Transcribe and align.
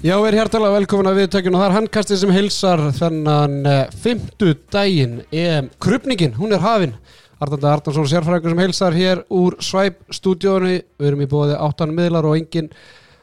Já, 0.00 0.14
við 0.16 0.30
erum 0.30 0.38
hjartalega 0.38 0.76
velkomin 0.78 1.08
að 1.10 1.18
viðtökjun 1.20 1.56
og 1.58 1.60
það 1.60 1.66
er 1.66 1.74
handkastið 1.74 2.18
sem 2.22 2.30
hilsar 2.32 2.82
þennan 2.96 3.56
uh, 3.68 3.80
fymtu 4.00 4.54
daginn 4.72 5.18
EM 5.28 5.66
Krupningin, 5.76 6.38
hún 6.38 6.56
er 6.56 6.62
hafin. 6.64 6.94
Arnaldur 7.36 7.68
Arnarsson 7.68 8.08
sérfræðingur 8.08 8.54
sem 8.54 8.62
hilsar 8.64 8.96
hér 8.96 9.20
úr 9.28 9.58
Svæp 9.60 10.00
stúdíónu 10.16 10.70
við 10.72 11.10
erum 11.10 11.20
í 11.20 11.28
bóði 11.28 11.58
áttan 11.60 11.92
miðlar 11.92 12.30
og 12.30 12.38
engin 12.38 12.72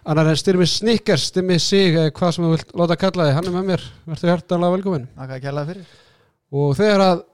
annar 0.05 0.29
en 0.29 0.37
styrmi 0.37 0.69
Snickers, 0.69 1.25
styrmi 1.31 1.57
sig 1.57 1.97
eh, 1.97 2.11
hvað 2.13 2.37
sem 2.37 2.45
þú 2.45 2.53
vilt 2.53 2.77
láta 2.77 3.01
kalla 3.07 3.25
þig, 3.25 3.37
hann 3.39 3.49
er 3.49 3.57
með 3.57 3.69
mér. 3.71 3.89
Verður 4.13 4.33
hjartalega 4.35 4.77
velkomin. 4.77 5.11
Þakka 5.17 5.39
að 5.39 5.45
kjallaði 5.47 5.73
fyrir. 5.73 5.99
Og 6.61 6.75
þegar 6.77 7.05
að 7.07 7.27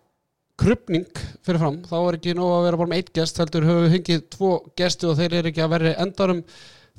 krupning 0.63 1.23
fyrir 1.43 1.65
fram, 1.65 1.81
þá 1.91 1.97
er 1.99 2.21
ekki 2.21 2.39
nóg 2.39 2.61
að 2.61 2.69
vera 2.69 2.79
bara 2.85 2.95
með 2.95 3.03
eitt 3.03 3.17
gest, 3.19 3.43
heldur 3.43 3.67
höfum 3.67 3.89
við 3.89 3.97
hengið 3.97 4.27
tvo 4.37 4.57
gesti 4.79 5.11
og 5.11 5.19
þeir 5.19 5.41
eru 5.41 5.51
ekki 5.51 5.67
að 5.67 5.75
verði 5.75 5.97
endarum 6.05 6.45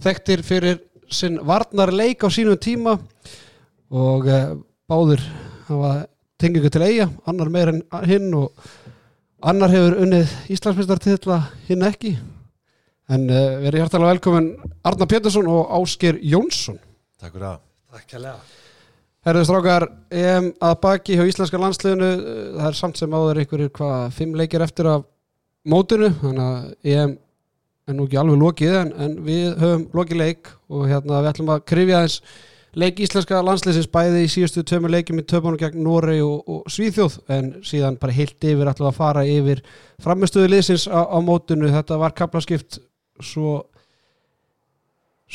þekktir 0.05 0.45
fyrir 0.45 0.85
sinn 1.13 1.41
varnar 1.47 1.93
leik 1.95 2.25
á 2.25 2.29
sínum 2.33 2.59
tíma 2.61 2.97
og 3.91 4.29
uh, 4.29 4.55
báður 4.89 5.23
hafa 5.69 5.93
tengingu 6.41 6.71
til 6.73 6.85
eiga, 6.85 7.09
annar 7.27 7.51
meir 7.53 7.73
en 7.73 7.83
hinn 8.09 8.33
og 8.37 8.53
annar 9.45 9.73
hefur 9.73 10.01
unnið 10.05 10.33
Íslandsmyndstartitla 10.55 11.41
hinn 11.69 11.85
ekki 11.87 12.17
en 13.13 13.29
uh, 13.29 13.61
við 13.61 13.71
erum 13.71 13.85
hjartalega 13.85 14.17
velkomin 14.17 14.51
Arnar 14.85 15.11
Pétursson 15.11 15.49
og 15.53 15.73
Ásker 15.81 16.21
Jónsson 16.23 16.81
Takk 17.25 17.39
fyrir 17.39 17.47
það. 17.47 17.61
Takk 17.95 18.09
kærlega. 18.11 18.39
Herðu 19.25 19.43
strákar, 19.49 19.85
EM 20.13 20.51
að 20.61 20.75
baki 20.83 21.15
hjá 21.17 21.25
íslenska 21.25 21.61
landsliðinu, 21.61 22.09
eh, 22.13 22.49
það 22.59 22.67
er 22.69 22.77
samt 22.77 22.99
sem 23.01 23.15
áður 23.17 23.41
einhverjir 23.41 23.71
hvað, 23.79 24.03
fimm 24.13 24.35
leikir 24.37 24.61
eftir 24.61 24.89
af 24.91 25.07
mótinu, 25.65 26.11
þannig 26.21 26.45
að 26.45 26.93
EM 26.93 27.15
er 27.89 27.97
nú 27.97 28.07
ekki 28.09 28.19
alveg 28.21 28.41
lokið 28.41 28.75
en, 28.81 28.91
en 29.05 29.15
við 29.27 29.47
höfum 29.61 29.87
lokið 29.99 30.21
leik 30.21 30.51
og 30.73 30.89
hérna 30.89 31.21
við 31.21 31.31
ætlum 31.33 31.53
að 31.55 31.65
krifja 31.69 32.03
eins 32.05 32.21
leik 32.75 33.03
íslenska 33.05 33.43
landsliðsins 33.45 33.91
bæði 33.93 34.25
í 34.25 34.31
síðustu 34.33 34.65
tömur 34.67 34.93
leikjum 34.95 35.21
í 35.21 35.27
töpunum 35.31 35.61
gegn 35.61 35.85
Norei 35.85 36.19
og, 36.25 36.41
og 36.49 36.73
Svíþjóð 36.73 37.21
en 37.35 37.53
síðan 37.67 38.01
bara 38.01 38.17
heilt 38.17 38.49
yfir 38.49 38.71
ætlum 38.73 38.91
að 38.91 38.99
fara 38.99 39.27
yfir 39.29 39.63
framistöðu 40.03 40.51
liðsins 40.51 40.89
á, 40.91 41.07
á 41.07 41.19
mótinu, 41.23 41.71
þetta 41.71 42.01
var 42.01 42.17
kaplaskipt 42.17 42.81
svo 43.23 43.63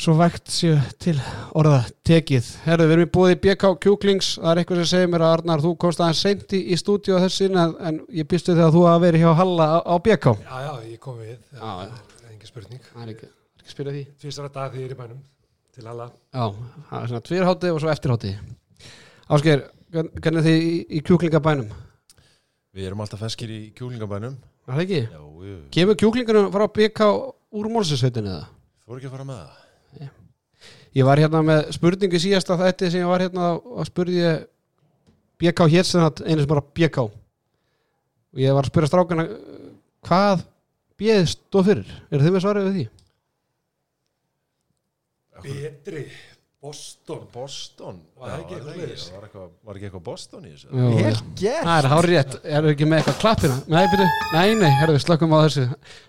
svo 0.00 0.14
vægt 0.16 0.48
séu 0.48 0.76
til 1.02 1.16
orða 1.58 1.82
tekið. 2.06 2.46
Herðu, 2.64 2.86
við 2.86 2.94
erum 2.94 3.08
í 3.08 3.10
búið 3.16 3.34
í 3.34 3.40
BK 3.44 3.72
Kjúklings, 3.84 4.30
það 4.38 4.52
er 4.52 4.60
eitthvað 4.62 4.80
sem 4.80 4.90
segir 4.92 5.10
mér 5.12 5.24
að 5.26 5.34
Arnar, 5.36 5.64
þú 5.64 5.72
komst 5.82 6.00
aðeins 6.00 6.22
seint 6.24 6.54
í, 6.56 6.62
í 6.72 6.78
stúdíu 6.80 7.18
þessin 7.20 7.58
en, 7.60 7.74
en 7.84 7.98
ég 8.16 8.28
býstu 8.30 8.54
þegar 8.54 8.72
þú 8.76 8.86
að 8.88 9.02
veri 9.04 9.20
hjá 9.20 9.34
Halla 9.42 9.66
á, 9.76 9.78
á 9.84 9.94
BK. 10.00 10.38
Já, 10.46 10.56
já, 10.64 10.72
ég 10.94 11.02
kom 11.02 11.20
við. 11.20 11.36
Já, 11.52 11.68
já. 11.90 12.09
Það 12.50 12.58
er 12.58 12.66
engin 12.66 12.80
spurning. 12.80 12.80
Það 12.90 13.02
er 13.04 13.12
ekki, 13.14 13.28
ekki 13.60 13.70
spyrja 13.74 13.92
því. 13.94 14.02
Fyrsta 14.20 14.48
dag 14.54 14.72
því 14.74 14.80
ég 14.82 14.88
er 14.90 14.94
í 14.94 14.98
bænum 14.98 15.20
til 15.74 15.86
alla. 15.86 16.06
Já, 16.34 16.44
það 16.90 17.02
er 17.04 17.10
svona 17.12 17.24
tvírhátti 17.28 17.70
og 17.74 17.80
svo 17.80 17.90
eftirhátti. 17.92 18.32
Ásker, 19.30 19.62
hvern- 19.94 20.10
hvernig 20.20 20.40
er 20.40 20.46
þið 20.48 20.64
í, 20.66 20.72
í 20.90 21.02
kjúklingabænum? 21.06 21.68
Við 22.74 22.86
erum 22.86 23.00
alltaf 23.04 23.20
feskir 23.22 23.50
í 23.50 23.60
kjúlingabænum. 23.78 24.36
Er 24.66 24.72
það 24.74 24.82
ekki? 24.84 25.00
Já, 25.06 25.20
við 25.40 25.60
Kemur 25.74 25.94
kjúklingunum 26.02 26.50
frá 26.54 26.66
BK 26.68 27.00
úr 27.52 27.70
málsinsveitinni 27.70 28.30
eða? 28.34 28.48
fórum 28.86 28.98
ekki 28.98 29.06
að 29.10 29.14
fara 29.14 29.24
með 29.28 29.40
það. 29.44 30.10
Ég 30.98 31.06
var 31.06 31.20
hérna 31.22 31.40
með 31.46 31.68
spurningu 31.76 32.18
síðasta 32.18 32.56
þetta 32.58 32.90
sem 32.90 33.00
ég 33.04 33.06
var 33.06 33.22
hérna 33.22 33.52
og 33.62 33.86
spurði 33.86 34.16
ég 34.24 34.40
BK 35.38 35.68
hér 35.70 35.84
sem 35.86 36.02
það 36.02 36.24
einu 36.26 36.42
sem 36.42 36.48
bara 36.50 36.64
BK 36.74 36.98
og 37.06 38.40
ég 38.42 38.54
var 38.54 38.66
að 38.66 38.72
spyrja 38.72 38.90
strákana 38.90 39.26
hvað 40.06 40.42
bjöð 41.00 41.22
stóð 41.34 41.70
fyrir 41.70 41.94
eru 42.10 42.26
þið 42.26 42.36
með 42.36 42.44
svarið 42.46 42.68
við 42.68 42.76
því? 42.78 42.88
Betri. 45.40 46.04
Boston. 46.60 47.20
Boston. 47.32 48.00
Var 48.20 48.32
ekki 48.42 48.58
eitthvað? 48.58 49.44
Var, 49.64 49.76
ekki 49.78 49.86
eitthvað 49.86 50.02
Boston 50.04 50.42
í 50.44 50.50
þessu? 50.52 50.66
Jú, 50.76 50.88
Vel 50.98 51.20
gert 51.40 51.62
Það 51.64 51.78
er 51.78 51.86
hár 51.88 52.08
rétt, 52.10 52.34
eru 52.58 52.72
ekki 52.74 52.88
með 52.88 52.98
eitthvað 53.00 53.16
klappina? 53.22 53.54
Nei, 53.72 53.86
byrju, 53.94 54.08
nei, 54.34 54.50
nei, 54.60 54.68
herru, 54.76 54.96
slökkum 55.00 55.32
á 55.32 55.38
þessu 55.46 55.64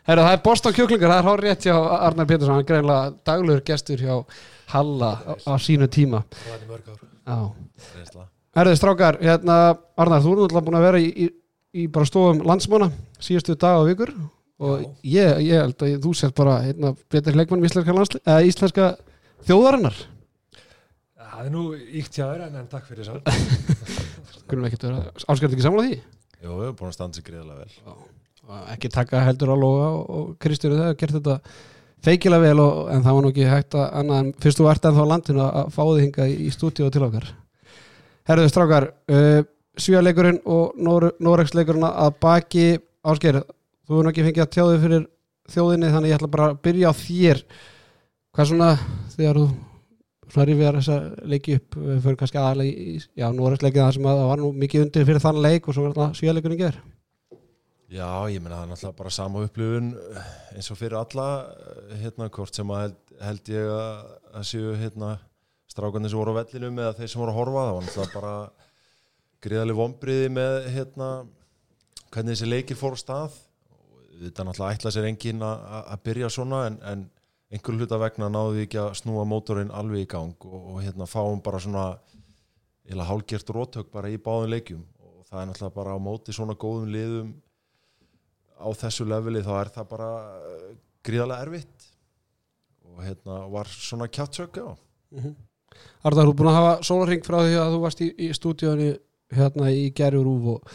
Herru, 0.09 0.25
það 0.25 0.33
er 0.33 0.41
Boston 0.49 0.75
kjúklingar, 0.75 1.13
það 1.13 1.21
er 1.21 1.29
hár 1.29 1.43
rétt 1.45 1.67
hjá 1.69 1.77
Arnar 1.77 2.27
Pétursson, 2.27 2.57
hann 2.57 2.65
er 2.65 2.67
greinlega 2.67 3.13
daglegur 3.31 3.63
gestur 3.71 4.03
hjá 4.03 4.17
Halla 4.73 5.13
á, 5.23 5.31
á 5.39 5.53
sínu 5.55 5.87
tíma 5.95 6.25
Það 6.33 6.51
var 6.51 6.67
mörg 6.73 6.91
ár. 6.91 6.99
Já 7.31 7.39
Reynsla. 7.95 8.27
Herðu 8.59 8.75
strákar, 8.81 9.21
hérna, 9.23 9.57
Arnar, 9.95 10.25
þú 10.25 10.35
erum 10.35 10.49
alltaf 10.49 10.67
búin 10.67 10.81
að 10.81 10.87
vera 10.89 10.99
í, 10.99 11.09
í, 11.15 11.31
í 11.79 11.87
bara 11.87 12.11
stofum 12.11 12.43
landsmána 12.43 12.91
síðustu 13.23 13.55
dag 13.55 13.79
og 13.79 13.87
vikur 13.93 14.11
og 14.61 14.85
ég, 15.07 15.41
ég 15.47 15.57
held 15.57 15.85
að 15.85 15.97
þú 16.03 16.13
sért 16.17 16.37
bara 16.37 16.59
hérna, 16.65 16.93
betur 17.11 17.37
leikmann 17.37 17.65
íslenska, 17.65 17.95
landsli, 17.97 18.21
eða, 18.25 18.47
íslenska 18.47 18.87
þjóðarinnar. 19.47 19.99
Það 21.31 21.43
er 21.47 21.53
nú 21.53 21.65
íkt 21.73 22.17
hjá 22.17 22.25
þér 22.27 22.47
en, 22.47 22.71
takk 22.71 22.89
fyrir. 22.89 23.11
Kunum 24.51 24.65
við 24.65 24.71
ekkert 24.71 24.89
vera 24.89 25.03
áskært 25.31 25.55
ekki 25.55 25.65
samla 25.65 25.85
því? 25.87 26.01
Jú, 26.41 26.55
við 26.57 26.65
erum 26.67 26.77
búin 26.77 26.91
að 26.91 26.97
standa 26.97 27.17
sig 27.17 27.25
greiðlega 27.27 27.63
vel. 27.63 27.93
og 27.95 28.65
ekki 28.73 28.89
taka 28.91 29.21
heldur 29.25 29.53
á 29.53 29.57
loga 29.57 29.87
og, 29.95 30.01
og 30.09 30.31
Kristjóri 30.41 30.79
það 30.79 30.97
gert 30.99 31.15
þetta 31.19 31.35
feikilega 32.05 32.43
vel 32.43 32.63
og, 32.63 32.79
en 32.91 33.03
það 33.05 33.17
var 33.17 33.25
nú 33.25 33.31
ekki 33.31 33.47
hægt 33.49 33.77
að 33.77 33.87
annað 34.01 34.21
en 34.23 34.31
fyrst 34.43 34.59
þú 34.59 34.69
ert 34.71 34.87
ennþá 34.89 35.05
á 35.05 35.11
landinu 35.11 35.43
að, 35.45 35.71
fá 35.75 35.81
þig 35.83 36.03
hinga 36.05 36.27
í, 36.27 36.35
í 36.47 36.53
stúdíu 36.53 36.89
til 36.91 37.05
okkar. 37.07 37.27
Herðu 38.29 38.51
strákar 38.51 38.87
uh, 38.91 39.41
Svíaleikurinn 39.81 40.41
og 40.51 40.77
Nor 40.81 41.07
Noregsleikurinn 41.23 41.87
að 41.87 42.17
baki 42.21 42.65
ásker 43.07 43.41
þú 43.91 43.97
hefur 43.97 44.07
nú 44.07 44.13
ekki 44.13 44.23
fengið 44.29 44.45
að 44.45 44.53
tjáðu 44.55 44.77
fyrir 44.85 45.03
þjóðinni 45.51 45.91
þannig 45.91 46.13
ég 46.13 46.17
ætla 46.21 46.31
bara 46.31 46.47
að 46.51 46.61
byrja 46.63 46.91
á 46.91 46.93
þér. 46.95 47.43
Hvað 48.31 48.49
svona 48.51 48.69
þegar 49.11 49.39
þú 49.41 49.49
svona 50.31 50.47
rifjar 50.47 50.77
þessa 50.79 50.97
leiki 51.27 51.57
upp 51.59 51.75
fyrir 51.75 52.17
kannski 52.19 52.39
aðalega 52.39 52.71
í, 52.71 52.95
já, 53.19 53.27
Noregsleikin 53.35 53.83
það 53.83 53.97
sem 53.97 54.07
að 54.07 54.21
það 54.21 54.29
var 54.31 54.41
nú 54.41 54.51
mikið 54.61 54.85
undir 54.85 55.07
fyrir 55.09 55.23
þann 55.25 55.41
leik 55.43 55.67
og 55.67 55.75
svo 55.75 55.83
var 55.85 55.95
þetta 55.95 56.19
Svíaleikurinn 56.19 56.61
ger 56.61 56.77
Já, 57.91 58.07
ég 58.31 58.39
meina 58.39 58.55
það 58.55 58.63
er 58.63 58.69
náttúrulega 58.71 58.99
bara 59.01 59.11
sama 59.11 59.43
upplifun 59.43 59.89
eins 60.55 60.71
og 60.71 60.79
fyrir 60.79 60.95
alla, 60.95 61.27
hérna, 61.99 62.29
hvort 62.31 62.55
sem 62.55 62.71
að 62.71 62.85
held, 62.85 62.99
held 63.19 63.51
ég 63.51 63.71
að, 63.75 64.45
séu, 64.47 64.69
hérna, 64.79 65.09
strákarnir 65.67 66.13
sem 66.13 66.21
voru 66.21 66.31
á 66.31 66.39
vellinum 66.39 66.79
eða 66.79 66.95
þeir 67.01 67.11
sem 67.11 67.19
voru 67.19 67.33
að 67.33 67.39
horfa, 67.41 67.65
það 67.65 67.75
var 67.75 67.87
náttúrulega 67.89 68.15
bara 68.15 68.35
gríðarlega 69.43 69.81
vombriði 69.81 70.31
með, 70.37 70.55
hérna, 70.71 71.09
hvernig 72.13 72.37
þessi 72.37 72.47
leikir 72.53 72.79
fór 72.79 72.95
stað 73.01 73.35
þetta 74.27 74.45
náttúrulega 74.47 74.77
ætla 74.77 74.93
sér 74.93 75.07
enginn 75.09 75.43
að, 75.45 75.97
byrja 76.05 76.29
svona 76.33 76.63
en, 76.69 76.77
en 76.87 77.03
einhver 77.51 77.77
hluta 77.77 77.99
vegna 77.99 78.29
náðu 78.31 78.55
við 78.55 78.65
ekki 78.67 78.79
að 78.81 78.97
snúa 79.01 79.25
mótorinn 79.27 79.73
alveg 79.75 80.05
í 80.05 80.09
gang 80.13 80.47
og, 80.47 80.59
og 80.73 80.81
hérna 80.83 81.07
fáum 81.09 81.41
bara 81.43 81.59
svona 81.63 81.85
eða 82.91 83.07
hálgert 83.09 83.51
rótök 83.53 83.91
bara 83.93 84.11
í 84.11 84.19
báðum 84.21 84.51
leikjum. 84.53 84.83
Og 85.01 85.25
það 85.27 85.41
er 85.41 85.49
náttúrulega 85.49 85.75
bara 85.75 85.95
á 85.95 85.99
móti 86.01 86.35
svona 86.35 86.57
góðum 86.59 86.91
liðum 86.93 87.33
á 88.61 88.67
þessu 88.77 89.07
leveli 89.09 89.43
þá 89.45 89.53
er 89.59 89.71
það 89.75 89.89
bara 89.91 90.09
eh, 90.47 90.71
gríðarlega 91.07 91.47
erfitt. 91.47 91.87
Og 92.91 93.03
hérna 93.05 93.41
var 93.51 93.69
svona 93.71 94.09
kjátsök 94.11 94.61
já. 94.61 94.69
Arðar, 96.03 96.27
þú 96.27 96.31
er 96.31 96.37
búin 96.39 96.51
að 96.51 96.57
hafa 96.59 96.73
sólarring 96.87 97.23
frá 97.25 97.37
því 97.41 97.59
að 97.59 97.75
þú 97.75 97.83
varst 97.85 98.01
í, 98.03 98.09
í 98.15 98.31
stúdíónu 98.35 98.89
hérna 99.31 99.69
í 99.71 99.85
Gerjur 99.95 100.27
Úf 100.27 100.49
og 100.55 100.73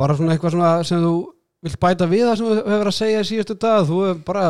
bara 0.00 0.16
svona 0.18 0.34
eitthvað 0.34 0.56
svona 0.56 0.72
sem 0.86 1.02
þú 1.04 1.14
vilt 1.64 1.80
bæta 1.80 2.08
við 2.10 2.26
það 2.28 2.38
sem 2.38 2.48
þú 2.48 2.56
hefur 2.60 2.90
að 2.90 2.96
segja 2.96 3.26
síðustu 3.28 3.56
dag, 3.60 3.82
þú 3.88 4.00
hefur 4.06 4.22
bara 4.30 4.46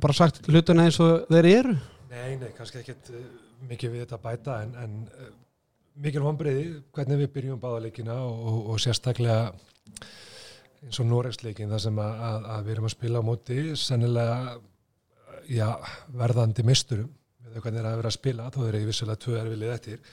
bara 0.00 0.16
sagt 0.16 0.42
hlutina 0.48 0.86
eins 0.86 0.98
og 1.02 1.28
þeir 1.30 1.48
eru? 1.52 1.76
Nei, 2.12 2.36
nei, 2.40 2.50
kannski 2.56 2.80
ekkert 2.82 3.12
uh, 3.14 3.22
mikið 3.68 3.94
við 3.94 4.04
þetta 4.04 4.18
bæta 4.22 4.58
en, 4.64 4.74
en 4.82 4.96
uh, 5.06 5.30
mikil 6.02 6.24
vonbreiði 6.24 6.66
hvernig 6.94 7.22
við 7.22 7.32
byrjum 7.36 7.62
báðaleikina 7.62 8.16
og, 8.24 8.42
og, 8.48 8.58
og 8.72 8.82
sérstaklega 8.82 9.52
eins 10.82 10.98
og 10.98 11.08
Noregsleikin 11.08 11.70
þar 11.70 11.84
sem 11.84 12.02
að, 12.02 12.22
að, 12.28 12.46
að 12.56 12.66
við 12.66 12.74
erum 12.74 12.88
að 12.88 12.94
spila 12.96 13.22
á 13.22 13.28
móti 13.28 13.58
sennilega 13.78 14.38
já, 15.52 15.68
verðandi 16.18 16.66
misturum 16.66 17.12
þau 17.52 17.60
hvernig 17.60 17.82
það 17.82 17.86
er 17.86 17.92
að 17.92 18.00
vera 18.00 18.10
að 18.10 18.18
spila 18.18 18.50
þó 18.52 18.60
er 18.66 18.78
ég 18.80 18.88
vissulega 18.88 19.22
tvö 19.22 19.38
erfilið 19.42 19.74
eftir 19.76 20.12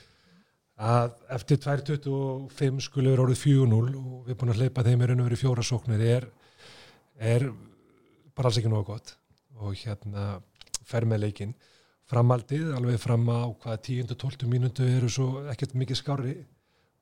að 0.80 1.10
eftir 1.36 1.58
2.25 1.60 2.84
skulle 2.86 3.12
vera 3.12 3.26
orðið 3.26 3.42
4-0 3.42 3.80
og 4.00 4.22
við 4.24 4.32
erum 4.32 4.38
búin 4.40 4.52
að 4.54 4.62
hleypa 4.62 4.84
þeim 4.86 5.02
í 5.02 5.08
raun 5.10 5.20
og 5.20 5.28
verið 5.28 5.42
fjóra 5.42 5.64
sóknir 5.66 6.04
er, 6.06 6.28
er 7.20 7.50
bara 8.36 8.48
alls 8.48 8.60
ekki 8.60 8.72
nógu 8.72 8.86
gott. 8.94 9.12
Og 9.60 9.76
hérna 9.76 10.38
fer 10.88 11.04
með 11.08 11.26
leikinn. 11.26 11.52
Framaldið 12.10 12.72
alveg 12.74 12.98
fram 12.98 13.28
á 13.28 13.46
hvað 13.60 13.84
10-12 13.90 14.48
mínútu 14.50 14.88
eru 14.88 15.10
svo 15.12 15.44
ekkert 15.52 15.76
mikið 15.78 16.00
skári 16.00 16.34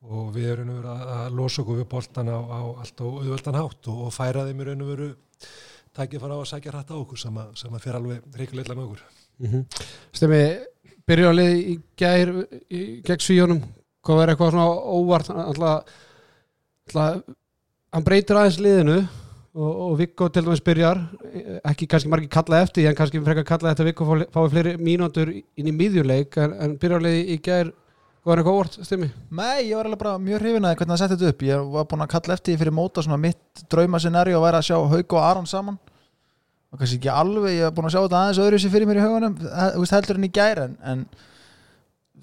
og 0.08 0.34
við 0.34 0.50
erum 0.52 0.74
verið 0.74 0.90
að, 0.92 1.30
losa 1.38 1.62
okkur 1.62 1.80
við 1.80 1.88
boltan 1.90 2.28
á, 2.30 2.38
á 2.38 2.60
allt 2.82 3.00
og 3.02 3.22
auðveldan 3.22 3.58
hátt 3.58 3.88
og, 3.90 4.02
og 4.06 4.12
færa 4.14 4.44
þeim 4.46 4.60
og 4.66 4.90
veru 4.90 5.08
tækið 5.96 6.22
fara 6.22 6.36
á 6.36 6.40
að 6.42 6.50
sækja 6.52 6.74
hrætt 6.74 6.92
á 6.94 6.96
okkur 6.98 7.18
sem 7.18 7.40
að, 7.40 7.54
sem 7.62 7.74
að 7.74 7.84
fer 7.86 7.98
alveg 7.98 8.36
reikuleitlega 8.38 8.78
með 8.78 8.90
okkur. 8.90 9.06
Stemmi, 10.18 10.42
byrjálið 10.58 10.66
í 10.66 10.77
gær 11.08 12.32
í, 12.68 12.82
gegn 13.06 13.24
svíjónum 13.24 13.62
hvað 14.04 14.20
verður 14.20 14.34
eitthvað 14.34 14.52
svona 14.54 14.68
óvart? 14.98 15.30
Alltaf, 15.32 15.96
alltaf 16.88 17.34
hann 17.94 18.06
breytir 18.06 18.38
aðeins 18.38 18.60
liðinu 18.62 18.98
og, 18.98 19.72
og 19.72 19.96
Viggo 19.98 20.28
til 20.32 20.44
dæmis 20.46 20.64
byrjar. 20.64 21.02
Ekki 21.66 21.88
kannski 21.90 22.12
margir 22.12 22.32
kalla 22.32 22.62
eftir 22.64 22.88
en 22.88 22.96
kannski 22.98 23.22
frekar 23.24 23.46
kalla 23.48 23.72
þetta 23.72 23.88
Viggo 23.88 24.08
fái 24.08 24.28
fái 24.34 24.48
fleiri 24.54 24.76
mínútur 24.80 25.32
inn 25.32 25.70
í 25.70 25.74
miðjuleik. 25.74 26.38
En, 26.44 26.56
en 26.64 26.78
byrjarlega 26.80 27.26
í 27.34 27.38
gær 27.44 27.72
var 28.28 28.40
eitthvað 28.40 28.58
óvart 28.58 28.78
stimmi? 28.84 29.10
Nei, 29.32 29.68
ég 29.70 29.76
var 29.78 29.88
alveg 29.88 30.02
bara 30.02 30.16
mjög 30.20 30.42
hrifin 30.42 30.68
að 30.68 30.78
hvernig 30.80 30.94
það 30.94 31.02
setti 31.02 31.18
þetta 31.18 31.34
upp. 31.34 31.44
Ég 31.48 31.68
var 31.74 31.86
búin 31.90 32.04
að 32.04 32.14
kalla 32.14 32.36
eftir 32.36 32.52
því 32.52 32.62
fyrir 32.62 32.76
móta 32.76 33.04
svona 33.04 33.20
mitt 33.22 33.62
drauma 33.72 34.00
scenario 34.02 34.40
að 34.40 34.46
væri 34.46 34.60
að 34.60 34.68
sjá 34.68 34.76
Hauk 34.92 35.16
og 35.16 35.24
Aron 35.24 35.48
saman 35.48 35.78
og 36.68 36.80
kannski 36.80 36.98
ekki 36.98 37.10
alveg, 37.12 37.56
ég 37.56 37.66
var 37.68 37.74
búin 37.76 37.88
að 37.88 37.94
sjá 37.94 38.02
þetta 38.02 38.20
aðeins 38.22 38.40
öðru 38.44 38.60
sér 38.60 38.72
fyrir 38.74 38.88
mér 38.90 39.00
í 39.00 39.04
haugunum, 39.06 39.36
heldur 39.96 40.20
en 40.20 40.28
í 40.28 40.32
gær 40.34 40.62
en, 40.66 40.76
en 40.84 41.04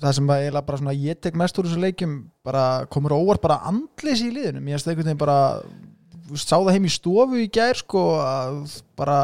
það 0.01 0.18
sem 0.18 0.30
bara 0.30 0.80
svona 0.81 0.95
ég 0.97 1.21
tek 1.24 1.38
mest 1.39 1.57
úr 1.59 1.69
þessu 1.69 1.81
leikjum 1.81 2.15
bara 2.45 2.65
komur 2.92 3.15
óvart 3.15 3.44
bara 3.44 3.62
andlis 3.69 4.21
í 4.25 4.31
finnst 4.75 4.89
einhvern 4.92 5.07
veginn 5.07 5.21
bara 5.21 5.39
sá 6.33 6.57
það 6.57 6.74
heim 6.75 6.89
í 6.89 6.94
stofu 6.94 7.39
í 7.42 7.47
gær 7.53 7.80
sko 7.80 8.03
bara 8.97 9.19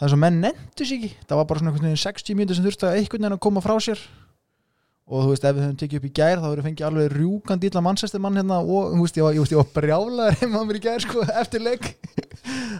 það 0.00 0.06
er 0.06 0.12
svo 0.14 0.20
menn 0.20 0.40
nendu 0.40 0.86
sig 0.86 0.96
ekki. 0.96 1.10
Það 1.28 1.40
var 1.40 1.48
bara 1.50 1.60
svona 1.60 1.72
einhvern 1.72 1.90
veginn 1.90 2.04
60 2.04 2.38
mínútur 2.38 2.56
sem 2.56 2.66
þurfti 2.66 2.88
að 2.88 2.98
einhvern 2.98 3.20
veginn 3.20 3.36
að 3.36 3.42
koma 3.46 3.62
frá 3.64 3.74
sér 3.84 4.02
og 5.10 5.24
þú 5.24 5.30
veist, 5.32 5.44
ef 5.44 5.56
við 5.56 5.64
höfum 5.64 5.78
tekið 5.80 5.98
upp 5.98 6.06
í 6.06 6.12
gær 6.14 6.38
þá 6.38 6.44
verður 6.46 6.66
fengið 6.68 6.86
alveg 6.86 7.14
rjúkandi 7.16 7.70
illa 7.70 7.82
mannsæstir 7.82 8.22
mann 8.22 8.38
hérna 8.38 8.60
og 8.62 8.92
þú 8.92 9.00
veist, 9.02 9.16
ég 9.18 9.26
var, 9.26 9.34
ég, 9.34 9.48
ég 9.50 9.58
var 9.60 9.72
brjálaður 9.74 10.36
heima 10.38 10.62
á 10.62 10.64
mér 10.68 10.78
í 10.78 10.82
gær 10.84 11.02
sko, 11.02 11.24
eftir 11.42 11.64
leik. 11.64 11.88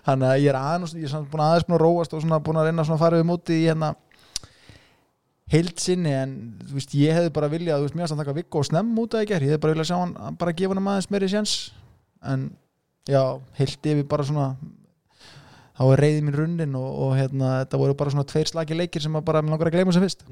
Þannig 0.06 0.28
að 0.28 0.36
ég 0.44 0.52
er 0.52 0.60
aðeins 0.60 0.94
ég 0.94 1.08
er 1.08 1.12
samt 1.12 1.26
búin 1.32 1.42
að 1.42 1.50
aðeins 1.50 1.66
búin 1.66 1.78
að 1.80 1.82
róast 1.82 2.14
og 2.14 2.22
svona 2.22 2.40
búin 2.46 2.60
að 2.60 2.70
reyna 2.70 2.86
svona 2.86 3.00
að 3.00 3.04
fara 3.04 3.20
við 3.20 3.28
móti 3.32 3.58
í 3.58 3.66
hérna 3.66 3.90
heild 5.50 5.82
sinni 5.82 6.12
en 6.14 6.34
þú 6.62 6.76
veist, 6.78 6.94
ég 6.94 7.16
hefði 7.18 7.32
bara 7.34 7.50
viljað, 7.50 7.80
þú 7.82 7.88
veist, 7.88 7.98
mér 7.98 8.12
að 8.14 8.22
taka 8.22 8.36
Viggo 8.36 8.60
og 8.62 8.68
snemm 8.68 8.98
út 9.02 9.16
að 9.16 9.24
ég 9.24 9.32
ger, 9.32 9.46
ég 9.46 9.54
hefði 9.54 9.62
bara 9.64 9.74
viljað 9.74 9.90
sjá 9.90 9.96
hann 9.98 10.38
bara 10.38 10.54
gefa 10.54 10.76
hann 10.76 10.90
aðeins 10.92 11.10
meiri 11.10 11.30
sjans 11.32 11.54
en 12.30 12.44
já, 13.10 13.22
heilt 13.58 13.88
yfir 13.90 14.06
bara 14.10 14.26
svona 14.28 14.46
þá 15.80 15.84
er 15.94 16.02
reyði 16.04 16.24
mín 16.26 16.36
runnin 16.36 16.74
og, 16.76 16.88
og 17.06 17.14
hérna, 17.16 17.52
þetta 17.62 17.80
voru 17.80 17.94
bara 17.96 18.12
svona 18.12 18.26
tveir 18.28 18.50
slagi 18.50 18.76
leikir 18.76 19.04
sem 19.04 19.14
að 19.16 19.24
bara 19.30 19.40
langar 19.40 19.70
að 19.70 19.78
gleyma 19.78 19.94
sem 19.96 20.04
fyrst. 20.04 20.26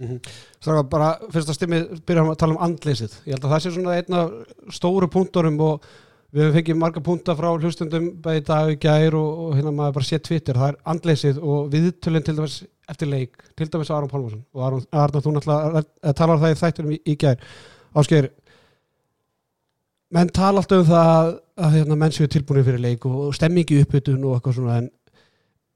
Stráka, 0.61 0.83
bara 0.93 1.15
fyrst 1.33 1.49
að 1.49 1.57
stimmi 1.57 1.79
byrja 2.05 2.27
að 2.27 2.37
tala 2.43 2.57
um 2.57 2.67
andleysið 2.69 3.17
ég 3.25 3.33
held 3.33 3.47
að 3.47 3.55
það 3.55 3.65
sé 3.65 3.73
svona 3.73 3.97
einn 3.97 4.19
af 4.19 4.75
stóru 4.77 5.09
punktorum 5.13 5.57
og 5.65 5.89
við 6.29 6.45
hefum 6.45 6.59
fengið 6.59 6.81
marga 6.83 7.01
punta 7.05 7.37
frá 7.39 7.49
hlustundum 7.55 8.11
bæði 8.25 8.43
dag 8.51 8.75
og 8.75 8.83
gær 8.83 9.17
og, 9.17 9.45
og 9.47 9.55
hérna 9.57 9.73
maður 9.73 9.95
bara 9.97 10.09
sé 10.11 10.19
Twitter, 10.21 10.59
það 10.61 10.75
er 10.75 10.83
andleysið 10.93 11.39
og 11.41 11.71
viðtölinn 11.73 12.27
til 12.27 12.35
dæmis 12.37 12.59
eftir 12.89 13.09
leik 13.09 13.41
til 13.57 13.71
dæmis 13.73 13.93
Aron 13.93 14.13
Pálmarsson 14.13 14.45
og 14.53 14.67
Aron, 14.67 14.85
Arnar 14.93 15.25
þú 15.25 15.33
náttúrulega 15.39 15.81
eh, 15.81 16.13
talar 16.21 16.43
það 16.43 16.53
í 16.53 16.59
þættunum 16.61 16.93
í, 16.93 17.01
í 17.09 17.17
gær. 17.21 17.41
Ásgeir 17.97 18.29
menn 20.15 20.31
tala 20.33 20.63
alltaf 20.63 20.83
um 20.83 20.89
það 20.89 21.11
að, 21.59 21.75
hérna, 21.75 21.99
menn 22.01 22.15
séu 22.17 22.29
tilbúinir 22.33 22.67
fyrir 22.67 22.85
leik 22.85 23.09
og 23.09 23.33
stemmingi 23.37 23.83
uppbytun 23.85 24.25
og 24.25 24.37
eitthvað 24.37 24.59
svona 24.59 24.79
en, 24.83 24.93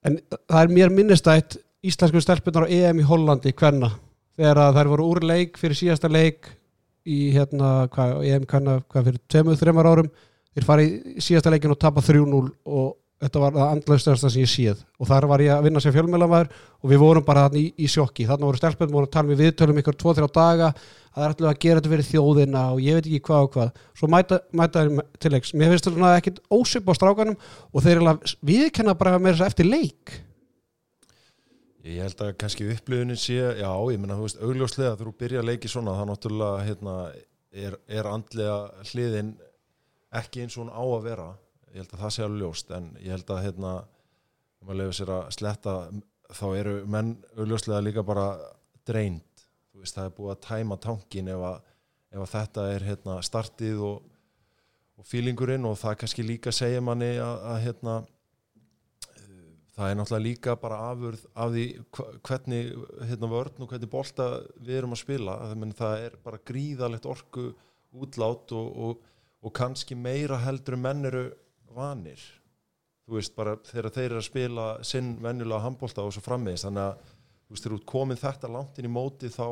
en 0.07 0.19
það 0.31 0.63
er 0.63 0.73
mér 0.73 0.95
minnistætt 0.95 1.59
íslensku 1.83 2.23
stelpunar 2.23 2.67
á 2.67 2.73
EM 2.73 3.03
í 3.03 3.07
Hollandi 3.07 3.53
hverna 3.55 3.93
þegar 4.39 4.75
þær 4.77 4.91
voru 4.93 5.09
úr 5.13 5.23
leik 5.27 5.59
fyrir 5.61 5.79
síðasta 5.79 6.11
leik 6.11 6.51
í 7.09 7.33
hérna, 7.35 7.89
hvað, 7.93 8.19
EM 8.31 8.47
hverna, 8.47 8.77
hvað 8.91 9.09
fyrir 9.09 9.23
tveimur, 9.31 9.59
þreymar 9.59 9.89
árum. 9.91 10.11
Þeir 10.53 10.67
fari 10.69 10.89
í 11.17 11.23
síðasta 11.25 11.51
leikin 11.51 11.73
og 11.75 11.81
tapa 11.81 12.03
3-0 12.05 12.43
og 12.69 12.91
þetta 13.23 13.43
var 13.43 13.55
það 13.57 13.71
andlaustasta 13.77 14.31
sem 14.33 14.43
ég 14.43 14.51
séð. 14.51 14.83
Og 14.99 15.09
þar 15.11 15.27
var 15.31 15.45
ég 15.45 15.53
að 15.55 15.69
vinna 15.69 15.83
sem 15.83 15.95
fjölmjölamæður 15.95 16.49
og 16.83 16.91
við 16.91 16.99
vorum 17.03 17.27
bara 17.27 17.45
í, 17.59 17.65
í 17.79 17.87
sjokki. 17.91 18.27
Þarna 18.29 18.49
voru 18.49 18.61
stelpunum 18.61 18.97
voru 18.97 19.09
að 19.09 19.15
tala 19.15 19.31
við 19.31 19.43
viðtölum 19.45 19.79
ykkur 19.83 19.99
2-3 20.03 20.29
daga 20.35 20.73
að 20.73 20.75
það 21.13 21.23
er 21.23 21.29
alltaf 21.29 21.51
að 21.51 21.61
gera 21.65 21.79
þetta 21.79 21.93
fyrir 21.93 22.09
þjóðina 22.09 22.63
og 22.73 22.83
ég 22.83 22.99
veit 22.99 23.07
ekki 23.07 23.23
hvað 23.29 23.47
og 23.47 23.51
hvað. 23.57 23.69
Svo 24.01 24.07
mæta, 24.11 24.41
þeir 24.53 24.93
til 25.23 25.33
leiks. 25.35 25.55
Mér 25.55 25.73
finnst 25.73 25.89
þetta 25.89 26.13
ekkit 26.17 26.43
ósip 26.59 26.91
á 26.91 26.93
strákanum 26.99 27.37
og 27.71 27.85
þeir 27.85 28.03
að 28.03 28.17
viðkenna 28.51 28.99
bara 28.99 29.19
með 29.23 29.37
þess 29.37 29.49
eftir 29.53 29.69
leik. 29.69 30.17
Ég 31.83 31.99
held 31.99 32.21
að 32.23 32.37
kannski 32.39 32.69
upplifunin 32.71 33.19
sé, 33.19 33.41
já, 33.59 33.71
ég 33.91 33.99
menna, 33.99 34.15
þú 34.15 34.27
veist, 34.29 34.43
augljóslega 34.43 34.99
þú 35.01 35.15
byrja 35.19 35.41
að 35.43 35.49
leiki 35.49 35.69
svona, 35.71 35.97
það 35.99 36.09
náttúrulega, 36.13 36.61
hérna, 36.69 36.95
er, 37.51 37.75
er 37.91 38.07
Ég 41.73 41.81
held 41.81 41.93
að 41.97 42.03
það 42.05 42.15
sé 42.15 42.25
alveg 42.27 42.43
ljóst, 42.43 42.73
en 42.77 42.89
ég 43.01 43.15
held 43.15 43.31
að, 43.33 43.43
hérna, 43.47 43.73
ef 44.61 44.67
maður 44.69 44.81
lefur 44.83 44.99
sér 44.99 45.13
að 45.15 45.29
sletta, 45.39 45.77
þá 46.33 46.47
eru 46.59 46.75
menn 46.93 47.13
augljóslega 47.37 47.85
líka 47.85 48.05
bara 48.05 48.27
dreint. 48.89 49.47
Þú 49.73 49.81
veist, 49.81 49.97
það 49.97 50.09
er 50.09 50.17
búið 50.19 50.33
að 50.35 50.43
tæma 50.47 50.79
tankin 50.85 51.31
ef 51.33 51.45
að, 51.49 51.71
ef 52.13 52.25
að 52.25 52.33
þetta 52.35 52.67
er, 52.75 52.89
hérna, 52.91 53.19
startið 53.25 53.85
og, 53.89 54.11
og 55.01 55.09
fílingurinn 55.09 55.69
og 55.69 55.79
það 55.81 55.97
kannski 56.03 56.27
líka 56.29 56.53
segja 56.53 56.83
manni 56.85 57.15
að, 57.17 57.47
að 57.55 57.63
hérna, 57.67 57.97
það 59.73 59.89
er 59.89 59.99
náttúrulega 59.99 60.27
líka 60.27 60.57
bara 60.61 60.81
afurð 60.91 61.23
af 61.33 61.53
því 61.55 61.67
hvernig 62.29 62.73
hérna 63.09 63.31
vörn 63.33 63.65
og 63.65 63.71
hvernig 63.73 63.93
bolta 63.93 64.27
við 64.59 64.79
erum 64.83 64.93
að 64.93 65.01
spila 65.01 65.39
það, 65.79 65.95
er 66.05 66.19
bara 66.25 66.43
gríðalegt 66.51 67.09
orku 67.09 67.47
útlát 67.93 68.53
og, 68.57 68.69
og, 68.85 69.07
og 69.41 69.55
kannski 69.57 69.97
meira 69.97 70.37
heldur 70.45 70.77
en 70.77 70.85
menn 70.85 71.09
eru 71.09 71.25
vanir. 71.75 72.23
Þú 73.03 73.19
veist 73.19 73.35
bara 73.37 73.57
þegar 73.67 73.95
þeir 73.97 74.07
eru 74.07 74.21
að 74.21 74.29
spila 74.29 74.67
sinn 74.87 75.17
venjulega 75.23 75.65
handbolta 75.65 76.05
og 76.07 76.15
svo 76.15 76.23
frammeðist 76.25 76.69
þannig 76.69 76.85
að 76.85 77.01
þú 77.03 77.55
veist 77.55 77.67
þegar 77.67 77.79
ert 77.79 77.91
komin 77.93 78.21
þetta 78.21 78.51
langt 78.53 78.79
inn 78.79 78.89
í 78.89 78.93
móti 78.93 79.31
þá 79.33 79.47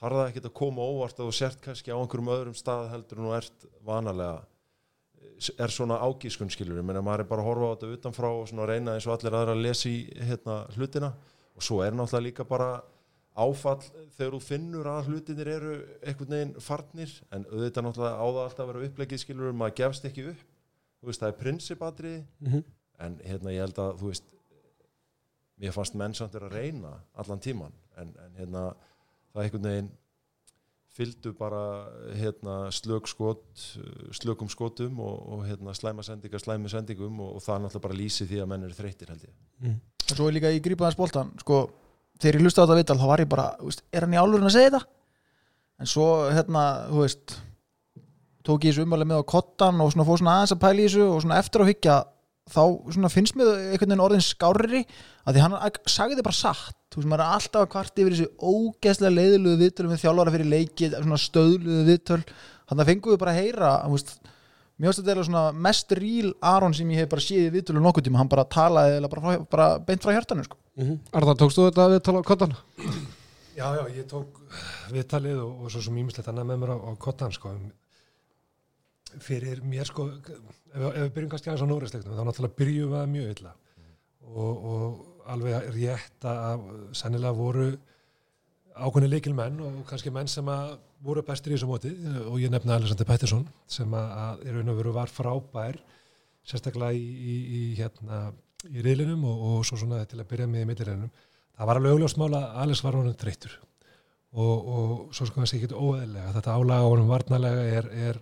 þarf 0.00 0.18
það 0.18 0.30
ekkert 0.30 0.48
að 0.48 0.56
koma 0.60 0.88
óvart 0.88 1.20
að 1.20 1.28
þú 1.28 1.36
sért 1.38 1.60
kannski 1.64 1.92
á 1.92 1.98
einhverjum 1.98 2.32
öðrum 2.34 2.56
stað 2.58 2.90
heldur 2.94 3.20
en 3.20 3.28
þú 3.28 3.36
ert 3.36 3.68
vanalega. 3.84 4.40
Er 5.60 5.72
svona 5.72 6.00
ágískun 6.00 6.50
skilur 6.52 6.80
ég 6.80 6.86
meina 6.86 7.02
maður 7.04 7.24
er 7.24 7.30
bara 7.30 7.44
að 7.44 7.48
horfa 7.50 7.68
á 7.68 7.72
þetta 7.74 7.92
utanfrá 7.98 8.30
og 8.30 8.48
svona 8.48 8.66
reyna 8.70 8.96
eins 8.96 9.06
og 9.08 9.14
allir 9.16 9.36
aðra 9.36 9.54
að 9.56 9.62
lesa 9.64 9.88
í 9.90 10.00
hérna, 10.28 10.58
hlutina. 10.76 11.12
Og 11.54 11.64
svo 11.64 11.80
er 11.84 11.94
náttúrulega 11.94 12.26
líka 12.28 12.46
bara 12.48 12.70
áfall 13.34 13.82
þegar 14.14 14.36
þú 14.36 14.40
finnur 14.46 14.88
að 14.88 15.10
hlutinir 15.10 15.50
eru 15.50 15.76
einhvern 16.06 16.34
veginn 16.36 16.56
farnir 16.62 17.14
en 17.34 17.46
auðvitað 17.50 17.86
náttúrulega 17.88 18.18
á 18.18 18.26
það 18.26 18.42
alltaf 18.44 18.64
að 18.64 18.70
vera 18.70 18.88
upplegið 18.88 19.22
skilur 19.24 19.56
maður 19.58 19.78
gefst 19.80 20.06
ekki 20.08 20.28
upp 20.30 20.53
veist 21.08 21.22
það 21.22 21.32
er 21.32 21.40
prinsipatriði 21.42 22.22
mm 22.22 22.52
-hmm. 22.52 22.64
en 23.06 23.18
hérna 23.24 23.54
ég 23.54 23.66
held 23.66 23.78
að 23.78 23.98
þú 24.00 24.12
veist 24.12 24.24
mér 25.60 25.72
fannst 25.72 25.94
mennsamt 25.94 26.34
er 26.34 26.46
að 26.48 26.56
reyna 26.58 26.94
allan 27.14 27.40
tíman 27.40 27.72
en, 27.96 28.14
en 28.24 28.34
hérna 28.38 28.74
það 29.32 29.40
er 29.40 29.44
einhvern 29.44 29.70
veginn 29.70 29.92
fylgdu 30.94 31.32
bara 31.34 31.60
hérna, 32.14 32.70
slök 32.74 33.08
skot, 33.10 33.62
slökum 34.14 34.50
skotum 34.50 35.00
og, 35.02 35.14
og 35.34 35.46
hérna, 35.46 35.74
slæma 35.74 36.04
sendingar, 36.06 36.42
slæmi 36.42 36.70
sendingum 36.70 37.18
og, 37.24 37.32
og 37.38 37.42
það 37.42 37.56
er 37.56 37.64
náttúrulega 37.64 37.86
bara 37.88 37.98
lýsi 37.98 38.26
því 38.30 38.42
að 38.42 38.50
menn 38.52 38.66
eru 38.68 38.76
þreyttir 38.78 39.10
held 39.10 39.24
ég. 39.26 39.32
mm. 39.64 39.80
og 40.04 40.12
svo 40.12 40.28
er 40.28 40.36
líka 40.36 40.52
í 40.54 40.60
grípaðans 40.62 40.98
boltan 40.98 41.32
sko, 41.42 41.64
þegar 42.22 42.38
ég 42.38 42.46
hlusta 42.46 42.62
á 42.62 42.64
þetta 42.64 42.78
viðtal 42.78 42.98
þá 43.00 43.06
var 43.10 43.24
ég 43.24 43.32
bara, 43.32 43.48
veist, 43.62 43.82
er 43.90 44.06
hann 44.06 44.14
í 44.14 44.20
álurinn 44.22 44.46
að 44.46 44.54
segja 44.54 44.70
þetta 44.70 44.84
en 45.82 45.90
svo 45.90 46.06
hérna 46.30 46.64
þú 46.92 47.02
veist, 47.02 47.36
tók 48.44 48.66
ég 48.66 48.74
þessu 48.74 48.84
umvæli 48.84 49.06
með 49.08 49.22
á 49.24 49.30
kottan 49.34 49.80
og 49.80 49.92
svona 49.94 50.06
fór 50.08 50.20
svona 50.20 50.36
aðeins 50.38 50.54
að 50.54 50.62
pæla 50.64 50.82
í 50.82 50.86
þessu 50.88 51.06
og 51.08 51.22
svona 51.24 51.38
eftir 51.40 51.64
að 51.64 51.70
hyggja 51.72 51.96
þá 52.44 52.62
svona 52.92 53.10
finnst 53.12 53.36
mér 53.40 53.52
einhvern 53.54 53.88
veginn 53.88 54.04
orðin 54.04 54.24
skárri 54.24 54.82
að 55.24 55.36
því 55.36 55.44
hann 55.44 55.54
sagði 55.88 56.18
þið 56.18 56.26
bara 56.26 56.36
satt 56.36 56.76
þú 56.92 57.00
veist, 57.00 57.08
maður 57.08 57.24
er 57.24 57.38
alltaf 57.38 57.62
að 57.62 57.70
kvart 57.72 58.02
yfir 58.02 58.16
þessu 58.16 58.28
ógeðslega 58.36 59.16
leiðilugu 59.16 59.60
viðtölu 59.62 59.92
með 59.92 60.02
þjálfara 60.02 60.34
fyrir 60.34 60.50
leiki 60.52 60.90
svona 60.92 61.20
stöðlugu 61.22 61.86
viðtöl 61.88 62.20
þannig 62.20 62.84
að 62.84 62.90
fengum 62.90 63.14
við 63.14 63.22
bara 63.22 63.32
að 63.32 63.40
heyra 63.40 63.70
þú 63.86 63.94
veist, 63.94 64.12
þetta 64.84 64.98
eiginlega 64.98 65.26
svona 65.30 65.44
mest 65.66 65.94
ríl 65.96 66.32
Aron 66.44 66.76
sem 66.76 66.90
ég 66.92 67.00
hef 67.00 67.10
bara 67.14 67.24
séð 67.24 67.48
í 67.48 67.52
viðtölu 67.54 67.80
nokkuð 67.80 68.08
tíma, 68.08 68.20
hann 68.20 68.30
bara 68.32 68.44
talaði 68.44 68.96
eiginlega 68.96 69.14
bara, 69.14 69.24
frá, 69.24 69.48
bara 69.54 69.68
beint 69.86 70.04
frá 70.04 70.12
hjartanu 70.12 70.44
sko. 70.44 70.58
Mm 70.76 70.86
-hmm. 70.88 70.98
Arðar, 71.14 71.36
tókst 71.38 71.58
þú 71.58 71.68
þetta 71.70 71.88
við 71.92 72.02
tala 72.02 72.20
á 72.20 72.28
kottan? 72.28 72.56
Já, 73.54 73.66
já, 73.78 73.84
ég 73.94 74.06
tók 74.10 74.40
viðtalið 74.90 75.38
og, 75.38 75.62
og 75.62 75.70
svo 75.70 75.80
sem 75.80 75.96
ímislegt 75.96 76.28
annað 76.28 76.46
með 76.48 76.58
mér 76.58 76.70
á, 76.74 76.78
á 76.82 76.90
kottan 76.98 77.32
sko. 77.32 77.54
Fyrir 79.22 79.62
mér 79.66 79.88
sko 79.88 80.08
ef, 80.10 80.30
við 80.74 81.10
byrjum 81.16 81.32
kannski 81.32 81.50
aðeins 81.50 81.66
á 81.66 81.70
Nóresleiknum 81.70 82.18
þá 82.18 82.24
náttúrulega 82.28 82.58
byrjum 82.60 82.94
við 82.94 83.00
að 83.00 83.10
mjög 83.14 83.34
illa 83.34 83.54
og, 84.34 84.64
og 84.74 85.28
alveg 85.34 85.68
rétt 85.76 86.28
að 86.28 86.64
sennilega 86.96 87.36
voru 87.36 87.68
ákveðni 88.74 89.10
leikil 89.12 89.34
menn 89.36 89.60
og 89.62 89.82
kannski 89.88 90.12
menn 90.14 90.30
sem 90.30 90.48
að 90.50 90.76
voru 91.04 91.22
bestir 91.26 91.52
í 91.52 91.58
þessu 91.58 91.68
móti 91.70 91.92
og 92.24 92.38
ég 92.42 92.52
nefna 92.52 92.78
Alexander 92.78 93.06
Pettersson 93.08 93.44
sem 93.70 93.92
að, 93.94 94.14
að 94.24 94.46
í 94.48 94.54
raun 94.56 94.72
og 94.72 94.80
veru 94.80 94.94
var 94.96 95.12
frábær 95.12 95.78
sérstaklega 96.44 96.96
í, 96.96 97.04
í, 97.04 97.36
í 97.58 97.62
hérna 97.78 98.24
í 98.70 98.82
riðlinum 98.84 99.24
og, 99.28 99.44
og 99.48 99.68
svo 99.68 99.78
svona 99.80 100.02
til 100.08 100.20
að 100.20 100.28
byrja 100.30 100.48
með 100.50 100.64
í 100.64 100.68
millirinum. 100.70 101.12
Það 101.54 101.68
var 101.68 101.80
alveg 101.80 101.94
augljóst 101.96 102.20
mála 102.20 102.40
að 102.40 102.60
Alex 102.64 102.82
var 102.84 102.98
honum 102.98 103.16
þreyttur 103.20 103.56
og, 104.34 104.54
og 104.76 104.94
svo 105.14 105.28
sko 105.28 105.40
kannski 105.40 105.60
ekki 105.60 105.76
óeðlega. 105.76 106.32
Þetta 106.38 106.56
álaga 106.58 106.88
honum 106.88 107.10
varnalega 107.12 107.66
er, 107.78 107.90
er, 108.08 108.20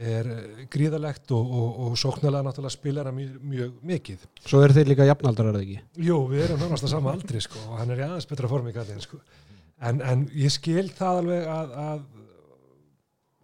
er 0.00 0.30
gríðalegt 0.72 1.32
og, 1.36 1.50
og, 1.60 1.80
og 1.86 1.98
sóknarlega 2.00 2.46
náttúrulega 2.46 2.74
spilar 2.74 3.10
hann 3.10 3.18
mjög, 3.18 3.34
mjög 3.52 3.74
mikið. 3.90 4.24
Svo 4.44 4.62
eru 4.64 4.76
þeir 4.76 4.92
líka 4.92 5.08
jafnaldrar, 5.08 5.50
er 5.50 5.58
það 5.58 5.66
ekki? 5.66 6.06
Jú, 6.06 6.20
við 6.30 6.46
erum 6.46 6.64
að 6.70 6.86
sama 6.88 7.12
aldri 7.12 7.42
sko 7.44 7.60
og 7.66 7.82
hann 7.82 7.92
er 7.94 8.00
í 8.00 8.06
aðeins 8.06 8.30
betra 8.30 8.50
form 8.50 8.70
í 8.70 8.76
gallin 8.76 9.04
sko. 9.04 9.20
En, 9.80 10.00
en 10.04 10.24
ég 10.36 10.52
skil 10.52 10.88
það 10.96 11.22
alveg 11.22 11.50
að, 11.50 11.76
að 11.84 12.08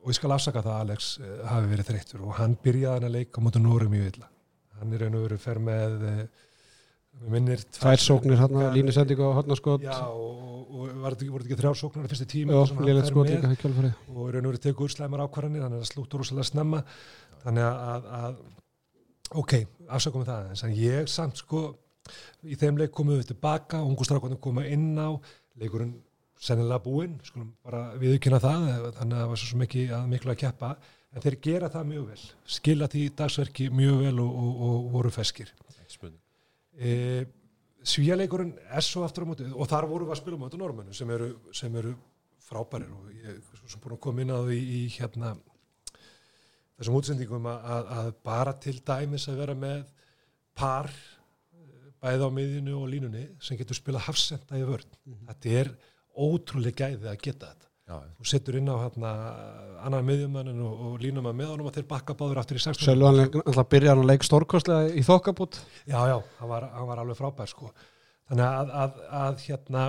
og 0.07 0.13
ég 0.13 0.21
skal 0.21 0.37
afsaka 0.37 0.63
það 0.63 0.75
að 0.77 0.87
Alex 0.87 1.13
uh, 1.19 1.37
hafi 1.51 1.71
verið 1.73 1.91
þreyttur 1.91 2.25
og 2.25 2.37
hann 2.39 2.57
byrjaði 2.63 2.95
hann 2.95 3.09
að 3.09 3.17
leika 3.17 3.43
mútið 3.43 3.65
Nóri 3.65 3.89
mjög 3.91 4.11
illa 4.13 4.29
hann 4.81 4.93
er 4.93 5.07
og 5.09 5.23
veru 5.25 5.39
fer 5.41 5.61
með 5.63 6.05
eh, 6.07 6.45
minnir 7.33 7.63
Tvær 7.77 8.03
sóknir 8.03 8.41
hérna, 8.41 8.69
línusendingu 8.75 9.31
á 9.31 9.39
hotnaskot 9.39 9.85
Já, 9.85 9.97
og, 10.11 10.67
og, 10.69 10.91
var 11.03 11.17
þetta 11.17 11.27
ekki, 11.27 11.41
ekki 11.45 11.59
þrjár 11.61 11.79
sóknar 11.81 12.11
fyrstu 12.11 12.29
tími 12.31 12.57
og 12.57 12.83
léleitt 12.85 13.11
skot 13.11 13.31
líka 13.31 13.53
í 13.53 13.61
kjálfarið 13.63 14.13
og 14.13 14.29
raun 14.35 14.45
og 14.45 14.53
veru 14.53 14.63
tekur 14.67 14.93
slæmar 14.93 15.25
ákvarðanir 15.27 15.65
þannig 15.65 15.81
að 15.81 15.85
það 15.85 15.93
slúttur 15.93 16.23
rosalega 16.23 16.51
snemma. 16.51 16.83
Þannig 17.45 17.67
að, 17.67 17.81
að, 17.89 18.11
að 18.21 19.41
ok, 19.43 19.55
afsökum 19.99 20.25
við 20.25 20.33
það 20.33 20.67
en 20.69 20.77
ég 20.81 21.11
samt 21.11 21.43
sko 21.43 21.63
í 22.47 22.59
þeim 22.59 22.81
leik 22.81 22.93
komum 22.95 23.19
við 23.19 23.33
tilbaka, 23.33 23.83
ungustrákvæðin 23.83 24.43
koma 24.43 24.67
inn 24.71 24.93
á 24.95 25.11
leikurinn 25.59 25.97
sennilega 26.37 26.83
búinn, 26.85 27.17
skulum 27.25 27.55
bara 27.65 27.95
viðkynna 28.01 28.41
það 28.43 28.67
þannig 28.99 29.17
að 29.17 29.23
það 29.23 29.31
var 29.33 29.43
svo 29.43 29.61
mikið 29.63 29.95
að 29.97 30.09
miklu 30.13 30.33
að 30.35 30.41
keppa 30.43 30.73
en 31.17 31.25
þeir 31.25 31.37
gera 31.47 31.71
það 31.73 31.89
mjög 31.93 32.09
vel 32.11 32.25
skila 32.57 32.89
því 32.93 33.05
dagsverki 33.17 33.69
mjög 33.73 34.03
vel 34.05 34.19
og, 34.21 34.35
og, 34.43 34.59
og 34.67 34.91
voru 34.93 35.13
feskir 35.15 35.53
e, 36.79 37.27
Svíaleikurinn 37.87 38.57
er 38.67 38.83
svo 38.83 39.05
aftur 39.07 39.27
á 39.27 39.31
móti 39.31 39.47
og 39.47 39.69
þar 39.71 39.87
voru 39.87 40.09
við 40.09 40.17
að 40.17 40.23
spila 40.23 40.39
móti 40.41 40.59
normennu 40.59 40.95
sem 40.97 41.11
eru, 41.15 41.29
sem 41.55 41.75
eru 41.79 41.93
frábærir 42.47 42.91
og 42.95 43.11
ég 43.15 43.37
er 43.37 43.77
búin 43.83 43.95
að 43.97 44.03
koma 44.03 44.25
inn 44.25 44.35
á 44.35 44.41
því 44.43 44.59
í 44.59 44.81
hérna 44.97 45.35
þessum 46.77 46.99
útsendingum 46.99 47.47
að, 47.51 47.93
að, 47.99 48.11
bara 48.27 48.57
til 48.63 48.77
dæmis 48.87 49.29
að 49.31 49.41
vera 49.43 49.55
með 49.59 49.85
par 50.57 50.91
bæði 52.03 52.29
á 52.29 52.31
miðjunu 52.39 52.75
og 52.81 52.91
línunni 52.93 53.25
sem 53.43 53.59
getur 53.59 53.79
spila 53.79 54.03
hafsenda 54.03 54.59
í 54.59 54.67
vörð 54.67 54.89
mm 54.91 55.15
-hmm. 55.15 55.29
þetta 55.31 55.55
er 55.61 55.73
ótrúlega 56.17 56.91
gæði 56.91 57.09
að 57.11 57.23
geta 57.23 57.53
þetta 57.53 57.66
Þú 57.87 58.25
setur 58.27 58.57
inn 58.59 58.67
á 58.67 58.75
hérna 58.83 59.11
annan 59.87 60.07
miðjumannin 60.09 60.63
og, 60.67 60.79
og 60.89 60.95
línum 60.99 61.29
að 61.31 61.37
með 61.39 61.51
honum 61.53 61.69
að 61.71 61.77
þeir 61.77 61.85
bakka 61.93 62.17
báður 62.19 62.41
aftur 62.41 62.59
í 62.59 62.63
16 62.65 62.83
Sjálf 62.83 63.05
hann 63.07 63.21
alltaf 63.45 63.69
byrjar 63.71 63.95
hann 63.95 64.03
að 64.03 64.11
leik 64.11 64.25
stórkostlega 64.27 64.89
í 64.91 65.05
þokkabút 65.07 65.59
Já, 65.87 66.01
já, 66.11 66.17
hann 66.41 66.51
var, 66.51 66.67
hann 66.73 66.89
var 66.89 67.03
alveg 67.03 67.21
frábær 67.21 67.53
sko. 67.53 67.71
þannig 68.27 68.47
að, 68.49 68.73
að, 68.83 68.97
að 69.21 69.45
hérna 69.45 69.85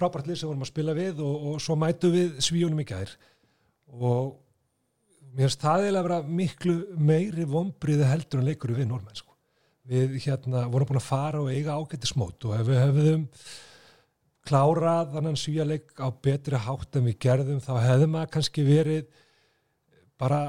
frábært 0.00 0.30
lið 0.30 0.38
sem 0.40 0.48
vorum 0.48 0.64
að 0.64 0.70
spila 0.72 0.94
við 0.96 1.20
og, 1.26 1.44
og 1.50 1.58
svo 1.60 1.76
mætu 1.76 2.12
við 2.14 2.40
svíunum 2.46 2.80
í 2.80 2.86
gær 2.88 3.12
og 3.92 4.32
mér 5.32 5.50
finnst 5.50 5.66
það 5.66 5.84
eiginlega 5.84 6.02
að 6.02 6.08
vera 6.08 6.38
miklu 6.40 6.78
meiri 7.10 7.44
vombriði 7.52 8.08
heldur 8.08 8.40
en 8.40 8.48
leikur 8.48 8.72
við 8.78 8.88
normenn 8.88 9.18
sko. 9.18 9.36
við 9.92 10.16
hérna 10.24 10.64
vorum 10.72 10.88
búin 10.88 11.02
að 11.02 11.10
fara 11.10 11.44
og 11.44 11.52
eiga 11.52 11.76
ágætti 11.76 12.08
smót 12.08 12.48
og 12.48 12.56
ef 12.56 12.64
við 12.70 12.80
hefðum 12.80 13.28
klárað 14.48 15.12
þannig 15.16 15.40
svíjarleik 15.40 15.92
á 16.02 16.08
betri 16.24 16.58
hátt 16.58 16.98
en 16.98 17.06
við 17.06 17.18
gerðum 17.22 17.60
þá 17.62 17.74
hefðum 17.78 18.16
maður 18.16 18.32
kannski 18.36 18.64
verið 18.66 19.04
bara 20.20 20.40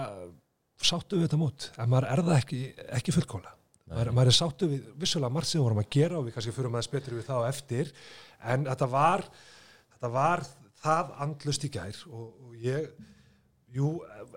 sáttu 0.84 1.18
við 1.18 1.28
þetta 1.28 1.42
mót. 1.42 1.70
En 1.78 1.92
maður 1.92 2.10
er 2.12 2.24
það 2.28 2.40
ekki, 2.40 2.62
ekki 3.00 3.16
fullkóla 3.16 3.54
maður, 3.94 4.12
maður 4.16 4.32
er 4.32 4.38
sáttu 4.38 4.70
við 4.72 4.90
vissulega 5.00 5.34
margt 5.34 5.50
sem 5.50 5.60
við 5.60 5.68
vorum 5.68 5.82
að 5.84 5.90
gera 5.96 6.20
og 6.20 6.28
við 6.28 6.36
kannski 6.38 6.56
fyrir 6.56 6.74
maður 6.74 6.92
betur 6.96 7.18
við 7.18 7.28
það 7.30 7.48
eftir. 7.50 7.94
En 8.44 8.68
þetta 8.68 8.90
var 8.92 9.26
þetta 9.94 10.12
var 10.14 10.46
það 10.84 11.14
andlust 11.26 11.68
í 11.68 11.72
gær 11.74 12.00
og, 12.10 12.26
og 12.48 12.58
ég 12.64 12.90
jú, 13.74 13.94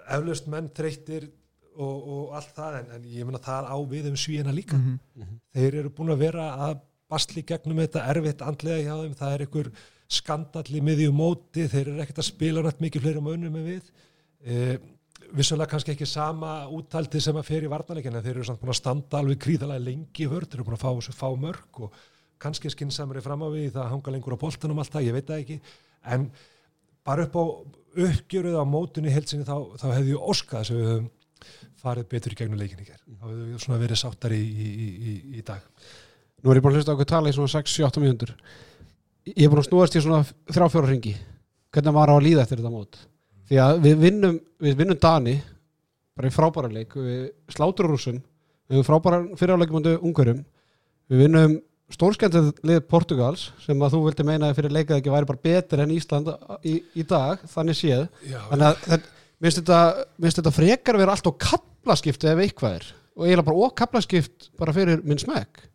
eflaust 0.07 0.51
menn 0.53 0.71
þreyttir 0.77 1.29
og, 1.77 1.97
og 1.97 2.37
allt 2.39 2.53
það 2.57 2.79
en, 2.81 2.93
en 2.97 3.09
ég 3.13 3.29
menna 3.29 3.43
það 3.43 3.71
á 3.73 3.77
við 3.91 4.11
um 4.13 4.21
svíjana 4.21 4.55
líka. 4.55 4.77
Mm 4.79 5.01
-hmm. 5.17 5.41
þeir 5.57 5.81
eru 5.83 5.91
búin 5.97 6.15
að 6.15 6.23
vera 6.25 6.47
að 6.69 6.79
basli 7.11 7.45
gegnum 7.47 7.81
þetta 7.83 8.07
erfitt 8.11 8.43
andlega 8.45 8.83
hjá 8.83 8.97
þeim, 9.03 9.15
það 9.19 9.35
er 9.35 9.45
einhver 9.45 9.71
skandalli 10.17 10.83
miðjum 10.85 11.17
móti, 11.19 11.67
þeir 11.71 11.93
eru 11.93 12.03
ekkert 12.03 12.21
að 12.23 12.29
spila 12.29 12.65
nætt 12.67 12.83
mikið 12.83 13.07
fleiri 13.07 13.23
mönum 13.25 13.59
en 13.59 13.67
við. 13.67 13.89
E, 14.47 14.77
vissulega 15.37 15.73
kannski 15.73 15.95
ekki 15.95 16.07
sama 16.07 16.59
úttaldi 16.73 17.21
sem 17.23 17.39
að 17.39 17.49
fer 17.49 17.67
í 17.67 17.71
varnarleikina 17.71 18.23
þeir 18.23 18.37
eru 18.37 18.47
samt 18.47 18.61
búin 18.63 18.75
að 18.75 18.81
standa 18.81 19.21
alveg 19.21 19.41
kríðalega 19.43 19.83
lengi 19.83 20.27
í 20.27 20.31
vörð, 20.31 20.51
þeir 20.53 20.61
eru 20.61 20.69
búin 20.69 20.79
að 20.79 20.85
fá 20.85 20.91
þessu 20.93 21.17
fá 21.17 21.27
mörg 21.47 21.81
og 21.83 21.97
kannski 22.43 22.71
skinsamri 22.71 23.23
fram 23.25 23.43
á 23.43 23.49
við 23.51 23.73
það 23.75 23.91
hanga 23.95 24.15
lengur 24.15 24.37
á 24.39 24.43
boltanum 24.45 24.83
alltaf, 24.83 25.03
ég 25.03 25.17
veit 25.17 25.27
það 25.27 25.43
ekki. 25.43 25.59
En 26.15 26.29
bara 27.07 27.27
upp 27.27 27.39
á 27.39 27.45
uppgjöruð 28.07 28.59
á 28.61 28.65
mótunni 28.69 29.13
helsinni 29.15 29.47
þá, 29.49 29.57
þá 29.81 29.87
hefði 29.97 30.15
ég 30.15 30.27
óskað 30.31 30.63
að 30.63 30.77
við 30.77 30.91
höfum 30.91 31.13
farið 31.81 32.09
betur 32.13 32.35
í 32.35 32.39
gegnum 32.39 32.61
leikinni 32.61 32.87
hér, 32.87 33.01
þá 33.07 33.25
hefðu 33.27 33.47
við 33.47 33.63
svona 33.65 33.81
verið 33.81 34.01
sáttari 34.01 34.39
í, 34.43 34.67
í, 34.67 34.89
í, 34.97 35.15
í 35.41 35.45
dag 35.47 35.65
Nú 36.45 36.53
er 36.53 36.59
ég 36.61 36.65
búin 36.65 36.75
að 36.75 36.81
hlusta 36.81 36.95
okkur 36.95 37.09
tala 37.09 37.31
í 37.31 37.35
svona 37.37 37.51
6-7 37.53 38.03
mínútur. 38.03 38.33
Ég 39.33 39.47
er 39.47 39.53
búin 39.53 39.63
að 39.63 39.69
snúast 39.71 39.97
í 39.99 40.03
svona 40.05 40.23
þrjá-fjóra 40.53 40.91
ringi 40.93 41.15
Hvernig 41.75 41.93
var 41.97 42.09
á 42.09 42.15
að 42.17 42.25
líða 42.25 42.43
eftir 42.45 42.61
þetta 42.61 42.73
mót? 42.73 42.99
Því 43.51 43.57
að 43.61 43.81
við 43.85 43.97
vinnum, 44.01 44.37
við 44.65 44.77
vinnum 44.79 44.99
Dani 45.03 45.35
bara 46.17 46.31
í 46.31 46.33
frábæra 46.33 46.71
leik. 46.73 46.95
Við 46.97 47.27
slátur 47.53 47.89
rúsum, 47.91 48.21
við 48.69 48.77
vinnum 48.79 48.87
frábæra 48.87 49.19
fyriráleikum 49.37 49.81
undir 49.81 49.99
ungurum 50.01 50.41
við 51.11 51.21
vinnum 51.27 51.59
stórskendið 51.93 52.49
lið 52.67 52.81
Portugals 52.91 53.51
sem 53.63 53.83
að 53.85 53.93
þú 53.95 54.01
vildi 54.07 54.25
meina 54.27 54.49
að 54.51 54.57
fyrir 54.59 54.75
leikað 54.75 54.97
ekki 55.03 55.13
væri 55.13 55.29
bara 55.29 55.43
betur 55.45 55.83
enn 55.85 55.93
Ísland 55.95 56.31
í, 56.67 56.79
í 56.99 57.05
dag. 57.07 57.45
Þannig 57.53 57.79
séð. 57.79 58.07
Já, 58.27 58.41
þannig 58.49 58.67
að 58.71 58.81
það- 58.87 59.07
minnst 59.45 59.61
þetta, 59.61 59.81
minnst 60.25 60.41
þetta 60.41 60.55
frekar 60.57 60.99
vera 60.99 61.13
allt 61.15 61.29
á 61.29 61.33
kaplaskipti 61.51 62.31
ef 62.33 62.41
eitthvað 62.47 62.79
er. 62.81 62.89
Og 63.17 63.27
eiginlega 63.29 63.47
bara 63.51 63.67
og 63.69 63.77
kaplaskipt 63.79 64.49
bara 64.59 64.73
fyrir 64.77 65.05
minn 65.05 65.21
smekk 65.21 65.67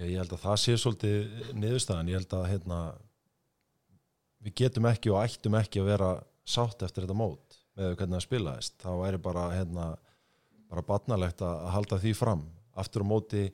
Ég, 0.00 0.16
held 0.16 0.32
að 0.32 0.44
það 0.46 0.60
sé 0.62 0.74
svolítið 0.80 1.48
niðurstaðan, 1.60 2.08
ég 2.08 2.20
held 2.20 2.34
að 2.38 2.44
hérna, 2.48 2.76
við 4.40 4.54
getum 4.62 4.86
ekki 4.88 5.10
og 5.12 5.18
ættum 5.20 5.56
ekki 5.58 5.82
að 5.82 5.90
vera 5.90 6.12
sátt 6.48 6.84
eftir 6.86 7.04
þetta 7.04 7.16
mót 7.20 7.58
með 7.76 7.96
hvernig 7.98 8.16
það 8.16 8.24
spilaðist, 8.24 8.76
þá 8.80 8.90
væri 9.02 9.20
bara 9.20 9.42
hérna, 9.52 9.88
bara 10.72 10.86
batnalegt 10.88 11.44
að 11.44 11.66
halda 11.74 11.98
því 12.00 12.14
fram, 12.16 12.46
aftur 12.80 13.04
á 13.04 13.10
móti 13.12 13.42
eh, 13.50 13.52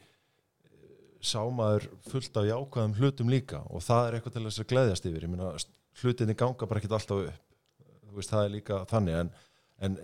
sá 1.18 1.40
maður 1.50 1.88
fullt 2.06 2.38
af 2.38 2.46
jákvæðum 2.46 2.96
hlutum 3.00 3.32
líka 3.32 3.64
og 3.66 3.82
það 3.82 4.06
er 4.06 4.18
eitthvað 4.18 4.38
til 4.38 4.46
þess 4.46 4.62
að 4.62 4.70
gleðjast 4.74 5.10
yfir, 5.10 5.26
ég 5.26 5.34
meina 5.34 5.50
hlutinni 6.02 6.38
ganga 6.38 6.70
bara 6.70 6.82
ekkert 6.82 6.98
alltaf 7.00 7.26
upp. 7.26 7.42
Veist, 8.16 8.30
það 8.30 8.46
er 8.46 8.54
líka 8.54 8.80
þannig 8.88 9.18
en, 9.18 9.34
en 9.82 9.98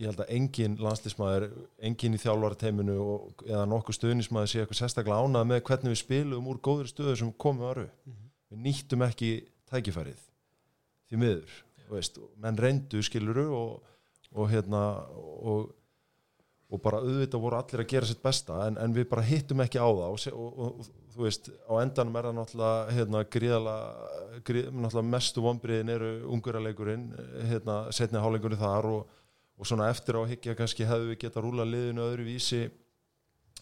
ég 0.00 0.08
held 0.10 0.20
að 0.24 0.32
engin 0.34 0.76
landslísmaður 0.82 1.44
engin 1.86 2.16
í 2.16 2.20
þjálfarateiminu 2.22 2.96
og- 2.98 3.44
eða 3.46 3.66
nokkuð 3.70 3.98
stuðnismaður 3.98 4.50
sé 4.50 4.62
eitthvað 4.62 4.80
sérstaklega 4.80 5.22
ánað 5.22 5.46
með 5.52 5.62
hvernig 5.68 5.94
við 5.94 6.00
spilum 6.02 6.48
úr 6.50 6.58
góður 6.58 6.90
stöðu 6.90 7.16
sem 7.20 7.32
komum 7.32 7.68
varu 7.68 7.86
við 8.50 8.58
nýttum 8.66 9.06
ekki 9.06 9.30
tækifærið 9.70 10.18
því 11.10 11.20
miður 11.22 11.54
þú 11.84 11.94
veist, 11.94 12.18
menn 12.42 12.58
reyndu 12.58 13.02
skiluru 13.06 13.46
og, 13.54 13.94
og 14.34 14.50
hérna 14.50 14.82
og, 15.06 15.70
og 16.70 16.82
bara 16.82 17.02
auðvitað 17.04 17.44
voru 17.44 17.60
allir 17.60 17.84
að 17.84 17.90
gera 17.92 18.08
sitt 18.10 18.22
besta 18.24 18.66
en, 18.66 18.78
en 18.80 18.94
við 18.96 19.08
bara 19.10 19.22
hittum 19.22 19.62
ekki 19.62 19.78
á 19.78 19.86
það 19.86 20.30
og, 20.34 20.58
og, 20.58 20.86
þú 21.14 21.26
veist, 21.28 21.50
á 21.70 21.72
endanum 21.78 22.16
er 22.18 22.26
það 22.26 22.38
náttúrulega 22.40 22.94
hérna, 22.96 23.24
gríðala 23.30 23.74
gríð, 24.42 24.70
náttúrulega 24.72 25.10
mestu 25.12 25.44
vonbriðin 25.44 25.92
eru 25.94 26.14
unguraleikurinn 26.34 27.04
hérna, 27.46 27.76
setni 27.94 28.18
háleikurinn 28.18 28.58
þar 28.58 28.88
og, 28.90 29.20
og 29.58 29.68
svona 29.68 29.90
eftir 29.92 30.18
á 30.18 30.22
higgja 30.26 30.56
kannski 30.58 30.86
hefðu 30.88 31.12
við 31.12 31.20
geta 31.24 31.42
rúla 31.42 31.66
liðinu 31.68 32.02
öðru 32.04 32.26
vísi 32.26 32.64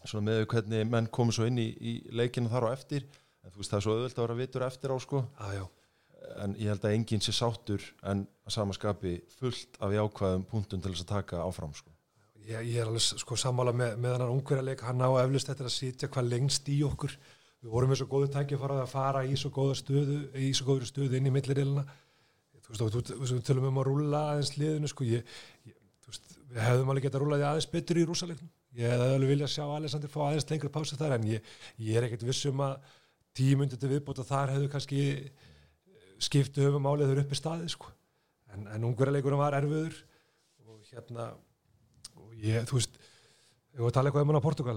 svona 0.03 0.25
með 0.31 0.47
hvernig 0.51 0.89
menn 0.89 1.11
komu 1.13 1.35
svo 1.35 1.47
inn 1.47 1.61
í, 1.61 1.69
í 1.77 1.93
leikinu 2.15 2.51
þar 2.53 2.71
á 2.73 2.75
eftir. 2.75 3.07
En 3.43 3.53
þú 3.53 3.63
veist 3.63 3.73
það 3.73 3.79
er 3.79 3.85
svo 3.87 3.95
auðvitað 3.97 4.23
að 4.23 4.27
vera 4.27 4.39
vitur 4.41 4.67
eftir 4.67 4.95
á 4.95 4.97
sko. 5.03 5.23
Já, 5.53 5.65
en 6.43 6.57
ég 6.59 6.73
held 6.73 6.87
að 6.87 6.97
enginn 6.97 7.25
sé 7.25 7.35
sáttur 7.35 7.85
en 8.09 8.25
að 8.47 8.57
samaskapi 8.57 9.15
fullt 9.39 9.79
af 9.83 9.95
jákvæðum 9.95 10.47
punktum 10.51 10.83
til 10.83 10.95
þess 10.95 11.05
að 11.07 11.13
taka 11.13 11.43
áfram 11.45 11.75
sko. 11.77 11.91
ég, 12.43 12.59
ég 12.73 12.81
er 12.83 12.89
alveg 12.89 13.23
sko 13.23 13.39
sammála 13.39 13.75
með, 13.77 13.97
með 14.03 14.17
hann 14.17 14.35
ungverjarleik, 14.35 14.83
hann 14.87 15.03
á 15.03 15.11
eflust 15.23 15.51
þetta 15.51 15.69
að 15.69 15.75
sitja 15.77 16.11
hvað 16.11 16.31
lengst 16.31 16.71
í 16.73 16.81
okkur. 16.87 17.17
Við 17.63 17.71
vorum 17.71 17.93
með 17.93 18.01
svo 18.01 18.09
góðu 18.11 18.31
tæki 18.35 18.59
að 18.59 18.87
fara 18.91 19.23
í 19.23 19.37
svo 19.39 19.53
góða 19.55 19.77
stöðu 19.79 20.17
í 20.35 20.49
svo 20.55 20.73
góður 20.73 20.89
stöðu 20.89 21.19
inn 21.19 21.31
í 21.31 21.35
millirilina 21.35 21.85
þú 22.63 22.89
veist, 22.89 23.13
þú, 23.31 23.39
tölum 23.47 23.69
um 23.69 23.81
að 23.81 23.89
rúlla 23.89 24.23
aðeins 24.33 24.53
liðinu 24.57 24.91
sko, 24.91 25.07
ég, 25.07 25.39
við 26.53 26.67
hefðum 26.67 26.91
alveg 26.93 27.07
getað 27.07 27.23
rúlaði 27.23 27.47
aðeins 27.49 27.69
betur 27.73 28.01
í 28.01 28.05
rússaleiknum 28.09 28.51
ég 28.79 28.93
hefði 28.93 29.15
alveg 29.17 29.33
viljað 29.33 29.53
sjá 29.55 29.65
Alexander 29.65 30.13
fá 30.13 30.21
aðeins 30.27 30.49
lengri 30.51 30.71
pásu 30.73 30.99
þar 31.01 31.17
en 31.17 31.29
ég, 31.31 31.53
ég 31.81 31.99
er 31.99 32.07
ekkert 32.09 32.27
vissum 32.29 32.61
að 32.65 32.75
tímundi 33.37 33.79
til 33.81 33.91
viðbóta 33.93 34.27
þar 34.29 34.55
hefðu 34.57 34.71
kannski 34.73 35.03
skiptu 36.23 36.67
höfum 36.67 36.89
álið 36.89 37.13
þau 37.13 37.23
upp 37.25 37.33
í 37.33 37.39
staði 37.39 37.71
sko. 37.73 37.93
en, 38.53 38.67
en 38.69 38.85
ungverjarleikurinn 38.91 39.41
var 39.41 39.57
erfiður 39.57 39.97
og 40.69 40.83
hérna 40.93 41.31
og 42.21 42.35
ég, 42.37 42.67
þú 42.69 42.79
veist 42.79 42.92
ég 43.73 43.81
var 43.81 43.89
að 43.89 43.95
tala 43.97 44.11
eitthvað 44.11 44.27
um 44.27 44.31
hann 44.33 44.41
á 44.43 44.45
Portugal 44.45 44.75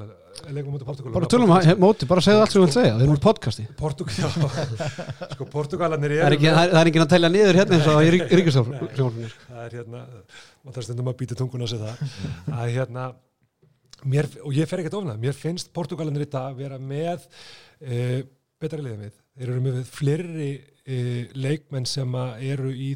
leikum 0.56 0.72
mútið 0.72 0.88
Portugal 0.88 1.14
bara 1.18 1.30
tölum 1.32 1.52
að 1.52 1.70
móti, 1.84 2.08
bara 2.08 2.24
segðu 2.24 2.44
allt 2.46 2.54
sem 2.54 2.62
þú 2.62 2.66
vilt 2.66 2.76
segja 2.78 2.94
þeir 2.96 3.10
eru 3.10 3.22
podcasti. 3.26 3.66
Portugal, 3.76 4.16
já, 4.24 4.30
sko 5.34 5.48
Portugalanir 5.52 6.16
það 6.16 6.28
er, 6.30 6.36
ekki, 6.38 6.48
það, 6.48 6.62
er, 6.62 6.72
það 6.72 6.82
er 6.82 6.92
enginn 6.92 7.06
að 7.06 7.12
telja 7.16 7.32
niður 7.34 7.60
hérna 7.60 7.80
eins 7.80 7.90
og 7.92 8.06
í 8.06 8.14
ríkistofnir 8.40 9.36
það 9.50 9.62
er 9.66 9.78
hérna 9.82 10.04
maður 10.06 10.78
þarf 10.78 10.88
stundum 10.88 11.12
að 11.12 11.18
býta 11.24 11.40
tunguna 11.42 11.68
sig 11.68 11.84
það 11.84 12.06
að 12.56 12.72
hérna 12.78 13.10
mér, 14.16 14.32
og 14.46 14.56
ég 14.56 14.70
fer 14.70 14.84
ekkert 14.84 14.98
ofnað, 15.02 15.22
mér 15.28 15.36
finnst 15.36 15.72
Portugalanir 15.76 16.24
í 16.26 16.32
dag 16.32 16.56
vera 16.56 16.80
með 16.80 17.28
e, 17.82 18.24
betra 18.62 18.80
liðið 18.80 19.06
við, 19.06 19.22
þeir 19.36 19.52
eru 19.52 19.66
með 19.66 19.80
fleiri 19.92 20.50
e, 20.56 21.00
leikmenn 21.36 21.88
sem 21.90 22.20
að 22.20 22.48
eru 22.54 22.72
í 22.72 22.94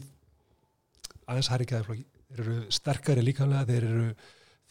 aðeins 1.30 1.52
hærri 1.52 1.68
gæðarflokki, 1.70 2.06
þeir 2.30 2.44
eru 2.46 2.60
sterkari 2.74 3.26
líkanlega, 3.26 3.68
þeir 3.70 3.90
eru 3.90 4.12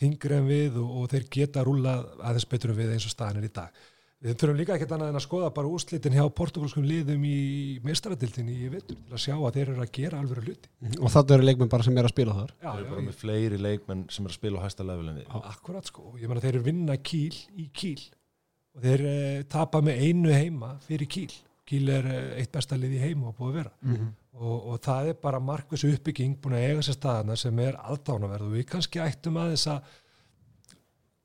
þingri 0.01 0.37
en 0.39 0.49
við 0.49 0.77
og, 0.83 0.91
og 1.03 1.09
þeir 1.13 1.29
geta 1.39 1.65
rúla 1.67 1.99
aðeins 2.23 2.49
betur 2.51 2.73
en 2.75 2.79
við 2.83 2.93
eins 2.97 3.07
og 3.09 3.15
staðan 3.15 3.41
er 3.43 3.49
í 3.49 3.55
dag. 3.61 3.87
Við 4.19 4.35
þurfum 4.35 4.57
líka 4.59 4.75
ekkert 4.75 4.93
annað 4.97 5.11
en 5.13 5.17
að 5.21 5.23
skoða 5.23 5.49
bara 5.55 5.69
úrslitin 5.71 6.15
hjá 6.17 6.25
portugalskum 6.35 6.83
liðum 6.83 7.23
í 7.29 7.79
meistaradildinni 7.87 8.57
í 8.65 8.71
vetur 8.73 8.97
til 8.99 9.15
að 9.15 9.21
sjá 9.23 9.35
að 9.37 9.53
þeir 9.55 9.69
eru 9.77 9.85
að 9.85 9.93
gera 9.95 10.19
alveg 10.19 10.41
hluti. 10.43 10.71
Og 10.99 11.13
það 11.15 11.35
eru 11.37 11.47
leikmenn 11.47 11.71
bara 11.71 11.87
sem 11.87 12.01
er 12.03 12.09
að 12.09 12.15
spila 12.17 12.35
þar. 12.35 12.51
Já, 12.59 12.65
Það 12.65 12.81
er 12.81 12.83
já, 12.83 12.89
bara 12.91 13.03
ég- 13.03 13.07
með 13.13 13.19
fleiri 13.21 13.61
leikmenn 13.63 14.03
sem 14.11 14.27
er 14.27 14.33
að 14.35 14.39
spila 14.41 14.59
á 14.59 14.65
hæsta 14.67 14.87
level 14.89 15.09
en 15.13 15.21
við. 15.21 15.29
Akkurat 15.53 15.87
sko, 15.93 16.09
ég 16.19 16.27
meina 16.33 16.43
þeir 16.43 16.55
eru 16.57 16.65
vinna 16.67 16.97
kýl 16.99 17.39
í 17.63 17.69
kýl 17.71 18.03
og 18.75 18.83
þeir 18.89 19.05
uh, 19.07 19.43
tapa 19.55 19.85
með 19.87 20.03
einu 20.09 20.35
heima 20.35 20.73
fyrir 20.89 21.07
kýl 21.15 21.31
kýl 21.69 21.89
er 21.95 22.11
uh, 22.11 22.19
eitt 22.43 22.51
besta 22.59 22.75
lið 22.81 22.99
í 22.99 23.05
heima 23.07 23.31
og 23.31 23.39
búið 23.39 23.53
að 23.53 23.61
vera. 23.63 23.73
Mhm. 23.87 24.11
Og, 24.39 24.59
og 24.73 24.81
það 24.85 25.09
er 25.13 25.17
bara 25.23 25.41
markvissu 25.43 25.91
uppbygging 25.95 26.37
búin 26.43 26.55
að 26.59 26.67
eiga 26.69 26.85
sér 26.87 26.97
staðana 26.99 27.37
sem 27.39 27.59
er 27.65 27.79
aðdánaverð 27.83 28.47
og 28.49 28.55
við 28.57 28.67
kannski 28.73 29.03
ættum 29.03 29.39
að 29.43 29.53
þess 29.55 29.71
að 29.75 29.97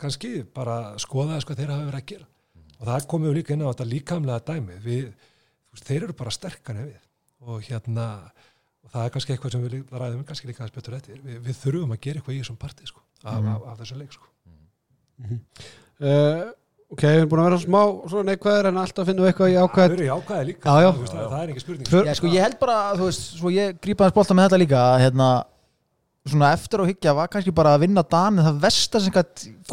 kannski 0.04 0.32
bara 0.56 0.78
skoða 1.02 1.38
þess 1.38 1.48
hvað 1.50 1.62
þeir 1.62 1.74
hafa 1.74 1.86
verið 1.90 2.00
að 2.02 2.08
gera. 2.14 2.28
Og 2.80 2.88
það 2.90 3.06
komum 3.14 3.30
við 3.30 3.38
líka 3.40 3.54
inn 3.56 3.64
á 3.64 3.70
þetta 3.72 3.88
líkamlega 3.94 4.46
dæmi 4.50 4.80
við, 4.84 5.06
veist, 5.72 5.86
þeir 5.88 6.02
eru 6.08 6.16
bara 6.20 6.34
sterkar 6.36 6.80
við. 6.82 6.98
Og 7.44 7.62
hérna 7.70 8.08
og 8.84 8.92
það 8.92 9.06
er 9.08 9.14
kannski 9.16 9.34
eitthvað 9.36 9.54
sem 9.56 9.64
við 9.64 9.94
ræðum 10.02 10.26
kannski 10.28 10.50
líka 10.50 10.64
aðeins 10.64 10.76
betur 10.76 10.98
eftir, 10.98 11.22
við, 11.24 11.38
við 11.46 11.56
þurfum 11.62 11.94
að 11.96 12.02
gera 12.04 12.20
eitthvað 12.20 12.36
í 12.36 12.42
þessum 12.42 12.60
partí 12.60 12.90
sko, 12.90 13.00
af, 13.24 13.38
Mhm. 13.40 13.48
af, 13.54 13.62
af 13.72 13.80
þessu 13.80 14.00
leik 14.02 14.12
sko. 14.18 14.28
uh, 16.04 16.52
ok, 16.94 17.04
við 17.04 17.18
erum 17.20 17.32
búin 17.32 17.42
að 17.44 17.48
vera 17.50 17.62
smá 17.64 17.80
svona 18.12 18.26
neikvæður 18.32 18.70
en 18.70 18.78
alltaf 18.84 19.08
finnum 19.10 19.26
við 19.26 19.32
eitthvað 19.32 19.50
í 19.52 19.56
það 19.58 19.66
ákvæð 19.68 19.96
eru 19.98 20.06
jákvæði 20.10 20.46
líka. 20.50 20.68
Já, 20.70 20.84
já. 20.86 20.92
þú 20.94 21.02
Veist, 21.04 21.16
það, 21.16 21.26
það 21.34 21.42
er 21.44 21.54
ekki 21.54 21.64
spurning. 21.64 21.90
För- 21.94 22.08
Já, 22.10 22.14
sko, 22.20 22.32
ég 22.34 22.46
held 22.46 22.60
bara, 22.62 22.78
þú 23.00 23.08
veist, 23.10 23.26
svo 23.40 23.52
ég 23.54 23.80
grípa 23.84 24.06
hans 24.08 24.16
bolta 24.18 24.38
með 24.38 24.48
þetta 24.48 24.62
líka 24.64 24.84
að, 24.92 25.02
hérna, 25.04 25.30
svona 26.24 26.52
eftir 26.56 26.80
á 26.80 26.86
hyggja 26.88 27.14
var 27.18 27.28
kannski 27.34 27.52
bara 27.56 27.74
að 27.76 27.84
vinna 27.84 28.04
Dani 28.08 28.46
það 28.46 28.62
versta 28.64 29.02
sem 29.04 29.16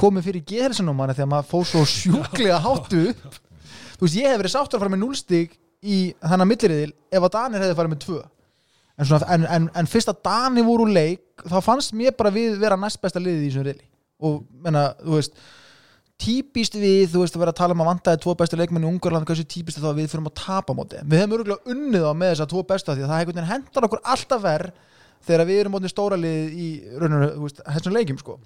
komið 0.01 0.27
fyrir 0.27 0.43
geðhelsinum 0.51 0.97
manni 0.99 1.15
þegar 1.15 1.31
maður 1.31 1.51
fóð 1.53 1.67
svo 1.71 1.85
sjúklega 1.87 2.59
háttu 2.65 3.05
upp. 3.13 3.39
Þú 4.01 4.07
veist, 4.07 4.17
ég 4.19 4.27
hef 4.33 4.41
verið 4.41 4.55
sáttur 4.57 4.79
að 4.81 4.83
fara 4.83 4.95
með 4.97 5.03
núlstig 5.05 5.53
í 5.85 5.99
þannig 6.25 6.49
milliriðil 6.51 6.93
ef 7.13 7.23
að 7.29 7.33
Danir 7.37 7.63
hefði 7.63 7.77
farið 7.79 7.93
með 7.95 8.03
tvö. 8.07 8.19
En, 9.01 9.07
svona, 9.07 9.29
en, 9.37 9.47
en, 9.47 9.69
en 9.81 9.89
fyrst 9.89 10.11
að 10.11 10.19
Dani 10.27 10.65
voru 10.67 10.89
leik 10.91 11.45
þá 11.47 11.57
fannst 11.65 11.95
mér 11.97 12.17
bara 12.19 12.33
við 12.35 12.59
vera 12.61 12.77
næst 12.81 12.99
besta 13.01 13.23
liðið 13.23 13.45
í 13.45 13.49
þessum 13.53 13.69
riðli. 13.69 13.87
Og 14.27 14.41
menna, 14.67 14.89
þú 15.05 15.15
veist 15.21 15.39
típist 16.21 16.77
við, 16.77 17.09
þú 17.13 17.25
veist 17.25 17.37
að 17.37 17.43
vera 17.45 17.55
að 17.55 17.61
tala 17.61 17.77
um 17.77 17.83
að 17.85 17.91
vantaði 17.91 18.21
tvo 18.25 18.35
bestu 18.39 18.59
leikmenn 18.61 18.85
í 18.85 18.89
Ungarland, 18.91 19.27
hversu 19.29 19.47
típist 19.49 19.79
er 19.79 19.85
það 19.85 19.93
að 19.93 20.01
við 20.01 20.11
fyrir 20.13 20.29
að 20.31 20.37
tapa 20.41 20.77
móti, 20.77 21.01
við 21.03 21.23
hefum 21.23 21.37
örgulega 21.39 21.75
unnið 21.75 22.07
á 22.07 22.13
með 22.13 22.33
þess 22.33 22.45
að 22.45 22.51
tvo 22.53 22.65
bestu 22.71 22.97
því 22.97 23.07
að 23.07 23.13
það 23.13 23.29
veginn 23.31 23.51
hendar 23.51 23.87
okkur 23.89 24.03
alltaf 24.15 24.43
verð 24.45 24.75
þegar 25.27 25.49
við 25.51 25.63
erum 25.63 25.77
mótið 25.77 25.95
stóra 25.95 26.19
lið 26.21 26.57
í 26.57 26.69
þessum 27.67 27.97
leikjum 27.97 28.21
sko. 28.21 28.37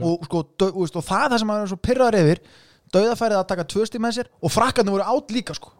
Og, 0.00 0.24
sko, 0.24 0.44
þú 0.56 0.70
veist, 0.78 0.96
og 0.96 1.04
það 1.04 1.26
það 1.28 1.40
sem 1.42 1.50
maður 1.50 1.66
er 1.66 1.72
svo 1.72 1.80
pyrraður 1.84 2.18
yfir 2.22 2.42
dauðafærið 2.94 3.40
að 3.42 3.48
taka 3.50 3.68
tvö 3.68 3.84
stíð 3.84 4.04
með 4.04 4.14
sér 4.16 4.30
og 4.40 4.52
frakkarnir 4.54 4.94
voru 4.96 5.08
átt 5.12 5.34
líka 5.34 5.56
sko 5.56 5.74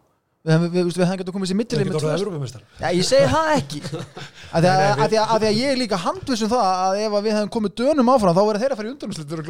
við 0.45 0.53
hefum, 0.55 0.69
við 0.73 1.01
hefum 1.03 1.19
getað 1.19 1.35
komið 1.35 1.49
sér 1.49 1.55
það 1.55 1.59
mittilið 1.59 1.83
er 1.83 1.89
með 1.89 1.99
tvö 1.99 2.61
Já, 2.79 2.89
ég 2.95 3.07
segi 3.07 3.31
það 3.33 3.49
ekki. 3.55 3.81
Að 4.55 4.65
því 4.65 4.69
að, 4.71 4.83
að, 4.89 5.01
því 5.11 5.19
að, 5.19 5.33
að 5.35 5.43
því 5.43 5.49
að 5.49 5.59
ég 5.59 5.71
er 5.73 5.79
líka 5.81 5.99
handvissum 6.05 6.51
það 6.53 6.69
að 6.69 6.99
ef 7.03 7.17
að 7.19 7.25
við 7.27 7.35
hefum 7.37 7.51
komið 7.55 7.73
dönum 7.81 8.11
áfram 8.13 8.37
þá 8.37 8.41
verður 8.41 8.63
þeirra 8.63 8.77
að 8.77 8.79
fara 8.79 8.89
í 8.89 8.93
undanúslitur 8.93 9.43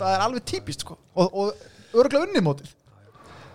það 0.00 0.14
er 0.16 0.24
alveg 0.24 0.46
típist 0.48 0.86
sko. 0.86 0.96
og, 1.14 1.36
og 1.42 2.00
örgulega 2.02 2.26
unnið 2.26 2.46
mótið. 2.48 2.72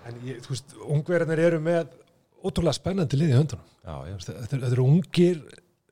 En 0.08 0.20
ég, 0.24 0.40
þú 0.46 0.54
veist, 0.54 0.76
ungverðinir 0.88 1.42
eru 1.50 1.62
með 1.66 1.90
ótrúlega 2.46 2.78
spennandi 2.78 3.20
lið 3.20 3.34
í 3.34 3.40
höndunum. 3.42 3.66
Þetta, 4.28 4.62
eru- 4.70 4.86
ungir 4.88 5.42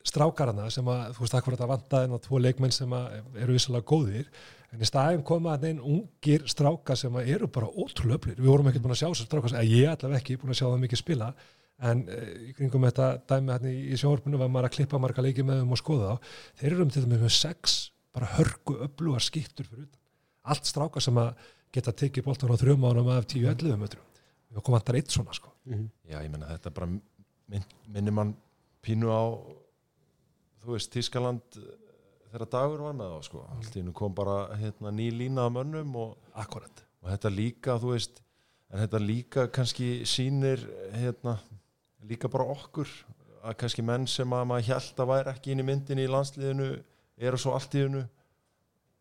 strákarana 0.06 0.68
sem 0.72 0.86
að, 0.88 1.02
þú 1.16 1.24
veist, 1.24 1.36
akkur 1.36 1.56
þetta 1.56 1.68
vantaði 1.72 2.08
en 2.08 2.16
að 2.16 2.24
tvo 2.28 2.40
leikmenn 2.40 2.74
sem 2.74 2.92
að 2.96 3.18
eru 3.42 3.56
vissulega 3.56 3.88
góðir 3.90 4.28
en 4.76 4.84
í 4.84 4.88
staðin 4.88 5.24
koma 5.26 5.54
að 5.56 5.70
einn 5.70 5.82
ungir 5.82 6.44
strákar 6.50 6.98
sem 7.00 7.14
að 7.16 7.30
eru 7.34 7.48
bara 7.52 7.68
ótrúlega 7.72 8.20
öflir 8.20 8.40
við 8.40 8.50
vorum 8.50 8.70
ekkert 8.70 8.84
búin 8.84 8.94
að 8.94 9.00
sjá 9.00 9.08
þessar 9.08 9.28
strákar, 9.30 9.54
eða 9.56 9.70
ég 9.72 9.92
allavega 9.92 10.20
ekki 10.20 10.36
búin 10.42 10.52
að 10.52 10.60
sjá 10.60 10.66
það 10.66 10.82
mikið 10.84 11.00
spila. 11.00 11.30
En 11.86 12.02
e, 12.08 12.20
í 12.48 12.54
kringum 12.56 12.86
þetta 12.88 13.08
dæmi 13.28 13.52
hérna 13.52 13.72
í, 13.72 13.80
í 13.92 13.98
sjónvarpinu 14.00 14.40
var 14.40 14.52
maður 14.52 14.70
að 14.70 14.76
klippa 14.78 15.00
marga 15.00 15.24
leiki 15.24 15.44
með 15.44 15.62
þeim 15.62 15.74
og 15.76 15.80
skoða 15.80 16.12
þá. 16.12 16.30
Þeir 16.60 16.70
eru 16.70 16.86
um 16.86 16.92
til 16.92 17.02
dæmis 17.04 17.22
með 17.24 17.34
sex 17.36 17.76
bara 18.16 18.30
hörgu 18.36 18.78
öflugar 18.86 19.24
skiptur 19.24 19.68
fyrir 19.68 19.84
utan. 19.84 20.00
Allt 20.52 20.70
strákar 20.70 21.04
sem 21.04 21.20
að 21.20 21.34
geta 21.76 21.92
tekið 21.92 22.24
boltan 22.28 22.52
á 22.52 22.56
þrjum 22.56 22.88
ánum 22.88 23.12
af 23.12 23.28
10-11 23.28 23.80
metrum. 23.80 24.08
Við 24.48 24.62
komum 24.62 24.78
vantar 24.78 24.96
eitt 24.96 25.12
svona 25.12 25.36
sko. 25.36 25.52
Já, 25.68 26.16
ég 26.22 26.30
meina 26.32 26.48
þetta 26.54 26.72
bara 26.78 26.88
minn, 26.88 27.66
minnir 27.92 28.14
mann 28.16 28.32
pínu 28.86 29.12
á 29.12 29.24
þú 30.66 30.74
veist, 30.74 30.92
Tískaland 30.94 31.60
eh, 31.60 31.74
þegar 32.36 32.52
dagur 32.52 32.84
var 32.84 32.96
með 32.96 33.12
þá 33.14 33.26
sko. 33.30 33.42
allt 33.54 33.76
í 33.76 33.82
einu 33.82 33.92
kom 33.96 34.14
bara 34.14 34.36
hérna, 34.60 34.92
ný 34.92 35.08
lína 35.14 35.46
af 35.48 35.54
mönnum 35.56 35.94
og, 35.96 36.16
og 36.36 37.08
þetta 37.08 37.32
líka, 37.32 37.76
þú 37.80 37.92
veist 37.94 38.20
en 38.68 38.82
þetta 38.82 39.00
líka 39.00 39.46
kannski 39.54 39.88
sýnir 40.08 40.60
hérna, 40.92 41.38
líka 42.04 42.28
bara 42.28 42.48
okkur 42.52 42.90
að 43.46 43.56
kannski 43.62 43.84
menn 43.86 44.04
sem 44.10 44.32
að 44.36 44.44
maður 44.50 44.68
held 44.72 45.00
að 45.00 45.10
væri 45.12 45.32
ekki 45.32 45.54
inn 45.54 45.62
í 45.62 45.66
myndinni 45.70 46.04
í 46.04 46.12
landsliðinu 46.12 46.68
eru 47.16 47.40
svo 47.40 47.54
allt 47.56 47.76
í 47.78 47.86
einu 47.86 48.04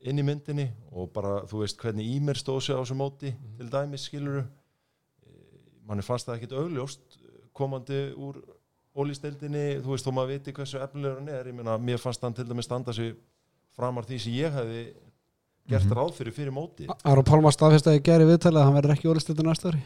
inn 0.06 0.22
í 0.22 0.26
myndinni 0.26 0.70
og 0.94 1.10
bara, 1.12 1.42
þú 1.50 1.64
veist, 1.64 1.80
hvernig 1.82 2.08
Ímer 2.16 2.40
stóð 2.40 2.62
sér 2.64 2.80
á 2.80 2.84
þessu 2.84 2.98
móti 3.00 3.34
til 3.58 3.72
dæmis 3.74 4.06
skiluru 4.08 4.46
manni 5.86 6.06
fannst 6.06 6.30
það 6.30 6.40
ekkit 6.40 6.56
augljóst 6.62 7.20
komandi 7.56 8.00
úr 8.16 8.40
ólýsteldinni, 8.96 9.66
þú 9.84 9.94
veist, 9.94 10.08
þó 10.08 10.14
maður 10.16 10.36
viti 10.36 10.54
hversu 10.56 10.80
efnilegur 10.84 11.20
hann 11.20 11.32
er, 11.36 11.50
ég 11.52 11.58
meina, 11.58 11.76
mér 11.82 12.00
fannst 12.02 12.24
hann 12.24 12.36
til 12.36 12.46
dæmis 12.48 12.68
standa 12.70 12.96
sig 12.96 13.16
framar 13.76 14.08
því 14.08 14.20
sem 14.24 14.38
ég 14.38 14.56
hefði 14.56 14.84
gert 15.70 15.96
ráð 15.98 16.14
fyrir 16.20 16.36
fyrir 16.36 16.56
móti. 16.56 16.88
Aron 17.04 17.28
Pálmar 17.28 17.56
staðfest 17.56 17.90
að 17.90 17.98
ég 17.98 18.06
geri 18.06 18.28
viðtalið 18.30 18.62
að 18.62 18.70
hann 18.70 18.78
verður 18.78 18.96
ekki 18.96 19.12
orðstildur 19.12 19.50
næsta 19.50 19.74
ári. 19.74 19.82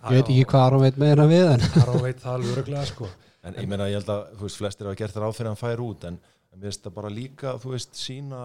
Ég 0.00 0.16
veit 0.16 0.30
ekki 0.30 0.46
hvað 0.52 0.66
Aron 0.66 0.84
veit 0.86 1.00
með 1.00 1.12
hennar 1.12 1.30
við 1.30 1.50
en 1.56 1.66
Aron 1.82 2.04
veit 2.06 2.22
það 2.22 2.36
alveg 2.38 2.54
öruglega 2.56 2.86
sko. 2.88 3.10
En 3.44 3.56
ég 3.56 3.68
meina, 3.68 3.88
ég 3.90 4.00
held 4.00 4.12
að, 4.12 4.24
þú 4.38 4.46
veist, 4.46 4.60
flestir 4.60 4.88
hafa 4.88 5.00
gert 5.00 5.20
ráð 5.20 5.36
fyrir 5.36 5.50
að 5.50 5.54
hann 5.54 5.60
fær 5.60 5.82
út, 5.84 6.06
en, 6.08 6.16
en 6.52 6.60
mér 6.60 6.70
finnst 6.70 6.86
það 6.86 6.96
bara 6.96 7.12
líka, 7.12 7.54
þú 7.60 7.74
veist, 7.74 7.94
sína 7.96 8.40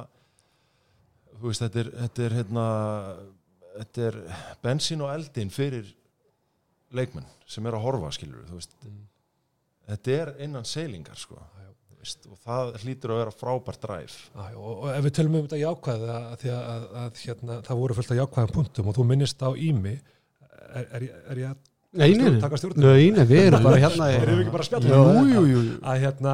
þú 1.40 1.50
veist, 1.50 1.64
þetta 1.66 1.82
er 1.82 1.90
þetta 2.02 2.26
er, 2.26 2.36
hérna, 2.40 2.66
þetta 3.76 4.06
er 4.10 4.20
bensín 4.64 5.04
og 5.06 5.12
eldin 5.14 5.52
fyrir 5.54 5.92
leikmenn 6.96 7.28
sem 7.50 7.66
er 7.68 7.78
að 7.78 7.86
horfa, 7.86 8.12
skilur 8.16 8.48
þú 8.50 8.60
veist, 8.60 8.78
þetta 9.90 10.16
er 10.22 10.32
innan 10.48 10.66
seilingar, 10.70 11.18
sko 11.20 11.38
já. 11.40 11.70
Þú 11.90 12.00
veist, 12.06 12.26
og 12.30 12.38
það 12.46 12.74
hlýtur 12.84 13.12
að 13.16 13.20
vera 13.24 13.32
frábært 13.34 13.82
dræf 13.86 14.18
og, 14.38 14.66
og 14.72 14.90
ef 14.94 15.06
við 15.08 15.14
tölum 15.18 15.38
um 15.40 15.46
þetta 15.48 15.60
jákvæð 15.62 16.04
að, 16.06 16.10
að, 16.16 16.44
að, 16.50 16.66
að, 16.74 16.84
að 17.04 17.22
hérna, 17.26 17.56
það 17.66 17.80
voru 17.82 17.96
fullt 17.98 18.12
af 18.14 18.20
jákvæðan 18.20 18.54
punktum 18.60 18.92
og 18.92 18.98
þú 19.00 19.06
minnist 19.10 19.42
á 19.42 19.50
ími 19.58 19.96
er, 19.96 20.86
er, 21.00 21.08
er 21.34 21.42
ég 21.46 21.50
að 21.56 21.64
Nei, 21.96 22.10
nei, 22.20 22.26
nei. 22.28 22.42
taka 22.44 22.58
stjórnum? 22.60 22.84
Nei, 22.84 23.06
nei, 23.16 23.24
við 23.30 23.46
erum 23.48 23.64
bara 23.70 23.80
hérna 23.80 24.10
í- 24.12 24.16
Erum 24.20 24.36
við 24.38 24.44
ekki 24.46 24.54
bara 24.58 24.66
að 24.66 24.70
spjalla? 24.70 24.90
Jú, 24.92 25.26
jú, 25.32 25.44
jú, 25.54 25.60
jú. 25.64 25.76
að 25.88 26.02
hérna 26.04 26.34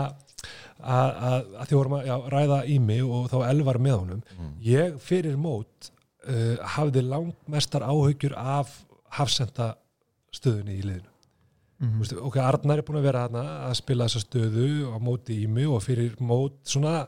að, 0.81 1.51
því 1.69 1.77
vorum 1.77 1.95
að 1.99 2.07
já, 2.09 2.15
ræða 2.33 2.59
ími 2.75 2.97
og 3.05 3.27
þá 3.31 3.37
elvar 3.51 3.79
með 3.85 3.97
honum 3.99 4.23
Mm. 4.41 4.53
ég 4.65 4.95
fyrir 5.05 5.35
mót 5.37 5.91
uh, 6.25 6.57
hafði 6.75 7.03
langmestar 7.05 7.85
áhyggjur 7.85 8.33
af 8.41 8.73
hafsenda 9.19 9.67
stöðunni 10.33 10.79
í 10.79 10.83
liðinu 10.87 11.10
Þú 11.81 12.03
veist, 12.03 12.13
ok, 12.13 12.35
Arnar 12.37 12.77
er 12.77 12.85
búin 12.85 12.99
að 12.99 13.07
vera 13.07 13.23
hana 13.25 13.43
að 13.65 13.79
spila 13.79 14.05
þessa 14.05 14.21
stöðu 14.21 14.65
á 14.93 14.97
móti 15.01 15.39
ími 15.47 15.63
og 15.65 15.81
fyrir 15.81 16.13
mót 16.21 16.59
svona 16.69 17.07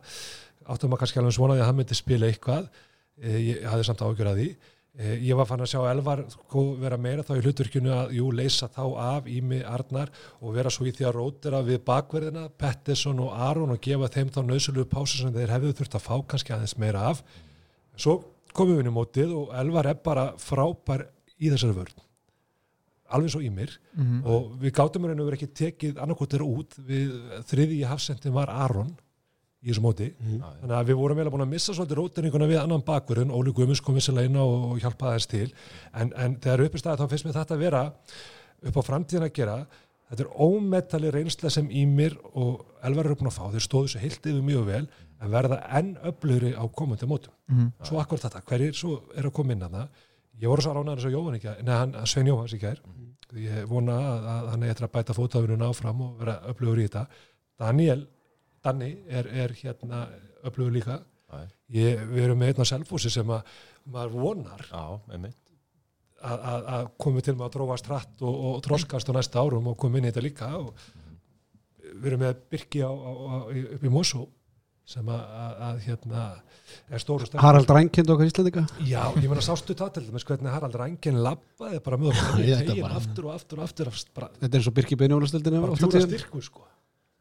áttum 0.65 0.89
maður 0.89 1.03
kannski 1.03 1.19
alveg 1.21 1.35
svona 1.35 1.57
því 1.57 1.61
að 1.61 1.67
hann 1.69 1.77
myndi 1.77 1.97
spila 1.97 2.29
eitthvað. 2.29 2.69
E, 3.21 3.33
ég 3.37 3.65
hafði 3.69 3.85
samt 3.85 4.01
áhugjur 4.01 4.29
að 4.31 4.39
því. 4.39 4.47
E, 4.97 5.11
ég 5.27 5.37
var 5.37 5.49
fann 5.49 5.61
að 5.61 5.69
sjá 5.75 5.79
Elvar 5.91 6.23
sko, 6.31 6.63
vera 6.81 6.97
meira 6.97 7.25
þá 7.27 7.35
í 7.35 7.43
hlutverkinu 7.43 7.93
að 7.93 8.15
jú, 8.17 8.29
leysa 8.33 8.69
þá 8.73 8.81
af 9.03 9.29
ími 9.29 9.59
Arnar 9.61 10.09
og 10.39 10.55
vera 10.57 10.71
svo 10.73 10.87
í 10.89 10.93
því 10.95 11.05
að 11.09 11.15
rótira 11.19 11.59
við 11.67 11.83
bakverðina 11.85 12.47
Pettersson 12.57 13.21
og 13.21 13.35
Aron 13.49 13.75
og 13.75 13.81
gefa 13.83 14.09
þeim 14.15 14.31
þá 14.33 14.39
nöðsulu 14.47 14.87
pásu 14.89 15.19
sem 15.19 15.35
þeir 15.35 15.53
hefðu 15.53 15.75
þurft 15.81 15.99
að 15.99 16.07
fá 16.07 16.15
kannski 16.33 16.55
aðeins 16.55 16.79
meira 16.81 17.05
af. 17.11 17.21
Svo 17.93 18.23
komum 18.57 18.79
við 18.79 18.87
inn 18.87 18.89
í 18.93 18.95
mótið 18.97 19.37
og 19.37 19.53
Elvar 19.61 19.91
er 19.93 20.01
bara 20.01 20.31
frábær 20.41 21.05
í 21.37 21.53
þessari 21.53 21.77
vörn 21.77 22.09
alveg 23.13 23.31
svo 23.33 23.41
ímir 23.45 23.77
Mhm. 23.95 24.21
og 24.25 24.51
við 24.61 24.71
gátum 24.77 25.05
raun 25.07 25.19
og 25.19 25.27
verið 25.31 25.39
ekki 25.41 25.53
tekið 25.61 26.01
annarkot 26.03 26.29
þeirra 26.33 26.47
út. 26.57 26.77
Við 26.87 27.11
þriði 27.49 27.79
í 27.79 27.87
hafsendin 27.87 28.33
var 28.33 28.49
Aron 28.49 28.95
í 29.63 29.69
þessu 29.71 29.81
móti. 29.85 30.09
Þannig 30.19 30.75
að 30.75 30.87
við 30.89 30.97
vorum 30.99 31.17
vel 31.17 31.27
að 31.27 31.31
búin 31.35 31.45
að 31.45 31.53
missa 31.53 31.73
svolítið 31.73 31.99
rótinninguna 32.01 32.47
við 32.49 32.59
annan 32.63 32.81
bakverðin, 32.83 33.31
Óli 33.31 33.53
Guðmus 33.53 33.79
kom 33.81 33.95
vissilega 33.95 34.25
inn 34.27 34.35
og 34.35 34.79
hjálpaði 34.81 35.15
þess 35.19 35.27
til. 35.31 35.53
En, 35.93 36.11
en 36.17 36.35
þegar 36.35 36.65
upp 36.65 36.75
í 36.75 36.81
staði 36.83 36.99
þá 36.99 37.09
finnst 37.09 37.25
mér 37.25 37.33
þetta 37.39 37.55
að 37.55 37.63
vera 37.63 37.83
upp 38.67 38.75
á 38.75 38.81
framtíðin 38.83 39.23
að 39.29 39.33
gera. 39.33 39.57
Þetta 40.09 40.25
er 40.25 40.33
ómettali 40.45 41.09
reynsla 41.15 41.49
sem 41.49 41.69
Ímir 41.71 42.17
og 42.35 42.65
Elvar 42.83 43.05
eru 43.07 43.15
búin 43.15 43.31
að 43.31 43.37
fá, 43.39 43.45
þeir 43.53 43.63
stóðu 43.65 43.87
svo 43.93 43.99
heilt 44.03 44.27
yfir 44.27 44.43
mjög 44.43 44.65
vel 44.67 44.87
en 45.23 45.31
verða 45.31 45.57
enn 45.79 45.93
öflugri 46.03 46.51
á 46.53 46.63
komandi 46.75 47.07
mótum. 47.07 47.31
Mhm. 47.49 47.71
svo 47.87 47.99
akkur 48.03 48.19
þetta, 48.19 48.41
hverjir 48.43 48.73
svo 48.75 48.99
er 49.15 49.23
að 49.23 49.33
koma 49.33 49.53
inn 49.53 49.61
að 49.63 49.71
það 49.71 49.87
ég 50.41 50.49
voru 50.49 50.65
svo 50.65 50.73
ránaður 50.73 50.99
eins 50.99 51.09
og 51.09 51.15
Jóhann 51.15 51.39
ekki 51.39 51.55
neða 51.61 51.79
hann, 51.83 51.97
Svein 52.09 52.29
Jóhanns 52.29 52.55
ekki 52.57 52.71
er 52.71 52.81
ég 53.39 53.67
vona 53.69 53.95
að, 53.97 54.27
að 54.29 54.49
hann 54.51 54.65
er 54.65 54.73
eftir 54.73 54.87
að 54.87 54.93
bæta 54.93 55.15
fótafinuna 55.17 55.69
áfram 55.71 56.01
og 56.05 56.17
vera 56.21 56.35
öflugur 56.51 56.81
í 56.81 56.87
þetta. 56.87 57.05
Daniel, 57.63 58.05
Danni 58.63 58.91
er, 59.09 59.29
er 59.43 59.53
hérna 59.57 60.05
öflugur 60.45 60.75
líka. 60.75 60.99
Ég, 61.73 62.01
við 62.11 62.27
erum 62.27 62.37
með 62.37 62.53
einn 62.53 62.67
á 62.67 62.71
selfósi 62.73 63.09
sem 63.09 63.29
að 63.33 63.47
maður 63.89 64.19
vonar 64.19 64.65
að, 64.69 65.07
að, 66.21 66.67
að 66.75 66.91
komi 67.01 67.23
til 67.25 67.33
með 67.33 67.47
að 67.47 67.55
drófast 67.55 67.89
hratt 67.89 68.21
og, 68.21 68.35
og 68.49 68.59
þroskast 68.67 69.09
á 69.09 69.13
næsta 69.17 69.41
árum 69.41 69.71
og 69.71 69.79
komi 69.81 69.99
inn 69.99 70.07
í 70.07 70.11
þetta 70.11 70.25
líka. 70.27 70.51
Og 70.59 70.75
við 71.89 72.11
erum 72.11 72.23
með 72.27 72.45
Birki 72.53 72.83
á, 72.85 72.91
á, 72.93 73.09
á, 73.09 73.37
upp 73.49 73.87
í 73.89 73.93
Mosó 73.93 74.27
sem 74.85 75.07
að, 75.07 75.21
að, 75.43 75.53
að 75.67 75.77
hérna 75.85 76.23
er 76.91 77.01
stóru 77.01 77.27
stærn 77.27 77.39
Harald 77.43 77.69
Rænkind 77.71 78.09
okkar 78.11 78.27
Íslandika 78.27 78.63
Já, 78.83 79.01
ég 79.15 79.29
meina 79.31 79.43
sástu 79.45 79.75
það 79.79 79.93
til 79.95 80.05
dæmis 80.09 80.25
hvernig 80.27 80.51
Harald 80.51 80.75
Rængen 80.81 81.21
labbaði 81.23 81.79
bara 81.85 81.99
þetta 82.03 82.59
tegin 82.67 82.87
aftur 82.89 83.29
og 83.29 83.35
aftur 83.37 83.61
og 83.61 83.67
aftur 83.69 83.91
af- 83.93 84.01
bara, 84.17 84.29
Þetta 84.41 84.51
er 84.51 84.59
eins 84.59 84.67
og 84.67 84.75
Birki 84.79 84.97
Beinjólastöldinu 84.99 85.61
bara 85.63 85.77
pjúra 85.79 86.01
styrkur 86.03 86.43
sko. 86.43 86.65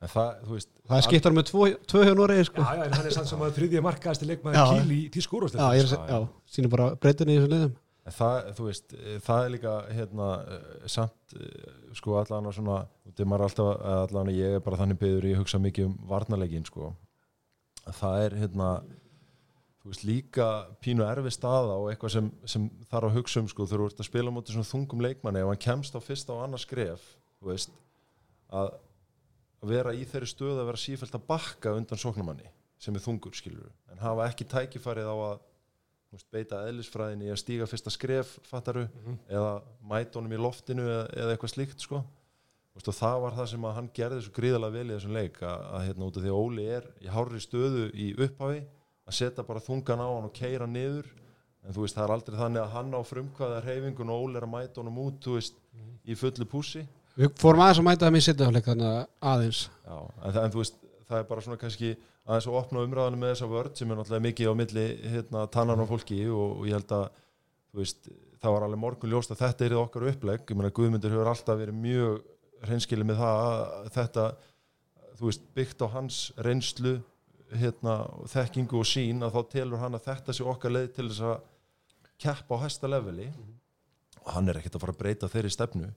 En 0.02 0.10
það, 0.10 0.30
þú 0.48 0.56
veist 0.56 0.68
Það 0.88 0.96
er 0.98 1.06
skiptar 1.06 1.34
með 1.36 1.44
tvö, 1.52 1.68
tvö 1.92 2.00
hjá 2.08 2.14
Noregi 2.18 2.48
sko. 2.48 2.64
Já, 2.66 2.72
já, 2.74 2.82
en 2.88 2.96
hann 2.98 3.06
er 3.06 3.14
sann 3.14 3.28
sem 3.30 3.44
að 3.46 3.52
þriðja 3.60 3.82
markaðasti 3.86 4.26
Já. 4.26 4.30
leikmaður 4.32 4.72
kíl 4.72 4.96
í 4.96 5.00
tískúrústil 5.14 5.60
Já, 5.62 5.68
ég 5.76 5.84
er 5.84 5.86
að 5.86 5.92
segja, 5.92 6.16
já, 6.18 6.56
sínum 6.56 6.72
bara 6.74 6.88
breytinni 6.98 7.36
í 7.36 7.38
þessu 7.38 7.52
liðum. 7.52 7.76
En 8.02 8.16
það, 8.16 8.48
þú 8.58 8.64
veist, 8.66 8.96
eh, 8.98 9.20
það 9.22 9.44
er 9.44 9.52
líka 9.54 9.74
hérna, 9.94 10.28
eh, 10.56 10.88
samt 10.90 11.36
eh, 11.38 11.70
sko 11.94 12.16
allan 12.18 12.48
að 12.50 12.56
svona, 12.58 12.80
þetta 13.06 13.22
er 13.22 13.30
maður 13.30 13.46
alltaf 13.46 13.86
allan 13.92 14.32
að 14.32 14.40
ég 14.40 14.56
er 14.58 14.64
bara 14.66 14.80
þannig 14.80 14.98
byggður 15.04 15.28
ég 15.30 15.38
hugsa 15.38 15.62
mikið 15.62 15.86
um 15.86 15.94
varnarleikin 16.10 16.66
sko 16.66 16.90
það 17.90 18.26
er 18.26 18.36
hérna 18.42 18.68
þú 19.82 19.90
veist 19.90 20.04
líka 20.06 20.48
pínu 20.84 21.04
erfi 21.08 21.32
staða 21.34 21.74
og 21.80 21.90
eitthvað 21.90 22.14
sem, 22.14 22.30
sem 22.46 22.68
þarf 22.90 23.08
að 23.08 23.16
hugsa 23.18 23.42
um 23.42 23.50
sko 23.50 23.66
þegar 23.66 23.82
þú 23.82 23.90
ert 23.90 24.02
að 24.04 24.10
spila 24.10 24.34
mútið 24.34 24.56
svona 24.56 24.70
þungum 24.70 25.02
leikmanni 25.02 25.42
ef 25.42 25.50
hann 25.50 25.62
kemst 25.66 25.98
á 25.98 26.00
fyrsta 26.00 26.36
og 26.36 26.44
annars 26.44 26.68
þú 26.70 27.50
veist 27.50 27.74
að 28.52 28.74
að 29.62 29.70
vera 29.70 29.94
í 29.94 30.02
þeirri 30.08 30.28
stöðu 30.30 30.58
að 30.58 30.68
vera 30.72 30.82
sífælt 30.82 31.16
að 31.16 31.26
bakka 31.28 31.72
undan 31.78 32.00
sóknumanni 32.00 32.50
sem 32.82 32.96
er 32.98 33.04
þungur 33.04 33.36
skilur 33.38 33.70
en 33.92 34.00
hafa 34.02 34.26
ekki 34.26 34.48
tækifærið 34.50 35.06
á 35.06 35.14
að 35.14 35.36
veist, 36.12 36.26
beita 36.34 36.64
eðlisfræðinni 36.66 37.28
í 37.28 37.32
að 37.32 37.40
stíga 37.44 37.68
fyrsta 37.70 37.92
skref 37.94 38.34
fattaru 38.48 38.88
eða 39.30 39.52
mæta 39.86 40.18
honum 40.18 40.34
í 40.34 40.40
loftinu 40.42 40.86
eða, 40.88 41.04
eða 41.14 41.36
eitthvað 41.36 41.54
slíkt 41.54 41.86
sko 41.86 42.02
og 42.72 42.94
það 42.96 43.18
var 43.22 43.34
það 43.36 43.48
sem 43.50 43.66
hann 43.76 43.88
gerði 43.94 44.20
svo 44.24 44.32
gríðalega 44.36 44.76
vel 44.76 44.86
í 44.86 44.94
þessum 44.94 45.16
leik 45.16 45.42
að, 45.44 45.64
að 45.76 45.82
hérna 45.88 46.06
út 46.06 46.16
af 46.16 46.24
því 46.24 46.30
að 46.32 46.38
Óli 46.40 46.68
er 46.78 46.86
í 47.02 47.10
hárri 47.12 47.42
stöðu 47.42 47.88
í 47.92 48.06
upphafi 48.16 48.62
að 49.08 49.18
setja 49.18 49.44
bara 49.46 49.62
þungan 49.62 50.02
á 50.02 50.08
hann 50.08 50.28
og 50.28 50.32
keira 50.36 50.68
niður. 50.68 51.10
En 51.62 51.76
þú 51.76 51.84
veist 51.84 51.98
það 51.98 52.06
er 52.06 52.14
aldrei 52.16 52.38
þannig 52.40 52.62
að 52.62 52.72
hann 52.72 52.96
á 52.96 53.00
frumkvæða 53.06 53.60
reyfingun 53.66 54.12
og 54.14 54.24
Óli 54.24 54.40
er 54.40 54.46
að 54.46 54.54
mæta 54.54 54.80
honum 54.80 55.02
út 55.04 55.28
veist 55.34 55.60
í 56.02 56.16
fullu 56.18 56.48
pússi. 56.48 56.86
Við 57.18 57.34
fórum 57.38 57.62
aðeins 57.62 57.82
að 57.82 57.86
mæta 57.90 58.06
það 58.06 58.14
mér 58.16 58.24
sitt 58.24 58.42
afleik 58.42 58.66
þannig 58.70 58.88
að 58.88 59.04
aðeins. 59.32 59.60
Já, 59.84 59.96
en, 60.00 60.40
en 60.42 60.54
þú 60.54 60.62
veist, 60.62 60.80
það 61.04 61.18
er 61.18 61.28
bara 61.28 61.44
svona 61.44 61.60
kannski 61.60 61.92
aðeins 62.24 62.48
að 62.48 62.58
opna 62.62 62.84
umræðinu 62.86 63.20
með 63.20 63.34
þessa 63.34 63.50
vörd 63.52 63.78
sem 63.78 63.92
er 63.92 64.00
náttúrulega 64.00 64.26
mikið 64.26 64.50
á 64.50 64.54
milli 64.62 64.86
hérna, 65.12 65.44
tannan 65.52 65.84
og 65.84 65.90
fólki 65.92 66.20
og, 66.32 66.56
og 66.56 66.68
ég 66.70 66.78
held 66.78 66.94
að 66.96 67.04
þú 67.72 67.82
veist, 67.82 68.12
það 68.42 68.56
var 68.56 68.66
alveg 68.66 68.82
morgun 68.82 69.12
ljóst 69.12 69.34
að 69.34 69.42
þetta 69.44 69.66
er 69.66 69.76
okkar 69.78 70.08
upplegg, 70.10 70.44
ég 70.48 70.58
meina 70.58 70.72
Guðmundur 70.74 71.14
hefur 71.14 71.30
alltaf 71.34 71.60
verið 71.60 71.78
mjög 71.84 72.22
hreinskilið 72.66 73.08
með 73.08 73.22
það 73.22 73.40
að 73.44 73.88
þetta, 73.96 74.26
þú 75.18 75.28
veist, 75.28 75.48
byggt 75.56 75.84
á 75.84 75.86
hans 75.94 76.18
reynslu 76.46 76.96
hérna, 77.58 77.96
þekkingu 78.32 78.80
og 78.80 78.88
sín 78.88 79.24
að 79.24 79.36
þá 79.36 79.40
telur 79.54 79.82
hann 79.82 79.98
að 79.98 80.06
þetta 80.08 80.36
sé 80.36 80.46
okkar 80.48 80.74
leið 80.76 80.90
til 80.96 81.08
þess 81.10 81.24
að 81.28 81.48
keppa 82.22 82.58
á 82.58 82.62
hæsta 82.64 82.90
leveli. 82.90 83.28
Og 84.22 84.30
hann 84.36 84.48
er 84.48 84.60
ekkert 84.60 84.78
að 84.78 84.84
fara 84.84 84.94
að 84.94 85.00
breyta 85.02 85.30
þeirri 85.30 85.52
stefnu. 85.52 85.90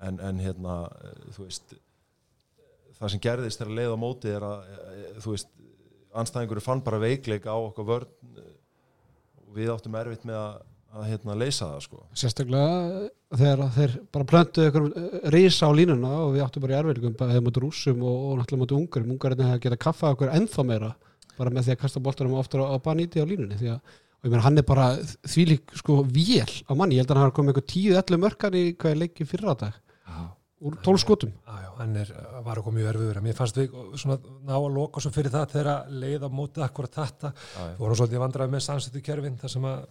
En, 0.00 0.20
en 0.20 0.40
hérna, 0.40 0.82
þú 1.34 1.46
veist 1.46 1.74
það 3.00 3.12
sem 3.14 3.22
gerðist 3.24 3.60
þegar 3.60 3.76
leið 3.78 3.94
á 3.96 3.98
móti 4.00 4.32
er 4.32 4.44
að 4.44 4.64
þú 5.24 5.34
veist, 5.34 5.52
anstæðingur 6.20 6.62
fann 6.64 6.82
bara 6.84 7.00
veikleik 7.00 7.46
á 7.48 7.56
okkar 7.56 7.88
vörn. 7.88 8.34
Og 9.40 9.54
við 9.56 9.72
áttum 9.72 9.96
erfitt 9.98 10.26
með 10.28 10.40
að, 10.40 10.58
að 10.90 11.06
hérna, 11.06 11.36
leysa 11.38 11.68
það 11.68 11.84
sko. 11.86 12.02
Sérstaklega 12.18 13.08
þegar 13.38 13.64
þeir 13.76 13.96
bara 14.10 14.28
plöntuðu 14.32 14.70
ykkur 14.70 14.88
risa 15.34 15.70
á 15.70 15.72
línuna 15.76 16.10
og 16.24 16.34
við 16.34 16.44
áttum 16.46 16.64
bara 16.64 16.74
í 16.74 16.78
erfiðleikum 16.80 17.30
hefði 17.30 17.44
mútið 17.46 17.64
rússum 17.66 18.02
og, 18.02 18.16
og 18.26 18.40
náttúrulega 18.40 18.64
mútið 18.64 18.80
ungarum 18.80 19.14
ungarinn 19.14 19.44
hefði 19.46 19.64
geta 19.66 19.80
kaffað 19.86 20.16
okkur 20.16 20.32
ennþá 20.34 20.66
meira 20.66 20.92
bara 21.38 21.54
með 21.54 21.68
því 21.68 21.76
að 21.76 21.82
kasta 21.84 22.02
boltanum 22.04 22.38
oftar 22.40 22.64
á, 22.66 22.74
á 22.74 22.76
baníti 22.82 23.22
á 23.22 23.26
línunni 23.28 23.60
því 23.60 23.74
að 23.76 23.98
og 24.20 24.26
ég 24.28 24.34
meina 24.34 24.44
hann 24.44 24.60
er 24.60 24.66
bara 24.68 24.88
þvílík 25.00 25.70
sko 25.80 26.02
vél 26.04 26.50
á 26.68 26.72
manni, 26.76 26.98
ég 26.98 27.06
held 27.06 27.14
að 27.14 27.16
hann 27.16 27.24
hafa 27.24 27.36
komið 27.38 27.54
eitthvað 27.54 27.70
10-11 27.72 28.20
mörkan 28.20 28.58
í 28.58 28.64
hvað 28.74 28.92
er 28.92 29.00
leikið 29.00 29.30
fyrra 29.30 29.54
dag. 29.62 29.78
Úr 30.60 30.74
12 30.84 31.00
skotum. 31.00 31.30
Já, 31.32 31.54
já, 31.64 31.68
hann 31.78 31.94
er, 31.96 32.10
var 32.44 32.58
okkur 32.60 32.74
mjög 32.76 32.88
erfiður. 32.90 33.20
Mér 33.24 33.36
fannst 33.38 33.56
við 33.56 33.70
svona 33.96 34.18
ná 34.44 34.52
að 34.58 34.74
loka 34.74 35.00
svo 35.00 35.12
fyrir 35.14 35.32
það 35.32 35.54
þegar 35.54 35.70
að 35.72 35.94
leiða 36.02 36.28
mótið 36.36 36.64
akkurat 36.66 36.98
þetta. 36.98 37.30
Já. 37.32 37.62
voru 37.78 37.96
svolítið 37.96 38.20
vandraði 38.20 38.52
með 38.52 38.64
samsettu 38.66 39.00
kerfin 39.06 39.38
þar 39.40 39.54
sem 39.54 39.68
að 39.70 39.86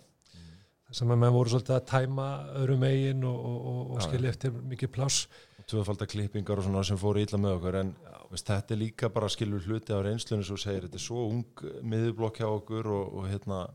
sem 0.96 1.12
að 1.12 1.20
menn 1.22 1.36
voru 1.36 1.52
svolítið 1.54 1.76
að 1.76 1.88
tæma 1.90 2.28
öðrum 2.60 2.82
megin 2.84 3.26
og, 3.30 3.42
og, 3.50 3.82
og, 3.96 4.00
skilja 4.06 4.32
eftir 4.34 4.56
mikið 4.72 4.94
pláss. 4.96 5.28
Og 5.62 5.68
tvöfaldar 5.70 6.10
klippingar 6.10 6.62
og 6.62 6.66
svona 6.66 6.86
sem 6.88 6.98
fóru 7.00 7.22
illa 7.22 7.42
með 7.42 7.60
okkur 7.60 7.78
en 7.84 7.92
veist, 8.32 8.48
þetta 8.48 8.76
er 8.76 8.82
líka 8.82 9.12
bara 9.14 9.30
skilur 9.30 9.66
hluti 9.66 9.94
á 9.94 10.00
reynslunni 10.06 10.48
svo 10.48 10.58
segir, 10.58 10.88
þetta 10.88 10.98
er 10.98 11.06
svo 11.06 11.28
ung 11.28 11.64
miðurblokk 11.86 12.42
hjá 12.42 12.50
okkur 12.50 12.90
og, 12.90 13.14
og 13.20 13.30
hérna 13.30 13.68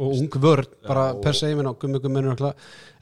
og 0.00 0.14
ung 0.16 0.36
vörn, 0.40 0.68
bara 0.86 1.10
og- 1.12 1.22
per 1.22 1.34
se 1.36 1.50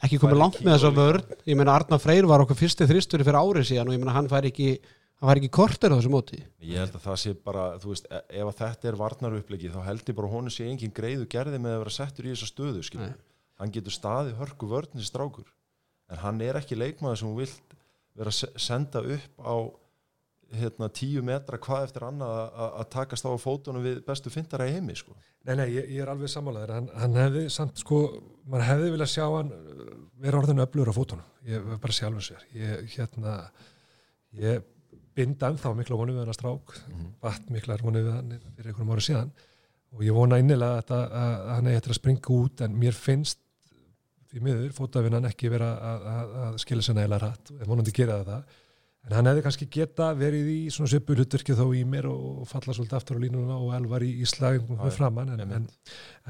ekki 0.03 0.19
komið 0.19 0.39
langt 0.41 0.59
með 0.59 0.73
þessa 0.75 0.91
vörn. 0.95 1.23
Ég 1.47 1.55
meina 1.55 1.75
Arnar 1.77 2.01
Freyr 2.01 2.27
var 2.27 2.43
okkur 2.43 2.59
fyrsti 2.59 2.87
þristur 2.89 3.23
fyrir 3.23 3.39
árið 3.39 3.69
síðan 3.69 3.87
og 3.87 3.95
ég 3.95 4.01
meina 4.01 4.17
hann 4.17 4.27
fær 4.27 4.43
ekki 4.49 4.79
hann 5.19 5.29
fær 5.29 5.39
ekki 5.41 5.49
korter 5.51 5.91
á 5.91 5.97
þessu 5.99 6.11
móti. 6.13 6.39
Ég 6.63 6.79
held 6.79 6.95
að 6.95 7.03
það 7.07 7.17
sé 7.23 7.33
bara, 7.43 7.63
þú 7.81 7.91
veist, 7.93 8.05
e- 8.11 8.23
ef 8.39 8.47
að 8.51 8.59
þetta 8.61 8.87
er 8.91 8.99
varnarupplegi 9.01 9.71
þá 9.73 9.79
held 9.89 10.03
ég 10.07 10.15
bara 10.15 10.27
að 10.29 10.35
honum 10.37 10.53
sé 10.55 10.67
engin 10.69 10.93
greiðu 10.95 11.27
gerði 11.27 11.59
með 11.59 11.75
að 11.75 11.83
vera 11.83 11.95
settur 11.99 12.25
í 12.29 12.33
þessa 12.35 12.51
stöðu 12.53 12.83
hann 13.59 13.71
getur 13.75 13.91
staði 13.91 14.31
hörku 14.39 14.69
vörnins 14.71 15.09
strákur 15.11 15.49
en 16.09 16.17
hann 16.23 16.39
er 16.41 16.55
ekki 16.61 16.77
leikmaður 16.79 17.17
sem 17.19 17.27
hún 17.27 17.37
vilt 17.41 17.73
vera 18.15 18.31
að 18.31 18.37
se- 18.39 18.53
senda 18.57 19.01
upp 19.03 19.43
á 19.43 19.55
hérna, 20.55 20.87
tíu 20.89 21.21
metra 21.21 21.59
hvað 21.61 21.83
eftir 21.89 22.01
annað 22.07 22.31
að- 22.39 22.53
að 22.63 22.71
að 22.79 22.87
takast 22.95 23.25
á 23.27 23.31
fótunum 23.37 23.83
við 23.83 23.99
bestu 24.07 24.31
fyndara 24.33 24.65
í 24.65 24.71
heimi 24.73 24.95
sko. 24.95 25.13
Nei, 25.45 25.55
nei, 25.55 25.67
ég, 25.75 25.89
ég 25.91 26.01
er 26.01 26.09
alveg 26.09 26.31
sammálaður. 26.31 26.71
Hann, 26.73 26.87
hann 26.95 27.13
hefði 27.19 27.43
samt 27.53 27.77
sko, 27.77 27.99
mann 28.49 28.63
hefði 28.65 28.89
viljað 28.95 29.11
sjá 29.13 29.25
hann 29.29 29.51
uh, 29.51 29.91
vera 30.23 30.39
orðinu 30.41 30.63
öflugur 30.65 30.89
á 30.89 30.95
fótunum. 30.97 31.27
Ég 34.39 34.63
binda 35.17 35.49
ennþá 35.51 35.73
mikla 35.77 35.99
vonu 35.99 36.15
við 36.15 36.23
hann 36.23 36.33
að 36.33 36.39
strák 36.39 36.73
batt 37.23 37.51
miklar 37.53 37.83
vonu 37.85 38.03
við 38.05 38.15
hann 38.15 38.33
fyrir 38.55 38.71
einhverjum 38.71 38.93
ára 38.95 39.05
síðan. 39.05 39.35
Og 39.95 40.05
ég 40.05 40.13
vona 40.13 40.37
innilega 40.41 40.83
að, 40.83 40.95
að, 40.95 41.13
að 41.19 41.53
hann 41.55 41.69
eigi 41.69 41.79
eftir 41.79 41.95
að 41.95 41.99
springa 41.99 42.33
út 42.35 42.65
en 42.65 42.79
mér 42.79 42.97
finnst 42.97 43.39
því 44.29 44.41
miður 44.45 44.73
fótavinnan 44.77 45.25
ekki 45.29 45.49
vera 45.49 45.69
að, 45.75 46.09
að, 46.13 46.33
að 46.45 46.57
skilja 46.61 46.85
sér 46.85 46.99
nægilega 46.99 47.21
rætt 47.25 47.53
en 47.55 47.69
vonandi 47.71 47.95
gera 47.95 48.19
það. 48.19 48.33
Það 48.33 48.57
en 49.07 49.15
hann 49.15 49.29
hefði 49.29 49.43
kannski 49.45 49.67
geta 49.71 50.09
verið 50.17 50.49
í 50.51 50.57
svona 50.73 50.91
svipu 50.91 51.15
hlutverki 51.15 51.55
þó 51.57 51.63
í 51.73 51.85
mér 51.87 52.09
og 52.11 52.43
falla 52.49 52.75
svolítið 52.75 52.97
aftur 52.99 53.17
á 53.17 53.23
línuna 53.23 53.57
og 53.57 53.71
elvar 53.77 54.03
í, 54.05 54.11
í 54.21 54.27
slagingum 54.27 54.77
Já, 54.77 54.83
með 54.85 54.97
framann 54.97 55.31
en, 55.33 55.53
en, 55.55 55.67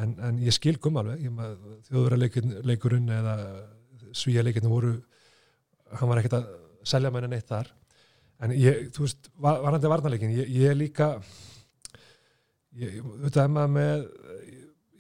en, 0.03 0.13
en 0.29 0.39
ég 0.45 0.55
skil 0.55 0.77
gum 0.81 0.99
alveg. 1.01 1.25
Þjóðverðarleikurinn 1.89 2.61
leikurinn 2.69 3.11
eða 3.17 3.35
svíja 4.15 4.45
leikirinn 4.45 4.71
voru 4.71 4.93
hann 5.97 6.11
var 6.11 6.21
ekkert 6.21 6.39
að 6.39 6.49
selja 6.87 7.11
menn 7.13 7.29
neitt 7.33 7.49
þar 7.49 7.73
en 8.39 8.53
ég, 8.55 8.85
þú 8.95 9.05
veist, 9.05 9.29
var- 9.43 9.61
varandi 9.65 9.91
varnarleikin 9.91 10.33
ég, 10.37 10.49
ég 10.55 10.75
líka 10.77 11.09
ég, 12.79 12.99
þetta 13.25 13.43
er 13.45 13.51
maður 13.53 13.73
með 13.75 14.05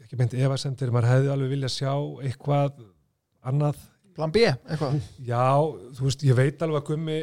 ekki 0.03 0.19
meint 0.19 0.33
efasendir, 0.33 0.91
maður 0.93 1.11
hefði 1.13 1.31
alveg 1.35 1.51
vilja 1.53 1.69
sjá 1.71 1.91
eitthvað 2.25 2.79
annað. 3.49 3.77
Plan 4.17 4.33
B, 4.35 4.41
eitthvað? 4.49 4.97
Já, 5.23 5.43
þú 5.95 6.07
veist, 6.07 6.25
ég 6.27 6.35
veit 6.39 6.63
alveg 6.65 6.81
að 6.81 6.87
Gummi 6.89 7.19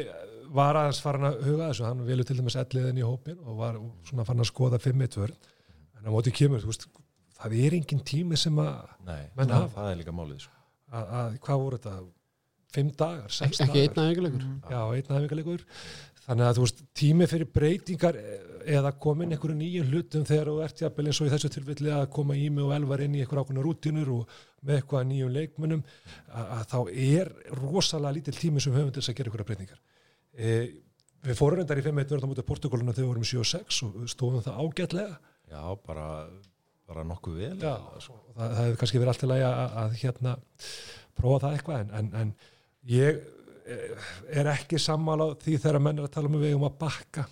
var 0.57 0.79
aðeins 0.79 1.01
farin 1.03 1.27
að 1.27 1.41
huga 1.43 1.67
þessu, 1.69 1.83
hann 1.85 2.05
vilju 2.07 2.25
til 2.29 2.37
dæmis 2.39 2.55
elliðin 2.57 3.01
í 3.01 3.05
hópin 3.05 3.41
og 3.43 3.57
var 3.59 3.75
svona 4.07 4.23
farin 4.25 4.41
að 4.45 4.49
skoða 4.49 4.79
5-1 4.81 5.17
vörn, 5.19 5.35
en 5.99 6.07
á 6.07 6.11
móti 6.15 6.31
kemur, 6.33 6.63
þú 6.63 6.71
veist, 6.71 6.87
það 7.37 7.57
er 7.67 7.75
engin 7.77 7.99
tími 8.07 8.39
sem 8.39 8.55
að, 8.63 8.87
Nei, 9.05 9.25
Menn 9.35 9.51
það, 9.51 9.67
það 9.75 9.91
er 9.91 9.99
líka 9.99 10.15
málið 10.15 10.39
sko. 10.47 10.55
að, 10.95 11.11
að 11.19 11.35
hvað 11.43 11.61
voru 11.65 11.77
þetta, 11.81 11.95
5 12.75 12.93
dagar, 12.99 13.31
6 13.31 13.63
ekki 13.65 13.85
einn 13.85 13.95
dagar, 13.95 14.03
að 14.03 14.11
einhverleikur 14.11 14.45
já, 14.73 14.81
einn 14.97 15.11
aðeingalegur, 15.15 15.65
þannig 16.25 16.47
að 16.49 16.57
þú 16.57 16.65
veist, 16.65 16.81
tími 16.99 17.27
fyrir 17.31 17.51
breytingar 17.55 18.17
eh, 18.19 18.57
eða 18.77 18.91
komin 18.99 19.31
einhverju 19.31 19.55
nýjum 19.57 19.91
hlutum 19.91 20.25
þegar 20.27 20.51
þú 20.51 20.57
ert 20.65 20.81
jafnvel 20.83 21.07
eins 21.07 21.21
og 21.21 21.29
í 21.29 21.31
þessu 21.31 21.51
tilfelli 21.53 21.93
að 21.95 22.09
koma 22.17 22.35
í 22.35 22.49
mig 22.51 22.65
og 22.65 22.73
elvar 22.75 23.03
inn 23.05 23.15
í 23.15 23.21
einhver 23.23 23.41
ákveðna 23.41 23.63
rútinur 23.63 24.11
og 24.17 24.33
með 24.67 24.81
eitthvað 24.81 25.07
nýjum 25.11 25.31
leikmunum 25.37 25.85
að, 25.85 26.51
að 26.57 26.65
þá 26.73 26.79
er 27.05 27.31
rosalega 27.61 28.17
lítill 28.17 28.35
tími 28.35 28.63
sem 28.63 28.75
við 28.75 28.83
höfum 28.83 28.91
til 28.97 29.03
þess 29.03 29.13
að 29.13 29.17
gera 29.21 29.31
einhverja 29.31 29.49
breytingar. 29.51 29.79
E, 30.35 30.51
við 31.27 31.39
fórum 31.39 31.61
reyndar 31.61 31.79
í 31.79 31.85
5-1 31.87 32.11
verðum 32.11 32.35
út 32.35 32.43
af 32.43 32.49
Portugaluna 32.51 32.97
þegar 32.97 33.07
við 33.07 33.13
vorum 33.13 33.27
í 33.27 33.31
7-6 33.31 33.81
og 33.87 34.11
stóðum 34.11 34.43
það 34.43 34.61
ágætlega. 34.65 35.17
Já, 35.47 35.63
bara, 35.87 36.09
bara 36.89 37.07
nokkuð 37.07 37.39
vel 37.39 37.55
Já, 37.61 37.75
svo, 38.03 38.19
það, 38.35 38.43
það 38.43 38.61
hefur 38.65 38.79
kannski 38.81 39.01
verið 39.01 39.13
alltaf 39.13 39.31
lægi 39.31 39.47
að, 39.47 39.57
að, 39.63 39.77
að 39.83 39.97
hérna 40.01 40.33
prófa 41.17 41.43
það 41.45 41.57
eitthvað 41.57 41.83
en, 41.83 41.91
en, 41.99 42.09
en 42.21 42.33
ég 42.91 43.19
eh, 43.67 44.11
er 44.39 44.51
ekki 44.53 44.79
sammála 44.81 45.33
því 45.43 45.57
þegar 45.63 45.83
menn 45.83 45.99
er 45.99 46.07
að 46.07 46.15
tala 46.15 46.31
um 46.31 46.39
að 46.39 46.47
við 46.47 46.57
um 46.57 46.67
að 46.69 46.79
bakka. 46.83 47.27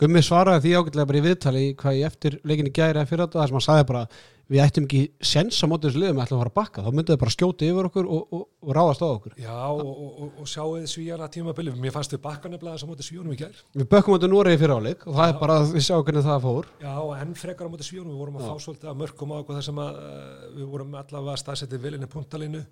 Gummi 0.00 0.24
svaraði 0.26 0.64
því 0.64 0.70
ágætlega 0.74 1.06
bara 1.06 1.18
í 1.18 1.24
viðtali 1.24 1.66
hvað 1.78 1.98
ég 2.00 2.08
eftir 2.08 2.38
leikinni 2.42 2.72
gæri 2.74 2.98
eða 2.98 3.06
fyrir 3.06 3.28
þetta 3.28 3.38
þar 3.40 3.50
sem 3.50 3.58
hann 3.60 3.66
sagði 3.68 3.90
bara 3.92 4.06
við 4.50 4.60
ættum 4.64 4.86
ekki 4.88 5.00
sens 5.24 5.60
á 5.64 5.66
mótið 5.68 5.88
þessu 5.88 6.00
liðum 6.02 6.18
við 6.18 6.24
ætlum 6.24 6.38
að 6.38 6.42
fara 6.42 6.52
að 6.52 6.58
bakka, 6.58 6.82
þá 6.84 6.90
myndið 6.90 7.14
þið 7.14 7.20
bara 7.22 7.34
skjóti 7.34 7.68
yfir 7.70 7.88
okkur 7.88 8.08
og, 8.12 8.34
og, 8.34 8.42
og 8.60 8.74
ráðast 8.76 9.04
á 9.04 9.08
okkur. 9.08 9.36
Já, 9.40 9.54
og, 9.70 9.92
og, 9.92 10.10
og, 10.10 10.32
og 10.42 10.50
sjáuð 10.50 10.84
svíjana 10.90 11.28
tímabili. 11.32 11.74
Mér 11.80 11.94
fannst 11.94 12.12
við 12.12 12.22
bakka 12.26 12.50
nefnilega 12.52 12.76
þess 12.76 12.86
að 12.86 12.92
móti 12.92 13.06
svíjónum 13.06 13.34
í 13.34 13.38
gær. 13.40 13.62
Við 13.78 13.88
bökkum 13.94 14.16
mótið 14.16 14.32
Núrið 14.34 14.58
fyrir 14.60 14.76
áleik 14.76 15.06
og 15.08 15.16
það 15.16 15.30
er 15.30 15.32
Já. 15.32 15.40
bara 15.40 15.58
að 15.60 15.72
við 15.72 15.86
sjáum 15.88 16.04
hvernig 16.08 16.26
það 16.28 16.44
fór. 16.44 16.70
Já, 16.84 16.92
og 16.92 17.12
enn 17.16 17.34
frekar 17.40 17.70
á 17.70 17.72
móti 17.72 17.88
svíjónum 17.88 18.12
við 18.12 18.20
vorum 18.20 18.38
að 18.40 18.44
Já. 18.44 18.50
fá 18.50 18.66
svolítið 18.66 18.92
að 18.92 19.00
mörgum 19.00 19.32
á 19.32 19.36
okkur 19.40 19.58
þar 19.60 19.68
sem 19.70 19.82
að 19.84 20.00
uh, 20.02 20.48
við 20.58 20.70
vorum 20.74 20.98
allavega 21.00 21.40
staðsettið 21.44 21.86
vilinni 21.88 22.10
puntalínu 22.10 22.64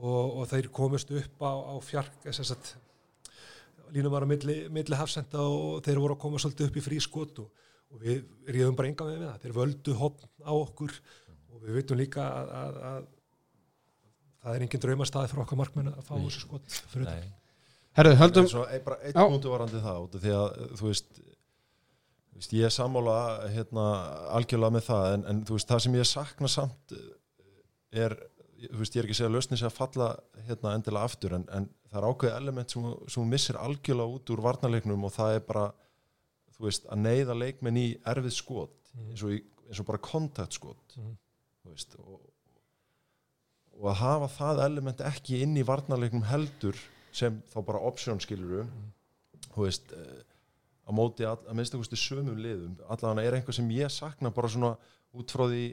og, 0.00 0.40
og 0.40 0.48
þeir 0.50 0.70
komust 0.74 1.12
upp 1.14 1.44
á, 1.44 1.52
á 1.54 1.74
fjark 1.84 2.26
að 2.26 2.64
línum 3.94 4.12
var 4.14 4.26
á 4.26 4.28
milli, 4.28 4.56
milli 4.74 4.98
hafsenda 4.98 5.44
og 5.46 5.82
þeir 5.84 6.00
voru 6.02 6.16
að 6.16 6.22
koma 6.24 6.40
svolítið 6.42 6.70
upp 6.70 6.78
í 6.80 6.84
frí 6.84 7.00
skot 7.02 7.42
og, 7.44 7.66
og 7.94 8.00
við 8.02 8.24
ríðum 8.50 8.78
bara 8.78 8.90
enga 8.90 9.06
með 9.06 9.20
við 9.20 9.28
það 9.28 9.44
þeir 9.44 9.56
völdu 9.58 9.96
hopn 10.00 10.30
á 10.42 10.52
okkur 10.54 10.96
og 11.54 11.62
við 11.62 11.78
veitum 11.78 12.00
líka 12.00 12.24
að, 12.24 12.50
að, 12.58 12.80
að 12.90 13.06
það 14.44 14.56
er 14.58 14.66
engin 14.66 14.84
draumastæði 14.84 15.30
fyrir 15.30 15.44
okkar 15.44 15.60
markmenn 15.60 15.92
að 15.92 16.02
fá 16.08 16.14
þessu 16.16 16.42
skot 16.42 16.80
fyrir 16.90 17.06
utan. 17.06 17.22
Nei. 17.22 17.40
Herðu, 17.94 18.16
höldum, 18.18 18.48
Já. 18.50 19.20
punktu 19.22 19.52
varandi 19.52 19.80
það 19.84 20.02
út 20.02 20.14
af 20.18 20.24
því 20.24 20.34
að 20.34 20.46
þú 20.80 20.88
veist, 20.88 21.20
veist 22.34 22.54
ég 22.58 22.66
er 22.66 22.74
sammála 22.74 23.18
hérna, 23.54 23.84
algjörlega 24.34 24.74
með 24.74 24.86
það 24.88 25.10
en, 25.12 25.26
en 25.30 25.42
þú 25.46 25.58
veist, 25.58 25.70
það 25.70 25.84
sem 25.84 25.98
ég 26.00 26.10
sakna 26.10 26.50
samt 26.50 26.96
eh, 26.96 27.04
er, 28.04 28.16
þú 28.70 28.78
veist, 28.80 28.94
ég 28.94 29.00
er 29.02 29.06
ekki 29.08 29.14
að 29.16 29.18
segja 29.20 29.30
að 29.30 29.34
lausnin 29.36 29.60
sé 29.60 29.66
að 29.68 29.76
falla 29.78 30.08
hérna 30.48 30.74
endilega 30.78 31.08
aftur 31.10 31.34
en, 31.38 31.46
en 31.56 31.66
það 31.90 31.98
er 32.00 32.06
ákveðið 32.10 32.36
element 32.40 32.74
sem, 32.74 32.84
sem 33.14 33.28
missir 33.34 33.58
algjörlega 33.60 34.18
út 34.18 34.30
úr 34.34 34.42
varnarleiknum 34.44 35.04
og 35.08 35.12
það 35.16 35.38
er 35.38 35.42
bara 35.48 35.64
þú 36.54 36.66
veist, 36.68 36.86
að 36.86 37.02
neyða 37.04 37.34
leikmenn 37.40 37.80
í 37.80 37.86
erfið 38.12 38.36
skot 38.36 38.92
eins 39.08 39.24
og, 39.26 39.34
í, 39.34 39.40
eins 39.68 39.80
og 39.82 39.88
bara 39.90 40.02
kontaktskot 40.10 40.96
Mhm. 40.98 41.16
þú 41.64 41.72
veist 41.74 41.96
og, 41.98 42.20
og 43.80 43.88
að 43.90 43.98
hafa 44.04 44.28
það 44.36 44.60
element 44.68 45.00
ekki 45.02 45.40
inn 45.42 45.56
í 45.58 45.64
varnarleiknum 45.66 46.26
heldur 46.30 46.78
sem 47.14 47.40
þá 47.50 47.58
bara 47.66 47.80
option 47.88 48.20
skiluru 48.22 48.64
þú 49.54 49.64
veist 49.66 49.90
eh, 49.96 50.22
á 50.84 50.90
móti 50.94 51.24
að 51.26 51.48
minnst 51.56 51.74
einhverstu 51.74 51.98
sömum 51.98 52.38
liðum 52.38 52.76
allavega 52.90 53.26
er 53.26 53.38
einhver 53.40 53.56
sem 53.56 53.70
ég 53.74 53.90
sakna 53.90 54.30
bara 54.34 54.50
svona 54.52 54.74
út 55.14 55.30
frá 55.34 55.46
því 55.50 55.64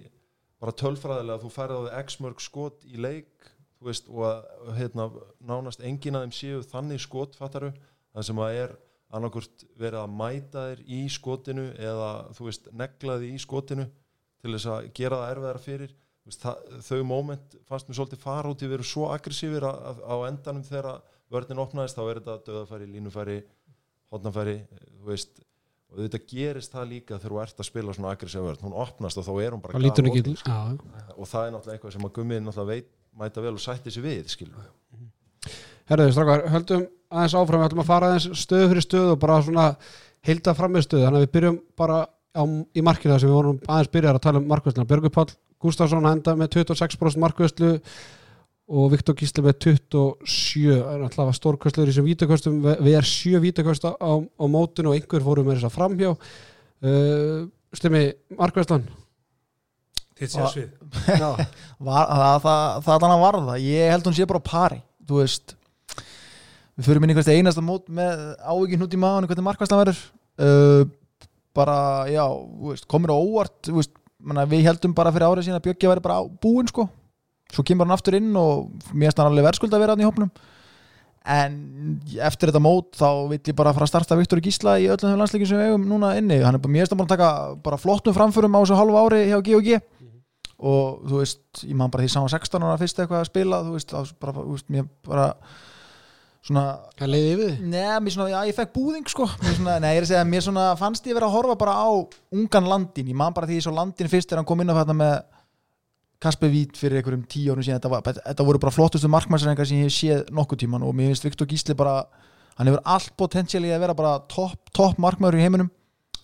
bara 0.62 0.78
tölfræðilega 0.78 1.42
þú 1.42 1.52
færði 1.56 1.78
á 1.78 1.82
því 1.86 2.04
x 2.06 2.20
mörg 2.22 2.44
skot 2.44 2.86
í 2.86 3.02
leik 3.02 3.50
veist 3.82 4.10
og 4.14 4.46
hérna, 4.78 5.10
nánast 5.42 5.82
enginn 5.82 6.20
að 6.20 6.28
þeim 6.28 6.38
séu 6.38 6.64
þannig 6.70 7.02
skot 7.02 7.38
fattaru 7.38 7.72
það 8.14 8.28
sem 8.28 8.42
að 8.46 8.58
er 8.60 8.76
annarkvort 9.12 9.66
verið 9.80 10.00
að 10.04 10.14
mæta 10.20 10.66
þér 10.70 10.84
í 10.88 11.02
skotinu 11.12 11.66
eða 11.76 12.12
þú 12.38 12.48
veist 12.48 12.70
neglaði 12.78 13.32
í 13.36 13.42
skotinu 13.42 13.88
til 14.42 14.54
þess 14.56 14.70
að 14.72 14.88
gera 14.98 15.20
það 15.22 15.34
erfiðara 15.36 15.64
fyrir. 15.66 15.96
Veist, 16.22 16.44
það, 16.44 16.76
þau 16.86 17.02
moment 17.10 17.56
fannst 17.68 17.90
mér 17.90 17.98
svolítið 17.98 18.22
fara 18.22 18.52
út 18.52 18.62
í 18.62 18.68
að 18.68 18.76
vera 18.76 18.88
svo 18.88 19.08
aggressífir 19.10 19.66
á 19.66 20.16
endanum 20.30 20.66
þegar 20.68 21.02
vörðin 21.34 21.64
opnaðist 21.64 21.98
þá 21.98 22.04
er 22.04 22.20
þetta 22.20 22.36
döðafæri, 22.48 22.90
línufæri 22.92 23.38
hotnafæri, 24.12 24.58
þú 25.00 25.08
veist 25.10 25.42
og 25.92 26.00
þetta 26.06 26.22
gerist 26.32 26.72
það 26.72 26.88
líka 26.94 27.18
þegar 27.18 27.34
þú 27.34 27.42
ert 27.44 27.62
að 27.62 27.68
spila 27.68 27.96
svona 27.96 28.14
aggressífa 28.16 28.46
vörð, 28.46 28.64
hún 28.64 28.78
opnast 28.84 29.20
og 29.20 29.28
þá 29.28 29.32
er 29.44 29.56
hún 29.56 29.64
bara 29.64 29.82
lítur 29.82 30.08
ekki 30.08 30.36
og 31.18 31.28
það 31.28 31.48
er 31.48 31.52
náttúrulega 31.56 31.76
eitthvað 31.76 31.96
sem 31.98 32.08
að 32.08 32.14
gummið 32.18 32.46
náttúrulega 32.46 32.72
veit 32.72 32.90
mæta 33.20 33.44
vel 33.44 33.54
og 33.58 33.64
sætti 33.64 33.92
sig 33.92 34.06
við, 34.06 34.32
skilur 34.32 34.70
Herðu, 35.92 36.14
strákar, 36.16 36.46
höldum 36.54 36.88
aðeins 37.12 37.36
áfram, 37.36 37.60
við 37.60 37.68
ætlum 37.68 37.84
að 37.84 37.90
fara 37.90 38.10
aðeins 38.12 38.44
stöðu 38.46 38.72
fyrir 38.72 38.86
stöðu 38.86 39.14
og 39.16 39.20
bara 39.20 39.42
svona 39.44 39.66
heilda 40.28 40.54
fram 40.56 40.76
með 40.76 40.86
stöðu, 40.86 41.06
þannig 41.08 41.20
að 41.20 41.26
við 41.26 41.34
byrjum 41.36 41.58
bara 41.82 41.98
á, 42.08 42.44
í 42.48 42.84
markinu 42.86 43.14
þar 43.14 43.24
sem 43.24 43.32
við 43.32 43.38
vorum 43.38 43.60
aðeins 43.66 43.92
byrjar 43.96 44.20
að 44.20 44.26
tala 44.26 44.40
um 44.40 44.48
markvösluna. 44.52 44.88
Björgur 44.88 45.14
Páll 45.18 45.34
Gustafsson 45.62 46.08
enda 46.10 46.36
með 46.40 46.56
26% 46.62 47.22
markvöslu 47.22 47.72
og 48.72 48.92
Viktor 48.94 49.18
Gísli 49.20 49.44
með 49.44 49.58
27, 49.66 50.78
það 50.78 50.94
er 50.94 51.06
alltaf 51.06 51.36
stórkvöslur 51.36 51.90
í 51.90 51.92
þessum 51.92 52.08
vítakvöstum, 52.08 52.60
við 52.64 52.94
erum 52.96 53.10
sjö 53.10 53.42
vítakvösta 53.44 53.92
á, 54.00 54.12
á 54.24 54.46
mótinu 54.48 54.94
og 54.94 54.96
einhver 54.96 55.26
fórum 55.26 55.50
með 55.50 55.60
þess 55.60 55.68
að 55.68 55.76
framhjá. 55.76 56.12
Uh, 56.82 57.50
Stimmi, 57.76 58.06
markvöslan? 58.40 58.86
Þitt 60.22 60.36
sér 60.36 60.48
svið. 60.54 60.72
Já, 61.22 61.30
var, 61.82 62.08
það, 62.08 62.38
það, 62.46 62.64
það 62.86 62.94
er 62.94 63.04
þannig 63.04 63.16
að 63.16 63.26
varða 63.26 63.58
ég 63.64 63.92
held 63.96 64.08
hún 64.08 64.18
sé 64.18 64.28
bara 64.30 64.44
pari 64.46 64.80
þú 65.10 65.20
veist 65.22 65.56
við 66.78 66.88
fyrir 66.88 67.02
minni 67.02 67.16
einhverst 67.16 67.34
einasta 67.34 67.64
mót 67.66 67.90
með 67.92 68.22
ávíkinn 68.40 68.86
út 68.86 68.96
í 68.96 69.00
maðan 69.02 69.28
hvernig 69.30 69.48
markvæslan 69.48 69.82
verður 69.82 70.02
uh, 70.46 70.84
bara, 71.58 71.78
já, 72.12 72.24
þú 72.30 72.72
veist, 72.72 72.88
komur 72.92 73.12
á 73.12 73.18
óvart 73.18 73.58
þú 73.68 73.80
veist, 73.80 73.94
manna, 74.22 74.46
við 74.50 74.68
heldum 74.70 74.96
bara 74.98 75.14
fyrir 75.16 75.28
árið 75.28 75.48
síðan 75.50 75.60
að 75.60 75.68
Bjöggi 75.68 75.92
væri 75.92 76.06
bara 76.06 76.22
á, 76.22 76.24
búinn 76.44 76.70
sko 76.70 76.88
svo 77.52 77.66
kemur 77.68 77.88
hann 77.88 77.96
aftur 77.98 78.18
inn 78.18 78.32
og 78.40 78.72
mér 78.92 79.10
finnst 79.10 79.22
hann 79.22 79.32
alveg 79.32 79.48
verðskuld 79.50 79.76
að 79.76 79.84
vera 79.86 79.96
hann 79.96 80.04
í 80.04 80.08
hópnum. 80.08 80.32
En 81.22 81.58
eftir 82.18 82.50
þetta 82.50 82.64
mót 82.64 82.96
þá 82.98 83.10
vill 83.30 83.42
ég 83.46 83.58
bara 83.58 83.74
fara 83.78 83.86
að 83.86 83.92
starta 83.92 84.18
Viktor 84.18 84.42
Gísla 84.42 84.80
í 84.82 84.88
öllum 84.90 85.20
landsleikin 85.20 85.50
sem 85.52 85.60
við 85.60 85.70
eigum 85.70 85.84
núna 85.90 86.16
inni. 86.18 86.40
Hann 86.42 86.58
er 86.58 86.64
bara, 86.64 86.74
mér 86.74 86.88
finnst 86.88 86.96
hann 86.96 87.02
bara 87.04 87.12
að 87.12 87.18
taka 87.18 87.60
bara 87.68 87.82
flottum 87.82 88.16
framförum 88.18 88.58
á 88.58 88.60
þessu 88.64 88.80
halvu 88.80 88.98
ári 89.04 89.28
hjá 89.30 89.38
G&G 89.46 89.82
og 90.62 91.04
þú 91.10 91.20
veist, 91.20 91.44
ég 91.66 91.78
man 91.78 91.92
bara 91.94 92.06
því 92.06 92.14
saman 92.14 92.32
16 92.32 92.66
ára 92.66 92.80
fyrst 92.82 93.00
eitthvað 93.02 93.24
að 93.24 93.30
spila, 93.30 93.62
þú 93.66 93.76
veist, 93.78 93.94
þá 93.94 94.18
bara, 94.22 94.34
þú 94.38 94.56
veist 94.56 94.68
mér 94.74 94.90
bara 95.08 95.28
svona 96.46 96.66
það 96.98 97.12
leiði 97.14 97.32
yfir 97.32 97.44
þið. 97.52 97.64
Nei, 97.70 98.00
mér 98.02 98.16
svona, 98.16 98.30
já, 98.34 98.40
ég 98.50 98.58
fekk 98.58 98.74
búðing 98.76 99.10
sko. 99.10 99.28
Mér 99.42 99.58
svona, 99.58 99.78
Nei, 99.82 99.90
ég 99.94 100.02
er 100.02 100.06
að 100.08 100.12
segja, 100.12 100.24
mér 100.30 100.46
svona 100.46 100.66
fannst 100.80 101.10
ég 101.10 101.18
vera 101.18 101.30
að 101.30 101.36
horfa 101.38 101.58
bara 101.62 101.76
á 101.82 101.90
ungan 102.34 102.70
landin, 102.70 103.12
ég 103.14 103.18
man 103.18 103.38
bara 103.38 103.50
því 103.50 103.62
Kasper 106.22 106.52
Vít 106.54 106.78
fyrir 106.78 107.00
einhverjum 107.00 107.24
tíu 107.30 107.54
árum 107.54 107.66
síðan. 107.66 107.80
Þetta, 107.82 107.90
var, 107.90 108.20
þetta 108.28 108.46
voru 108.46 108.62
bara 108.62 108.74
flottustu 108.76 109.10
markmannsrengar 109.10 109.68
sem 109.68 109.82
ég 109.82 109.90
hef 109.90 109.96
séð 109.96 110.28
nokkuð 110.38 110.64
tíman 110.64 110.86
og 110.86 110.94
mér 110.98 111.10
finnst 111.12 111.26
Viktor 111.26 111.50
Gísli 111.50 111.76
bara 111.78 112.04
hann 112.60 112.70
hefur 112.70 112.84
allt 112.94 113.16
potensiali 113.18 113.72
að 113.74 113.82
vera 113.86 113.98
bara 113.98 114.20
topp 114.30 114.70
top 114.76 115.02
markmaður 115.02 115.40
í 115.40 115.46
heiminum. 115.46 115.72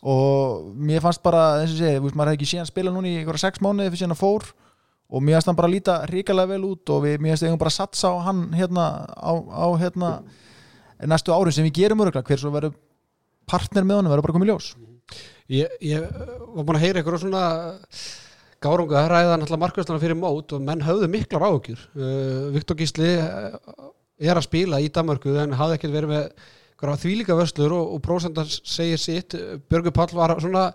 Og 0.08 0.70
mér 0.78 1.02
fannst 1.02 1.24
bara, 1.26 1.64
eins 1.64 1.74
og 1.74 1.82
segið, 1.82 2.12
maður 2.14 2.32
hefði 2.32 2.38
ekki 2.38 2.50
síðan 2.52 2.70
spila 2.70 2.94
núna 2.94 3.10
í 3.10 3.16
einhverja 3.24 3.48
sex 3.48 3.64
mánuði 3.66 3.90
fyrir 3.90 4.04
síðan 4.04 4.14
að 4.14 4.22
fór. 4.22 4.46
Og 5.08 5.24
mér 5.24 5.40
finnst 5.40 5.50
hann 5.50 5.58
bara 5.58 5.72
líta 5.72 5.96
ríkalega 6.12 6.52
vel 6.54 6.68
út 6.68 6.94
og 6.94 7.02
við, 7.08 7.18
mér 7.24 7.34
finnst 7.34 7.48
eigum 7.48 7.62
bara 7.64 7.74
að 7.74 7.80
satsa 7.80 8.12
á 8.14 8.16
hann 8.28 8.44
hérna 8.54 8.86
á, 9.18 9.34
á 9.34 9.68
hérna 9.82 10.12
næstu 11.10 11.34
árum 11.34 11.54
sem 11.54 11.66
við 11.66 11.82
gerum 11.82 12.06
öruglega 12.06 12.28
hver 12.28 12.42
svo 12.42 12.54
verður 12.54 12.78
partner 13.50 13.86
með 13.88 14.02
honum 14.02 14.14
verður 14.14 14.28
bara 14.28 14.38
komið 14.38 14.52
ljós. 14.52 14.70
Ég, 15.48 15.76
ég 15.82 16.04
var 16.04 16.68
búin 16.68 16.78
að 16.78 16.84
heyra 16.86 17.02
ykkur 17.02 17.20
svona 17.22 17.44
gárunga 18.64 19.02
að 19.04 19.10
ræða 19.14 19.38
náttúrulega 19.38 19.64
markvæslana 19.64 20.02
fyrir 20.02 20.20
mót 20.20 20.54
og 20.56 20.64
menn 20.66 20.84
höfðu 20.86 21.10
miklar 21.14 21.46
áhugjur 21.48 21.82
uh, 21.98 22.48
Viktor 22.56 22.78
Gísli 22.80 23.14
uh, 23.22 23.58
er 24.18 24.38
að 24.38 24.48
spila 24.48 24.82
í 24.82 24.92
Danmörku 24.94 25.36
en 25.38 25.56
hafði 25.58 25.78
ekkert 25.78 25.94
verið 25.94 26.14
með 26.14 26.30
þvílíka 26.78 27.38
vörslur 27.38 27.74
og, 27.74 27.96
og 27.96 28.02
prósendan 28.06 28.46
segir 28.46 29.00
sitt. 29.02 29.34
Björgur 29.70 29.94
Pall 29.96 30.14
var 30.14 30.36
svona 30.42 30.68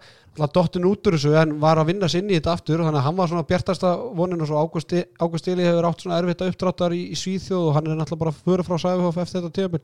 dottin 0.51 0.87
út 0.89 1.07
úr 1.07 1.15
þessu 1.15 1.35
en 1.39 1.59
var 1.61 1.79
að 1.79 1.93
vinna 1.93 2.09
sinni 2.11 2.35
í 2.35 2.41
þetta 2.41 2.57
aftur 2.57 2.83
þannig 2.83 2.99
að 2.99 3.07
hann 3.07 3.19
var 3.19 3.31
svona 3.31 3.47
bjartasta 3.47 3.93
vonin 4.17 4.43
og 4.43 4.49
svo 4.51 4.63
Ágústi 4.63 5.05
Ágúst 5.21 5.49
Eli 5.53 5.67
hefur 5.67 5.87
átt 5.91 6.03
svona 6.03 6.19
erfitt 6.19 6.43
að 6.43 6.53
uppdráttar 6.55 6.95
í, 6.97 7.03
í 7.13 7.19
Svíþjóð 7.19 7.69
og 7.69 7.77
hann 7.77 7.91
er 7.91 7.99
náttúrulega 7.99 8.25
bara 8.25 8.35
fyrir 8.39 8.67
frá 8.67 8.79
Sæfihóf 8.81 9.21
eftir 9.23 9.43
þetta 9.43 9.57
tíðabil 9.59 9.83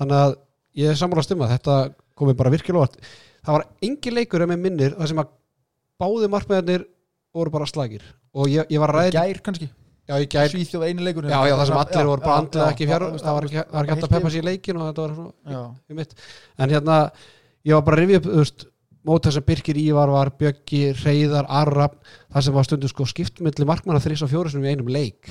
þannig 0.00 0.16
að 0.24 0.36
ég 0.80 0.90
er 0.90 0.98
sammála 0.98 1.26
stimma 1.26 1.50
þetta 1.50 1.76
komið 2.18 2.38
bara 2.40 2.54
virkilega 2.54 2.80
óvart. 2.80 2.96
Það 3.44 3.56
var 3.58 3.66
engin 3.86 4.16
leikur 4.16 4.44
ef 4.44 4.50
með 4.50 4.64
minnir 4.64 4.96
það 4.96 5.12
sem 5.12 5.22
að 5.22 5.36
báði 6.00 6.32
markmiðarnir 6.32 6.88
voru 7.36 7.52
bara 7.54 7.68
slagir. 7.68 8.02
Og 8.34 8.50
ég, 8.50 8.66
ég 8.70 8.82
var 8.82 8.92
ræð 8.94 9.12
gær 9.14 9.40
kannski, 9.44 9.68
já, 10.08 10.14
ég 10.16 10.30
gær, 10.30 10.50
Svíþjóð 10.52 10.86
einu 10.88 11.06
leikur 11.06 11.28
já, 11.28 11.38
já, 11.46 11.54
það 11.54 11.68
sem 11.70 11.80
allir 11.82 12.10
voru 12.10 12.24
bara 12.24 12.40
andlega 12.42 12.74
ekki 12.74 12.88
fjár 12.90 13.06
já, 13.06 13.12
það 13.22 13.36
var 13.36 13.46
ekki, 13.48 13.60
það 13.60 13.76
var 13.76 13.86
ekki 13.86 13.94
hægt 13.94 14.06
að 14.06 14.14
peppa 14.14 14.32
sér 14.34 14.42
í 14.42 14.48
leikin 14.48 14.80
og 14.80 14.88
þetta 14.88 15.06
var 15.06 15.16
svona 15.16 15.62
í 15.90 15.98
mitt. 15.98 16.14
En 16.58 16.74
hérna, 16.74 16.98
ég 17.66 17.78
var 17.78 17.86
bara 17.86 17.98
að 17.98 18.04
rifja 18.04 18.20
upp 18.20 18.28
þú 18.28 18.42
veist, 18.42 18.66
móta 19.10 19.32
sem 19.32 19.46
Birkir 19.46 19.80
Ívar 19.80 20.12
var 20.12 20.32
Bjöggi, 20.40 20.82
Reyðar, 21.00 21.48
Arrab 21.60 21.96
það 22.04 22.46
sem 22.46 22.56
var 22.58 22.68
stundum 22.68 22.92
sko 22.92 23.06
skiptmyndli 23.08 23.68
markmanna 23.68 24.02
þrís 24.02 24.26
og 24.26 24.32
fjóri 24.32 24.52
sem 24.52 24.62
við 24.64 24.76
einum 24.76 24.92
leik. 24.92 25.30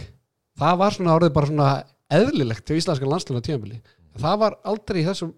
Það 0.59 0.79
var 0.81 0.95
svona 0.95 1.15
orðið 1.19 1.35
bara 1.35 1.49
svona 1.51 1.69
eðlilegt 2.09 2.65
til 2.65 2.79
íslenska 2.79 3.07
landsluna 3.07 3.43
tímabili. 3.45 3.77
Það 4.19 4.39
var 4.41 4.55
aldrei 4.67 5.03
í 5.03 5.05
þessum 5.05 5.35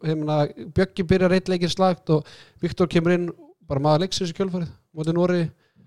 Bjöggi 0.74 1.04
byrjar 1.10 1.36
eitt 1.36 1.52
leikir 1.52 1.74
slagt 1.74 2.10
og 2.14 2.30
Viktor 2.64 2.88
kemur 2.90 3.18
inn 3.18 3.28
bara 3.68 3.84
maður 3.84 4.06
leiksins 4.06 4.32
í 4.32 4.38
kjölfarið 4.38 4.72
mótið 4.96 5.18
Nóri 5.18 5.42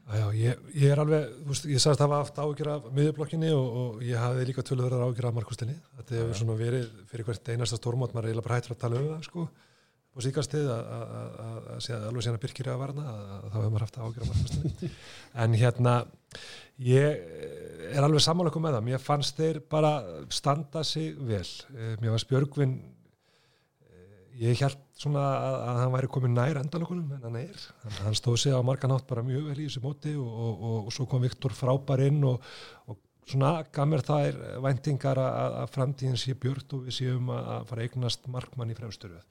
Já, 0.05 0.25
ég, 0.37 0.59
ég 0.77 0.91
er 0.93 1.01
alveg, 1.01 1.31
þú 1.41 1.49
veist, 1.49 1.67
ég 1.71 1.81
sagðist 1.81 2.03
að 2.03 2.11
hafa 2.11 2.17
haft 2.21 2.41
ágjur 2.43 2.69
af 2.75 2.89
miðurblokkinni 2.93 3.53
og, 3.57 3.77
og 3.81 4.03
ég 4.05 4.21
hafði 4.21 4.49
líka 4.51 4.65
tölurverðar 4.69 5.07
ágjur 5.09 5.29
af 5.31 5.37
markústinni. 5.39 5.77
Þetta 5.97 6.19
hefur 6.19 6.39
svona 6.41 6.57
verið 6.59 6.91
fyrir 7.09 7.29
hvert 7.29 7.53
einasta 7.55 7.79
stórmót, 7.81 8.13
maður 8.13 8.29
er 8.29 8.35
eiginlega 8.35 8.49
bara 8.49 8.59
hættur 8.59 8.75
að 8.75 8.83
tala 8.83 9.01
um 9.01 9.07
það, 9.09 9.23
sko, 9.31 9.47
og 10.15 10.27
síkastið 10.27 10.69
að, 10.75 10.91
að, 11.47 12.05
alveg 12.11 12.39
Birkir 12.45 12.69
er 12.69 12.75
að 12.75 12.83
varna, 12.85 13.07
að, 13.15 13.47
þá 13.49 13.57
hefur 13.57 13.73
maður 13.73 13.87
haft 13.87 13.99
ágjur 14.03 14.27
af 14.27 14.33
markústinni. 14.35 14.93
en 15.47 15.57
hérna, 15.63 15.95
ég 16.85 17.25
er 17.95 18.05
alveg 18.05 18.27
sammála 18.27 18.53
með 18.53 18.77
það, 18.77 18.87
mér 18.91 19.05
fannst 19.09 19.41
þeir 19.41 19.63
bara 19.73 19.95
standa 20.29 20.85
sig 20.85 21.17
vel. 21.17 21.47
Eh, 21.73 21.97
Mér 22.03 22.13
fannst 22.13 22.29
Björgvin 22.29 22.77
eh, 22.77 22.94
ég 24.41 24.61
held 24.65 24.81
svona 24.99 25.23
að, 25.23 25.57
að 25.69 25.81
hann 25.83 25.95
væri 25.95 26.11
komin 26.17 26.37
nær 26.37 26.61
endalokunum 26.61 27.15
en 27.17 27.27
hann 27.29 27.39
er, 27.41 27.65
hann, 27.85 27.97
hann 28.09 28.19
stóð 28.19 28.41
sig 28.43 28.57
á 28.57 28.61
margan 28.67 28.95
átt 28.97 29.07
bara 29.11 29.25
mjög 29.27 29.51
vel 29.51 29.59
í 29.61 29.69
þessu 29.69 29.85
móti 29.85 30.15
og, 30.19 30.29
og, 30.29 30.53
og, 30.55 30.77
og 30.89 30.97
svo 30.97 31.07
kom 31.11 31.23
Viktor 31.25 31.55
frábær 31.57 32.05
inn 32.09 32.23
og, 32.29 32.43
svona 33.25 33.55
gaf 33.73 33.89
mér 33.89 34.03
þær 34.05 34.41
væntingar 34.61 35.17
að, 35.17 35.55
að 35.63 35.71
framtíðin 35.73 36.19
sé 36.21 36.35
björt 36.37 36.75
og 36.77 36.89
við 36.89 36.99
séum 36.99 37.31
að, 37.33 37.55
fara 37.71 37.87
eignast 37.87 38.27
markmann 38.29 38.75
í 38.75 38.77
fremstöru 38.77 39.23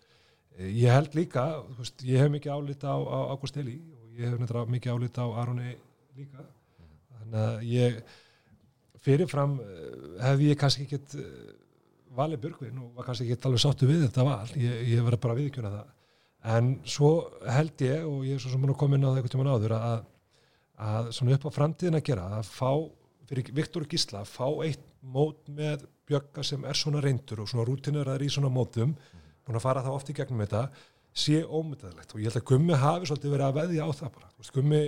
ég 0.58 0.92
held 0.92 1.16
líka, 1.18 1.46
veist, 1.78 2.04
ég 2.06 2.22
hef 2.22 2.32
mikið 2.32 2.54
álita 2.54 2.94
á, 2.94 3.00
Ágúst 3.34 3.58
Eli 3.58 3.78
og 3.98 4.14
ég 4.18 4.28
hef 4.28 4.38
nefndra 4.38 4.66
mikið 4.70 4.94
álita 4.94 5.26
á 5.26 5.30
Aroni 5.42 5.74
líka. 6.18 6.46
Þannig 7.18 7.40
að 7.42 7.66
ég 7.72 8.00
fyrirfram 9.04 9.58
eh, 9.64 10.24
hefði 10.24 10.52
ég 10.52 10.60
kannski 10.62 10.86
ekkert 10.86 11.16
eh, 11.18 11.54
valið 12.18 12.42
Björgvin 12.44 12.80
og 12.84 12.98
var 12.98 13.08
kannski 13.08 13.28
ekki 13.28 13.48
alveg 13.50 13.64
sáttu 13.64 13.90
við 13.90 14.06
þetta 14.08 14.26
val, 14.28 14.50
ég, 14.60 14.82
ég 14.94 15.06
verði 15.06 15.22
bara 15.24 15.38
viðkjöna 15.38 15.74
það. 15.74 15.92
En 16.54 16.72
svo 16.90 17.12
held 17.48 17.84
ég 17.86 18.08
og 18.08 18.26
ég 18.28 18.38
er 18.38 18.44
svo 18.44 18.52
sem 18.52 18.62
mun 18.64 18.74
að 18.74 18.80
koma 18.82 18.98
inn 18.98 19.06
á 19.06 19.10
það 19.10 19.20
eitthvað 19.22 19.36
tíma 19.36 19.56
áður 19.56 19.76
að, 19.78 20.06
að 20.90 21.12
svona 21.18 21.38
upp 21.38 21.48
á 21.48 21.58
framtíðin 21.58 22.00
að 22.00 22.06
gera 22.10 22.26
að 22.40 22.50
fá, 22.52 22.72
fyrir 23.30 23.52
Viktor 23.60 23.88
Gísla 23.90 24.24
fá 24.28 24.48
eitt 24.66 24.84
mót 25.04 25.48
með 25.48 25.86
Björga 26.08 26.44
sem 26.44 26.66
er 26.68 26.78
svona 26.78 27.02
reyndur 27.04 27.44
og 27.44 27.52
svona 27.52 27.68
rútinur 27.68 28.10
að 28.10 28.18
er 28.18 28.26
í 28.28 28.34
svona 28.34 28.52
mótum, 28.52 28.98
búin 29.44 29.60
að 29.60 29.64
fara 29.64 29.84
það 29.86 29.98
oft 29.98 30.12
í 30.12 30.18
gegnum 30.18 30.44
þetta, 30.44 30.66
sé 31.14 31.44
ómyndaðilegt 31.46 32.12
og 32.12 32.20
ég 32.20 32.28
held 32.28 32.42
að 32.42 32.48
Gummi 32.50 32.78
hafi 32.82 33.08
svolítið 33.08 33.36
verið 33.36 33.48
að 33.48 33.58
veðja 33.60 33.88
á 33.88 33.90
það 34.00 34.14
bara, 34.18 34.30
Gummi 34.56 34.82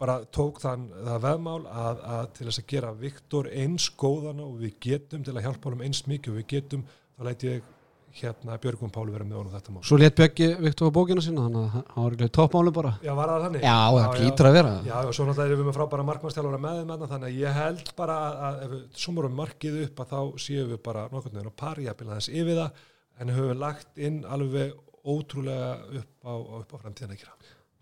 bara 0.00 0.18
tók 0.34 0.60
þann 0.62 0.88
það 0.90 1.22
veðmál 1.22 1.62
að, 1.70 2.02
að 2.16 2.26
til 2.36 2.48
þess 2.48 2.62
að 2.62 2.68
gera 2.72 2.92
Viktor 3.00 3.48
eins 3.52 3.88
góðana 3.98 4.44
og 4.46 4.58
við 4.64 4.76
getum 4.88 5.24
til 5.26 5.34
að 5.36 5.46
hjálpa 5.46 5.70
honum 5.70 5.86
eins 5.86 6.02
mikið 6.08 6.32
og 6.32 6.38
við 6.40 6.46
getum, 6.52 6.84
þá 7.16 7.26
læti 7.28 7.50
ég 7.52 7.72
hérna 8.16 8.56
Björgum 8.60 8.90
Páli 8.92 9.12
vera 9.12 9.26
með 9.28 9.38
honum 9.40 9.52
þetta 9.52 9.72
mál. 9.74 9.82
Svo 9.84 9.98
let 10.00 10.16
Bjöggi 10.16 10.48
Viktor 10.64 10.88
á 10.88 10.96
bókina 10.96 11.22
sína 11.24 11.44
þannig 11.46 11.62
að 11.62 11.74
hann 11.76 12.04
var 12.06 12.16
ekki 12.16 12.28
toppmálu 12.38 12.72
bara. 12.76 12.92
Já, 13.04 13.12
var 13.18 13.32
það 13.32 13.44
þannig? 13.46 13.66
Já, 13.66 13.76
það 13.96 14.20
hlýtur 14.20 14.48
að 14.48 14.56
vera. 14.56 14.72
Já, 14.86 14.94
og 14.96 15.16
svo 15.16 15.26
náttúrulega 15.26 15.50
erum 15.50 15.60
við 15.60 15.68
með 15.68 15.76
frábæra 15.76 16.06
markmannstjálfara 16.10 16.62
með 16.64 16.80
þeim 16.80 16.94
þannig 17.02 17.28
að 17.28 17.40
ég 17.42 17.58
held 17.60 17.92
bara 18.00 18.16
að, 18.22 18.38
að 18.48 18.62
ef 18.64 18.72
við 18.72 19.02
sumurum 19.04 19.36
markið 19.42 19.78
upp 19.84 20.02
að 20.02 20.14
þá 20.14 20.46
séum 20.46 20.72
við 20.72 20.82
bara 20.88 21.04
nokkurnu 21.12 21.40
veginn 21.40 21.52
á 21.52 21.60
pari 21.64 21.90
að 21.90 21.98
bila 22.00 22.16
þess 22.16 22.32
yfir 22.32 22.62
það 22.62 22.80
en 23.20 23.36
höfum 23.36 23.60
lagt 23.60 24.00
inn 24.08 24.22
alveg 24.24 24.72
ótrúlega 25.06 25.70
upp 26.00 26.24
á, 26.24 26.34
upp 26.62 26.72
á 26.72 26.76
framtíðan 26.80 27.14
að 27.14 27.22
gera 27.26 27.36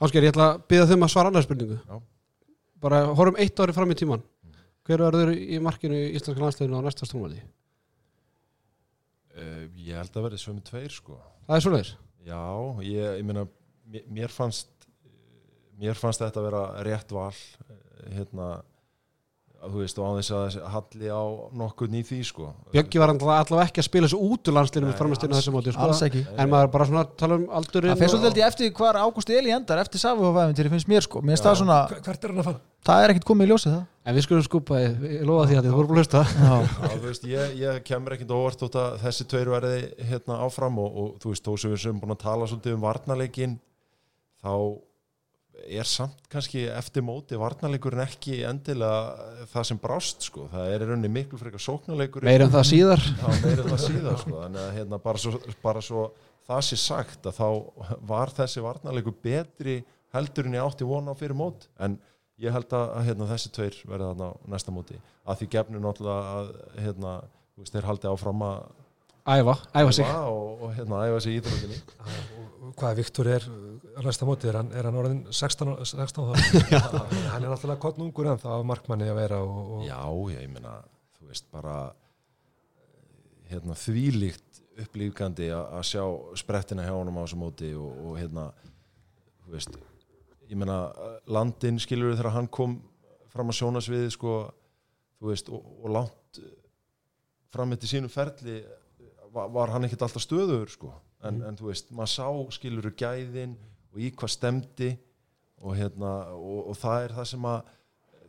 Ásker, 0.05 0.27
ég 0.27 0.35
ætla 0.35 0.51
að 0.53 0.63
byggja 0.69 0.87
þeim 0.91 1.07
að 1.07 1.13
svara 1.15 1.31
annar 1.33 1.45
spurningu 1.47 1.81
Já. 1.81 1.99
Bara 2.85 3.03
horfum 3.17 3.39
eitt 3.41 3.61
ári 3.63 3.77
fram 3.77 3.93
í 3.95 3.99
tíman 3.99 4.25
Hver 4.85 5.05
verður 5.07 5.33
í 5.33 5.61
markinu 5.65 5.97
í 5.97 6.11
Íslandska 6.19 6.45
landsleginu 6.45 6.81
á 6.81 6.85
næsta 6.85 7.09
strónvaldi? 7.09 7.41
Uh, 9.35 9.65
ég 9.81 9.97
held 9.97 10.15
að 10.15 10.27
verði 10.29 10.43
svömi 10.43 10.65
tveir 10.67 10.93
sko 10.93 11.17
Það 11.47 11.57
er 11.57 11.65
svoleiðis 11.65 11.95
Já, 12.25 12.43
ég, 12.87 13.17
ég 13.19 13.25
meina 13.27 13.47
mér, 14.09 14.33
fannst 14.33 14.71
mér 15.81 15.99
fannst 15.99 16.23
þetta 16.23 16.41
að 16.41 16.47
vera 16.49 16.63
rétt 16.87 17.11
val 17.13 17.33
eh, 17.33 17.81
hérna 18.15 18.49
þú 19.71 19.81
veist 19.83 19.99
og 19.99 20.05
á 20.05 20.11
þess 20.19 20.31
að 20.35 20.67
halli 20.75 21.09
á 21.13 21.23
nokkuð 21.61 21.95
í 21.99 22.03
því 22.09 22.19
sko. 22.29 22.49
Bjöggi 22.75 23.01
var 23.03 23.13
allavega 23.15 23.65
ekki 23.69 23.81
að 23.83 23.87
spila 23.89 24.09
þessu 24.11 24.21
út 24.29 24.51
úr 24.51 24.57
landsleginu 24.59 24.89
með 24.91 24.95
Nei, 24.95 25.01
framistinu 25.01 25.33
alls- 25.35 25.41
þessu 25.45 25.55
móti 25.55 25.73
sko. 25.75 25.81
alls 25.89 26.03
ekki. 26.09 26.23
En 26.37 26.51
maður 26.53 26.71
bara 26.75 26.85
svona 26.91 27.05
tala 27.17 27.35
um 27.41 27.47
aldurinn 27.51 27.93
það 27.95 28.03
finnst 28.05 28.15
svolítið 28.19 28.47
eftir 28.49 28.73
hvar 28.79 28.99
Ágúst 29.01 29.31
Eli 29.35 29.51
endar 29.57 29.79
eftir 29.85 29.99
Safuhófæðin 30.05 30.71
finnst 30.75 30.89
mér 30.89 31.03
sko. 31.03 31.21
Mér 31.23 31.35
finnst 31.37 31.45
það 31.49 31.59
svona, 31.63 31.79
Hver- 31.89 32.03
Hvert 32.05 32.25
er 32.25 32.29
hann 32.35 32.39
að 32.41 32.49
fara? 32.51 32.61
það 32.85 33.05
er 33.05 33.11
ekkert 33.15 33.25
komið 33.31 33.45
í 33.47 33.51
ljósið 33.55 33.73
það. 33.75 33.85
En 34.05 34.15
við 34.15 34.23
skulum 34.27 34.43
skupa 34.45 34.75
ég 34.85 35.23
lofa 35.25 35.47
því 35.49 35.57
að 35.57 35.65
þið 35.65 35.75
voru 35.79 35.89
búin 35.89 35.97
að 35.97 36.03
hlusta. 36.05 36.21
Já. 36.29 36.55
Já, 36.85 36.89
þú 36.93 37.07
veist, 37.09 37.25
ég, 37.25 37.55
ég 37.57 37.85
kemur 37.89 38.13
ekkert 38.19 38.35
óvart 38.37 38.63
út 38.67 38.75
að 38.77 38.99
þessi 39.01 39.25
tveir 39.33 39.49
verði 39.49 39.79
hérna 40.11 40.41
áfram 40.45 40.77
og, 40.79 40.99
og 41.01 41.15
þú 41.23 41.33
veist, 41.33 41.49
er 45.65 45.89
samt 45.89 46.29
kannski 46.33 46.67
eftir 46.71 47.05
móti 47.07 47.39
varnarleikurinn 47.41 48.05
ekki 48.05 48.43
endilega 48.49 49.47
það 49.53 49.67
sem 49.71 49.81
brást 49.81 50.29
sko, 50.29 50.47
það 50.53 50.71
er 50.73 50.85
í 50.85 50.89
rauninni 50.91 51.11
miklu 51.13 51.41
frekar 51.41 51.63
sóknarleikur 51.63 52.27
Meir 52.27 52.47
um 52.47 52.53
það 52.53 52.69
síðar. 52.71 53.05
Já, 53.05 53.27
meira 53.45 53.65
en 53.65 53.73
það 53.73 53.83
síðan 53.87 54.19
sko. 54.23 54.37
þannig 54.43 54.63
að 54.65 54.73
hérna, 54.79 55.01
bara, 55.05 55.23
svo, 55.25 55.43
bara 55.65 55.85
svo 55.85 56.07
það 56.49 56.65
sé 56.69 56.81
sagt 56.81 57.29
að 57.31 57.39
þá 57.41 57.49
var 58.11 58.35
þessi 58.37 58.65
varnarleikur 58.65 59.17
betri 59.25 59.79
heldur 60.15 60.49
en 60.49 60.59
ég 60.59 60.67
átti 60.67 60.89
vona 60.89 61.15
á 61.15 61.19
fyrir 61.19 61.37
mót. 61.39 61.69
En 61.83 61.99
ég 62.43 62.55
held 62.55 62.73
að, 62.77 62.95
hérna, 63.09 63.29
þessi 63.31 63.53
tveir 63.55 63.79
verða 63.89 64.13
þarna 64.13 64.31
á 64.31 64.33
næsta 64.55 64.75
móti. 64.75 64.99
Að 65.25 65.41
því 65.41 65.51
gefnu 65.55 65.83
náttúrulega 65.83 66.39
að 66.39 66.51
hérna, 66.85 67.15
þeir 67.71 67.89
haldi 67.89 68.11
áfram 68.11 68.45
að 68.47 68.65
Æfa, 69.25 69.55
æfa 69.81 69.93
sig. 69.97 70.05
Æfa 70.05 70.25
og, 70.29 70.63
og 70.63 70.73
hérna, 70.77 70.99
æfa 71.09 71.21
sig 71.25 71.33
í 71.33 71.41
íþróttinni. 71.41 71.79
Og 72.65 72.75
Hvað 72.77 72.97
Viktor 72.99 73.29
er 73.31 73.45
á 73.97 74.01
næsta 74.05 74.27
móti, 74.29 74.49
er 74.51 74.59
hann, 74.59 74.73
er 74.75 74.85
hann 74.89 74.99
orðin 75.01 75.21
16, 75.33 75.71
á- 75.71 75.85
16 75.87 76.27
þá? 76.29 76.35
hann 77.33 77.45
er 77.45 77.49
náttúrulega 77.49 77.81
kottnungur 77.81 78.29
en 78.33 78.41
það 78.43 78.61
á 78.61 78.69
markmanni 78.69 79.09
að 79.09 79.21
vera 79.23 79.39
og, 79.45 79.71
og 79.79 79.87
Já, 79.87 80.01
ég 80.35 80.51
meina, 80.53 80.75
þú 81.17 81.31
veist, 81.31 81.47
bara 81.55 81.77
hérna, 83.49 83.77
þvílíkt 83.79 84.61
upplýfgandi 84.85 85.49
að 85.55 85.73
að 85.79 85.85
sjá 85.93 86.05
sprettina 86.41 86.85
hjá 86.85 86.93
honum 86.97 87.21
á 87.21 87.25
þessu 87.25 87.39
móti 87.41 87.71
og, 87.79 87.93
og 88.11 88.19
hérna, 88.21 88.49
þú 89.47 89.55
veist, 89.55 89.79
ég 90.51 90.59
meina, 90.61 90.79
landin 91.31 91.79
skilur 91.81 92.17
þegar 92.19 92.35
hann 92.41 92.51
kom 92.53 92.77
fram 93.33 93.49
að 93.55 93.61
sjónasviði, 93.63 94.11
sko, 94.19 94.37
þú 95.21 95.31
veist, 95.33 95.49
og, 95.55 95.63
og 95.81 95.95
langt 95.95 96.43
fram 97.55 97.73
eftir 97.77 97.95
sínum 97.95 98.11
ferli 98.11 98.61
var, 99.35 99.51
var 99.55 99.75
hann 99.75 99.87
ekkert 99.87 100.07
alltaf 100.07 100.25
stöðuður, 100.25 100.71
sko, 100.73 100.93
en, 101.27 101.43
en 101.49 101.59
þú 101.59 101.71
veist, 101.71 101.91
maður 101.95 102.13
sá 102.15 102.57
skilur 102.57 102.91
við 102.91 102.99
gæðin 103.03 103.57
og 103.95 104.03
í 104.03 104.11
hvað 104.15 104.35
stemdi 104.35 104.93
og 105.65 105.79
hérna, 105.79 106.13
og, 106.37 106.71
og 106.73 106.79
það 106.79 107.09
er 107.09 107.17
það 107.19 107.31
sem 107.33 107.49
að 107.51 107.75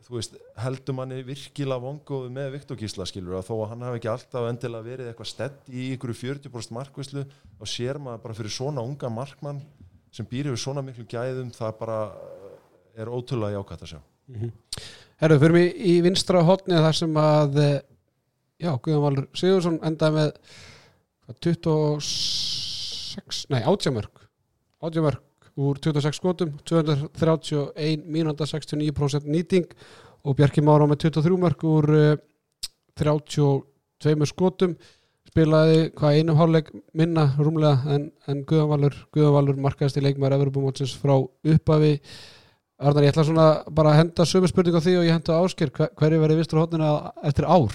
þú 0.06 0.14
veist, 0.14 0.36
heldur 0.62 0.94
manni 0.94 1.16
virkilega 1.26 1.82
vongóðu 1.82 2.28
með 2.30 2.52
Viktor 2.54 2.78
Gísla 2.78 3.06
skilur 3.08 3.40
að 3.40 3.48
þó 3.48 3.54
að 3.56 3.70
hann 3.72 3.82
hafi 3.88 3.98
ekki 3.98 4.10
alltaf 4.12 4.46
endilega 4.46 4.86
verið 4.86 5.08
eitthvað 5.10 5.30
stedd 5.32 5.72
í 5.72 5.88
ykkur 5.96 6.12
40% 6.14 6.76
markvæslu 6.76 7.24
þá 7.26 7.64
sér 7.72 7.98
maður 8.02 8.22
bara 8.22 8.36
fyrir 8.38 8.54
svona 8.54 8.84
unga 8.86 9.10
markmann 9.10 9.58
sem 10.14 10.28
býr 10.30 10.52
yfir 10.52 10.62
svona 10.62 10.84
miklu 10.86 11.08
gæðum 11.10 11.50
það 11.54 11.74
bara 11.80 11.98
eh, 12.14 13.02
er 13.02 13.10
ótrúlega 13.10 13.58
jákvæmt 13.58 13.82
að 13.82 13.92
sjá. 13.92 14.00
Herru, 15.22 15.40
fyrir 15.42 15.56
mig 15.56 15.74
í 15.74 15.98
vinstra 16.06 16.44
hotni 16.46 16.78
þar 16.86 16.98
sem 17.00 17.20
að 17.20 17.60
eh, 17.64 17.76
já, 18.62 18.70
Guðjón 18.76 19.04
Valur 19.08 19.28
Sigursson 19.36 19.82
endaði 19.86 20.20
með 20.20 20.32
26, 21.26 23.46
nei, 23.50 23.62
átjámörk 23.62 24.26
átjámörk 24.80 25.22
úr 25.56 25.78
26 25.80 26.20
skotum 26.20 26.52
231 26.64 28.04
mínúnda 28.06 28.44
69% 28.44 29.24
nýting 29.24 29.64
og 30.26 30.36
Bjarki 30.36 30.60
Mára 30.60 30.86
með 30.88 31.08
23 31.08 31.38
mörk 31.40 31.64
úr 31.64 31.86
eh, 31.96 32.16
32 33.00 34.28
skotum. 34.28 34.76
Spilaði 35.26 35.90
hvað 35.96 36.16
einum 36.16 36.38
hálfleik 36.38 36.70
minna 36.96 37.26
rúmlega 37.36 37.82
en, 37.92 38.06
en 38.28 38.44
Guðjón 38.46 38.70
Valur, 38.70 38.94
Guðjón 39.12 39.34
Valur 39.34 39.58
markaðist 39.60 39.98
í 40.00 40.04
leikmæri 40.04 40.38
Evropamótsins 40.38 40.94
frá 40.96 41.16
uppafi 41.18 41.96
Arnar, 42.76 43.06
ég 43.06 43.14
ætla 43.14 43.24
svona 43.24 43.48
bara 43.72 43.94
að 43.94 44.02
henda 44.02 44.24
sömu 44.28 44.48
spurning 44.50 44.76
á 44.76 44.84
því 44.84 44.98
og 45.00 45.06
ég 45.08 45.16
henda 45.16 45.38
á 45.40 45.40
Ásker 45.40 45.70
hver, 45.72 45.88
hverju 45.96 46.20
verið 46.20 46.42
vistur 46.42 46.60
hóttina 46.60 46.90
eftir 47.24 47.48
ár 47.48 47.72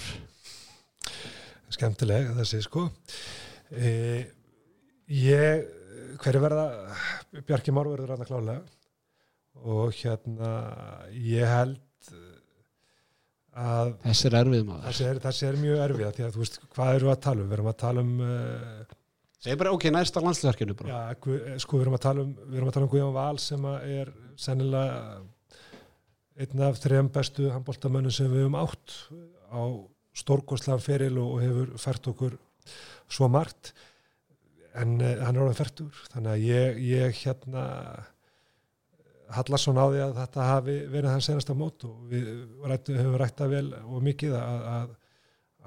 skemmtileg 1.76 2.30
þessi 2.38 2.60
sko. 2.64 2.86
E, 3.72 3.92
ég 5.12 5.66
hverju 6.22 6.42
verða 6.44 6.66
Bjarki 7.48 7.72
Már 7.74 7.88
verður 7.90 8.12
hann 8.14 8.24
að 8.24 8.30
klálega 8.32 8.60
og 9.62 9.92
hérna 9.98 10.52
ég 11.12 11.48
held 11.48 11.80
að 13.52 13.90
þessi 14.06 14.28
er 14.30 14.36
erfið 14.40 14.62
maður. 14.68 14.84
þessi 14.88 15.06
er, 15.10 15.18
þessi 15.26 15.46
er 15.48 15.58
mjög 15.60 15.80
erfið 15.86 16.12
því 16.16 16.24
að 16.26 16.34
þú 16.36 16.42
veist 16.42 16.58
hvað 16.72 16.94
eru 16.96 17.10
að 17.12 17.18
tala 17.26 17.42
um? 17.42 17.48
Við 17.50 17.56
erum 17.58 17.68
að 17.72 17.78
tala 17.82 18.04
um 18.06 18.12
uh, 18.24 18.98
Segir 19.42 19.58
bara 19.58 19.72
ok, 19.74 19.84
næsta 19.90 20.20
landsliðarkinu 20.22 20.74
bara. 20.78 20.92
Já, 20.94 21.16
gu- 21.24 21.38
sko 21.60 21.76
við 21.80 21.82
erum 21.84 21.96
að 21.98 22.02
tala 22.04 22.22
um 22.24 22.32
við 22.46 22.58
erum 22.60 22.68
að 22.70 22.76
tala 22.76 22.86
um 22.86 22.92
Guðjón 22.92 23.14
Val 23.16 23.40
sem 23.42 23.64
að 23.68 23.88
er 23.98 24.12
sennilega 24.38 25.00
einn 26.46 26.62
af 26.68 26.78
þrejum 26.80 27.10
bestu 27.12 27.48
handbóltamönnum 27.52 28.14
sem 28.14 28.30
við 28.32 28.44
höfum 28.46 28.56
átt 28.62 28.94
á 29.52 29.62
stórkostlegan 30.16 30.82
feril 30.82 31.18
og 31.22 31.36
og 31.36 31.42
hefur 31.44 31.74
fært 31.80 32.08
okkur 32.12 32.38
svo 33.12 33.28
margt. 33.32 33.72
En 34.78 34.96
uh, 35.00 35.18
hann 35.24 35.36
er 35.36 35.44
orðin 35.44 35.58
færtur 35.58 36.02
þannig 36.14 36.32
að 36.32 36.46
ég, 36.48 36.80
ég 36.92 37.22
hérna 37.24 37.66
hallast 39.32 39.66
svona 39.66 39.84
á 39.84 39.88
því 39.92 40.00
að 40.04 40.16
þetta 40.20 40.48
hafi 40.48 40.78
verið 40.92 41.12
hans 41.12 41.28
senasta 41.28 41.56
mót 41.56 41.84
og 41.88 42.00
við 42.10 42.30
rættu, 42.68 42.96
höfum 42.98 43.18
rætta 43.20 43.48
vel 43.50 43.66
og 43.82 44.02
mikið 44.04 44.36
að, 44.38 44.66
að, 44.72 44.96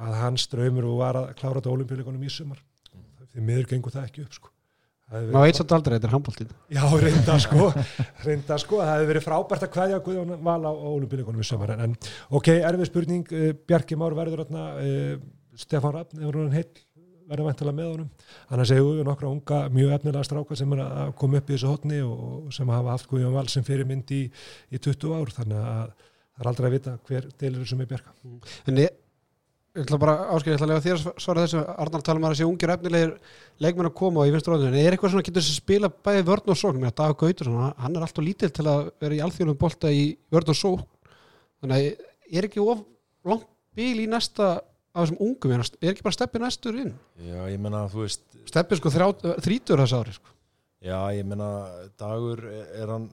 að 0.08 0.18
hans 0.22 0.50
draumur 0.52 0.89
og 0.89 1.00
var 1.02 1.22
að 1.22 1.32
klára 1.39 1.62
þetta 1.62 1.74
olimpíuleikunum 1.74 2.26
í 2.26 2.34
sumar. 2.34 2.62
Því 3.34 3.46
miður 3.46 3.72
gengur 3.74 3.96
það 3.96 4.10
ekki 4.10 4.26
upp 4.26 4.38
sko. 4.38 4.55
Verið 5.06 5.43
eitt 5.45 5.60
samt 5.60 5.74
aldrei, 5.76 5.95
þetta 5.99 6.08
er 6.10 6.16
handbóltin 6.16 6.53
Já, 6.74 6.82
reynda 7.06 7.36
sko, 7.43 7.68
reynda 8.26 8.58
sko, 8.62 8.80
það 8.82 8.91
hefði 8.95 9.10
verið 9.12 9.26
frábært 9.28 9.66
að 9.68 9.74
kveðja 9.76 9.99
Guðjón 10.08 10.34
Val 10.47 10.64
á, 10.66 10.72
olimpíuleikunum 10.74 11.43
í 11.43 11.45
sömur 11.45 11.76
en, 11.76 11.93
ok, 12.34 12.49
erfið 12.58 12.89
spurning, 12.89 13.30
uh, 13.38 13.51
Bjarki 13.70 13.99
Már 14.01 14.18
verður 14.18 14.41
þarna, 14.45 14.66
uh, 14.82 15.14
Stefán 15.62 15.93
Raffn, 15.93 16.24
hefur 16.26 16.41
hann 16.41 16.58
heill 16.58 16.74
verður 17.30 17.49
væntalega 17.49 17.78
með 17.78 17.88
honum. 17.91 18.10
Annars 18.53 18.74
hefur 18.74 18.99
við 18.99 19.08
nokkra 19.08 19.30
unga, 19.32 19.62
mjög 19.74 19.93
efnilega 19.95 20.26
stráka 20.28 20.58
sem 20.60 20.76
er 20.76 20.82
að 20.86 21.14
koma 21.22 21.39
upp 21.39 21.47
í 21.49 21.56
þessu 21.56 21.72
hotni 21.72 22.01
og 22.06 22.51
sem 22.53 22.74
hafa 22.74 22.93
haft 22.93 23.10
Guðjón 23.10 23.34
Val 23.36 23.47
sem 23.51 23.66
fyrirmynd 23.66 24.14
í, 24.14 24.22
í 24.70 24.82
20 24.82 25.16
ár. 25.16 25.34
Þannig 25.39 25.64
að 25.64 25.88
það 25.95 26.43
er 26.43 26.51
aldrei 26.51 26.68
að 26.68 26.76
vita 26.76 26.95
hver 27.08 27.28
deilur 27.41 27.70
sem 27.70 27.82
er 27.82 27.89
bjarga 27.89 28.14
En 28.70 28.82
ég, 28.84 29.01
ég 29.76 29.84
ætla 29.84 30.00
bara 30.00 30.16
áskil, 30.32 30.54
ég 30.54 30.58
ætla 30.58 30.68
að 30.68 30.72
lega 30.72 30.84
þér 30.86 31.02
að 31.02 31.18
svara 31.24 31.44
þessu. 31.44 31.62
Arnar 31.84 32.04
tala 32.06 32.22
um 32.22 32.28
að 32.28 32.36
þessi 32.36 32.48
ungir 32.48 32.72
efnilegir 32.72 33.12
leikmenn 33.64 33.90
að 33.90 33.96
koma 34.00 34.22
og 34.22 34.30
ég 34.30 34.36
finnst 34.36 34.48
ráðinu, 34.52 34.70
en 34.72 34.78
er 34.80 34.96
eitthvað 34.96 35.12
svona 35.14 35.26
getur 35.28 35.44
þessi 35.44 35.58
spila 35.60 35.90
bæði 36.08 36.24
vörn 36.30 36.54
og 36.54 36.60
sókn, 36.60 36.80
mér 36.80 36.94
að 36.94 37.00
Dagur 37.02 37.18
Gautur 37.24 37.50
hann 37.52 37.98
er 37.98 38.06
alltaf 38.06 38.24
lítill 38.24 38.52
til 38.56 38.66
að 38.72 38.88
vera 39.04 39.18
í 39.18 39.24
alþjóðum 39.26 39.60
bolta 39.60 39.92
í 39.92 40.06
vörn 40.32 40.54
og 40.54 40.60
sókn. 40.62 40.88
Þannig 41.60 41.76
að 41.76 42.40
er 42.40 42.48
ekki 42.48 42.64
of 42.64 42.86
langt 43.28 43.52
bíl 43.76 44.00
í 44.00 44.08
næsta 44.08 44.50
af 44.96 45.04
þessum 45.04 45.22
ungum, 45.28 45.52
er 45.52 45.68
er 45.82 45.92
ekki 45.92 46.06
bara 46.06 46.16
steppi 46.16 46.40
næstur 46.40 46.80
inn? 46.80 46.94
Já, 47.20 47.40
ég 47.52 47.60
menna, 47.60 47.84
þú 47.92 48.06
veist, 48.06 48.24
steppi 48.48 48.80
sko 48.80 48.92
þrítur 48.96 49.84
þessu 49.84 50.00
ári 50.00 50.16
sko. 50.16 50.32
já, 50.80 51.00
ég 51.18 51.28
menna, 51.28 51.50
dagur 52.00 52.46
er 52.48 52.88
hann, 52.94 53.10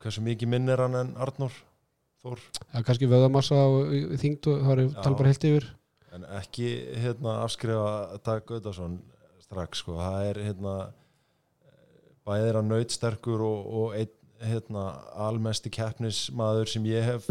hversu 0.00 0.24
mikið 0.24 0.48
minn 0.48 0.72
hann 0.86 0.96
en 1.02 1.16
Arnór 1.20 1.52
Þór, 2.24 2.40
það 2.72 2.80
er 2.80 2.86
er 5.12 5.18
bara 5.20 5.28
heilt 5.28 5.44
yfir 5.50 5.66
en 6.16 6.26
ekki 6.38 6.70
hérna 7.02 7.40
afskrifa 7.44 8.18
Dag 8.24 8.44
Gaudarsson 8.48 8.98
strax, 9.44 9.82
sko, 9.82 9.98
það 10.00 10.28
er 10.30 10.42
hérna 10.48 10.76
bæðir 12.26 12.60
hann 12.60 12.70
nautsterkur 12.72 13.44
og, 13.46 13.66
og 13.80 13.98
einn 13.98 14.14
hérna 14.46 14.88
almesti 15.26 15.70
keppnismadur 15.72 16.68
sem 16.68 16.84
ég 16.88 17.04
hef 17.06 17.28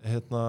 hérna 0.00 0.42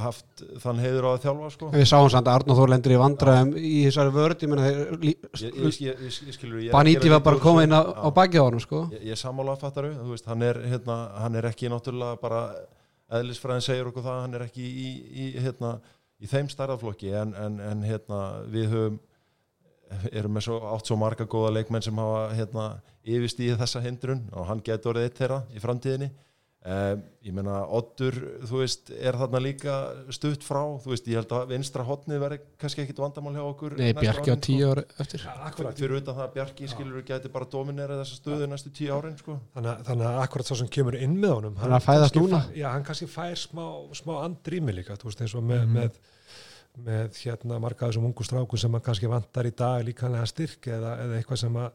haft 0.00 0.42
þann 0.62 0.78
heiður 0.80 1.08
á 1.08 1.10
að 1.10 1.24
þjálfa, 1.26 1.48
sko 1.52 1.70
við 1.74 1.88
sáum 1.90 2.08
samt 2.12 2.30
að 2.30 2.38
Arnar 2.38 2.58
Þór 2.58 2.72
lendur 2.72 2.94
í 2.94 3.00
vandræðum 3.02 3.50
í 3.58 3.72
þessari 3.84 4.14
vörð, 4.14 4.44
ég 4.44 4.52
menna 4.52 4.68
þeir 4.68 4.78
ég, 4.78 5.26
ég, 5.42 5.58
ég, 5.58 5.80
ég, 5.84 6.00
ég 6.30 6.38
skilur 6.38 6.62
ég 6.62 6.70
að 6.70 6.78
Baníti 6.78 7.12
var 7.12 7.22
bara 7.26 7.40
þessu. 7.42 7.66
inn 7.66 7.76
á, 7.76 7.82
á 7.84 8.08
baki 8.16 8.40
á 8.40 8.44
hann 8.46 8.64
sko. 8.64 8.86
ég, 8.94 9.04
ég 9.10 9.20
sammála 9.20 9.58
fattaru, 9.60 9.92
þú 9.98 10.14
veist, 10.14 10.30
hann 10.30 10.46
hérna, 10.46 10.98
hann 11.20 11.36
er 11.40 11.50
ekki 11.50 11.72
náttúrulega 11.72 12.20
bara 12.22 12.42
eðlisfræðin 13.18 13.64
segir 13.64 13.90
okkur 13.90 14.06
það, 14.06 14.22
hann 14.24 14.38
er 14.38 14.46
ekki 14.48 14.64
í, 14.64 14.88
í, 15.08 15.28
hérna, 15.42 15.74
í 16.18 16.30
þeim 16.30 16.48
stærðaflokki 16.52 17.12
en, 17.14 17.34
en, 17.38 17.60
en 17.62 17.84
hérna, 17.86 18.22
við 18.50 18.72
höfum 18.72 18.98
erum 20.12 20.34
með 20.36 20.48
svo, 20.48 20.58
átt 20.68 20.88
svo 20.88 20.98
marga 21.00 21.24
góða 21.30 21.54
leikmenn 21.56 21.84
sem 21.84 21.96
hafa 21.96 22.24
hérna, 22.36 22.64
yfirst 23.08 23.38
í 23.40 23.50
þessa 23.56 23.80
hindrun 23.84 24.26
og 24.36 24.48
hann 24.50 24.60
getur 24.64 24.92
orðið 24.92 25.08
eitt 25.08 25.20
þeirra 25.22 25.38
í 25.54 25.62
framtíðinni 25.62 26.10
um, 26.66 27.02
ég 27.24 27.34
meina 27.36 27.58
Oddur, 27.78 28.16
þú 28.48 28.60
veist, 28.62 28.90
er 28.94 29.16
þarna 29.20 29.40
líka 29.44 29.74
stutt 30.14 30.42
frá, 30.46 30.60
þú 30.82 30.90
veist, 30.94 31.06
ég 31.10 31.20
held 31.20 31.32
að 31.36 31.52
vinstra 31.52 31.84
hotnið 31.86 32.20
verði 32.22 32.38
kannski 32.60 32.82
ekkit 32.84 32.98
vandamál 33.02 33.34
hjá 33.36 33.44
okkur 33.46 33.76
Nei, 33.78 33.92
Bjarki 33.96 34.30
á 34.30 34.34
árin, 34.34 34.42
tíu 34.48 34.58
sko. 34.64 34.70
ára 34.72 34.84
eftir 35.04 35.24
Akkurat, 35.48 35.78
fyrir 35.78 35.96
utan 36.00 36.14
það 36.18 36.24
að 36.26 36.34
Bjarki 36.38 36.68
skilur 36.72 37.02
gæti 37.08 37.32
bara 37.32 37.48
dominera 37.52 37.98
þessa 38.02 38.18
stöðu 38.20 38.48
næstu 38.50 38.72
tíu 38.74 38.92
árin 38.96 39.16
sko. 39.20 39.38
þannig, 39.54 39.70
að- 39.74 39.84
þannig 39.90 40.06
að 40.10 40.20
akkurat 40.26 40.46
svo 40.50 40.56
sem 40.62 40.68
kemur 40.78 40.98
inn 40.98 41.16
með 41.20 41.34
honum 41.38 41.56
Hann 41.62 41.72
er 41.72 41.78
að 41.78 41.86
fæðast 41.88 42.14
kannski 42.14 42.24
núna. 42.26 42.42
já, 42.56 42.68
hann 42.72 42.84
kannski 42.84 43.06
fær 43.12 43.36
smá, 43.36 43.66
smá 44.02 44.14
andrými 44.24 44.72
líka 44.80 44.96
þú 44.98 45.10
veist 45.12 45.20
eins 45.26 45.34
og 45.38 45.44
með, 45.44 45.66
með, 45.78 46.00
með 46.78 47.22
hérna 47.24 47.58
marga 47.60 47.88
þessum 47.88 48.04
ungu 48.10 48.24
strákum 48.26 48.58
sem 48.58 48.72
hann 48.72 48.84
kannski 48.86 49.08
vantar 49.10 49.46
í 49.46 49.54
dag 49.56 49.84
líkanlega 49.86 50.26
styrk 50.30 50.66
eða, 50.70 50.96
eða 51.04 51.16
eitthvað 51.22 51.40
sem 51.44 51.56
að 51.56 51.72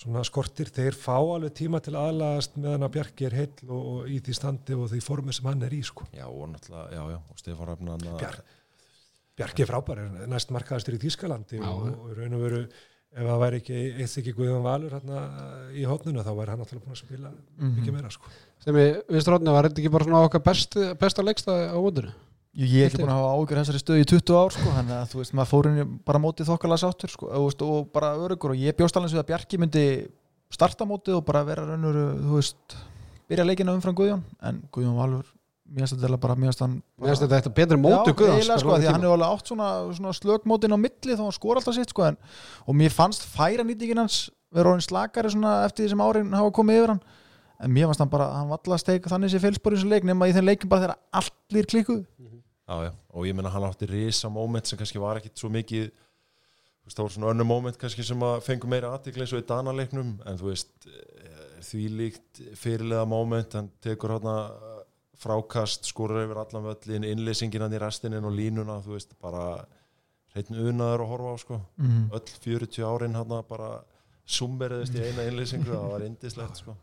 svona 0.00 0.24
skortir, 0.26 0.70
þeir 0.74 0.96
fá 0.98 1.14
alveg 1.16 1.54
tíma 1.54 1.78
til 1.84 1.94
aðlagast 1.98 2.56
meðan 2.58 2.86
að 2.88 2.94
Bjarki 2.96 3.28
er 3.28 3.36
heill 3.38 3.68
og, 3.68 3.84
og 3.92 4.08
í 4.10 4.18
því 4.24 4.34
standi 4.40 4.74
og 4.78 4.88
því 4.90 5.02
formi 5.04 5.34
sem 5.36 5.46
hann 5.46 5.62
er 5.62 5.76
í 5.76 5.82
sko. 5.86 6.08
já 6.14 6.26
og 6.26 6.48
náttúrulega, 6.50 6.88
já 6.96 7.02
já 7.14 7.18
og 7.20 7.38
Stefán 7.42 7.70
Rafnan 7.70 8.02
Bjar, 8.18 8.40
Bjarki 9.38 9.62
er 9.64 9.70
frábær, 9.70 10.02
er 10.02 10.26
næst 10.30 10.50
markaðastur 10.54 10.98
í 10.98 11.00
Þýskalandi 11.04 11.60
Já. 11.62 11.70
og, 11.70 11.86
og 11.94 12.10
í 12.10 12.18
raun 12.18 12.36
og 12.38 12.44
veru 12.44 12.60
ef 13.14 13.22
það 13.22 13.40
væri 13.44 13.58
ekki 13.62 13.80
eitt 14.02 14.18
ekki 14.20 14.34
Guðjón 14.34 14.64
Valur 14.66 14.94
hérna 14.96 15.22
í 15.70 15.86
hótnuna 15.86 16.26
þá 16.26 16.32
væri 16.34 16.54
hann 16.54 16.64
alltaf 16.64 16.82
búin 16.82 16.96
að 16.96 17.02
spila 17.04 17.30
mikið 17.62 17.94
meira 17.94 18.10
sko. 18.10 18.30
sem 18.64 18.78
ég 18.82 19.00
finnst 19.06 19.30
ráðinu, 19.30 19.54
var 19.54 19.68
þetta 19.68 19.82
ekki 19.84 19.92
bara 19.94 20.08
svona 20.08 20.22
okkar 20.26 20.42
best, 20.42 20.78
besta 20.98 21.22
leiksta 21.22 21.54
á 21.70 21.78
mótinu 21.78 22.10
Ég 22.54 22.84
er 22.84 22.90
ekki 22.90 23.00
búin 23.02 23.10
að 23.10 23.18
hafa 23.18 23.30
ágjör 23.34 23.58
þessari 23.60 23.80
stöðu 23.82 24.02
í 24.02 24.08
20 24.12 24.36
ár 24.38 24.52
sko, 24.54 24.72
þannig 24.76 24.94
að 24.94 25.06
þú 25.10 25.20
veist, 25.20 25.32
maður 25.34 25.50
fór 25.50 25.68
inn 25.70 25.78
í 25.82 25.86
bara 26.06 26.20
mótið 26.22 26.50
þokkala 26.52 26.76
sáttur 26.78 27.10
sko, 27.10 27.30
og, 27.30 27.46
veist, 27.48 27.64
og 27.66 27.88
bara 27.94 28.12
örugur 28.14 28.54
og 28.54 28.60
ég 28.62 28.76
bjóst 28.78 28.98
alveg 29.00 29.18
að 29.18 29.30
Bjarki 29.32 29.58
myndi 29.58 29.86
starta 30.54 30.86
mótið 30.86 31.18
og 31.18 31.24
bara 31.26 31.42
vera 31.48 31.64
raunur, 31.66 31.98
þú 32.20 32.36
veist, 32.38 32.76
byrja 33.26 33.48
leikina 33.48 33.74
umfram 33.74 33.96
Guðjón, 33.98 34.22
en 34.46 34.62
Guðjón 34.70 35.00
Valur 35.00 35.26
mér 35.64 35.82
finnst 35.82 35.96
þetta 35.96 36.04
eiginlega 36.04 36.22
bara, 36.22 36.38
finnst 36.44 36.62
hann 36.62 36.78
mér 36.78 37.10
finnst 37.10 37.26
þetta 37.34 37.54
betri 37.58 37.80
Guðjóns, 37.80 38.38
eiginlega, 38.38 38.60
sko, 38.62 38.78
því 38.78 38.86
að 38.86 38.92
hann 38.92 39.08
hefur 39.08 39.16
alveg 39.16 39.34
átt 39.34 39.50
svona, 39.50 39.68
svona 39.98 40.14
slögmótin 40.20 40.76
á 40.76 40.78
milli 40.78 41.18
þá 41.18 41.24
hann 41.24 41.34
skor 41.34 41.58
alltaf 41.58 41.74
sitt 41.74 41.90
sko, 41.90 42.06
en, 42.06 42.20
og 42.68 42.78
mér 42.78 42.94
fannst 42.94 43.26
færa 43.34 43.66
nýtingin 43.66 44.04
hans 44.04 44.28
vera 44.54 44.70
orðin 44.70 44.84
slakari 44.86 45.30
eftir 45.64 45.84
því 45.84 45.92
sem 45.94 46.04
árin 46.04 46.34
hafa 46.36 46.52
komið 46.54 46.80
yfir 46.80 46.92
hann. 46.94 47.00
En 47.64 47.72
mér 47.72 47.88
fannst 47.88 48.02
hann 48.02 48.12
bara, 48.12 48.28
hann 48.34 48.50
vallast 48.50 48.84
steik 48.86 49.06
þannig 49.10 49.32
sé 49.32 49.40
félspor 49.42 49.74
í 49.74 49.78
þessum 49.78 49.92
leik 49.94 50.06
nema 50.06 50.28
í 50.28 50.34
þeim 50.36 50.46
leikin 50.46 50.70
bara 50.70 50.84
þegar 50.84 51.00
allir 51.20 51.68
klikkuð 51.70 52.02
já, 52.68 52.76
já. 52.88 52.92
og 53.12 53.26
ég 53.28 53.36
meina 53.36 53.52
hann 53.52 53.66
átti 53.68 53.88
risa 53.90 54.30
moment 54.32 54.66
sem 54.66 54.78
kannski 54.80 55.02
var 55.02 55.20
ekkit 55.20 55.38
svo 55.38 55.50
mikið 55.52 55.90
það 56.84 57.02
voru 57.02 57.14
svona 57.14 57.32
önnu 57.32 57.46
moment 57.48 57.78
kannski 57.80 58.04
sem 58.04 58.24
að 58.24 58.42
fengu 58.44 58.68
meira 58.68 58.92
aðtikli 58.92 59.24
eins 59.24 59.32
og 59.32 59.40
í 59.40 59.48
danaleiknum 59.48 60.16
en 60.28 60.40
þú 60.40 60.50
veist 60.50 60.88
eh, 60.88 61.60
því 61.64 61.84
líkt 62.00 62.42
fyrirlega 62.60 63.06
moment 63.08 63.56
hann 63.56 63.70
tekur 63.84 64.16
hérna 64.16 64.36
frákast, 65.24 65.86
skorur 65.88 66.24
yfir 66.24 66.40
allan 66.42 66.66
völlin 66.66 67.06
innleysingin 67.08 67.64
hann 67.64 67.76
í 67.76 67.80
restinin 67.80 68.26
og 68.28 68.34
línuna 68.36 68.80
þú 68.84 68.96
veist, 68.98 69.14
bara 69.22 69.64
hreitn 70.34 70.58
unaður 70.58 71.04
að 71.04 71.12
horfa 71.12 71.32
á 71.32 71.36
sko 71.40 71.60
mm. 71.80 72.06
öll 72.18 72.34
40 72.44 72.88
árin 72.90 73.16
hann 73.16 73.36
bara 73.48 73.70
summeriðist 74.24 74.96
í 74.98 75.04
eina 75.04 75.28
innlýsingu 75.28 75.70
það 75.70 75.90
var 75.92 76.04
indislegt 76.08 76.60
sko 76.62 76.74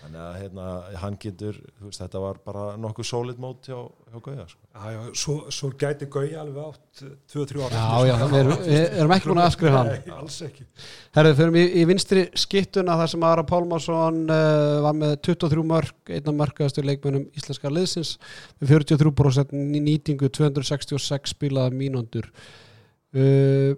þannig 0.00 0.20
að 0.22 0.36
hérna, 0.40 0.66
hann 1.02 1.16
getur 1.20 1.56
þú 1.60 1.88
veist, 1.88 2.00
þetta 2.00 2.20
var 2.22 2.38
bara 2.44 2.62
nokkuð 2.80 3.06
solid 3.08 3.40
mót 3.42 3.68
hjá, 3.68 3.76
hjá 4.10 4.22
Gauja 4.24 4.46
sko. 4.48 4.60
Já, 4.70 4.84
já, 4.94 5.00
svo, 5.22 5.34
svo 5.54 5.70
gæti 5.80 6.08
Gauja 6.12 6.40
alveg 6.42 6.70
átt 6.70 7.02
2-3 7.34 7.64
ára 7.66 7.82
Já, 7.82 8.08
já, 8.10 8.14
við 8.32 8.38
erum, 8.40 8.62
erum 9.02 9.14
ekki 9.16 9.30
búin 9.30 9.42
að 9.42 9.50
afskrifa 9.50 9.82
hann. 9.82 9.90
Nei, 9.92 10.14
alls 10.16 10.38
ekki. 10.46 10.66
Herðu, 11.18 11.34
fyrir 11.40 11.58
í, 11.60 11.64
í 11.82 11.84
vinstri 11.90 12.24
skittuna 12.44 12.96
þar 13.00 13.12
sem 13.14 13.28
Ara 13.30 13.46
Pálmarsson 13.50 14.22
uh, 14.26 14.78
var 14.86 14.96
með 15.02 15.16
23 15.28 15.66
mörg, 15.74 15.94
einna 16.10 16.36
markaðastu 16.40 16.86
leikmennum 16.86 17.28
íslenska 17.36 17.72
liðsins 17.72 18.16
með 18.60 18.74
43% 18.76 19.54
í 19.60 19.84
nýtingu, 19.90 20.32
266 20.40 21.36
spilaða 21.36 21.74
mínúndur 21.76 22.30
uh, 22.30 23.76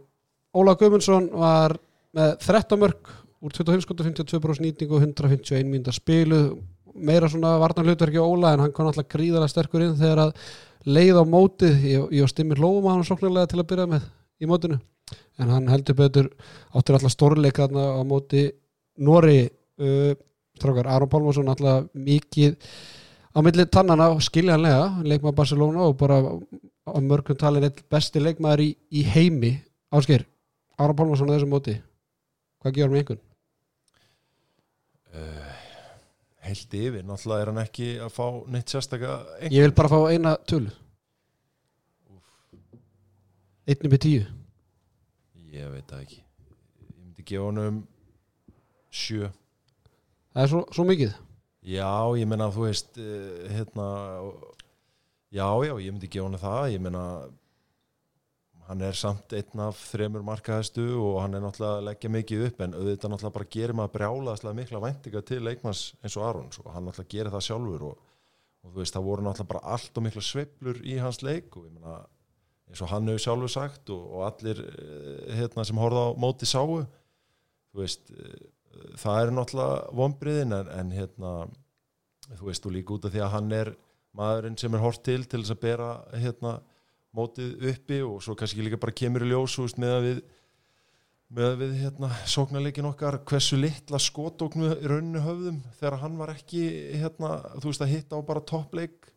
Óla 0.53 0.77
Guðmundsson 0.77 1.31
var 1.33 1.79
með 2.12 2.35
13 2.45 2.81
mörg 2.81 3.12
úr 3.43 3.51
25 3.51 3.82
skotu 3.82 4.07
52% 4.07 4.62
nýtingu 4.62 4.97
og 4.97 5.03
151 5.03 5.66
mínúnda 5.66 5.93
spilu. 5.95 6.61
Meira 6.95 7.28
svona 7.28 7.57
varnar 7.59 7.88
hlutverki 7.88 8.20
Óla 8.20 8.53
en 8.55 8.66
hann 8.66 8.72
kom 8.74 8.86
alltaf 8.86 9.09
gríðarlega 9.11 9.51
sterkur 9.51 9.82
inn 9.82 9.99
þegar 9.99 10.28
að 10.28 10.32
leið 10.86 11.18
á 11.18 11.24
mótið, 11.26 11.84
ég, 11.88 12.09
ég 12.20 12.30
stimmi 12.30 12.59
hlófum 12.59 12.88
að 12.88 12.99
hann 12.99 13.07
sóknarlega 13.09 13.51
til 13.51 13.61
að 13.62 13.68
byrja 13.72 13.86
með 13.90 14.09
í 14.43 14.51
mótinu. 14.51 14.78
En 15.40 15.51
hann 15.51 15.70
heldur 15.72 15.99
betur 15.99 16.28
áttur 16.70 16.99
alltaf 16.99 17.14
stórleik 17.14 17.59
þarna 17.59 17.86
á 17.99 18.03
móti 18.07 18.51
Nóri 19.03 19.47
uh, 19.49 20.12
strákar, 20.59 20.90
Aron 20.93 21.11
Pálmarsson 21.11 21.49
alltaf 21.49 21.88
mikið 21.97 22.59
á 23.32 23.38
milli 23.40 23.64
tannana 23.72 24.11
skiljanlega, 24.20 25.03
leikmaður 25.09 25.38
Barcelona 25.40 25.86
og 25.88 25.97
bara 25.99 26.20
á 26.20 26.99
mörgum 27.01 27.38
talin 27.40 27.64
eitt 27.66 27.80
besti 27.90 28.20
leikmaður 28.20 28.66
í, 28.66 28.70
í 28.93 29.07
heimi. 29.09 29.57
Ásker, 29.90 30.26
Aron 30.78 30.99
Pálmarsson 30.99 31.32
á 31.32 31.34
þessum 31.34 31.57
móti 31.57 31.78
hvað 32.62 32.76
gefur 32.76 32.93
með 32.93 33.03
einhvern? 33.03 33.22
Uh, 35.17 35.51
heilt 36.47 36.75
yfir, 36.75 37.03
náttúrulega 37.07 37.45
er 37.45 37.51
hann 37.53 37.63
ekki 37.63 37.89
að 38.03 38.15
fá 38.15 38.25
neitt 38.51 38.75
einhver. 38.75 39.27
Ég 39.49 39.67
vil 39.67 39.75
bara 39.77 39.93
fá 39.93 39.99
eina 40.11 40.37
tölu. 40.49 40.73
Einni 43.63 43.93
með 43.93 44.03
tíu. 44.03 44.23
Ég 45.53 45.69
veit 45.71 45.87
það 45.87 46.07
ekki. 46.07 46.23
Ég 46.83 46.97
myndi 46.97 47.27
gefa 47.29 47.45
honum 47.47 47.83
sjö. 48.93 49.29
Það 50.33 50.43
er 50.43 50.51
svo, 50.51 50.63
svo 50.75 50.87
mikið. 50.89 51.15
Já, 51.63 51.93
ég 52.19 52.27
meina 52.27 52.51
þú 52.51 52.67
veist 52.67 52.99
uh, 52.99 53.47
hérna 53.53 53.87
já, 55.31 55.47
já, 55.69 55.75
ég 55.79 55.93
myndi 55.93 56.11
gefa 56.11 56.27
honum 56.27 56.43
það. 56.43 56.65
Ég 56.75 56.83
meina 56.83 57.05
hann 58.69 58.85
er 58.87 58.97
samt 58.97 59.35
einn 59.37 59.63
af 59.65 59.81
þremur 59.91 60.25
markaðistu 60.27 60.85
og 60.95 61.19
hann 61.23 61.35
er 61.37 61.43
náttúrulega 61.43 61.81
að 61.81 61.87
leggja 61.89 62.11
mikið 62.15 62.45
upp 62.47 62.63
en 62.65 62.77
auðvitað 62.77 63.13
náttúrulega 63.13 63.37
bara 63.37 63.51
gerir 63.57 63.77
maður 63.79 63.95
brjálaðslega 63.97 64.59
mikla 64.59 64.83
væntinga 64.85 65.23
til 65.29 65.43
leikmanns 65.43 65.83
eins 66.03 66.17
og 66.19 66.27
Arons 66.29 66.61
og 66.63 66.71
hann 66.75 66.87
náttúrulega 66.89 67.15
gerir 67.17 67.35
það 67.35 67.47
sjálfur 67.49 67.85
og, 67.91 68.09
og 68.63 68.73
þú 68.73 68.83
veist 68.83 68.97
það 68.97 69.07
voru 69.09 69.27
náttúrulega 69.27 69.53
bara 69.55 69.77
allt 69.77 69.99
og 69.99 70.07
mikla 70.07 70.25
sveiflur 70.29 70.83
í 70.87 70.99
hans 71.03 71.23
leik 71.27 71.57
og 71.59 71.67
ég 71.67 71.75
meina 71.75 71.99
eins 72.71 72.83
og 72.85 72.93
hann 72.95 73.11
hefur 73.11 73.25
sjálfur 73.27 73.53
sagt 73.53 73.93
og, 73.93 74.03
og 74.17 74.27
allir 74.31 74.65
eh, 74.65 75.37
hérna, 75.41 75.67
sem 75.69 75.83
horfða 75.83 76.09
á 76.09 76.19
móti 76.23 76.49
sáu 76.49 76.83
þú 76.83 77.83
veist 77.83 78.13
eh, 78.15 78.43
það 79.03 79.23
er 79.23 79.37
náttúrulega 79.37 79.97
vonbriðin 80.01 80.59
en, 80.61 80.75
en 80.79 80.95
hérna 80.97 81.33
þú 82.39 82.49
veist 82.49 82.65
þú 82.65 82.77
líka 82.79 82.95
út 82.95 83.09
af 83.09 83.15
því 83.15 83.25
að 83.27 83.35
hann 83.37 83.57
er 83.57 83.75
maðurinn 84.17 84.61
sem 84.61 84.75
er 84.77 84.85
hort 84.85 85.03
til 85.05 85.25
til 85.27 85.43
þess 85.43 85.57
að 85.57 85.65
bera 85.67 85.91
hérna 86.15 86.61
mótið 87.17 87.67
uppi 87.73 88.01
og 88.07 88.23
svo 88.25 88.37
kannski 88.39 88.65
líka 88.65 88.81
bara 88.81 88.95
kemur 88.97 89.25
í 89.27 89.33
ljós 89.33 89.59
veist, 89.61 89.81
með 89.81 89.97
að 89.97 90.07
við 90.09 90.23
með 91.33 91.47
að 91.49 91.61
við 91.63 91.71
hérna, 91.81 92.09
sóknarleikin 92.29 92.89
okkar 92.91 93.17
hversu 93.29 93.57
litla 93.57 93.97
skotóknu 94.01 94.75
í 94.75 94.89
rauninu 94.91 95.23
höfðum 95.25 95.63
þegar 95.79 95.97
hann 96.03 96.19
var 96.21 96.35
ekki 96.35 96.67
hérna, 97.01 97.39
þú 97.57 97.71
veist 97.71 97.85
að 97.85 97.93
hitta 97.95 98.21
á 98.21 98.29
bara 98.29 98.45
toppleik 98.45 99.09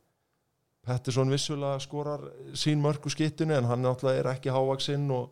Pettersson 0.85 1.31
vissulega 1.33 1.81
skorar 1.81 2.23
sín 2.53 2.81
mörg 2.83 3.07
úr 3.07 3.13
skittunni 3.13 3.55
en 3.57 3.65
hann 3.65 3.81
náttúrulega 3.81 4.21
er 4.21 4.29
ekki 4.35 4.53
hávaksinn 4.53 5.07
og, 5.11 5.31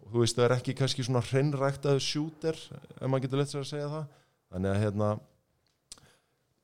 og 0.00 0.12
þú 0.14 0.22
veist 0.22 0.38
það 0.38 0.46
er 0.46 0.54
ekki 0.56 0.74
kannski 0.78 1.04
svona 1.04 1.22
hreinræktaðu 1.26 2.00
sjúter 2.04 2.56
ef 2.56 3.02
maður 3.04 3.26
getur 3.26 3.42
lett 3.42 3.52
sér 3.52 3.60
að 3.60 3.68
segja 3.74 3.90
það. 3.92 4.06
Þannig 4.50 4.70
að 4.72 4.80
hérna 4.84 5.10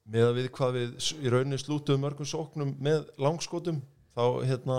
með 0.06 0.28
að 0.30 0.38
við 0.38 0.48
hvað 0.56 0.78
við 0.78 0.94
í 1.20 1.34
rauninni 1.34 1.60
slútuðum 1.60 2.06
mörgum 2.06 2.30
sóknum 2.30 2.72
með 2.82 3.04
langskotum 3.20 3.82
þá 4.16 4.24
hérna 4.48 4.78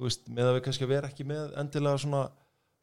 þú 0.00 0.08
veist 0.08 0.30
með 0.32 0.48
að 0.48 0.56
við 0.56 0.62
kannski 0.66 0.88
vera 0.88 1.10
ekki 1.12 1.28
með 1.28 1.52
endilega 1.60 2.00
svona 2.00 2.24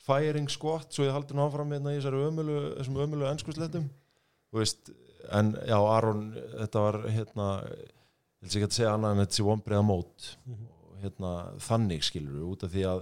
firing 0.06 0.52
squat 0.54 0.94
svo 0.94 1.08
ég 1.08 1.16
haldi 1.16 1.34
nú 1.34 1.48
áfram 1.48 1.74
hérna 1.74 1.96
í 1.96 1.98
þessari 1.98 2.24
ömulu 2.30 2.58
þessum 2.78 3.00
ömulu 3.08 3.28
ennskuslettum 3.32 3.88
þú 4.54 4.62
veist 4.62 4.92
en 5.34 5.56
já 5.66 5.78
Aron 5.82 6.28
þetta 6.38 6.84
var 6.86 7.00
hérna 7.10 7.48
ég 8.38 8.46
vil 8.46 8.52
ekki 8.52 8.68
að 8.70 8.76
segja 8.78 8.94
annað 8.96 9.14
en 9.14 9.24
þetta 9.24 9.38
sé 9.38 9.46
vonbreiða 9.48 9.86
mót. 9.86 10.28
Og 10.48 10.98
hérna 11.02 11.32
þannig 11.62 12.06
skilur 12.06 12.38
við 12.38 12.50
út 12.52 12.66
af 12.66 12.74
því 12.74 12.84
að, 12.92 13.02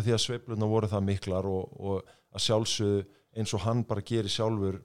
því 0.00 0.16
að 0.16 0.24
sveifluna 0.24 0.68
voru 0.68 0.90
það 0.92 1.06
miklar 1.08 1.48
og, 1.48 1.72
og 1.80 2.12
að 2.34 2.44
sjálfsögðu 2.46 3.04
eins 3.34 3.54
og 3.56 3.64
hann 3.64 3.82
bara 3.88 4.04
gerir 4.06 4.32
sjálfur 4.32 4.78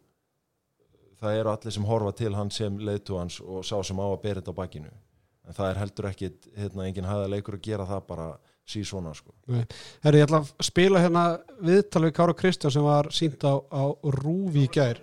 það 1.20 1.42
eru 1.42 1.52
allir 1.52 1.76
sem 1.76 1.88
horfa 1.88 2.16
til 2.16 2.32
hann 2.36 2.52
sem 2.52 2.80
leiðtu 2.80 3.20
hans 3.20 3.40
og 3.44 3.66
sá 3.68 3.76
sem 3.84 4.00
á 4.00 4.08
að 4.08 4.22
bera 4.24 4.42
þetta 4.42 4.56
á 4.56 4.60
bakkinu 4.60 4.92
en 4.92 5.58
það 5.58 5.70
er 5.70 5.80
heldur 5.84 6.08
ekki 6.10 6.30
hérna, 6.56 6.86
engin 6.88 7.10
hæða 7.10 7.30
leikur 7.36 7.58
að 7.60 7.66
gera 7.68 7.88
það 7.90 8.06
bara 8.08 8.28
sí 8.70 8.84
svona 8.86 9.14
sko. 9.18 9.34
Herri, 9.50 10.22
ég 10.22 10.28
ætla 10.28 10.44
að 10.44 10.52
spila 10.68 11.02
hérna 11.02 11.24
viðtal 11.66 12.04
við 12.06 12.14
Kára 12.20 12.36
Kristján 12.38 12.74
sem 12.76 12.86
var 12.86 13.10
sínt 13.16 13.42
á, 13.42 13.58
á 13.58 13.84
Rúfi 14.20 14.68
í 14.68 14.72
gær. 14.74 15.02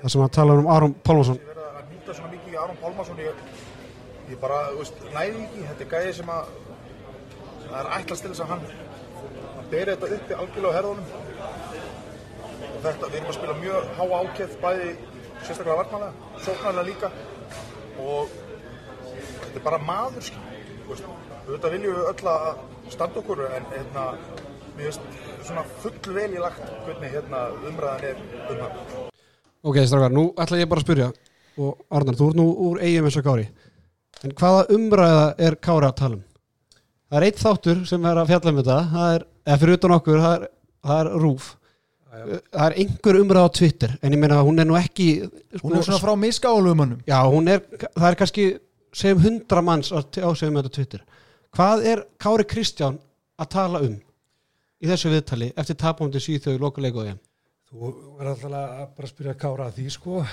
Það 0.00 0.12
sem 0.14 0.24
að 0.24 0.34
tala 0.36 0.56
um 0.60 0.70
Aron 0.70 0.94
Pálmarsson. 1.04 1.40
Ég 1.40 1.50
verið 1.50 1.80
að 1.80 1.90
nýta 1.92 2.16
svona 2.16 2.32
mikið 2.34 2.54
í 2.54 2.60
Aron 2.64 2.78
Pálmarsson. 2.80 3.22
Ég, 3.24 3.42
ég 4.30 4.40
bara, 4.40 4.60
þú 4.70 4.84
veist, 4.84 5.02
næði 5.16 5.42
ekki. 5.46 5.64
Þetta 5.68 5.86
er 5.86 5.90
gæði 5.94 6.14
sem 6.20 6.32
að 6.36 6.54
það 7.64 7.78
er 7.80 7.90
ætlast 7.98 8.24
til 8.24 8.32
þess 8.32 8.44
að 8.44 8.52
hann 8.54 8.64
að 9.60 9.68
beri 9.74 9.96
þetta 9.96 10.12
uppi 10.16 10.38
algjörlega 10.38 10.70
á 10.70 10.76
herðunum. 10.78 11.08
Og 12.70 12.80
þetta, 12.86 13.10
við 13.10 13.18
erum 13.20 13.32
að 13.32 13.38
spila 13.40 13.58
mjög 13.60 13.90
háa 13.98 14.20
ákveð 14.20 14.56
bæði 14.62 14.90
sérstaklega 15.40 15.78
varnalega, 15.82 16.30
sóknarlega 16.46 16.88
líka. 16.88 17.12
Og 18.00 18.32
þetta 19.10 19.58
er 19.60 19.66
bara 19.66 19.82
maður 19.90 20.26
skil, 20.30 20.49
auðvitað 20.90 21.74
viljum 21.76 21.96
við 21.96 22.06
öll 22.10 22.30
að 22.32 22.46
standa 22.90 23.20
okkur 23.20 23.42
en 23.46 23.66
hérna, 23.70 24.04
mér 24.76 24.88
veist 24.88 25.04
svona 25.46 25.64
full 25.82 26.14
vel 26.16 26.30
í 26.34 26.40
lagt 26.42 26.62
hvernig 26.86 27.12
hérna 27.14 27.42
umræðan 27.68 28.06
er 28.08 28.22
um 28.50 28.62
hann. 28.64 28.80
Ok, 29.60 29.78
strákar, 29.84 30.14
nú 30.14 30.30
ætla 30.40 30.60
ég 30.60 30.70
bara 30.70 30.82
að 30.82 30.88
spyrja. 30.88 31.10
Og 31.60 31.84
Arnar, 31.92 32.16
þú 32.16 32.30
ert 32.30 32.38
nú 32.38 32.46
úr 32.68 32.80
eigum 32.80 33.08
eins 33.08 33.18
og 33.20 33.26
Kári. 33.26 33.46
En 34.24 34.34
hvaða 34.36 34.66
umræða 34.74 35.26
er 35.46 35.56
Kári 35.60 35.88
að 35.88 35.96
tala 36.00 36.18
um? 36.18 36.24
Það 37.10 37.18
er 37.18 37.26
eitt 37.26 37.42
þáttur 37.42 37.84
sem 37.90 38.04
er 38.06 38.20
að 38.20 38.30
fjalla 38.30 38.52
um 38.52 38.60
þetta. 38.60 38.78
Það 38.94 39.14
er, 39.14 39.24
eða 39.46 39.60
fyrir 39.62 39.78
utan 39.78 39.96
okkur, 39.96 40.22
það 40.24 40.36
er, 40.36 40.46
það 40.86 41.02
er 41.04 41.10
rúf 41.24 41.48
Já, 42.10 42.24
það 42.50 42.64
er 42.64 42.74
einhver 42.82 43.16
umræða 43.20 43.46
á 43.46 43.56
Twitter. 43.60 43.92
En 44.02 44.14
ég 44.16 44.18
meina 44.18 44.40
hún 44.42 44.58
er 44.58 44.66
nú 44.66 44.74
ekki 44.78 45.06
hún 45.60 45.76
er 45.76 45.84
svona 45.86 46.00
frá 46.02 46.16
misgálumunum 46.18 47.04
Já, 47.06 47.20
hún 47.30 47.46
er, 47.52 47.62
það 47.78 48.08
er 48.08 48.18
kannski 48.18 48.46
segjum 48.96 49.22
hundra 49.24 49.62
manns 49.64 49.92
á 49.92 50.00
segjum 50.10 50.58
þetta 50.60 50.74
Twitter. 50.76 51.02
Hvað 51.56 51.86
er 51.92 52.04
Kári 52.20 52.46
Kristján 52.48 52.98
að 53.40 53.50
tala 53.54 53.82
um 53.86 53.96
í 54.80 54.88
þessu 54.90 55.12
viðtali 55.12 55.50
eftir 55.58 55.78
tapándi 55.80 56.22
síþjóð 56.22 56.58
í 56.58 56.62
lokuleiku 56.62 57.02
og 57.02 57.10
ég? 57.10 57.20
Þú 57.70 57.92
verður 58.18 58.32
alltaf 58.32 58.56
að 58.58 58.90
bara 58.98 59.10
spyrja 59.12 59.38
Kára 59.38 59.70
að 59.70 59.78
því 59.78 59.86
sko. 59.94 60.24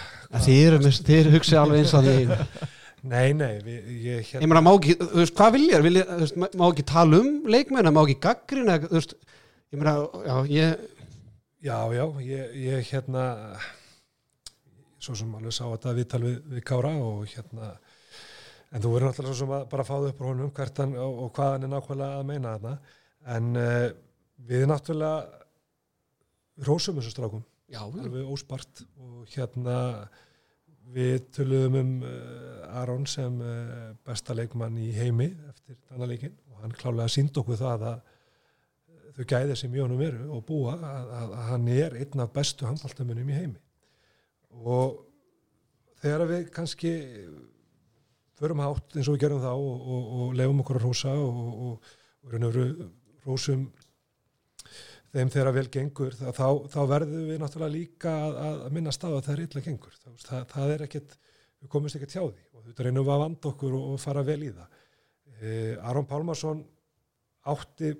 Þið 0.47 0.89
þið 1.05 1.31
hugsið 1.35 1.61
alveg 1.61 1.83
eins 1.83 1.95
að 1.97 2.09
því 2.09 2.37
Nei, 3.07 3.29
nei, 3.37 3.59
við, 3.61 3.89
ég 4.01 4.05
Ég 4.17 4.29
hérna 4.31 4.47
meina, 4.49 4.61
má 4.65 4.71
ekki, 4.73 4.95
þú 4.97 5.19
veist, 5.21 5.33
hvað 5.37 5.51
vilja, 5.53 5.79
vilja 5.85 6.05
þú 6.09 6.15
veist, 6.23 6.37
má 6.57 6.63
ekki 6.65 6.85
tala 6.89 7.19
um 7.21 7.27
leikmenn, 7.45 7.89
má 7.93 7.99
ekki 8.01 8.15
gaggrina, 8.25 8.79
þú 8.81 8.95
veist, 8.95 9.13
ég 9.69 9.79
meina, 9.79 9.93
já, 10.25 10.33
ég, 10.49 10.87
Já, 11.67 11.89
já, 11.89 12.05
ég, 12.21 12.51
ég 12.53 12.89
hérna 12.91 13.23
svo 15.01 15.15
sem 15.17 15.31
alveg 15.35 15.55
sá 15.55 15.63
þetta 15.65 15.93
viðtal 15.97 16.19
við, 16.21 16.35
við 16.53 16.63
Kára 16.69 16.91
og 17.01 17.23
hérna 17.31 17.71
en 18.71 18.83
þú 18.83 18.93
verður 18.93 19.09
náttúrulega 19.09 19.33
svo 19.33 19.39
sem 19.45 19.55
að 19.57 19.65
bara 19.71 19.87
fáðu 19.87 20.11
upp 20.11 20.21
á 20.21 20.27
honum 20.27 20.53
hvert 20.57 20.81
hann 20.83 20.95
og, 20.99 21.19
og 21.23 21.33
hvað 21.37 21.53
hann 21.53 21.67
er 21.67 21.73
nákvæmlega 21.73 22.19
að 22.19 22.29
meina 22.31 22.55
þarna. 22.55 22.95
En 23.35 23.49
uh, 23.61 23.85
við 24.49 24.65
náttúrulega 24.71 25.43
við 26.57 26.69
rósum 26.71 26.99
þessu 26.99 27.13
strákum. 27.13 27.45
Já, 27.67 27.81
alveg 27.83 28.31
óspart. 28.31 28.83
Og 29.03 29.31
hérna 29.33 29.77
við 30.95 31.17
töluðum 31.35 31.79
um 31.81 31.95
uh, 32.07 32.81
Aron 32.81 33.07
sem 33.09 33.41
uh, 33.43 33.89
besta 34.07 34.35
leikmann 34.35 34.77
í 34.79 34.91
heimi 34.95 35.31
eftir 35.49 35.79
þannig 35.89 36.13
leikin 36.13 36.37
og 36.51 36.61
hann 36.63 36.77
klálega 36.77 37.11
sínd 37.11 37.35
okkur 37.37 37.59
það 37.59 37.89
að 37.91 38.05
þau 39.17 39.25
gæði 39.31 39.57
sem 39.57 39.73
í 39.73 39.81
honum 39.81 40.01
eru 40.05 40.29
og 40.35 40.45
búa 40.45 40.75
að, 40.77 41.11
að, 41.17 41.33
að 41.39 41.51
hann 41.51 41.67
er 41.73 41.97
einn 41.97 42.23
af 42.23 42.31
bestu 42.35 42.67
handbóltamunum 42.67 43.31
í 43.31 43.37
heimi. 43.37 43.59
Og 44.57 44.99
þegar 46.01 46.29
við 46.29 46.49
kannski 46.53 46.93
förum 48.37 48.61
hátt 48.63 48.95
eins 48.95 49.09
og 49.09 49.17
við 49.17 49.25
gerum 49.25 49.43
þá 49.43 49.51
og, 49.53 49.75
og, 49.95 50.07
og 50.21 50.37
lefum 50.37 50.63
okkur 50.63 50.79
að 50.79 50.87
rósa 50.87 51.13
og, 51.17 51.37
og, 51.67 51.91
og 52.23 52.33
raun 52.33 52.47
og 52.47 52.55
veru 52.55 52.89
rósum 53.27 53.67
þeim 55.13 55.31
þegar 55.33 55.53
vel 55.55 55.67
gengur. 55.73 56.15
Þá, 56.17 56.27
þá, 56.35 56.47
þá 56.73 56.79
verðum 56.91 57.29
við 57.31 57.39
náttúrulega 57.41 57.73
líka 57.73 58.15
að, 58.25 58.37
að 58.67 58.75
minna 58.77 58.93
stað 58.95 59.17
að 59.17 59.23
það 59.27 59.35
er 59.35 59.43
illa 59.45 59.63
gengur. 59.67 59.95
Það, 60.03 60.17
það, 60.25 60.43
það 60.53 60.73
er 60.73 60.83
ekkert, 60.87 61.15
við 61.57 61.71
komumst 61.73 61.99
ekkert 61.99 62.17
hjá 62.17 62.21
því 62.23 62.45
og 62.51 62.67
þetta 62.67 62.87
reynum 62.87 63.07
við 63.07 63.15
að 63.15 63.23
vanda 63.23 63.51
okkur 63.51 63.77
og, 63.79 63.95
fara 64.03 64.25
vel 64.27 64.39
í 64.43 64.51
það. 64.57 64.83
Eh, 65.37 65.89
Aron 65.89 66.09
Pálmarsson 66.09 66.61
átti 67.47 67.93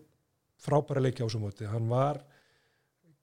frábæra 0.61 1.03
leiki 1.03 1.23
á 1.23 1.27
þessu 1.27 1.41
móti. 1.41 1.67
Hann 1.69 1.89
var 1.89 2.21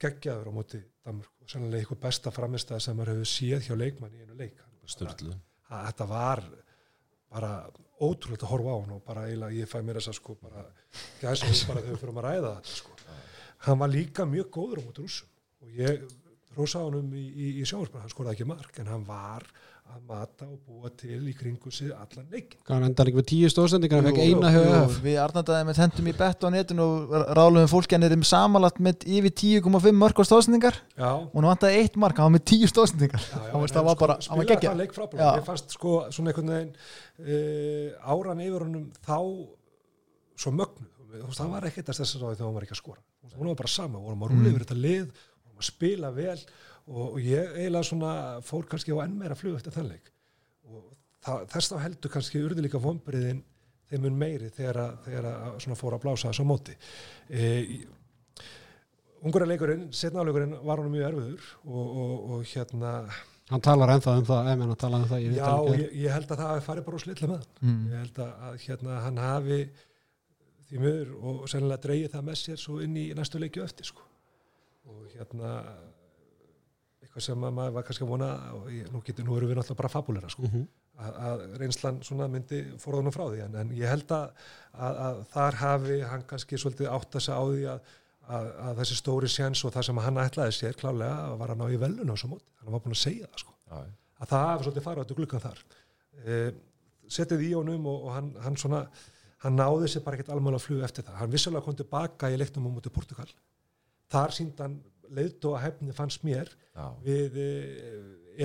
geggjaður 0.01 0.51
á 0.51 0.53
móti 0.55 0.81
Danmörk 1.05 1.43
og 1.45 1.51
sannlega 1.51 1.83
eitthvað 1.83 2.03
besta 2.07 2.31
framistæð 2.33 2.81
sem 2.81 2.97
maður 2.97 3.13
hefur 3.13 3.29
séð 3.29 3.67
hjá 3.67 3.75
leikmann 3.77 4.15
í 4.15 4.23
einu 4.23 4.37
leik. 4.39 4.61
Sturlu. 4.89 5.35
Að 5.73 5.87
þetta 5.89 6.05
var 6.09 6.41
bara 7.35 7.51
ótrúlega 8.03 8.43
að 8.43 8.51
horfa 8.51 8.75
á 8.75 8.77
hann 8.79 8.95
og 8.95 9.05
bara 9.07 9.25
eiginlega 9.29 9.59
ég 9.59 9.71
fæ 9.71 9.77
mér 9.83 9.99
þess 9.99 10.11
að 10.11 10.19
sko 10.19 10.35
bara 10.41 10.65
gæsa 11.21 11.49
hún 11.49 11.61
bara 11.69 11.83
þegar 11.83 11.93
við 11.93 12.01
fyrir 12.01 12.19
að 12.19 12.27
ræða 12.27 12.51
þetta 12.57 12.75
sko. 12.79 12.95
Hann 13.65 13.81
var 13.81 13.91
líka 13.91 14.27
mjög 14.29 14.49
góður 14.55 14.81
á 14.81 14.85
móti 14.85 15.05
rússum 15.05 15.29
og 15.63 15.79
ég 15.79 16.03
rosa 16.55 16.83
á 16.83 16.85
hann 16.87 17.13
í, 17.15 17.23
í, 17.25 17.47
í 17.61 17.67
sjóðsbæð, 17.67 18.03
hann 18.03 18.13
skoraði 18.13 18.37
ekki 18.37 18.49
mark 18.51 18.79
en 18.81 18.91
hann 18.91 19.07
var 19.07 19.47
að 19.85 19.99
mata 20.09 20.47
og 20.47 20.57
búa 20.65 20.89
til 20.97 21.19
í 21.29 21.33
kringu 21.37 21.71
sig 21.73 21.91
allan 21.93 22.25
leikin 22.33 22.59
hann 22.67 22.85
endar 22.87 23.09
ekki 23.09 23.19
með 23.19 23.27
tíu 23.29 23.49
stóðsendingar, 23.53 24.01
hann 24.01 24.09
Jú, 24.09 24.15
fekk 24.15 24.23
eina 24.25 24.51
Jú, 24.51 24.63
höfu 24.65 25.03
við 25.05 25.17
arnandaði 25.21 25.67
með 25.69 25.81
hendum 25.83 26.09
í 26.09 26.13
bett 26.17 26.45
á 26.45 26.47
netinu 26.53 26.85
og 26.85 27.13
ráðlum 27.37 27.69
fólki 27.71 27.95
hann 27.95 28.07
er 28.07 28.15
um 28.17 28.25
samanlagt 28.25 28.81
með 28.83 29.05
yfir 29.05 29.35
10,5 29.61 29.99
mörg 30.01 30.19
á 30.19 30.23
stóðsendingar 30.27 30.79
já, 30.97 31.11
og 31.13 31.37
hann 31.37 31.49
vantaði 31.51 31.83
eitt 31.83 31.99
mark, 32.01 32.17
hann 32.17 32.31
var 32.31 32.35
með 32.37 32.45
10 32.51 32.73
stóðsendingar 32.73 33.23
já, 33.23 33.37
já, 33.37 33.45
hann 33.53 33.61
en 33.61 33.75
það 33.77 33.87
var 33.89 33.97
sko, 33.97 34.05
bara, 34.05 34.17
hann 34.17 34.41
var 34.41 34.49
spilaði 34.49 34.51
geggja 34.55 34.73
það 34.73 34.81
leik 34.81 34.97
Já. 35.21 35.29
ég 35.29 35.47
fannst 35.51 35.77
sko 35.77 35.95
svona 36.17 36.33
einhvern 36.33 36.53
veginn 36.55 36.73
uh, 37.21 38.11
áran 38.15 38.43
yfir 38.45 38.65
honum 38.67 38.89
þá 39.05 39.19
svo 40.35 40.51
mögnu, 40.51 40.89
hann 41.37 41.53
var 41.53 41.69
ekkert 41.69 41.93
að 41.93 42.01
þess 42.01 42.17
að 42.19 42.41
hann 42.43 42.57
var 42.57 42.65
ekki 42.65 42.75
að 42.75 42.81
skora, 42.81 43.03
hún 43.35 43.51
var 43.53 43.59
bara 43.59 43.71
sama. 43.71 44.01
Vorum 44.03 44.25
að 44.25 44.33
rúlega 44.33 44.51
yfir 44.51 44.65
þetta 44.65 44.79
lið, 44.79 45.05
vorum 45.45 45.61
að 45.61 45.69
spila 45.69 46.11
vel 46.15 46.39
og, 46.87 47.15
og 47.15 47.19
ég 47.23 47.57
eiginlega 47.57 47.89
svona 47.89 48.13
fór 48.45 48.69
kannski 48.69 48.95
á 48.95 49.03
enn 49.05 49.17
meira 49.19 49.37
flug 49.37 49.57
eftir 49.57 49.75
þann 49.75 49.91
leik 49.93 50.11
og 50.69 50.87
það, 51.25 51.45
þess 51.53 51.73
þá 51.73 51.77
heldur 51.83 52.15
kannski 52.15 52.43
urði 52.45 52.65
líka 52.65 52.81
vombriðin 52.81 53.43
þeim 53.89 54.07
mun 54.07 54.17
meiri 54.17 54.49
þegar, 54.53 54.81
að, 54.81 54.97
þegar 55.05 55.29
að 55.31 55.61
svona 55.65 55.79
fór 55.79 55.97
að 55.97 56.03
blása 56.07 56.31
þess 56.31 56.41
á 56.41 56.45
móti 56.49 56.75
e, 57.29 57.45
Ungurleikurinn, 59.25 59.87
setnáleikurinn 59.95 60.59
var 60.65 60.81
hann 60.81 60.91
mjög 60.93 61.07
erfiður 61.07 61.47
og, 61.65 61.85
og, 61.85 62.11
og 62.35 62.51
hérna 62.51 62.91
hann 63.49 63.63
talar 63.65 63.93
ennþá 63.95 64.15
um 64.19 64.27
það, 64.27 64.51
ef 64.51 64.61
hann 64.63 64.79
talar 64.81 65.03
um 65.03 65.09
það 65.09 65.25
í 65.25 65.31
Já, 65.35 65.49
ég, 65.79 65.83
ég 66.01 66.13
held 66.13 66.31
að 66.31 66.41
það 66.41 66.51
hafi 66.51 66.65
farið 66.65 66.85
bara 66.87 66.97
úr 66.97 67.03
slilla 67.03 67.29
með 67.29 67.35
hann. 67.35 67.51
Mm. 67.61 67.81
Ég 67.89 68.03
held 68.03 68.21
að, 68.25 68.31
að 68.47 68.55
hérna, 68.65 68.95
hann 69.05 69.19
hafi 69.21 69.59
því 70.65 70.81
miður 70.81 71.11
og 71.21 71.43
sennilega 71.51 71.83
dreigið 71.83 72.13
það 72.15 72.27
með 72.29 72.39
sér 72.41 72.61
svo 72.61 72.77
inn 72.85 72.95
í 72.97 73.05
næstu 73.17 73.41
leikju 73.41 73.65
eftir 73.65 73.89
sko. 73.91 74.07
Og 74.89 75.03
hérna 75.13 75.51
eitthvað 77.15 77.29
sem 77.29 77.43
að 77.47 77.53
maður 77.55 77.75
var 77.75 77.85
kannski 77.87 78.03
að 78.03 78.09
vona 78.11 78.29
og 78.51 78.71
ég, 78.73 78.87
nú, 78.91 78.99
getur, 79.07 79.23
nú 79.23 79.35
erum 79.37 79.47
við 79.47 79.57
náttúrulega 79.59 79.79
bara 79.79 79.91
fabulera 79.93 80.31
sko. 80.31 80.47
Mhm. 80.49 80.65
að, 80.99 81.19
að 81.27 81.43
reynslan 81.61 81.99
svona 82.03 82.27
myndi 82.31 82.61
forðanum 82.79 83.15
frá 83.15 83.23
því 83.29 83.39
en, 83.45 83.55
en 83.61 83.71
ég 83.75 83.89
held 83.91 84.11
að, 84.15 84.43
að, 84.73 84.99
að 85.05 85.21
þar 85.31 85.57
hafi 85.61 85.99
hann 86.11 86.25
kannski 86.27 86.59
svolítið 86.59 86.91
átt 86.91 87.15
að 87.15 87.25
segja 87.25 87.39
á 87.39 87.43
því 87.47 87.65
að, 87.71 87.89
að, 88.27 88.51
að 88.67 88.81
þessi 88.81 88.99
stóri 88.99 89.31
sjens 89.31 89.63
og 89.63 89.73
það 89.75 89.87
sem 89.87 90.03
hann 90.05 90.21
ætlaði 90.23 90.55
sér 90.59 90.77
klálega 90.79 91.33
var 91.39 91.55
að 91.55 91.59
ná 91.61 91.65
í 91.71 91.81
velun 91.81 92.11
á 92.11 92.15
svo 92.19 92.31
móti, 92.35 92.47
hann 92.61 92.75
var 92.75 92.83
búin 92.83 92.95
að 92.95 93.01
segja 93.01 93.31
það 93.31 93.43
sko. 93.43 93.57
Já, 93.71 93.81
að 94.19 94.31
það 94.31 94.47
hafi 94.51 94.67
svolítið 94.67 94.87
farið 94.87 95.03
áttu 95.03 95.19
glukkan 95.19 95.43
þar. 95.43 95.65
E, 96.23 96.39
setið 97.17 97.43
í 97.47 97.51
honum 97.55 97.91
og, 97.91 98.07
og 98.07 98.15
hann, 98.15 98.31
hann 98.45 98.59
svona 98.59 98.85
hann 99.43 99.59
náði 99.59 99.91
sér 99.91 100.03
bara 100.05 100.15
ekkert 100.15 100.31
alveg 100.31 100.55
að 100.57 100.63
fluga 100.63 100.87
eftir 100.87 101.05
það. 101.07 101.19
Hann 101.19 101.35
vissulega 101.35 101.67
kom 101.67 101.75
tilbaka 101.75 102.31
í 102.31 102.39
leiknum 102.39 102.71
á 102.71 102.75
mútið 102.75 102.95
Portugal 102.95 103.27
þar 104.11 104.35
sínd 104.35 104.59
hann 104.61 104.79
leiðt 105.15 105.47
og 105.49 105.57
að 105.57 105.65
hefni 105.65 105.95
fannst 105.95 106.23
mér. 106.27 106.51
Já, 106.75 106.85
við 107.05 107.41
eh, 107.41 107.99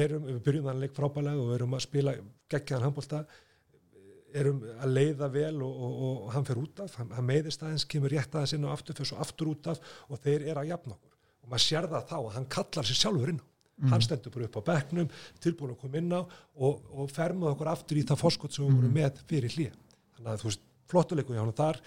erum, 0.05 0.27
við 0.29 0.43
byrjum 0.47 0.69
þannig 0.71 0.89
leik 0.89 0.97
frábælega 0.97 1.45
og 1.45 1.55
erum 1.57 1.77
að 1.79 1.87
spila 1.87 2.17
geggjaðan 2.51 2.89
handbólta 2.89 3.25
erum 4.41 4.61
að 4.79 4.93
leiða 4.95 5.29
vel 5.35 5.57
og, 5.67 5.79
og, 5.87 5.95
og 6.07 6.27
hann 6.37 6.47
fer 6.47 6.61
út 6.61 6.83
af, 6.85 6.93
hann, 7.01 7.09
hann 7.17 7.27
meiðist 7.27 7.65
aðeins, 7.65 7.87
kemur 7.91 8.13
rétt 8.15 8.35
aðeins 8.35 8.55
inn 8.55 8.67
og 8.69 8.75
aftur, 8.77 8.95
fyrir 8.95 9.11
svo 9.11 9.19
aftur 9.25 9.51
út 9.51 9.71
af 9.73 9.81
og 10.07 10.21
þeir 10.23 10.45
eru 10.53 10.63
að 10.63 10.71
jafna 10.71 10.95
okkur. 10.95 11.17
Og 11.43 11.51
maður 11.51 11.65
sér 11.65 11.89
það 11.91 12.07
þá 12.13 12.17
að 12.21 12.33
hann 12.37 12.49
kallar 12.55 12.87
sér 12.87 13.01
sjálfur 13.01 13.33
inn 13.35 13.43
á. 13.43 13.47
Hann 13.91 14.03
stendur 14.05 14.35
bara 14.35 14.47
upp 14.47 14.59
á 14.61 14.69
bekknum, 14.71 15.13
tilbúin 15.41 15.73
að 15.73 15.81
koma 15.81 15.99
inn 15.99 16.13
á 16.13 16.21
og, 16.21 16.83
og 16.93 17.07
fer 17.11 17.33
með 17.35 17.55
okkur 17.55 17.71
aftur 17.73 17.99
í 17.99 18.05
það 18.07 18.21
fórskot 18.21 18.53
sem 18.53 18.67
við 18.67 18.77
vorum 18.77 18.93
með 18.93 19.23
fyrir 19.31 19.55
hlýja 19.57 19.73
þannig 20.21 20.35
að 20.35 20.43
þú 20.43 20.51
veist, 20.51 20.67
flottuleikum 20.91 21.37
hjá 21.37 21.43
hann 21.43 21.57
þar. 21.57 21.81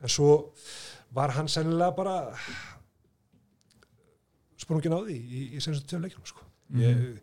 En 0.00 0.12
svo 0.14 0.30
var 1.16 1.34
hann 1.36 1.50
sennilega 1.50 1.96
bara 1.96 2.16
sprungin 4.60 4.92
á 4.96 5.00
því 5.02 5.16
í, 5.16 5.40
í 5.56 5.60
senstu 5.64 5.86
tveim 5.90 6.04
leikjum 6.06 6.26
sko. 6.28 6.44
ég, 6.78 7.20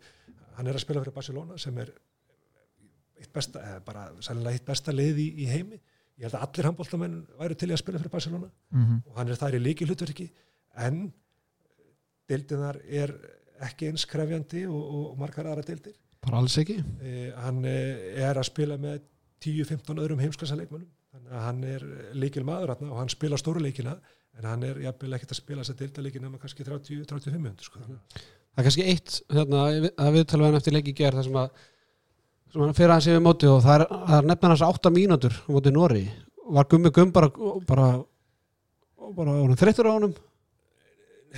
hann 0.58 0.66
er 0.66 0.74
að 0.76 0.82
spila 0.84 1.00
fyrir 1.04 1.14
Barcelona 1.16 1.58
sem 1.60 1.78
er 1.78 1.92
eitt 3.18 3.32
besta, 3.34 3.62
eða 3.62 3.84
bara 3.86 4.02
sennilega 4.22 4.58
eitt 4.58 4.66
besta 4.68 4.92
lið 4.94 5.16
í, 5.22 5.28
í 5.42 5.46
heimi. 5.50 5.78
Ég 6.18 6.26
held 6.26 6.34
að 6.38 6.44
allir 6.48 6.66
handbóltamenn 6.68 7.16
væru 7.38 7.56
til 7.58 7.70
að 7.72 7.80
spila 7.82 7.98
fyrir 8.02 8.12
Barcelona 8.14 8.50
Mhm. 8.74 9.02
og 9.06 9.16
hann 9.18 9.28
er 9.28 9.38
þar 9.38 9.54
í 9.58 9.62
líki 9.62 9.86
hlutverki 9.86 10.28
en 10.76 11.12
deildinar 12.28 12.78
er 12.84 13.12
ekki 13.66 13.88
eins 13.90 14.04
krefjandi 14.06 14.66
og, 14.68 14.82
og 15.12 15.18
margar 15.18 15.46
aðra 15.50 15.64
deildir. 15.66 15.94
Bara 16.22 16.38
alls 16.42 16.56
ekki? 16.60 16.76
Eh, 17.02 17.30
hann 17.38 17.64
eh, 17.64 18.18
er 18.26 18.38
að 18.38 18.46
spila 18.50 18.76
með 18.78 19.00
10-15 19.42 19.98
öðrum 20.02 20.20
heimsklassa 20.22 20.58
að 20.58 21.42
hann 21.42 21.62
er 21.64 21.84
líkil 22.18 22.44
maður 22.46 22.74
og 22.76 22.96
hann 22.98 23.08
spila 23.12 23.38
stóru 23.38 23.62
leikina 23.62 23.96
en 24.38 24.44
hann 24.46 24.62
er 24.68 24.78
jafnvel 24.84 25.16
ekkert 25.18 25.32
að 25.34 25.40
spila 25.40 25.62
þess 25.64 25.74
að 25.74 25.80
deildarleikina 25.82 26.30
með 26.32 26.42
kannski 26.44 26.66
30-35 26.68 27.38
minnur 27.42 27.66
sko. 27.66 27.80
að- 27.80 28.22
það 28.22 28.62
er 28.62 28.68
kannski 28.68 28.86
eitt 28.92 29.18
hérna, 29.34 29.64
að 29.98 30.12
við 30.18 30.24
talum 30.30 30.52
við 30.52 30.60
eftir 30.60 30.76
leiki 30.76 30.94
ger 31.00 31.12
það 31.18 31.24
sem 31.28 31.40
að 31.42 31.50
sem 32.52 32.62
hann 32.64 32.74
fyrir 32.78 32.94
hans 32.94 33.06
yfir 33.10 33.20
móti 33.26 33.50
og 33.50 33.60
það 33.64 33.80
er, 33.80 33.86
er 34.18 34.28
nefnir 34.30 34.54
hans 34.54 34.62
átta 34.68 34.90
mínútur 34.94 35.34
á 35.36 35.48
móti 35.52 35.72
Nóri 35.74 36.04
var 36.48 36.64
gummi 36.70 36.90
gum 36.90 37.10
bara 37.12 37.28
bara, 37.68 37.88
bara 39.16 39.34
orðinn 39.42 39.58
þreyttur 39.60 39.90
á 39.90 39.96
honum 39.98 40.14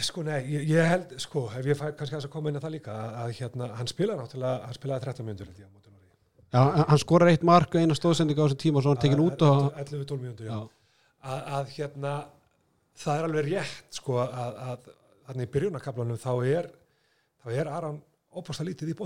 Sko, 0.01 0.23
nei, 0.23 0.45
ég, 0.47 0.69
ég 0.71 0.87
held, 0.87 1.17
sko, 1.19 1.49
ef 1.59 1.67
ég 1.67 1.75
fæ 1.77 1.89
kannski 1.99 2.15
að 2.15 2.29
koma 2.31 2.49
inn 2.49 2.57
að 2.61 2.63
það 2.63 2.73
líka, 2.77 2.93
að, 2.95 3.15
að 3.25 3.33
hérna, 3.41 3.67
hann 3.75 3.89
spilaði 3.91 4.21
náttúrulega, 4.23 4.61
hann 4.69 4.77
spilaði 4.77 5.03
13 5.09 5.27
minnur 5.27 5.49
held 5.51 5.59
ég 5.59 5.67
á 5.67 5.71
móti 5.75 5.91
Noregi. 5.91 6.13
Já, 6.55 6.85
hann 6.93 7.01
skorar 7.03 7.31
eitt 7.33 7.43
mark 7.49 7.75
og 7.75 7.81
eina 7.83 7.97
stóðsendinga 7.99 8.39
á 8.39 8.47
þessum 8.47 8.61
tíma 8.63 8.79
og 8.79 8.85
svo 8.87 8.93
hann 8.95 9.03
tekin 9.03 9.25
út 9.25 9.43
og 9.49 9.75
11-12 9.83 10.23
mínútur, 10.23 10.47
já. 10.47 10.55
Já. 10.55 10.61
Að, 11.27 11.43
að 11.59 11.75
hérna, 11.75 12.13
það 13.01 13.19
er 13.19 13.29
alveg 13.29 13.49
rétt, 13.51 13.95
sko, 13.97 14.19
að, 14.23 14.59
að 14.67 14.91
þannig 15.29 15.49
í 15.49 15.53
byrjunarkablanum 15.55 16.21
þá 16.21 16.33
er, 16.49 16.71
þá 17.41 17.53
er 17.55 17.71
Aron 17.73 18.01
óbústa 18.37 18.67
lítið 18.67 18.93
í. 18.93 18.97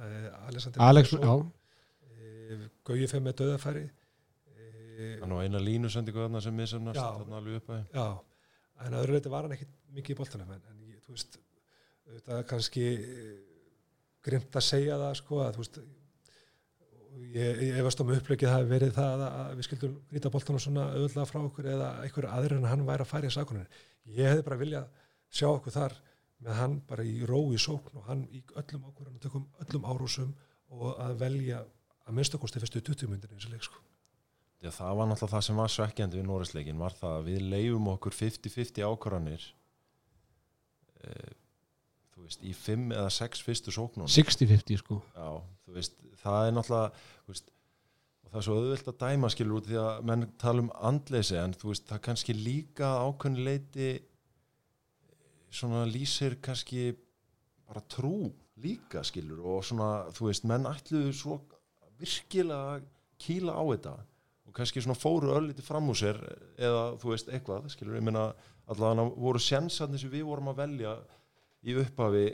Eh, 0.00 0.28
Alexander 0.48 0.80
Alex, 0.80 1.12
eh, 1.12 2.62
Gauji 2.86 3.08
Fem 3.10 3.24
með 3.26 3.42
döðafæri 3.42 3.82
eh, 3.84 5.18
hann 5.20 5.34
á 5.36 5.44
eina 5.44 5.60
línusendingu 5.60 6.22
þarna 6.24 6.40
sem 6.40 6.56
misefnast 6.56 6.96
Já. 6.96 7.08
þarna 7.18 7.40
alveg 7.40 7.58
upp 7.60 7.72
að 7.74 7.82
Já, 7.92 8.06
en 8.86 8.96
að 8.96 9.02
öðru 9.02 9.18
leiti 9.18 9.32
var 9.34 9.46
hann 9.46 9.56
ekkit 9.58 9.74
mikið 9.92 10.14
í 10.14 10.18
boltanum 10.22 10.54
en, 10.56 10.62
en 10.72 10.86
ég, 10.88 11.02
þú 11.04 11.16
veist 11.16 11.36
þetta 12.08 12.38
er 12.38 12.48
kannski 12.54 12.86
eh, 12.96 13.34
grimt 14.24 14.58
að 14.58 14.66
segja 14.66 14.98
það 15.02 15.14
sko 15.20 15.42
að 15.44 15.58
þú 15.58 15.64
veist 15.64 15.78
ég, 17.32 17.62
efast 17.80 18.00
um 18.02 18.12
upplegið 18.14 18.52
hafi 18.52 18.70
verið 18.70 18.94
það 18.96 19.24
að, 19.26 19.52
við 19.58 19.68
skildum 19.68 19.98
grýta 20.10 20.32
boltanum 20.32 20.62
svona 20.62 20.86
auðvitað 20.94 21.28
frá 21.30 21.40
okkur 21.42 21.68
eða 21.74 21.90
einhver 22.04 22.28
aðrir 22.30 22.58
en 22.58 22.70
hann 22.70 22.86
væri 22.88 23.04
að 23.04 23.12
færa 23.12 23.30
í 23.30 23.34
sakunin 23.34 23.68
ég 24.16 24.30
hefði 24.30 24.46
bara 24.48 24.60
viljað 24.62 24.88
sjá 25.32 25.48
okkur 25.50 25.76
þar 25.76 25.96
með 26.42 26.58
hann 26.58 26.80
bara 26.88 27.06
í 27.06 27.22
ró 27.28 27.38
í 27.54 27.60
sókn 27.60 28.00
og 28.00 28.08
hann 28.08 28.24
í 28.34 28.42
öllum 28.58 28.88
ákvörðunum 28.88 29.22
tökum 29.22 29.46
öllum 29.64 29.86
árúsum 29.86 30.34
og 30.72 30.96
að 31.02 31.16
velja 31.22 31.62
að 32.06 32.16
minnstakosti 32.18 32.62
fyrstu 32.62 32.82
20 32.82 33.10
myndin 33.12 33.34
eins 33.34 33.46
og 33.46 33.54
leik 33.54 33.66
sko. 33.66 33.78
Já, 34.62 34.70
það 34.70 34.98
var 34.98 35.08
náttúrulega 35.10 35.34
það 35.34 35.44
sem 35.46 35.60
var 35.60 35.72
svekkjandi 35.74 36.18
við 36.18 36.26
Norrisleikin 36.28 36.82
var 36.82 36.94
það 36.98 37.16
að 37.18 37.28
við 37.28 37.46
leifum 37.50 37.88
okkur 37.92 38.14
50-50 38.14 38.84
ákvarðanir 38.86 39.46
e, 41.02 41.10
þú 41.10 41.41
veist, 42.26 42.44
í 42.44 42.52
5 42.56 42.94
eða 42.96 43.10
6 43.16 43.42
fyrstu 43.46 43.74
sóknum 43.74 44.10
60-50 44.10 44.80
sko. 44.82 45.00
Já, 45.16 45.30
veist, 45.74 45.98
það 46.22 46.46
er 46.48 46.56
náttúrulega 46.56 47.30
veist, 47.30 47.50
það 48.28 48.38
er 48.40 48.46
svo 48.46 48.58
auðvelt 48.58 48.90
að 48.92 49.00
dæma 49.02 49.30
skilur 49.32 49.58
út 49.60 49.68
því 49.68 49.80
að 49.82 50.06
menn 50.10 50.28
tala 50.40 50.64
um 50.64 50.70
andleysi 50.90 51.38
en 51.40 51.56
það 51.58 52.02
kannski 52.06 52.36
líka 52.38 52.94
ákveðin 53.04 53.44
leiti 53.48 53.90
svona 55.52 55.82
lýsir 55.88 56.38
kannski 56.44 56.92
bara 57.68 57.82
trú 57.92 58.30
líka 58.62 59.02
skilur 59.04 59.42
og 59.44 59.64
svona, 59.66 60.06
þú 60.14 60.30
veist, 60.30 60.46
menn 60.48 60.68
ætluðu 60.68 61.12
svo 61.16 61.38
virkilega 62.00 62.78
að 62.78 62.88
kýla 63.22 63.54
á 63.54 63.62
þetta 63.62 63.94
og 64.48 64.56
kannski 64.56 64.82
svona 64.84 64.98
fóru 64.98 65.32
örlítið 65.36 65.66
fram 65.66 65.90
úr 65.92 65.98
sér 65.98 66.18
eða 66.60 66.84
þú 67.00 67.12
veist, 67.12 67.30
eitthvað, 67.32 67.68
skilur, 67.72 67.98
ég 67.98 68.06
meina 68.06 68.30
allavega 68.70 69.08
voru 69.16 69.42
sjensarnir 69.42 70.00
sem 70.00 70.12
við 70.12 70.26
vorum 70.28 70.52
að 70.52 70.62
velja 70.62 70.94
í 71.62 71.76
upphafi 71.78 72.24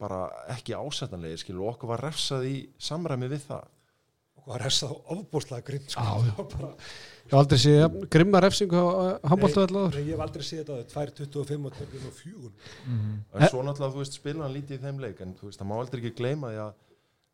bara 0.00 0.22
ekki 0.54 0.76
ásættanlegir 0.78 1.42
skilur 1.42 1.66
og 1.66 1.74
okkur 1.76 1.90
var 1.92 2.04
refsað 2.08 2.46
í 2.48 2.56
samræmi 2.80 3.28
við 3.30 3.44
það. 3.50 3.66
Og 4.38 4.46
var 4.52 4.64
þess 4.64 4.86
að 4.86 4.94
ofbúslega 5.16 5.66
grimt 5.66 5.92
sko. 5.92 6.04
Bara, 6.54 6.72
Ég 7.28 7.34
hef 7.34 7.40
aldrei 7.42 7.58
séð 7.60 7.96
grimma 8.08 8.40
refsingu 8.40 8.78
á 8.80 8.88
Nei, 9.92 10.04
ég 10.06 10.14
hef 10.14 10.22
aldrei 10.24 10.44
séð 10.48 10.62
þetta 10.70 11.02
2.25 11.34 11.66
og 11.68 11.74
2.4 11.76 12.52
en 12.88 13.50
svo 13.52 13.60
náttúrulega 13.66 13.92
þú 13.92 14.00
veist 14.00 14.16
spila 14.16 14.46
hann 14.46 14.54
lítið 14.56 14.78
í 14.78 14.82
þeim 14.86 15.02
leik 15.04 15.20
en 15.20 15.34
þú 15.36 15.50
veist 15.50 15.60
það 15.60 15.68
má 15.68 15.74
aldrei 15.76 16.00
ekki 16.00 16.14
gleyma 16.22 16.52
því 16.54 16.62
að 16.64 16.72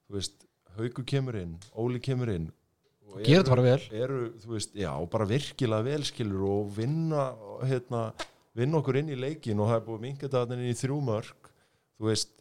þú 0.09 0.17
veist 0.19 0.43
Hauku 0.75 1.05
kemur 1.07 1.37
inn, 1.39 1.53
Óli 1.79 2.01
kemur 2.03 2.33
inn 2.35 2.49
og 3.07 3.21
Gerir 3.23 3.45
þetta 3.45 3.53
bara 3.55 3.67
vel. 3.69 3.83
eru, 3.95 4.19
veist, 4.57 4.75
já, 4.75 4.91
bara 5.15 5.29
virkilega 5.31 5.87
vel 5.87 6.03
skilur 6.11 6.43
og 6.51 6.73
vinna 6.75 7.29
hérna, 7.63 8.01
vinna 8.59 8.81
okkur 8.81 8.99
inn 8.99 9.15
í 9.15 9.21
leikin 9.23 9.63
og 9.63 9.71
það 9.71 9.79
er 9.79 9.87
búið 9.87 10.03
inn 10.59 10.67
í 10.73 10.75
þrjú 10.83 10.99
mörg 11.07 11.44
þú 11.99 12.11
veist 12.11 12.35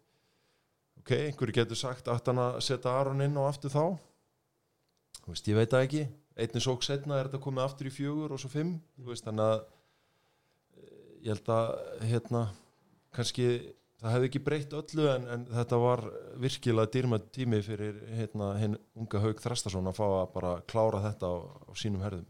ok, 1.03 1.13
einhverju 1.27 1.57
getur 1.59 1.79
sagt 1.79 2.07
að 2.07 2.31
hann 2.31 2.41
að 2.45 2.59
setja 2.63 2.95
Aron 2.95 3.23
inn 3.25 3.37
og 3.39 3.49
aftur 3.49 3.73
þá? 3.73 3.85
Þú 5.23 5.31
veist, 5.31 5.47
ég 5.47 5.59
veit 5.59 5.71
það 5.71 5.85
ekki. 5.87 6.03
Einnig 6.33 6.65
sók 6.65 6.83
setna 6.83 7.19
er 7.19 7.29
þetta 7.29 7.43
komið 7.43 7.63
aftur 7.67 7.87
í 7.87 7.93
fjögur 7.93 8.33
og 8.33 8.41
svo 8.41 8.49
fimm, 8.51 8.73
þú 8.97 9.11
veist, 9.11 9.25
þannig 9.27 9.45
að 9.45 9.57
eh, 9.61 11.07
ég 11.27 11.31
held 11.35 11.51
að 11.53 11.73
hérna, 12.09 12.43
kannski 13.13 13.47
það 14.03 14.15
hefði 14.15 14.29
ekki 14.29 14.41
breytt 14.43 14.73
öllu 14.75 15.05
en, 15.13 15.27
en 15.31 15.43
þetta 15.53 15.79
var 15.79 16.01
virkilega 16.43 16.91
dýrma 16.91 17.19
tími 17.35 17.59
fyrir 17.63 17.99
hérna, 18.17 18.49
hinn 18.59 18.73
unga 18.99 19.21
Haug 19.23 19.43
Þrastason 19.43 19.87
að 19.91 19.99
fá 19.99 20.03
að 20.07 20.33
bara 20.33 20.55
klára 20.67 21.03
þetta 21.05 21.29
á, 21.29 21.35
á 21.39 21.71
sínum 21.79 22.03
herðum. 22.03 22.25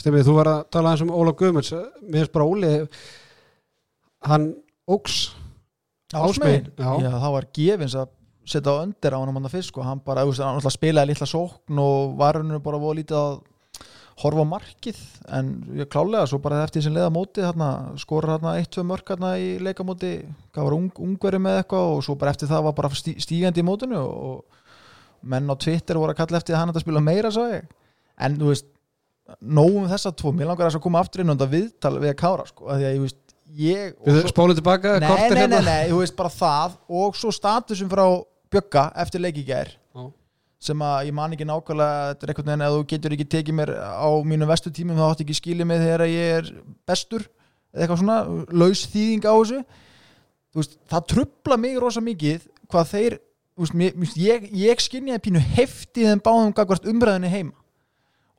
Stefið, 0.00 0.24
þú 0.26 0.38
var 0.40 0.52
að 0.54 0.62
tala 0.74 0.94
eins 0.94 1.04
um 1.04 1.12
Ólaf 1.14 1.38
Guðmunds. 1.38 1.74
Mér 2.02 2.24
finnst 2.24 2.34
bara 2.34 2.48
Óli 2.48 2.72
hann 4.26 4.50
óks 4.90 5.28
Ásmegin, 6.14 6.70
já. 6.72 6.88
já. 7.04 7.10
það 7.12 7.34
var 7.34 7.46
gefins 7.58 7.94
að 7.98 8.14
setja 8.48 8.72
á 8.72 8.80
öndir 8.80 9.12
á 9.12 9.18
hann 9.20 9.34
manna 9.34 9.50
fyrst 9.52 9.72
sko. 9.72 9.84
hann 9.84 10.00
bara, 10.04 10.24
þú 10.24 10.32
veist, 10.32 10.42
hann 10.44 10.56
alltaf 10.56 10.72
spilaði 10.72 11.12
litla 11.12 11.28
sókn 11.28 11.80
og 11.82 12.14
var 12.16 12.40
hann 12.40 12.62
bara 12.64 12.80
voru 12.80 12.96
lítið 13.02 13.18
að 13.18 13.34
horfa 14.18 14.42
á 14.42 14.50
markið 14.50 15.02
en 15.36 15.50
ég 15.78 15.90
klálega 15.92 16.26
svo 16.26 16.40
bara 16.42 16.62
eftir 16.64 16.82
sem 16.82 16.94
leiða 16.94 17.10
móti 17.14 17.44
þarna, 17.44 17.68
skora 18.00 18.34
þarna 18.34 18.54
1-2 18.62 18.86
mörk 18.88 19.12
þarna 19.12 19.34
í 19.38 19.50
leikamóti, 19.62 20.14
var 20.56 20.74
ung, 20.74 20.88
ungveri 21.04 21.38
með 21.42 21.60
eitthvað 21.60 21.92
og 21.92 22.00
svo 22.06 22.16
bara 22.18 22.32
eftir 22.34 22.50
það 22.50 22.64
var 22.66 22.74
bara 22.80 22.90
stí, 22.98 23.14
stígandi 23.22 23.62
í 23.62 23.68
mótinu 23.68 24.00
og, 24.00 24.32
og 24.32 25.28
menn 25.28 25.52
á 25.52 25.54
Twitter 25.60 26.00
voru 26.00 26.16
að 26.16 26.22
kalla 26.22 26.40
eftir 26.40 26.56
að 26.56 26.64
hann 26.64 26.74
að 26.74 26.82
spila 26.82 27.04
meira 27.04 27.30
svo 27.34 27.46
ég, 27.52 27.70
en 28.18 28.40
þú 28.40 28.50
veist 28.50 28.68
nógum 29.44 29.88
þessa 29.92 30.14
tvo, 30.16 30.32
mér 30.34 30.50
langar 30.50 30.72
að 30.72 30.82
koma 30.82 31.02
aftur 31.04 31.22
inn 31.22 31.30
og 31.30 31.38
þetta 31.38 31.52
viðtal 31.52 31.96
við 32.00 32.14
að 32.14 32.20
kára 32.22 32.46
sko, 32.48 32.68
að 32.72 32.80
því 32.80 32.88
að 32.88 32.94
ég 32.96 33.02
veist 33.04 33.27
ég 33.56 33.94
spólum 34.28 34.56
tilbaka 34.56 34.98
nei, 34.98 35.08
nei, 35.08 35.28
nei, 35.30 35.40
hérna. 35.40 35.60
nei, 35.64 35.90
þú 35.90 36.00
veist 36.02 36.16
bara 36.18 36.32
það 36.32 36.76
og 37.00 37.16
svo 37.18 37.32
statusum 37.34 37.90
frá 37.90 38.04
Bjögga 38.48 38.86
eftir 38.96 39.20
leik 39.20 39.40
í 39.40 39.44
gær 39.44 39.68
Já. 39.68 40.04
sem 40.70 40.84
að 40.84 41.10
ég 41.10 41.16
man 41.16 41.34
ekki 41.36 41.46
nákvæmlega 41.48 42.06
þetta 42.12 42.24
er 42.24 42.32
einhvern 42.32 42.48
veginn 42.48 42.66
að 42.66 42.76
þú 42.76 42.86
getur 42.92 43.16
ekki 43.16 43.28
tekið 43.34 43.58
mér 43.58 43.72
á 43.76 44.08
mínu 44.24 44.48
vestu 44.48 44.72
tímum 44.72 44.96
þá 44.96 45.04
átt 45.08 45.24
ekki 45.24 45.36
skilið 45.36 45.68
mig 45.68 45.82
þegar 45.84 46.04
ég 46.08 46.34
er 46.38 46.50
bestur 46.88 47.26
eða 47.72 47.84
eitthvað 47.84 48.02
svona, 48.02 48.18
laus 48.56 48.84
þýðing 48.88 49.28
á 49.28 49.32
þessu 49.36 49.62
veist, 50.56 50.78
það 50.88 51.08
trubla 51.12 51.60
mig 51.60 51.80
rosa 51.80 52.04
mikið 52.04 52.48
hvað 52.72 52.92
þeir 52.94 53.18
veist, 53.60 54.16
ég, 54.16 54.48
ég 54.56 54.84
skinjaði 54.84 55.24
pínu 55.28 55.44
hefti 55.56 56.08
þeim 56.08 56.24
báðum 56.24 56.54
umræðinni 56.94 57.32
heima 57.32 57.56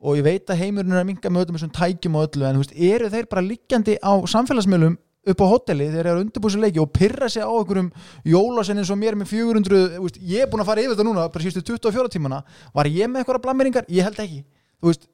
og 0.00 0.16
ég 0.16 0.24
veit 0.24 0.50
að 0.50 0.62
heimurinn 0.62 0.96
er 0.96 1.02
að 1.02 1.08
minga 1.10 1.30
með 1.30 1.44
öllum 1.44 1.58
þessum 1.58 1.72
tækjum 1.76 2.16
og 2.16 2.26
öllu 2.28 2.48
en 2.48 2.58
þú 2.58 2.64
veist, 2.64 2.74
eru 2.90 3.10
þeir 3.12 3.28
bara 3.30 3.44
liggjandi 3.44 3.96
á 4.00 4.12
samfélagsmiðlum 4.32 4.96
upp 5.30 5.42
á 5.44 5.46
hotelli 5.52 5.90
þegar 5.90 6.06
þeir 6.06 6.10
eru 6.14 6.24
undirbúið 6.24 6.54
sér 6.54 6.62
leiki 6.64 6.80
og 6.80 6.92
pyrra 6.96 7.28
sig 7.28 7.44
á 7.44 7.52
einhverjum 7.52 7.90
jólasennin 8.32 8.86
svo 8.88 8.96
mér 8.96 9.18
með 9.20 9.32
400 9.34 9.80
þú 9.98 10.04
veist, 10.06 10.20
ég 10.24 10.44
er 10.46 10.50
búin 10.50 10.64
að 10.64 10.70
fara 10.70 10.84
yfir 10.84 10.94
þetta 10.96 11.08
núna 11.10 11.26
bara 11.28 11.44
síðustu 11.44 11.76
24 11.76 12.12
tímana 12.14 12.40
var 12.72 12.88
ég 12.88 13.10
með 13.10 13.20
eitthvað 13.22 13.42
blameringar? 13.44 13.88
Ég 13.92 14.08
held 14.08 14.22
ekki 14.24 14.40
veist, 14.80 15.04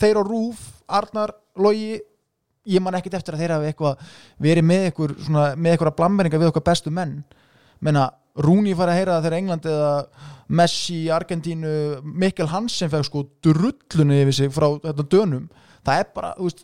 þeir 0.00 0.20
á 0.20 0.22
Rúf, 0.24 0.62
Arnar, 0.88 1.34
Logi 1.60 1.98
ég 2.66 2.82
man 2.82 2.96
ekkit 2.98 3.18
eftir 3.20 3.36
að 3.36 3.44
þeir 3.44 3.54
hafi 3.56 3.70
eitthvað 3.70 4.06
verið 4.42 4.66
með 4.66 4.88
eitthvað, 4.88 5.16
með 5.60 5.74
eitthvað 5.74 5.96
blammeringa 6.00 6.40
við 6.40 6.50
okkar 6.50 6.66
bestu 6.66 6.92
menn 6.94 7.18
menna 7.84 8.08
Rúni 8.44 8.74
fara 8.76 8.92
að 8.92 9.00
heyra 9.00 9.16
það 9.16 9.26
þegar 9.26 9.38
England 9.38 9.68
eða 9.72 9.92
Messi, 10.58 10.98
Argentínu 11.10 11.70
Mikkel 12.04 12.50
Hansen 12.52 12.92
feg 12.92 13.06
sko 13.08 13.24
drullunni 13.44 14.20
yfir 14.24 14.36
sig 14.36 14.52
frá 14.54 14.68
þetta 14.84 15.06
dönum. 15.14 15.48
Það 15.86 16.02
er 16.02 16.12
bara, 16.14 16.34
þú 16.36 16.50
veist, 16.50 16.62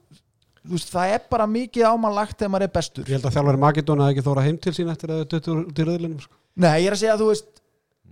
þú 0.63 0.77
veist 0.77 0.93
það 0.93 1.17
er 1.17 1.25
bara 1.33 1.49
mikið 1.51 1.89
ámannlagt 1.89 2.37
þegar 2.39 2.55
maður 2.55 2.69
er 2.69 2.77
bestur. 2.77 3.09
Ég 3.09 3.19
held 3.19 3.31
að 3.31 3.39
þjálfari 3.39 3.63
Magidón 3.65 4.05
að 4.05 4.13
ekki 4.13 4.27
þóra 4.29 4.47
heim 4.47 4.61
til 4.63 4.77
sín 4.77 4.93
eftir 4.93 5.15
að 5.17 5.27
duttu 5.33 5.59
út 5.63 5.83
í 5.83 5.89
röðlunum 5.89 6.23
sko. 6.23 6.39
Nei, 6.63 6.75
ég 6.85 6.91
er 6.91 6.97
að 6.99 7.03
segja 7.03 7.17
að 7.17 7.25
þú 7.25 7.33
veist 7.33 7.51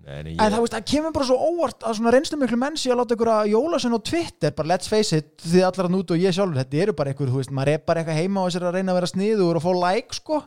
Nei, 0.00 0.14
En 0.16 0.28
ég, 0.32 0.38
það, 0.40 0.62
veist, 0.62 0.74
það 0.74 0.86
kemur 0.88 1.12
bara 1.12 1.26
svo 1.28 1.36
óvart 1.50 1.84
að 1.84 1.96
svona 1.98 2.12
reynslu 2.14 2.38
miklu 2.40 2.56
menn 2.58 2.78
sé 2.80 2.88
að 2.90 3.02
láta 3.02 3.16
ykkur 3.16 3.30
að 3.34 3.50
jólasen 3.52 3.92
á 3.94 4.00
Twitter 4.00 4.54
bara 4.56 4.70
let's 4.72 4.88
face 4.88 5.18
it, 5.18 5.34
þið 5.44 5.66
allar 5.68 5.88
að 5.90 5.92
nút 5.92 6.14
og 6.14 6.22
ég 6.22 6.32
sjálfur 6.34 6.56
þetta 6.56 6.80
eru 6.86 6.94
bara 6.96 7.12
ykkur, 7.12 7.28
þú 7.28 7.42
veist, 7.42 7.52
maður 7.52 7.72
er 7.74 7.82
bara 7.84 8.00
eitthvað 8.00 8.20
heima 8.22 8.40
og 8.40 8.48
þessir 8.48 8.64
að 8.64 8.78
reyna 8.78 8.94
að 8.94 8.98
vera 8.98 9.10
sniður 9.12 9.60
og 9.60 9.66
fá 9.66 9.70
like 9.76 10.16
sko 10.16 10.40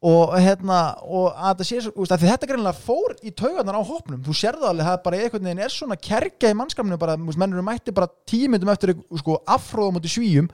og 0.00 0.32
hérna 0.40 0.78
og 1.04 1.34
að 1.34 1.60
það 1.60 1.68
sé, 1.68 1.78
veist, 1.92 2.12
að 2.14 2.22
því 2.22 2.30
þetta 2.30 2.48
greinlega 2.48 2.84
fór 2.86 3.14
í 3.20 3.32
taugarnar 3.36 3.76
á 3.76 3.84
hopnum, 3.84 4.22
þú 4.24 4.36
sérðu 4.36 4.68
alveg 4.70 4.88
það 4.88 5.02
bara 5.04 5.20
einhvern 5.20 5.48
veginn 5.50 5.62
er 5.66 5.74
svona 5.74 5.98
kergja 6.00 6.52
í 6.52 6.56
mannskapinu 6.56 6.98
bara, 7.00 7.18
þú 7.20 7.28
veist, 7.28 7.40
menn 7.42 7.56
eru 7.56 7.64
mætti 7.66 7.94
bara 7.96 8.08
tímyndum 8.30 8.72
eftir 8.72 8.94
sko, 9.20 9.36
afróðum 9.44 10.00
út 10.00 10.08
í 10.08 10.12
svíjum 10.14 10.48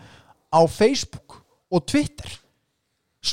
á 0.51 0.61
Facebook 0.67 1.41
og 1.71 1.87
Twitter 1.87 2.35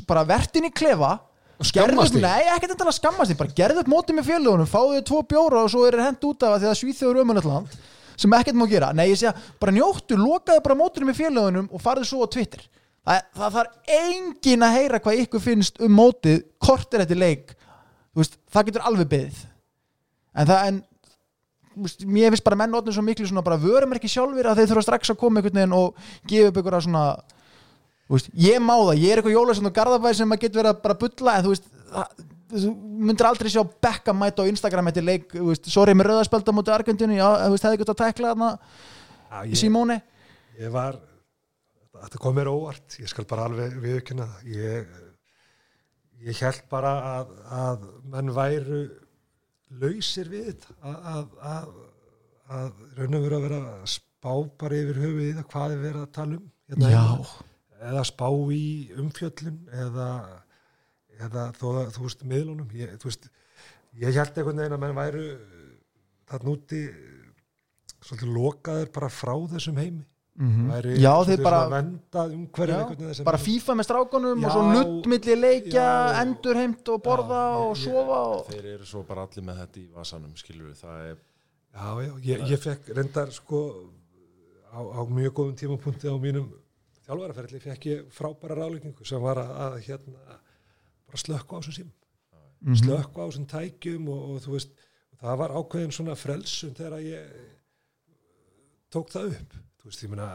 bara 0.10 0.26
vertin 0.26 0.70
í 0.70 0.74
klefa 0.74 1.16
Og 1.62 1.68
skammast 1.70 2.16
þín? 2.16 2.26
Nei, 2.26 2.50
ekkert 2.52 2.74
endalega 2.74 2.98
skammast 2.98 3.32
því, 3.32 3.40
bara 3.40 3.56
gerðu 3.58 3.84
upp 3.84 3.90
mótið 3.94 4.18
með 4.18 4.30
fjölugunum, 4.30 4.70
fáðu 4.70 4.96
þið 4.98 5.04
tvo 5.10 5.20
bjóra 5.32 5.64
og 5.64 5.70
svo 5.72 5.84
er 5.88 5.96
þeir 5.96 6.08
hent 6.08 6.26
út 6.28 6.44
af 6.44 6.54
það 6.54 6.64
því 6.64 6.70
að 6.70 6.80
Svíþjóður 6.80 7.20
ömulegt 7.24 7.50
land 7.50 7.76
sem 8.24 8.36
ekkert 8.38 8.58
má 8.60 8.66
gera. 8.70 8.90
Nei, 8.94 9.08
ég 9.10 9.20
segja, 9.20 9.34
bara 9.62 9.74
njóttu, 9.74 10.18
lokaðu 10.20 10.64
bara 10.66 10.78
mótið 10.78 11.08
með 11.08 11.20
fjölugunum 11.22 11.70
og 11.74 11.82
farðu 11.82 12.10
svo 12.10 12.26
á 12.26 12.28
Twitter. 12.36 12.66
Það, 13.04 13.20
það 13.36 13.58
þarf 13.58 13.94
engin 14.00 14.64
að 14.64 14.76
heyra 14.78 15.02
hvað 15.04 15.22
ykkur 15.26 15.44
finnst 15.44 15.82
um 15.84 15.98
mótið, 15.98 16.44
kortir 16.64 17.04
eftir 17.04 17.20
leik. 17.20 17.52
Veist, 18.16 18.38
það 18.54 18.70
getur 18.70 18.86
alveg 18.88 19.10
beðið. 19.12 19.42
En 20.34 20.50
það, 20.50 20.68
en 20.70 20.82
veist, 21.84 22.04
mér 22.08 22.34
finnst 22.34 22.46
bara 22.46 22.60
menn 22.60 22.76
orðin 22.78 22.96
svo 22.96 23.04
miklu 23.06 23.28
svona 23.28 23.44
bara 23.46 23.60
vörum 23.62 23.96
ekki 23.98 24.12
sjálfur 24.12 24.50
að 24.50 24.62
þeir 24.62 24.72
þurfa 24.72 24.86
strax 24.88 25.14
að 25.14 25.20
koma 25.22 25.42
einhvern 25.42 25.60
veginn 25.60 25.78
og 25.78 26.04
gefa 26.30 26.52
upp 26.52 26.60
einhverja 26.60 26.84
svona 26.88 27.06
veist, 28.14 28.30
ég 28.38 28.62
má 28.64 28.76
það, 28.76 29.02
ég 29.02 29.14
er 29.14 29.22
eitthvað 29.22 29.38
jólasson 29.38 29.70
og 29.70 29.76
garðabæð 29.78 30.18
sem 30.20 30.30
maður 30.30 30.44
getur 30.46 30.62
verið 30.62 30.74
að 30.74 30.84
bara 30.86 31.00
bulla 31.04 31.36
en 31.38 31.46
þú 31.46 31.54
veist, 31.54 31.70
það, 31.94 32.26
þú 32.54 32.74
myndir 33.08 33.30
aldrei 33.30 33.54
sjá 33.54 33.64
Beckham 33.88 34.20
mæta 34.22 34.46
á 34.46 34.50
Instagram 34.52 34.92
eftir 34.92 35.08
leik 35.08 35.38
sorry 35.66 35.96
með 35.98 36.12
rauðarspelda 36.12 36.56
mútið 36.56 36.78
Argentínu 36.78 37.18
já, 37.18 37.28
þú 37.46 37.56
veist, 37.56 37.68
hefði 37.68 37.82
gett 37.82 37.94
að 37.96 38.02
tekla 38.04 38.34
þarna 38.34 38.52
ég, 39.48 39.58
Simóni 39.60 40.00
ég 40.62 40.74
var 40.74 41.00
þetta 42.04 42.22
kom 42.22 42.38
mér 42.38 42.52
óvart, 42.52 42.98
ég 43.00 43.10
skal 43.12 43.26
bara 43.30 43.48
alveg 43.48 43.76
viðkynna 43.84 44.28
það. 44.30 44.52
ég, 44.58 44.94
ég 46.28 46.44
held 46.44 46.62
bara 46.72 46.94
að, 47.14 47.34
að 47.58 47.88
menn 48.12 48.34
væru 48.36 48.82
lausir 49.82 50.30
við 50.32 50.50
þetta 50.52 50.76
að, 50.92 51.38
að, 51.54 51.72
að, 52.58 52.84
raun 52.98 53.18
og 53.18 53.26
veru 53.26 53.40
að 53.40 53.48
vera 53.48 53.62
spá 53.96 54.34
bara 54.60 54.82
yfir 54.84 55.02
höfuð 55.04 55.26
í 55.26 55.34
það 55.38 55.50
hvað 55.54 55.76
er 55.76 55.84
verið 55.88 56.04
að 56.04 56.14
tala 56.20 56.40
um 56.40 56.46
hérna 56.70 56.92
heima. 56.94 57.32
eða 57.92 58.04
spá 58.12 58.28
í 58.56 58.66
umfjöllun 59.04 59.60
eða, 59.86 60.10
eða 61.20 61.48
þó 61.58 61.66
þú 61.96 62.06
veist 62.06 62.28
miðlunum 62.30 62.78
ég, 62.78 62.94
veist, 63.04 63.28
ég 64.00 64.20
held 64.20 64.38
einhvern 64.38 64.64
veginn 64.64 64.78
að 64.78 64.84
menn 64.86 64.98
væru 65.00 65.28
þarna 66.30 66.56
úti 66.56 66.84
svolítið 68.04 68.36
lokaður 68.36 68.92
bara 68.96 69.12
frá 69.12 69.36
þessum 69.56 69.80
heimi 69.80 70.06
Mhm. 70.36 70.70
væri 70.72 70.94
Já, 70.98 71.14
þeir 71.28 71.44
bara- 71.44 71.82
Já, 72.68 73.24
bara 73.24 73.38
FIFA 73.38 73.74
með 73.78 73.86
strákunum 73.86 74.40
Já, 74.42 74.48
og 74.48 74.52
svo 74.56 74.64
nutt 74.74 75.06
milli 75.12 75.36
leikja, 75.36 75.84
já. 75.84 76.22
endurheimt 76.24 76.90
og 76.90 77.04
borða 77.04 77.42
Já, 77.44 77.58
og 77.60 77.76
ég- 77.76 77.84
sofa 77.84 78.18
og... 78.34 78.48
þeir 78.50 78.66
eru 78.74 78.86
svo 78.86 79.04
bara 79.06 79.22
allir 79.28 79.44
með 79.46 79.60
þetta 79.62 79.78
í 79.80 79.86
vasanum 79.94 80.34
skilur 80.36 80.72
við, 80.72 80.80
það 80.82 81.12
er 81.12 81.18
Já, 81.74 82.02
já, 82.02 82.12
ég, 82.26 82.48
ég 82.50 82.60
fekk 82.60 82.90
reyndar 82.98 83.32
sko 83.32 83.60
á, 84.74 84.80
á 84.82 85.02
mjög 85.06 85.34
góðum 85.38 85.56
tímapunkti 85.56 86.10
á 86.10 86.18
mínum 86.18 86.50
þjálfaraferðli 87.06 87.60
fekk 87.62 87.86
ég 87.86 88.06
frábæra 88.10 88.56
ráleikingu 88.58 89.06
sem 89.06 89.22
var 89.22 89.38
að, 89.38 89.52
að 89.68 89.80
hérna 89.86 90.40
bara 91.06 91.18
slökka 91.18 91.58
á 91.58 91.60
þessum 91.62 91.74
sím 91.78 91.92
Mhm. 92.64 92.76
slökka 92.80 93.22
á 93.22 93.26
þessum 93.30 93.46
tækjum 93.46 94.08
og, 94.10 94.22
og 94.34 94.42
þú 94.42 94.52
veist, 94.58 94.70
það 95.22 95.38
var 95.38 95.50
ákveðin 95.52 95.92
svona 95.94 96.16
frelsun 96.16 96.74
þegar 96.74 97.02
ég 97.04 97.28
tók 98.90 99.10
það 99.12 99.36
upp 99.38 99.54
þú 99.84 99.92
veist, 99.92 100.04
ég 100.06 100.14
meina 100.14 100.30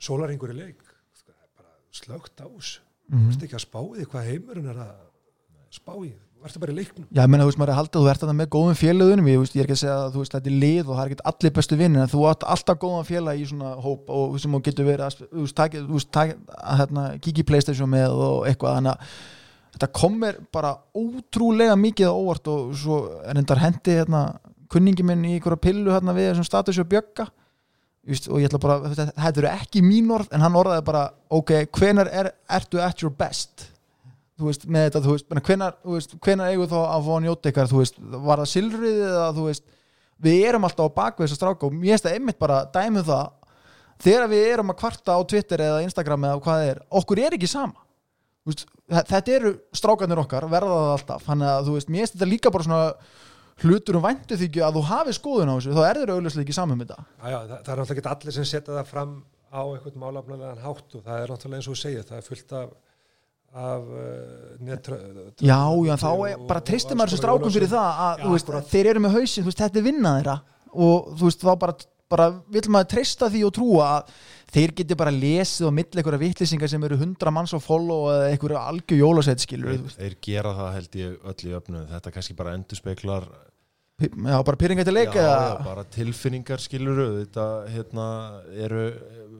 sólaringur 0.00 0.54
í 0.54 0.56
leik. 0.56 0.80
Það 1.20 1.36
bara 1.60 1.76
slögt 1.92 2.40
á 2.40 2.46
þessu. 2.48 2.80
Mhm. 3.10 3.20
þú 3.20 3.30
veist 3.30 3.44
ekki 3.44 3.56
að 3.58 3.64
spá 3.66 3.80
í 3.82 3.94
því 3.98 4.04
hvað 4.10 4.28
heimurinn 4.30 4.68
er 4.70 4.76
að 4.80 4.90
spá 5.70 5.92
í, 5.98 6.12
verður 6.40 6.60
bara 6.62 6.72
í 6.72 6.76
leiknum? 6.78 7.06
Já, 7.10 7.22
ég 7.22 7.30
meina, 7.30 7.42
þú 7.44 7.50
veist, 7.50 7.58
maður 7.58 7.70
er 7.70 7.74
að 7.74 7.80
halda 7.80 7.98
að 7.98 8.04
þú 8.04 8.10
ert 8.10 8.22
þarna 8.22 8.36
með 8.38 8.48
góðum 8.54 8.78
félögunum. 8.80 9.28
Ég, 9.30 9.40
ég 9.40 9.60
er 9.60 9.66
ekki 9.66 9.76
að 9.76 9.82
segja 9.82 9.96
að 9.98 10.14
þú 10.14 10.22
veist, 10.22 10.36
þetta 10.36 10.50
er 10.50 10.60
lið 10.64 10.84
og 10.86 10.94
það 10.94 11.02
er 11.02 11.10
ekki 11.10 11.26
allir 11.30 11.54
bestu 11.58 11.78
vinnir 11.80 12.04
en 12.04 12.12
þú 12.12 12.22
átt 12.30 12.46
alltaf 12.54 12.78
góðan 12.80 13.10
félag 13.10 13.42
í 13.42 13.48
svona 13.50 13.74
hóp 13.82 14.10
og 14.14 14.38
sem 14.40 14.54
þú 14.56 14.62
getur 14.68 14.88
verið 14.88 15.04
að 15.06 15.18
þú 15.26 15.44
veist, 15.44 16.14
þú 16.14 16.24
að 16.54 16.80
hérna, 16.80 17.04
kíkja 17.18 17.42
í 17.42 17.48
Playstation 17.50 17.90
með 17.90 18.14
og 18.14 18.46
eitthvað. 18.46 18.78
Þannig 18.78 18.94
að 18.94 19.18
þetta 19.74 19.90
komir 20.00 20.40
bara 20.54 20.72
ótrúlega 20.94 21.76
mikið 21.78 22.10
á 22.10 22.14
óvart 22.14 22.50
og 22.50 22.72
svo 22.78 23.02
er 23.26 23.38
endar 23.38 23.62
hendi 23.62 23.98
hérna, 23.98 24.24
kunningi 24.70 25.02
minn 25.06 25.26
í 25.26 25.36
einhverja 25.36 25.60
pillu 25.66 25.90
hérna 25.90 26.14
við 26.14 26.30
þessum 26.30 26.46
status 26.46 26.78
og 26.78 26.88
bjögga 26.90 27.26
og 28.32 28.38
ég 28.40 28.48
ætla 28.48 28.60
bara, 28.62 28.78
þetta, 28.94 29.32
eru 29.42 29.50
ekki 29.50 29.82
mín 29.84 30.08
orð 30.14 30.30
en 30.32 30.40
hann 30.44 30.56
orðaði 30.56 30.84
bara, 30.86 31.02
ok, 31.36 31.52
hvenar 31.76 32.08
er, 32.08 32.30
ertu 32.48 32.80
at 32.82 33.02
your 33.04 33.12
best? 33.12 33.66
Þú 34.40 34.48
veist, 34.48 34.62
með 34.72 34.86
þetta, 34.88 35.02
þú 35.04 35.16
veist, 35.16 35.34
hvenar, 35.50 35.74
veist, 35.84 36.14
hvenar 36.24 36.48
eigum 36.54 36.64
við 36.64 36.72
þá 36.72 36.78
að 36.80 37.04
fá 37.04 37.10
að 37.18 37.20
njóta 37.26 37.50
ykkar, 37.52 37.68
þú 37.68 37.82
veist, 37.82 37.98
var 38.24 38.40
það 38.40 38.50
silfrið 38.54 39.02
eða 39.10 39.26
þú 39.36 39.44
veist, 39.50 39.66
við 40.24 40.46
erum 40.48 40.64
alltaf 40.68 40.88
á 40.88 40.96
bakvið 40.96 41.26
þess 41.26 41.36
að 41.36 41.40
stráka 41.42 41.68
og 41.68 41.76
mér 41.76 41.92
finnst 41.92 42.06
það 42.08 42.16
einmitt 42.16 42.40
bara 42.40 42.62
dæmið 42.72 43.06
það, 43.10 43.28
þegar 44.00 44.30
við 44.32 44.46
erum 44.54 44.72
að 44.72 44.78
kvarta 44.80 45.16
á 45.16 45.20
Twitter 45.28 45.62
eða 45.66 45.84
Instagram 45.84 46.24
eða 46.30 46.40
hvað 46.46 46.60
það 46.64 46.72
er 46.72 46.82
okkur 47.02 47.20
er 47.26 47.36
ekki 47.36 47.50
sama. 47.52 47.84
Veist, 48.48 48.64
þe- 48.88 49.04
þetta 49.12 49.34
eru 49.36 49.52
strákanir 49.76 50.22
okkar, 50.24 50.46
verða 50.48 50.78
það 50.80 50.92
alltaf. 50.96 51.24
Þannig 51.28 51.50
að 51.52 51.66
þú 51.68 51.74
veist, 51.76 51.90
mér 51.92 52.00
finnst 52.06 52.16
þetta 52.16 52.30
líka 52.32 52.52
bara 52.56 52.64
svona 52.64 52.80
hlutur 53.64 53.98
um 54.00 54.04
væntu 54.04 54.38
þykju 54.40 54.64
að 54.66 54.78
þú 54.78 54.84
hafi 54.90 55.16
skoðun 55.16 55.52
á 55.52 55.54
þessu, 55.56 55.74
þá 55.76 55.82
er 55.86 56.00
þeir 56.00 56.14
auðvitað 56.14 56.44
ekki 56.44 56.56
saman 56.56 56.80
með 56.80 56.92
þetta 56.92 57.04
Já, 57.06 57.30
já, 57.30 57.38
það, 57.40 57.50
það 57.50 57.72
er 57.74 57.82
náttúrulega 57.82 57.98
ekki 58.00 58.12
allir 58.14 58.36
sem 58.36 58.48
setja 58.50 58.76
það 58.76 58.92
fram 58.92 59.16
á 59.50 59.62
einhvern 59.66 60.04
málafnalegan 60.04 60.62
hátt 60.64 60.96
og 60.96 61.04
það 61.04 61.24
er 61.24 61.34
náttúrulega 61.34 61.60
eins 61.60 61.68
og 61.68 61.76
þú 61.76 61.82
segir, 61.82 62.06
það 62.08 62.22
er 62.22 62.28
fullt 62.30 62.56
af 62.60 62.78
af 63.50 63.82
uh, 63.82 64.58
netra, 64.62 64.96
Já, 65.42 65.58
já, 65.86 65.94
þá 65.98 66.10
er, 66.28 66.42
bara 66.46 66.62
tristir 66.62 66.98
maður 66.98 67.14
þessu 67.14 67.22
strákum 67.24 67.54
fyrir 67.54 67.70
það 67.70 67.88
að 68.04 68.20
Já, 68.20 68.24
þú 68.24 68.34
veist, 68.34 68.52
þeir 68.70 68.90
eru 68.92 69.02
með 69.02 69.16
hausinn, 69.18 69.42
þú 69.42 69.50
veist, 69.50 69.62
þetta 69.64 69.80
er 69.80 69.86
vinna 69.86 70.12
þeirra. 70.18 70.36
Og 70.70 71.08
þú 71.18 71.26
veist, 71.26 71.42
þá 71.42 71.54
bara, 71.64 71.74
bara 72.14 72.28
vill 72.54 72.62
maður 72.70 72.90
trista 72.94 73.30
því 73.32 73.42
og 73.48 73.54
trúa 73.58 73.88
að 73.96 74.14
þeir 74.54 74.74
geti 74.80 74.98
bara 74.98 75.14
lesið 75.14 75.66
á 75.66 75.72
milli 75.80 75.98
einhverja 75.98 76.22
vitlýsingar 76.22 76.70
sem 76.70 76.86
eru 76.86 76.98
hundra 77.00 77.34
manns 77.34 77.54
á 77.54 77.58
follow 77.62 78.08
eða 78.12 78.30
einhverja 78.30 78.62
algjör 78.70 79.02
jólasett 79.02 79.42
skilur 79.42 79.76
þeir, 79.76 79.98
þeir 79.98 80.16
gera 80.26 80.54
það 80.58 80.72
held 80.78 80.98
ég 81.02 81.28
öll 81.32 81.50
í 81.50 81.54
öfnu. 81.58 81.84
Þetta 81.90 82.14
kannski 82.14 82.38
bara 82.38 82.54
endurspeglar 82.58 83.26
já, 84.00 84.36
bara 84.46 84.58
pyrringa 84.60 84.84
til 84.86 84.96
leik 84.96 85.14
já, 85.14 85.22
já, 85.22 85.64
bara 85.64 85.84
tilfinningar 85.96 86.62
skilur 86.62 87.00
þetta 87.20 87.46
hérna 87.70 88.06
eru 88.66 88.84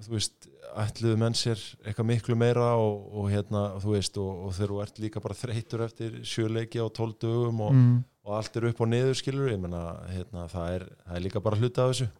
þú 0.04 0.14
veist, 0.16 0.48
ætluðu 0.80 1.18
menn 1.20 1.36
sér 1.36 1.60
eitthvað 1.82 2.08
miklu 2.12 2.36
meira 2.38 2.72
og, 2.78 3.08
og 3.20 3.28
hérna 3.32 3.64
þú 3.82 3.96
veist, 3.96 4.20
og, 4.20 4.46
og 4.46 4.56
þegar 4.56 4.72
þú 4.72 4.80
ert 4.84 5.02
líka 5.04 5.24
bara 5.24 5.38
þreytur 5.38 5.84
eftir 5.86 6.18
sjöleiki 6.22 6.80
á 6.80 6.86
tól 6.92 7.12
dögum 7.12 7.62
og, 7.66 7.74
mm. 7.76 7.96
og 8.28 8.36
allt 8.38 8.56
er 8.60 8.70
upp 8.70 8.82
og 8.84 8.90
niður 8.92 9.18
skilur 9.18 9.52
ég 9.52 9.60
menna, 9.60 9.84
hérna, 10.12 10.46
það, 10.52 10.74
er, 10.76 10.88
það 11.06 11.18
er 11.18 11.26
líka 11.26 11.44
bara 11.44 11.60
hluta 11.60 11.86
af 11.86 11.94
þessu 11.94 12.10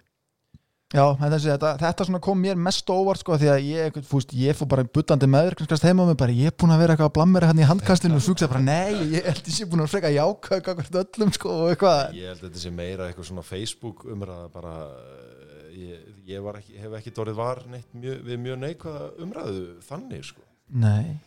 Já, 0.91 1.05
þetta, 1.21 1.39
þetta, 1.39 1.69
þetta 1.79 2.05
svona 2.09 2.19
kom 2.27 2.41
mér 2.43 2.57
mest 2.59 2.89
á 2.91 2.95
óvart 2.99 3.21
sko 3.23 3.37
því 3.39 3.49
að 3.53 3.61
ég, 3.63 3.99
fúst, 4.11 4.33
ég 4.35 4.57
fór 4.59 4.67
bara 4.73 4.83
buttandi 4.83 5.29
meðvirknskast 5.31 5.85
heima 5.87 6.03
með 6.09 6.17
bara 6.19 6.35
ég 6.35 6.51
er 6.51 6.57
búin 6.59 6.75
að 6.75 6.83
vera 6.83 6.97
eitthvað 6.97 7.11
að 7.13 7.15
blammera 7.21 7.51
hann 7.53 7.63
í 7.63 7.69
handkastinu 7.69 8.19
og 8.19 8.25
súksa 8.25 8.49
bara 8.51 8.65
nei, 8.65 8.97
ég 9.13 9.29
held 9.31 9.47
ég 9.47 9.55
sé 9.55 9.69
búin 9.71 9.85
að 9.85 9.93
freka 9.93 10.11
eitthvað 10.11 10.99
öllum 11.05 11.31
sko 11.37 11.55
og 11.61 11.71
eitthvað. 11.77 12.19
Ég 12.19 12.33
held 12.33 12.43
að 12.43 12.49
þetta 12.49 12.65
sé 12.65 12.75
meira 12.75 13.07
eitthvað 13.07 13.31
svona 13.31 13.47
Facebook 13.47 14.03
umræða 14.11 14.51
bara 14.57 14.75
eh, 14.91 15.73
ég, 15.79 16.05
ég 16.35 16.45
var 16.49 16.59
ekki, 16.59 16.77
hef 16.83 16.99
ekki 16.99 17.15
dórið 17.21 17.39
var 17.39 17.65
neitt 17.71 17.95
mjö, 17.95 18.19
við 18.27 18.45
mjög 18.49 18.63
neikvæða 18.67 19.09
umræðu 19.23 19.65
þannig 19.87 20.27
sko. 20.33 20.47
Nei, 20.75 21.19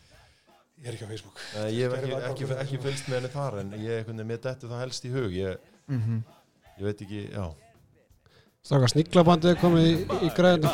Ég 0.83 0.89
er 0.91 0.95
ekki 0.97 1.07
á 1.07 1.11
Facebook. 1.13 1.37
Nei, 1.55 1.67
ég 1.77 1.87
hef 1.87 2.01
ekki, 2.01 2.15
ekki, 2.27 2.53
ekki 2.59 2.83
fylgst 2.83 3.07
með 3.07 3.21
henni 3.21 3.31
þar 3.31 3.61
en 3.61 3.75
ég 3.79 4.07
veginn 4.09 4.27
mér 4.27 4.43
dettu 4.43 4.67
það 4.67 4.81
helst 4.83 5.05
í 5.07 5.13
hug 5.13 5.35
ég, 5.39 5.69
mm 5.87 6.23
ég 6.73 6.87
veit 6.89 7.03
ekki, 7.05 7.27
já 7.29 7.45
Stráka 8.63 8.87
sníklabandið 8.93 9.49
er 9.51 9.57
komið 9.59 9.87
í, 9.89 9.93
í 10.23 10.29
græðinu 10.37 10.69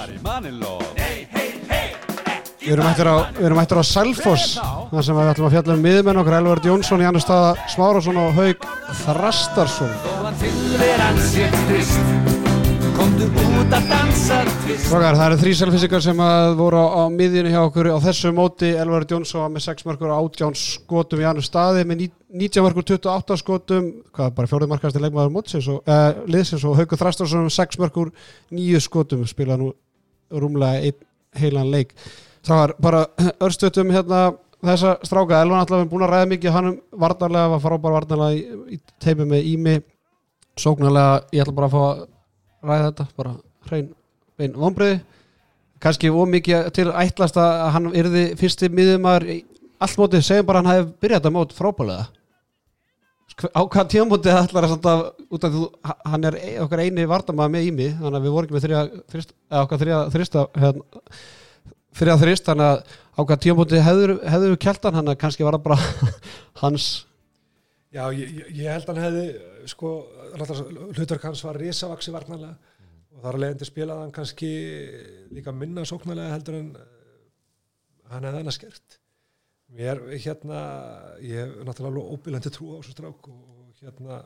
Við 2.60 2.74
erum 2.76 2.86
eftir 2.86 3.10
á, 3.10 3.18
við 3.34 3.48
erum 3.48 3.62
eftir 3.64 3.82
á 3.82 3.84
Selfoss 3.90 4.52
þar 4.62 5.08
sem 5.08 5.18
við 5.18 5.32
ætlum 5.32 5.48
að 5.48 5.56
fjalla 5.56 5.74
um 5.74 5.82
miðmenn 5.88 6.22
okkar 6.22 6.38
Elvard 6.38 6.70
Jónsson, 6.70 7.02
Janus 7.02 7.26
Staða 7.26 7.58
Smárásson 7.74 8.22
og 8.22 8.38
Haug 8.38 8.58
Þrastarsson 9.02 9.90
Strákar, 14.80 15.16
það 15.18 15.26
eru 15.26 15.38
þrý 15.42 15.52
selfisikar 15.60 16.04
sem 16.04 16.20
voru 16.56 16.80
á, 16.80 16.86
á 16.88 17.04
miðjunni 17.12 17.52
hjá 17.52 17.60
okkur 17.66 17.90
á 17.92 17.98
þessu 18.04 18.32
móti. 18.36 18.70
Elvar 18.80 19.04
Jónsson 19.10 19.42
var 19.44 19.52
með 19.52 19.64
6 19.66 19.86
markur 19.90 20.12
og 20.14 20.30
18 20.30 20.56
skotum 20.60 21.20
í 21.20 21.26
annu 21.28 21.44
staði 21.44 21.84
með 21.90 21.98
ní- 22.04 22.12
19 22.46 22.64
markur 22.64 22.86
28 22.88 23.38
skotum. 23.42 23.90
Hvað, 24.16 24.30
bara 24.38 24.52
fjóruð 24.52 24.72
markast 24.72 24.96
í 24.96 25.02
leikmaður 25.04 25.34
mótsins 25.36 25.68
og 25.74 25.82
uh, 25.84 26.22
liðsins 26.32 26.64
og 26.70 26.78
Haukur 26.80 27.02
Þrastarsson 27.02 27.50
6 27.52 27.80
markur 27.82 28.12
9 28.56 28.84
skotum. 28.86 29.26
Spila 29.28 29.58
nú 29.60 29.74
rúmlega 30.32 30.80
einn 30.88 31.00
heilan 31.42 31.72
leik. 31.74 31.92
Strákar, 32.40 32.76
bara 32.80 33.04
örstötum 33.50 33.92
hérna 33.96 34.30
þessa 34.64 34.96
stráka, 35.08 35.42
Elvar 35.44 35.62
náttúrulega 35.66 35.88
er 35.88 35.92
búin 35.92 36.06
að 36.08 36.14
ræða 36.16 36.32
mikið 36.36 36.56
hann 36.56 36.72
um 36.72 36.80
varnarlega, 37.04 37.52
var 37.58 37.66
frábær 37.68 37.98
varnarlega 38.00 38.40
í, 38.40 38.78
í 38.78 38.80
teimi 39.04 39.28
með 39.28 39.52
Ími. 39.52 39.76
Sóknarlega, 40.60 41.20
ég 41.36 41.44
ætla 41.44 41.56
bara 41.60 41.70
að 41.70 41.76
fá 41.76 42.16
ræða 42.66 42.90
þetta, 42.90 43.08
bara 43.18 43.34
hrein 43.70 43.90
bein 44.40 44.56
vonbreiði 44.60 45.00
kannski 45.80 46.12
ómikið 46.12 46.70
til 46.76 46.90
ætlast 46.92 47.38
að 47.40 47.66
hann 47.76 47.92
yrði 47.96 48.24
fyrsti 48.40 48.68
miðumar 48.72 49.24
allt 49.80 50.00
mótið, 50.00 50.26
segjum 50.28 50.48
bara 50.50 50.60
að 50.60 50.66
hann 50.66 50.76
hefði 50.76 50.96
byrjað 51.04 51.22
þetta 51.22 51.36
mót 51.38 51.54
frábælega 51.56 52.08
á 53.56 53.62
hvað 53.72 53.90
tímamótið 53.94 54.36
ætlar 54.36 54.66
að 54.68 54.72
samt 54.74 54.88
að 54.90 55.02
út 55.32 55.46
af 55.48 55.54
því 55.54 55.68
hann 56.12 56.26
er 56.28 56.36
e- 56.42 56.56
okkar 56.64 56.82
eini 56.84 57.06
vardamaður 57.08 57.54
með 57.54 57.68
ími 57.70 57.86
þannig 58.00 58.18
að 58.18 58.26
við 58.26 58.34
vorum 58.36 58.48
ekki 58.50 58.56
með 58.58 58.66
þrjá 58.66 58.80
þrist, 59.14 59.30
okkar 59.62 59.80
þrjá 59.84 59.98
þrista 60.16 60.44
hérna, 60.60 61.04
þrjá 62.00 62.16
þrist 62.24 62.50
þannig 62.50 62.72
að 62.74 62.82
á 62.90 63.22
hvað 63.22 63.42
tímamótið 63.46 63.86
hefður, 63.86 64.14
hefður 64.34 64.52
við 64.56 64.60
kjeltan 64.66 64.98
hann 65.00 65.12
að 65.14 65.20
kannski 65.22 65.48
var 65.48 65.56
það 65.56 65.64
bara 65.70 66.18
hans. 66.64 66.90
Já, 67.96 68.04
ég, 68.18 68.36
ég- 68.50 68.68
held 68.74 68.92
hann 68.92 69.02
hefði 69.06 69.24
sko, 69.72 69.94
hlutverk 70.38 71.26
hans 71.28 71.44
var 71.46 71.60
risavaksi 71.60 72.14
varnarlega. 72.14 72.78
Og 73.16 73.24
þar 73.24 73.36
að 73.36 73.44
leiðandi 73.44 73.68
spilaði 73.68 74.06
hann 74.06 74.16
kannski 74.16 74.50
líka 75.36 75.54
minna 75.56 75.84
sóknarlega 75.88 76.34
heldur 76.36 76.60
en 76.60 76.74
eh, 76.78 76.98
hann 78.14 78.28
hefði 78.28 78.42
hann 78.42 78.52
að 78.52 78.58
skert 78.60 79.00
mér 79.70 80.02
hérna 80.18 80.60
ég 81.22 81.44
hef 81.44 81.58
náttúrulega 81.68 82.14
óbílandi 82.16 82.52
trú 82.54 82.72
á 82.74 82.78
þessu 82.80 82.96
strák 82.96 83.28
og, 83.30 83.42
hérna 83.82 84.18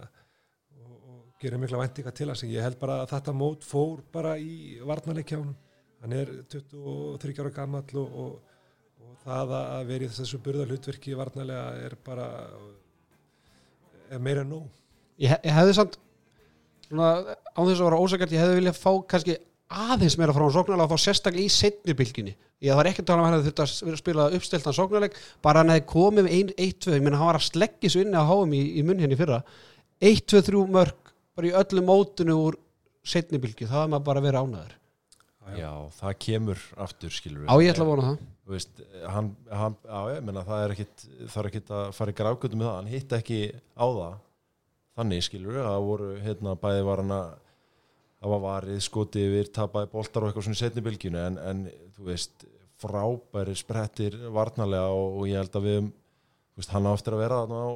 og, 0.80 0.94
og 0.94 1.42
gerir 1.42 1.60
mikla 1.60 1.82
væntinga 1.82 2.14
til 2.16 2.30
hans. 2.32 2.46
Ég 2.48 2.64
held 2.64 2.80
bara 2.80 3.02
að 3.04 3.12
þetta 3.16 3.36
mót 3.36 3.68
fór 3.68 4.04
bara 4.14 4.38
í 4.40 4.80
varnarleikjánum 4.88 5.56
hann 6.04 6.16
er 6.16 6.32
23 6.52 7.40
ára 7.40 7.52
gamall 7.56 8.00
og, 8.00 8.16
og, 8.24 8.40
og 9.04 9.20
það 9.24 9.58
að 9.58 9.84
vera 9.92 10.08
í 10.08 10.14
þessu 10.16 10.40
burða 10.44 10.68
hlutverki 10.68 11.16
varnarlega 11.20 11.68
er 11.88 11.98
bara 12.06 12.30
er 14.12 14.24
meira 14.24 14.44
nóg 14.48 14.68
ég, 15.24 15.34
ég 15.34 15.58
hefði 15.58 15.76
samt 15.80 15.98
svona, 16.88 17.10
á 17.34 17.60
þess 17.60 17.80
að 17.80 17.88
vera 17.88 18.02
ósakart, 18.04 18.36
ég 18.36 18.44
hefði 18.44 18.60
viljað 18.60 18.80
fá 18.80 18.92
kannski 19.14 19.38
aðeins 19.74 20.18
meira 20.20 20.36
frá 20.36 20.44
hann 20.46 20.54
sóknarlega 20.54 20.86
og 20.86 20.94
þá 20.94 21.06
sérstaklega 21.08 21.48
í 21.48 21.54
setni 21.54 21.96
bylginni 21.98 22.36
ég 22.64 22.78
var 22.78 22.88
ekki 22.90 23.04
að 23.04 23.10
tala 23.10 23.24
um 23.24 23.26
að 23.26 23.32
hann 23.32 23.40
hefði 23.40 23.50
þurft 23.52 23.64
að 23.64 23.94
að 23.94 24.02
spila 24.02 24.28
uppstiltan 24.38 24.78
sóknarleik, 24.78 25.18
bara 25.44 25.64
hann 25.64 25.74
hefði 25.74 25.88
komið 25.90 26.28
með 26.28 26.54
1-2, 26.68 26.94
ég 26.96 27.04
menn 27.04 27.18
hann 27.18 27.32
var 27.32 27.40
að 27.40 27.48
sleggja 27.50 27.92
svo 27.92 28.04
inni 28.04 28.20
á 28.20 28.24
háum 28.30 28.54
í, 28.56 28.62
í 28.80 28.86
munn 28.86 29.02
henni 29.04 29.18
fyrra. 29.20 29.42
1-2-3 30.04 30.64
mörg, 30.72 31.12
bara 31.36 31.50
í 31.50 31.56
öllu 31.60 31.84
mótinu 31.88 32.38
úr 32.46 32.60
setni 33.04 33.42
bylgi, 33.44 33.68
það 33.68 33.82
var 33.82 33.92
maður 33.92 34.08
bara 34.08 34.24
að 34.24 34.30
vera 34.30 34.46
ánæður 34.46 34.80
Já, 35.58 35.72
það 36.00 36.14
kemur 36.24 36.62
aftur 36.80 37.12
skilur 37.12 37.50
á 37.52 37.56
ég 37.60 37.74
ætla 37.74 37.84
að 37.84 37.90
vona 37.90 38.06
það. 38.06 38.22
Veist, 38.54 38.80
hann, 39.12 39.32
hann, 39.52 39.76
já, 39.84 40.00
ég 40.14 40.24
menna 40.28 40.44
það 40.48 40.64
er 40.64 40.74
ekkit 40.76 41.04
það 41.34 41.40
er 41.42 41.50
ekkit 41.50 41.74
að 41.76 41.90
fara 41.98 42.14
í 42.14 42.18
grákutum 42.18 42.62
með 42.62 42.70
það 42.70 42.78
hann 42.78 42.92
hitt 42.94 43.16
ekki 43.18 43.40
á 43.76 43.86
það 43.88 44.14
þannig 44.98 45.26
skilur 45.26 45.58
við, 45.58 45.64
það 45.68 45.88
voru 45.88 46.10
hérna 46.24 46.58
bæði 46.60 46.84
var 46.90 47.04
hann 47.04 47.16
að 47.16 47.32
það 48.24 48.34
var 48.34 48.44
varið, 48.44 48.84
skoti 48.86 49.24
yfir, 49.28 49.50
tapaði 49.52 49.90
boltar 49.92 50.24
og 50.24 50.30
eitthvað 50.30 50.46
svona 50.48 50.58
í 50.58 50.62
setni 50.62 50.84
bylginu 50.86 51.20
en, 51.20 51.40
en 51.44 51.64
þú 51.96 52.06
veist, 52.08 52.46
frábæri 52.80 53.56
sprettir 53.58 54.16
varnarlega 54.34 54.94
og, 54.96 55.18
og 55.20 55.28
ég 55.30 55.42
held 55.42 55.58
að 55.60 55.68
við 55.68 55.82
þú 55.84 56.62
veist, 56.62 56.76
hann 56.76 56.88
á 56.88 56.92
eftir 56.94 57.18
að 57.18 57.24
vera 57.24 57.42
þarna 57.44 57.64
á 57.68 57.72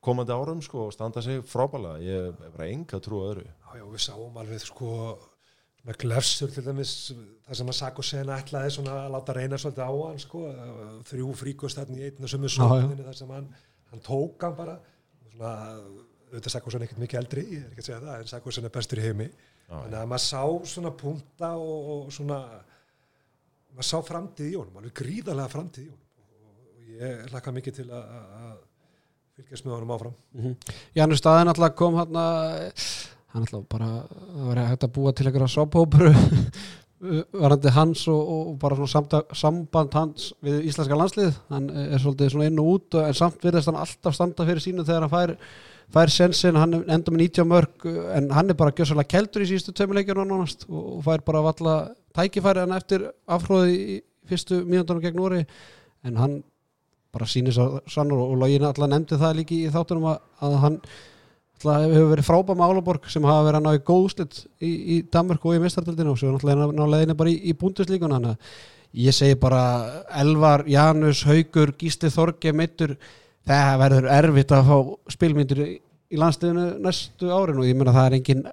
komandi 0.00 0.32
árum 0.32 0.62
sko 0.64 0.86
og 0.86 0.94
standa 0.96 1.22
sig 1.24 1.42
frábælega 1.44 2.00
ég 2.04 2.30
er 2.30 2.54
bara 2.54 2.70
enga 2.72 3.00
trú 3.04 3.20
að 3.20 3.34
öðru. 3.34 3.44
Já, 3.50 3.68
já, 3.76 3.84
við 3.92 4.04
sáum 4.06 4.40
alveg 4.40 4.64
sko 4.64 4.92
með 5.84 5.98
glefsur 6.02 6.52
til 6.52 6.64
dæmis 6.64 6.94
það 7.46 7.58
sem 7.60 7.72
að 7.72 7.78
Sako 7.78 8.04
Sena 8.04 8.38
ætlaði 8.40 8.72
svona 8.74 8.96
að 9.04 9.14
láta 9.14 9.36
reyna 9.36 9.58
svolítið 9.60 9.84
á 9.88 9.92
hann 9.96 10.20
sko 10.20 10.42
þrjú 11.08 11.32
fríkust 11.40 11.80
í 11.80 12.02
einn 12.08 12.24
og 12.24 12.32
sömu 12.32 12.52
sókninni 12.52 13.06
þar 13.06 13.16
sem 13.16 13.32
hann, 13.32 13.48
hann 13.92 14.04
tók 14.04 14.44
hann 14.44 14.56
bara 14.58 14.76
svona, 15.32 15.52
auðvitað 16.30 16.54
Sako 16.54 16.72
Sena 16.74 16.86
ekkert 16.86 17.02
mikið 17.02 17.20
eldri 17.20 17.44
ég 17.46 17.60
er 17.64 17.70
ekki 17.70 17.84
að 17.84 17.88
segja 17.88 18.00
það, 18.04 18.16
en 18.16 18.30
Sako 18.30 18.54
Sena 18.54 18.70
er 18.70 18.74
bestur 18.76 19.00
í 19.00 19.06
heimi. 19.06 19.28
Þannig 19.70 19.98
að 20.00 20.08
maður 20.10 20.24
sá 20.24 20.72
svona 20.72 20.92
punta 21.02 21.52
og, 21.58 21.90
og 21.94 22.14
svona 22.14 22.40
maður 23.74 23.90
sá 23.90 23.96
framtíð 24.06 24.50
í 24.50 24.56
honum, 24.56 24.80
alveg 24.80 24.96
gríðarlega 25.02 25.52
framtíð 25.52 25.84
í 25.84 25.90
honum. 25.90 26.06
Og 26.40 26.90
ég 26.96 27.30
laka 27.34 27.54
mikið 27.54 27.80
til 27.80 27.88
að, 27.90 28.10
að 28.18 28.34
að 28.40 28.58
fylgjast 29.40 29.66
með 29.66 29.76
honum 29.78 29.94
áfram. 29.94 30.18
Janus 30.96 31.22
Staðin 31.22 31.52
alltaf 31.52 31.76
kom 31.78 31.96
hann 32.00 32.20
hann 33.30 33.46
alltaf 33.46 33.64
bara 33.70 33.88
það 34.10 34.46
var 34.50 34.62
hægt 34.66 34.86
að 34.86 34.94
búa 34.96 35.12
til 35.14 35.26
einhverja 35.28 35.50
sophópuru 35.54 36.12
varandi 37.42 37.72
hans 37.72 38.04
og, 38.12 38.20
og 38.34 38.56
bara 38.60 38.76
svona 38.76 38.92
samta, 38.92 39.22
samband 39.36 39.94
hans 39.96 40.30
við 40.44 40.66
íslenska 40.68 40.98
landslið 40.98 41.38
hann 41.52 41.70
er 41.70 42.02
svolítið 42.02 42.34
svona 42.34 42.48
inn 42.50 42.60
og 42.60 42.72
út 42.74 42.98
en 43.00 43.16
samt 43.16 43.44
virðist 43.46 43.70
hann 43.70 43.80
alltaf 43.80 44.16
standa 44.16 44.46
fyrir 44.48 44.64
sínu 44.64 44.84
þegar 44.84 45.06
hann 45.06 45.14
fær, 45.14 45.34
fær 45.94 46.12
sensin, 46.12 46.58
hann 46.58 46.80
enda 46.80 47.12
með 47.12 47.24
90 47.26 47.48
mörg 47.50 47.88
en 48.16 48.30
hann 48.34 48.52
er 48.52 48.58
bara 48.58 48.74
gjössalega 48.74 49.10
keldur 49.10 49.44
í 49.44 49.48
síðustu 49.50 49.74
tveimileikjur 49.74 50.22
nánast 50.22 50.66
og 50.68 51.02
fær 51.06 51.24
bara 51.26 51.42
valla 51.48 51.74
tækifæri 52.16 52.64
hann 52.64 52.76
eftir 52.76 53.08
afhróði 53.26 53.76
í 53.76 53.98
fyrstu 54.30 54.62
mínúndunum 54.64 55.02
gegn 55.02 55.18
Nóri 55.18 55.44
en 56.06 56.18
hann 56.20 56.40
bara 57.10 57.26
sýnir 57.26 57.54
svo 57.56 57.80
sannur 57.90 58.22
og 58.28 58.36
login 58.38 58.66
alltaf 58.66 58.90
nefndi 58.90 59.18
það 59.18 59.38
líki 59.40 59.62
í 59.66 59.72
þáttunum 59.74 60.10
að, 60.12 60.20
að 60.46 60.58
hann 60.64 60.80
alltaf 61.60 61.86
hefur 61.90 62.10
verið 62.14 62.28
frábæð 62.28 62.60
með 62.60 62.74
Álaborg 62.74 63.08
sem 63.10 63.26
hafa 63.26 63.46
verið 63.48 63.60
að 63.60 63.66
ná 63.66 63.74
í 63.74 63.86
góðslit 63.90 64.42
í, 64.62 64.70
í 64.70 65.00
Danmark 65.12 65.44
og 65.44 65.56
í 65.56 65.62
mistardildinu 65.64 66.14
og 66.14 66.20
svo 66.20 66.34
náttúrulega 66.34 66.68
ná 66.76 66.84
leðinni 66.94 67.18
bara 67.18 67.32
í, 67.32 67.50
í 67.50 67.54
að 67.54 68.36
ég 68.96 69.14
segi 69.14 69.36
bara 69.38 69.62
Elvar, 70.18 70.64
Janus, 70.66 71.22
Haugur, 71.28 71.74
Gísli 71.78 72.10
Þorge 72.10 72.52
meittur, 72.56 72.96
það 73.48 73.78
verður 73.84 74.10
erfitt 74.16 74.54
að 74.56 74.68
fá 74.68 74.76
spilmyndir 75.14 75.62
í, 75.64 75.70
landsliðinu 76.18 76.66
næstu 76.84 77.30
árin 77.30 77.60
og 77.62 77.68
ég 77.68 77.78
meina 77.78 77.94
það 77.94 78.08
er 78.08 78.18
engin 78.18 78.44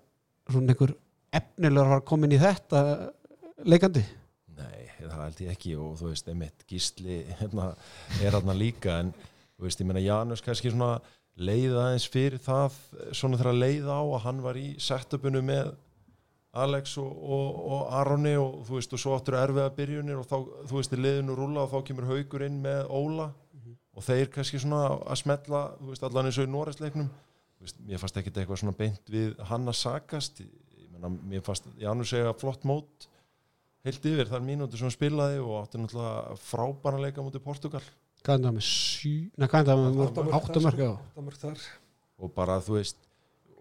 svona 0.48 0.74
einhver 0.74 0.94
efnilegur 1.38 1.98
að 1.98 2.06
koma 2.08 2.28
inn 2.28 2.36
í 2.38 2.42
þetta 2.42 2.84
leikandi. 3.68 4.04
Nei, 4.58 4.86
það 5.02 5.24
held 5.24 5.42
ég 5.44 5.56
ekki 5.56 5.74
og 5.76 5.98
þú 6.00 6.12
veist, 6.12 6.30
einmitt 6.32 6.68
gísli 6.70 7.24
hérna, 7.42 7.72
er 8.22 8.38
hérna 8.38 8.56
líka 8.58 9.02
en 9.02 9.12
þú 9.58 9.68
veist, 9.68 9.82
ég 9.82 9.90
meina 9.90 10.06
Janus 10.06 10.46
kannski 10.46 10.72
svona 10.72 10.98
leiða 11.38 11.84
aðeins 11.88 12.08
fyrir 12.10 12.40
það 12.42 12.78
svona 13.14 13.38
þegar 13.38 13.52
að 13.52 13.60
leiða 13.66 13.98
á 13.98 14.04
að 14.06 14.24
hann 14.24 14.40
var 14.46 14.58
í 14.58 14.70
setupinu 14.82 15.44
með 15.46 15.76
Alex 16.58 16.96
og, 16.98 17.10
og, 17.12 17.58
og 17.70 17.82
Aroni 18.00 18.34
og 18.40 18.64
þú 18.66 18.80
veist, 18.80 18.94
og 18.96 19.02
svo 19.02 19.18
áttur 19.18 19.38
erfiða 19.38 19.74
byrjunir 19.78 20.22
og 20.22 20.30
þá, 20.30 20.38
þú 20.70 20.80
veist, 20.80 20.96
í 20.96 21.02
leiðinu 21.02 21.36
rúla 21.38 21.66
og 21.66 21.74
þá 21.74 21.90
kemur 21.90 22.08
haugur 22.10 22.46
inn 22.48 22.58
með 22.64 22.88
Óla 22.98 23.28
og 23.98 24.06
þeir 24.06 24.32
kannski 24.34 24.62
svona 24.62 24.84
að 24.93 25.20
smetla 25.24 25.64
þú 25.80 25.91
veist, 25.91 26.06
allan 26.06 26.30
eins 26.30 26.38
og 26.38 26.48
í 26.48 27.08
veist, 27.64 27.80
mér 27.82 28.02
fannst 28.02 28.20
ekkit 28.22 28.38
eitthvað 28.38 28.62
svona 28.62 28.78
beint 28.78 29.10
við 29.10 29.38
hann 29.50 29.68
að 29.70 29.80
sakast. 29.80 30.41
Ég 31.32 31.45
fannst 31.45 31.66
Janus 31.82 32.12
segja 32.14 32.34
flott 32.38 32.66
mót 32.66 33.08
heilt 33.86 34.06
yfir 34.10 34.30
þar 34.30 34.43
mínúti 34.43 34.78
sem 34.78 34.88
hann 34.88 34.95
spilaði 34.95 35.41
og 35.41 35.62
átti 35.62 35.80
náttúrulega 35.80 36.38
frábæra 36.43 37.02
leika 37.02 37.24
mútið 37.24 37.43
Portugal. 37.45 37.84
Hvað 38.26 38.39
er 38.39 38.48
það 38.48 38.56
með 38.58 38.66
sí, 38.68 39.12
neða 39.38 39.52
hvað 39.52 39.62
er 39.62 39.68
það 39.70 39.84
með 39.84 40.32
áttumörk 40.39 40.82
já. 40.82 40.89
Áttamörk 40.95 41.41
þar. 41.43 41.68
Og 42.18 42.34
bara 42.36 42.58
þú 42.66 42.80
veist 42.80 43.04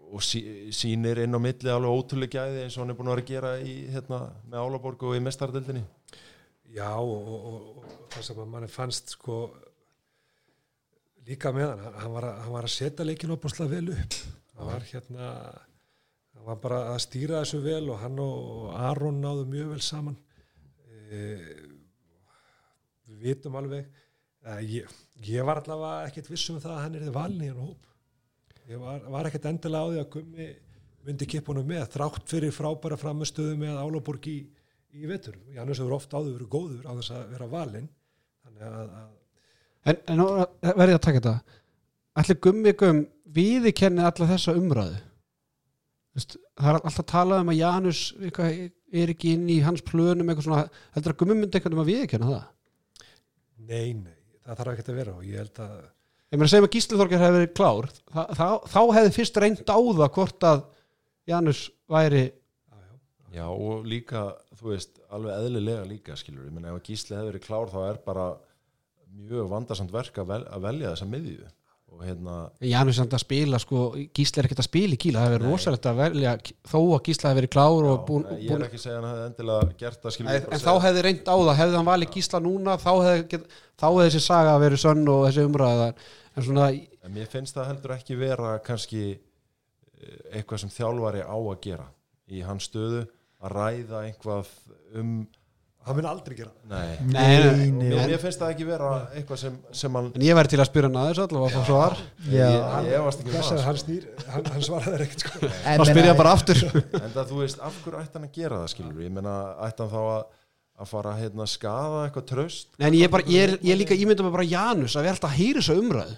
og 0.07 0.23
sí, 0.23 0.41
sýnir 0.75 1.21
inn 1.23 1.35
á 1.35 1.39
milli 1.43 1.71
alveg 1.71 1.93
ótrúlega 1.99 2.43
gæði 2.47 2.63
eins 2.63 2.77
og 2.77 2.83
hann 2.83 2.93
er 2.93 2.97
búin 2.97 3.11
að 3.11 3.17
vera 3.17 3.25
að 3.25 3.31
gera 3.31 3.53
í, 3.59 3.73
hérna, 3.91 4.19
með 4.47 4.63
Álaborg 4.63 5.03
og 5.03 5.17
í 5.17 5.23
mestardildinni 5.23 5.83
Já 6.77 6.93
og, 6.95 7.27
og, 7.27 7.49
og, 7.49 7.81
og 7.81 8.13
það 8.13 8.23
sem 8.29 8.39
að 8.39 8.53
manni 8.53 8.69
fannst 8.71 9.11
sko 9.17 9.41
líka 11.27 11.51
með 11.55 11.71
hann, 11.71 11.95
hann 12.01 12.13
var 12.13 12.27
að, 12.29 12.37
hann 12.43 12.53
var 12.55 12.67
að 12.67 12.75
setja 12.75 13.07
leikin 13.07 13.33
opaslega 13.35 13.73
vel 13.75 13.93
upp. 13.95 14.19
Hann 14.57 14.71
var 14.71 14.85
hérna 14.91 15.31
hann 16.37 16.45
var 16.47 16.61
bara 16.63 16.79
að 16.93 17.01
stýra 17.03 17.41
þessu 17.41 17.61
vel 17.65 17.83
og 17.91 17.99
hann 18.01 18.21
og 18.23 18.69
Aron 18.77 19.19
náðu 19.23 19.47
mjög 19.51 19.73
vel 19.73 19.81
saman. 19.83 20.17
E, 21.07 21.23
við 23.07 23.25
vitum 23.25 23.57
alveg 23.59 23.89
að 24.47 24.71
ég, 24.71 24.95
ég 25.27 25.47
var 25.47 25.61
allavega 25.61 26.07
ekkert 26.07 26.31
vissum 26.31 26.57
um 26.57 26.63
það 26.63 26.77
að 26.77 26.81
hann 26.85 26.95
er 26.95 27.05
þið 27.07 27.17
valin 27.17 27.43
í 27.43 27.51
hann 27.51 27.65
hóp. 27.65 27.91
Ég 28.67 28.81
var, 28.83 29.03
var 29.11 29.29
ekkert 29.29 29.47
endilega 29.51 29.83
á 29.83 29.91
því 29.91 30.01
að 30.01 30.09
Gummi 30.15 30.47
myndi 31.07 31.27
kippunum 31.31 31.67
með 31.67 31.85
þrátt 31.93 32.25
fyrir 32.27 32.55
frábæra 32.55 32.97
framistöðu 32.99 33.55
með 33.59 33.77
Álaborg 33.79 34.27
í, 34.27 34.39
í 34.91 35.07
vetur. 35.07 35.37
Janus 35.55 35.79
hefur 35.79 35.95
oft 35.95 36.11
áður 36.11 36.33
verið 36.35 36.51
góður 36.51 36.87
á 36.87 36.91
þess 36.97 37.13
að 37.15 37.29
vera 37.31 37.47
valinn. 37.51 37.87
Þannig 38.43 38.67
að 38.67 38.91
En, 39.85 39.99
en 40.09 40.23
verði 40.77 40.95
að 40.95 41.03
taka 41.05 41.19
þetta. 41.19 41.59
Ætli 42.17 42.37
gummi 42.47 42.73
gum 42.77 43.03
viði 43.35 43.73
kenni 43.77 44.05
alla 44.07 44.29
þessa 44.31 44.55
umræðu? 44.57 44.97
Veist, 46.17 46.37
það 46.57 46.69
er 46.71 46.79
alltaf 46.79 47.05
talað 47.11 47.43
um 47.43 47.51
að 47.53 47.59
Janus 47.59 47.99
eitthvað, 48.17 48.55
er 49.01 49.11
ekki 49.13 49.35
inn 49.37 49.49
í 49.53 49.59
hans 49.61 49.83
plönum 49.85 50.31
eitthvað 50.31 50.47
svona, 50.47 50.63
heldur 50.95 51.13
að 51.13 51.19
gummi 51.19 51.35
myndi 51.37 51.59
eitthvað 51.59 51.75
um 51.77 51.83
að 51.83 51.91
viðkjanna 51.91 52.31
það? 52.31 52.47
Nei, 53.67 53.91
nei, 53.99 54.17
það 54.41 54.59
þarf 54.61 54.73
ekki 54.73 54.87
að 54.87 54.99
vera 55.03 55.13
og 55.13 55.27
ég 55.27 55.43
held 55.43 55.61
að 55.61 55.75
ég 55.77 56.39
meina 56.39 56.47
að 56.47 56.53
segja 56.55 56.65
að 56.65 56.73
Gísli 56.73 56.97
Þorger 56.97 57.21
hefði 57.21 57.37
verið 57.37 57.53
klár. 57.59 57.89
Þá, 58.15 58.21
þá, 58.39 58.47
þá 58.73 58.81
hefði 58.97 59.13
fyrst 59.19 59.39
reynd 59.43 59.61
á 59.69 59.77
það 59.77 60.11
hvort 60.17 60.49
að 60.49 60.65
Janus 61.27 61.61
væri 61.91 62.25
já, 63.37 63.45
og 63.45 63.85
líka, 63.87 64.23
þú 64.57 64.71
veist, 64.73 64.97
alveg 65.13 65.37
eðlilega 65.37 65.85
líka 65.87 66.17
skilur, 66.17 66.47
ég 66.47 66.55
menn 66.55 66.67
ef 66.67 66.79
að 66.79 66.89
Gísli 66.89 67.17
hefur 67.17 67.29
verið 67.31 67.45
klár 67.45 67.71
þá 67.71 67.79
er 67.85 67.99
bara 68.05 68.27
mjög 69.17 69.47
vandarsamt 69.51 69.93
verk 69.93 70.19
að, 70.21 70.29
vel, 70.33 70.43
að 70.53 70.67
velja 70.67 70.91
þessa 70.93 71.07
miðju. 71.11 71.47
Og 71.87 72.01
hérna, 72.03 72.33
Janus 72.67 72.97
er 72.97 72.99
samt 72.99 73.13
að 73.15 73.21
spila 73.23 73.57
sko, 73.63 73.81
Gísli 74.13 74.41
er 74.41 74.47
ekkert 74.49 74.59
að 74.59 74.67
spila 74.67 74.93
í 74.93 74.99
kíla 74.99 75.21
það 75.23 75.35
Nei. 75.37 75.45
rosalegt 75.47 75.87
að 75.87 76.01
velja 76.01 76.33
þó 76.67 76.75
að 76.81 76.99
Gísli 77.07 77.25
hefði 77.29 77.39
verið 77.39 77.51
klár 77.55 77.87
og 77.87 78.01
búin, 78.09 78.25
já, 78.27 78.41
ég 78.43 78.51
er 78.53 78.65
ekki 78.65 78.77
að 78.77 78.83
segja 78.83 78.97
að 78.97 79.05
hann 79.07 79.13
hefði 79.13 79.29
endilega 79.29 79.77
gert 79.79 80.03
Nei, 80.03 80.11
ég 80.11 80.27
bara 80.27 80.41
en 80.43 80.57
að 80.57 80.65
þá 80.67 80.83
hefði 80.83 81.03
reynd 81.07 81.31
á 81.31 81.35
það, 81.37 81.53
hefði 81.61 81.79
hann 81.79 81.87
valið 81.87 82.11
Gísla 82.17 82.41
núna 82.43 82.75
þá 82.83 82.91
hefði, 83.07 83.39
þá 83.79 83.87
hefði 83.87 84.05
þessi 84.09 84.23
saga 84.27 84.57
verið 84.65 84.83
sönn 84.83 85.11
og 85.13 85.23
þessi 85.29 85.47
umræða. 85.47 85.87
En 86.35 86.47
svona, 86.49 86.67
En 87.07 87.15
mér 87.15 87.31
finnst 87.31 87.55
það 87.55 87.69
heldur 87.71 87.95
ekki 87.95 88.19
vera 88.19 88.53
kannski 88.67 89.03
eh, 89.15 90.19
eitthvað 90.35 90.65
sem 90.65 90.75
þjálfari 90.75 91.23
á 91.23 91.37
að 91.39 91.59
gera 91.63 91.87
í 92.27 92.43
hans 92.43 92.67
stöðu 92.67 93.05
að 93.39 93.55
ræða 93.55 94.03
einhvað 94.09 94.51
um 94.99 95.21
hann 95.87 95.95
mun 95.95 96.05
aldrei 96.09 96.35
gera. 96.35 96.49
Það. 96.67 96.71
nei, 96.71 96.97
Nei, 97.13 97.67
nei, 97.71 97.89
nei. 97.91 98.07
mér, 98.07 98.17
finnst 98.19 98.41
það 98.41 98.49
ekki 98.55 98.65
vera 98.67 98.89
eitthvað 99.15 99.37
sem, 99.43 99.53
sem 99.71 99.93
hann 99.99 100.09
en 100.15 100.25
ég 100.25 100.35
væri 100.35 100.51
til 100.51 100.59
að 100.59 100.67
spyrja 100.71 100.89
hann 100.89 100.97
aðeins 101.03 101.21
allavega 101.23 101.47
að 101.47 101.53
fá 101.55 101.69
svar, 101.69 101.95
Já. 102.27 102.33
ég, 102.33 102.65
ég 102.89 102.97
efast 102.99 103.21
ekki 103.23 103.31
um 103.31 103.45
það. 103.47 103.61
hann 103.67 103.79
snýr, 103.83 104.09
hann, 104.33 104.49
hann 104.55 104.65
svaraði 104.67 105.05
ekkert 105.07 105.23
sko. 105.23 105.39
En 105.47 105.51
þá 105.53 105.83
meina- 105.83 105.87
spyrja 105.93 106.17
bara 106.19 106.33
aftur. 106.35 106.63
En 107.05 107.13
það 107.15 107.31
þú 107.31 107.39
veist, 107.43 107.61
af 107.69 107.79
hverju 107.85 108.01
ætti 108.03 108.19
hann 108.19 108.27
að 108.27 108.35
gera 108.41 108.59
það 108.63 108.73
skilur 108.75 109.05
ég 109.07 109.15
meina, 109.19 109.37
ætti 109.69 109.85
hann 109.85 109.93
þá 109.95 110.01
að, 110.17 110.27
að 110.83 110.91
fara 110.91 111.13
að 111.15 111.21
hérna, 111.23 111.47
skaða 111.53 112.03
eitthvað 112.09 112.27
tröst 112.33 112.67
Nei, 112.77 112.87
en 112.91 112.99
ég, 112.99 113.09
bara, 113.15 113.27
ég, 113.31 113.47
er, 113.47 113.55
ég 113.63 113.73
er 113.77 113.81
líka 113.85 113.95
ímynda 113.97 114.27
mig 114.27 114.35
bara 114.35 114.49
Janus 114.51 114.97
að 114.99 115.07
við 115.07 115.13
alltaf 115.15 115.31
að 115.31 115.39
heyra 115.39 115.63
þessu 115.63 115.79
umræðu. 115.85 116.17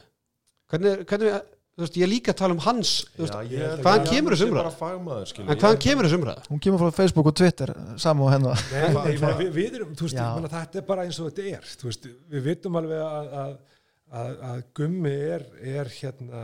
Hvernig, 0.70 1.06
hvernig 1.10 1.38
þú 1.80 1.86
veist, 1.86 1.98
ég 2.00 2.06
er 2.06 2.12
líka 2.12 2.34
að 2.34 2.38
tala 2.42 2.56
um 2.58 2.62
hans 2.66 2.92
þú 3.16 3.24
veist, 3.24 3.38
Já, 3.54 3.70
hvaðan 3.80 4.04
að 4.04 4.10
kemur 4.12 4.36
sé 4.36 4.46
umræða? 4.50 4.64
bara 4.66 4.76
fagmaður, 4.80 5.30
skilur, 5.32 5.50
en 5.54 5.60
hvaðan 5.64 5.78
Ég- 5.80 5.84
kemur 5.88 6.08
þessu 6.10 6.20
umræða? 6.20 6.44
hún 6.52 6.62
kemur 6.66 6.82
frá 6.84 6.92
Facebook 7.00 7.30
og 7.32 7.36
Twitter 7.40 7.74
saman 8.04 8.26
og 8.28 8.32
hennar 8.36 8.64
Nei, 8.74 8.88
meina, 9.00 9.34
við, 9.42 9.52
við 9.56 9.78
erum, 9.80 9.94
þú 9.96 10.08
veist, 10.10 10.20
ég 10.20 10.40
meina, 10.40 10.52
þetta 10.54 10.82
er 10.84 10.88
bara 10.92 11.06
eins 11.08 11.20
og 11.24 11.30
þetta 11.32 11.46
er 11.58 11.70
þú 11.80 11.90
veist, 11.90 12.10
við 12.36 12.48
vitum 12.50 12.80
alveg 12.82 13.04
að, 13.06 13.30
að, 13.44 13.54
að, 14.22 14.34
að 14.52 14.64
gummi 14.82 15.16
er, 15.34 15.48
er 15.78 15.94
hérna 16.00 16.44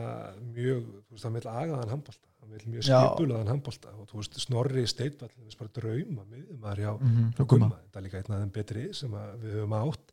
mjög 0.55 0.85
þú 0.85 1.17
veist, 1.17 1.27
hann 1.27 1.37
vil 1.39 1.45
agaðan 1.53 1.93
handbolta 1.97 2.23
hann 2.45 2.55
vil 2.55 2.65
mjög 2.75 2.87
skipulaðan 2.87 3.51
handbolta 3.55 3.93
og 3.99 4.09
þú 4.11 4.19
veist, 4.21 4.35
Snorri 4.45 4.83
Steitvall, 4.87 5.31
við 5.35 5.47
veist 5.49 5.61
bara 5.63 5.73
drauma 5.79 6.27
miðjumæður 6.29 6.83
hjá 6.83 6.91
hjá 6.95 7.39
hjá 7.39 7.47
Gumma. 7.55 7.71
þetta 7.87 7.99
er 8.01 8.05
líka 8.05 8.19
einn 8.21 8.35
af 8.37 8.43
þeim 8.45 8.51
betri 8.59 8.83
sem 8.93 9.15
að 9.17 9.31
við 9.43 9.55
höfum 9.59 9.77
átt 9.81 10.11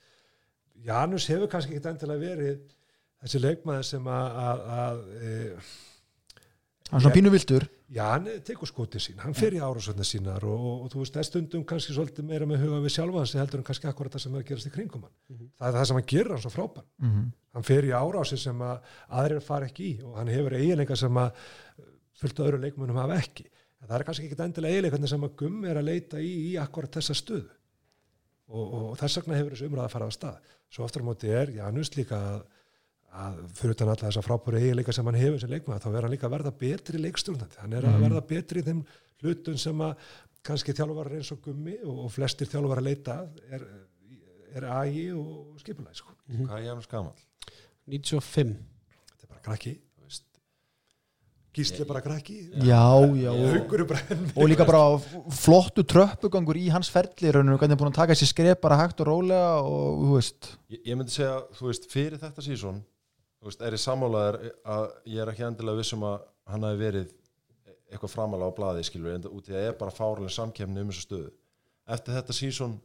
Janus 0.83 1.27
hefur 1.31 1.51
kannski 1.53 1.77
ekki 1.77 1.91
endilega 1.93 2.23
verið 2.25 2.63
þessi 3.23 3.43
leikmaður 3.43 3.89
sem 3.89 4.11
að, 4.13 5.07
e, 5.19 5.37
hann 6.91 6.99
er 6.99 7.07
svona 7.07 7.17
pínu 7.17 7.33
viltur 7.35 7.69
Já, 7.93 8.07
hann 8.15 8.25
tekur 8.47 8.69
skotið 8.71 9.03
sín, 9.05 9.19
hann 9.21 9.35
fer 9.37 9.53
í 9.53 9.59
árásvöldna 9.61 10.05
sínar 10.07 10.45
og, 10.49 10.61
og, 10.65 10.77
og 10.87 10.93
þú 10.95 11.03
veist, 11.03 11.17
er 11.21 11.27
stundum 11.29 11.65
kannski 11.69 11.93
svolítið 11.93 12.25
meira 12.25 12.47
með 12.49 12.63
huga 12.65 12.79
við 12.81 12.95
sjálfa 12.95 13.21
hans 13.21 13.35
heldur 13.37 13.61
en 13.61 13.67
kannski 13.67 13.89
akkurat 13.91 14.15
það 14.15 14.23
sem 14.23 14.37
er 14.39 14.41
að 14.41 14.47
gerast 14.49 14.69
í 14.69 14.73
kringum 14.73 15.03
hann. 15.05 15.43
Það 15.61 15.67
er 15.67 15.77
það 15.77 15.85
sem 15.91 15.99
hann 15.99 16.07
gerir 16.13 16.33
hann 16.33 16.41
svo 16.41 16.53
frábær. 16.55 16.87
Mhm. 17.05 17.27
Hann 17.53 17.67
fer 17.69 17.85
í 17.85 17.93
árásir 17.93 18.41
sem 18.41 18.65
að 18.65 18.95
aðrir 19.21 19.45
fara 19.45 19.69
ekki 19.69 19.89
í 19.91 19.99
og 20.09 20.17
hann 20.17 20.33
hefur 20.33 20.57
eiginleika 20.57 20.97
sem 20.97 21.21
að 21.21 21.45
fullt 22.23 22.41
af 22.41 22.49
öðru 22.49 22.63
leikmönum 22.63 23.03
hafa 23.03 23.21
ekki. 23.21 23.45
En 23.83 23.91
það 23.91 23.97
er 23.99 24.07
kannski 24.09 24.31
ekki 24.31 24.41
endilega 24.47 24.79
eiginleika 24.79 25.13
sem 25.13 25.29
að 25.29 25.37
gummi 25.43 25.69
er 25.69 25.83
að 25.83 25.89
leita 25.91 26.23
í, 26.23 26.33
í 26.49 26.57
akkurat 26.65 26.97
þessa 26.97 27.19
stöðu. 27.19 27.53
Og, 28.53 28.73
og, 28.73 28.89
þess 29.03 29.21
vegna 29.21 29.37
hefur 29.37 29.53
þessu 29.53 29.69
umræða 29.69 29.91
að 29.91 29.93
fara 29.99 30.09
á 30.09 30.13
stað. 30.17 30.57
Svo 30.73 30.89
aftur 30.89 31.05
á 31.05 31.09
móti 31.13 31.29
er 31.29 31.53
Janus 31.59 31.93
líka 31.93 32.23
að 33.13 33.39
að 33.39 33.39
fyrir 33.59 33.77
utan 33.77 33.93
alla 33.93 34.09
þessa 34.09 34.25
frábæru 34.25 34.61
eiginleika 34.61 34.95
sem 34.97 35.09
hann 35.09 35.19
hefur 35.21 35.41
sem 35.43 35.53
leikmaður, 35.53 35.85
þá 35.85 35.89
er 35.93 36.07
hann 36.07 36.15
líka 36.15 36.29
að 36.29 36.35
verða 36.37 36.53
betri 36.63 37.01
leikstjórnandi, 37.03 37.61
hann 37.61 37.77
er 37.77 37.87
að 37.89 38.01
verða 38.07 38.25
betri 38.33 38.63
í 38.63 38.67
þeim 38.69 38.83
hlutum 39.23 39.59
sem 39.61 39.85
að 39.85 40.09
kannski 40.47 40.75
þjálfara 40.77 41.19
eins 41.19 41.31
og 41.35 41.43
gummi 41.45 41.77
og, 41.85 42.03
og 42.07 42.13
flestir 42.15 42.51
þjálfara 42.51 42.85
leita 42.85 43.21
að 43.23 43.41
er, 43.59 43.67
er 44.57 44.69
agi 44.81 45.07
og 45.15 45.61
skipulæg 45.63 46.01
sko. 46.01 46.17
hvað 46.33 46.59
er 46.59 46.69
Janus 46.71 46.91
gamal 46.91 47.17
95 47.91 48.55
þetta 48.57 49.27
er 49.27 49.33
bara 49.33 49.49
krakki. 49.51 49.79
Gísli 51.53 51.83
er 51.85 51.85
bara 51.85 52.01
krakki. 52.01 52.39
Já, 52.65 52.81
já. 53.13 53.29
Og, 53.29 54.47
líka 54.49 54.65
bara 54.65 54.97
flottu 55.37 55.83
tröppugangur 55.85 56.57
í 56.57 56.71
hans 56.73 56.89
ferli 56.89 57.29
í 57.29 57.33
rauninu, 57.37 57.59
hvernig 57.61 57.77
er 57.77 57.81
búin 57.83 57.91
að 57.91 57.99
taka 57.99 58.17
sér 58.17 58.31
skref 58.31 58.63
bara 58.63 58.79
hægt 58.81 59.03
og 59.05 59.11
rólega 59.11 59.59
og 59.61 59.99
þú 60.01 60.15
veist. 60.15 60.49
Ég, 60.73 60.81
ég 60.89 60.97
myndi 60.97 61.13
segja, 61.13 61.35
þú 61.59 61.69
veist, 61.69 61.91
fyrir 61.93 62.17
þetta 62.23 62.47
sísón 62.47 62.81
veist, 63.43 63.63
er 63.63 63.77
ég 63.77 63.83
sammálaður 63.83 64.39
að 64.75 64.87
ég 65.11 65.23
er 65.23 65.33
ekki 65.33 65.47
endilega 65.49 65.81
vissum 65.83 66.07
að 66.07 66.23
hann 66.53 66.67
hafi 66.67 66.81
verið 66.81 67.13
eitthvað 67.93 68.15
framalega 68.15 68.55
á 68.55 68.57
blaði 68.57 68.87
skilur, 68.89 69.13
en 69.15 69.29
út 69.29 69.49
í 69.49 69.53
að 69.53 69.59
það 69.59 69.69
er 69.69 69.79
bara 69.81 69.95
fáralega 69.95 70.33
samkefni 70.33 70.83
um 70.83 70.93
þessu 70.93 71.07
stöðu. 71.07 71.33
Eftir 71.93 72.17
þetta 72.17 72.37
sísón 72.37 72.79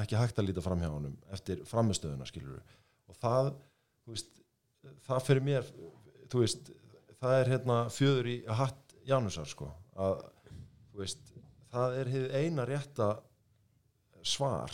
ekki 0.00 0.18
hægt 0.18 0.40
að 0.40 0.48
líta 0.48 0.64
fram 0.64 0.80
hjá 0.82 0.90
honum 0.92 1.14
eftir 1.32 1.62
framistöðuna 1.68 2.26
skilur 2.28 2.60
og 3.08 3.18
það, 3.20 3.52
veist 4.08 4.42
það 5.06 5.22
fyrir 5.28 5.46
mér, 5.46 5.70
veist 6.34 6.70
það 7.20 7.38
er 7.40 7.52
hérna 7.54 7.78
fjöður 7.92 8.30
í 8.32 8.36
hatt 8.60 8.96
Janusar 9.06 9.48
sko 9.48 9.70
að, 9.96 10.24
það 11.72 11.98
er 12.00 12.12
eina 12.34 12.66
rétta 12.66 13.14
svar. 14.26 14.72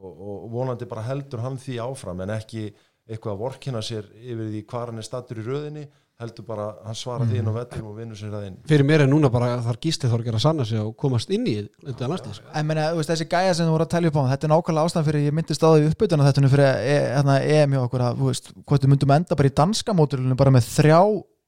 Og, 0.00 0.12
og 0.16 0.44
vonandi 0.54 0.86
bara 0.88 1.02
heldur 1.04 1.42
hann 1.44 1.58
því 1.60 1.74
áfram 1.82 2.22
en 2.24 2.32
ekki 2.32 2.70
eitthvað 3.10 3.34
að 3.34 3.42
vorkina 3.44 3.82
sér 3.84 4.06
yfir 4.20 4.46
því 4.46 4.62
hvað 4.70 4.86
hann 4.90 5.02
er 5.02 5.06
stattur 5.06 5.42
í 5.42 5.46
röðinni 5.46 5.88
heldur 6.20 6.44
bara 6.44 6.66
hann 6.84 6.96
svara 6.98 7.24
því 7.24 7.38
inn 7.40 7.48
á 7.48 7.52
vettum 7.54 7.86
og 7.88 7.96
vinnur 7.96 8.18
sér 8.18 8.32
það 8.34 8.46
inn. 8.50 8.56
Fyrir 8.68 8.86
mér 8.86 9.04
er 9.06 9.08
núna 9.08 9.30
bara 9.32 9.54
að 9.54 9.62
þar 9.68 9.78
Gísli 9.86 10.10
Þorger 10.12 10.36
að 10.36 10.42
sanna 10.44 10.66
sig 10.68 10.80
og 10.82 10.92
komast 11.00 11.32
inn 11.32 11.46
í 11.48 11.54
þetta 11.86 12.10
landslið 12.10 12.34
sko. 12.36 12.50
En 12.60 12.68
meina, 12.68 12.88
þú 12.92 13.00
veist, 13.00 13.12
þessi 13.14 13.28
gæja 13.30 13.54
sem 13.56 13.68
þú 13.68 13.76
voru 13.76 13.86
að 13.86 13.92
telja 13.94 14.12
upp 14.12 14.18
á 14.20 14.22
þetta 14.34 14.48
er 14.48 14.52
nákvæmlega 14.52 14.90
ástæðan 14.90 15.06
fyrir 15.08 15.24
ég 15.24 15.36
myndist 15.38 15.64
á 15.64 15.68
því 15.70 15.88
uppbytuna 15.88 16.26
þetta 16.28 16.52
fyrir 16.52 16.66
e, 16.68 16.98
hérna, 17.14 17.38
EM 17.56 17.76
hjá 17.76 17.82
okkur 17.86 18.04
að, 18.04 18.20
þú 18.20 18.28
veist, 18.28 18.52
hvort 18.60 18.84
við 18.84 18.92
myndum 18.92 19.14
enda 19.16 19.40
bara 19.40 19.50
í 19.50 19.56
danska 19.62 19.96
móturlunum 19.96 20.40
bara 20.40 20.54
með 20.54 20.68
þrjá 20.68 21.00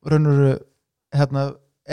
raunur 0.08 0.42
hérna, 1.12 1.46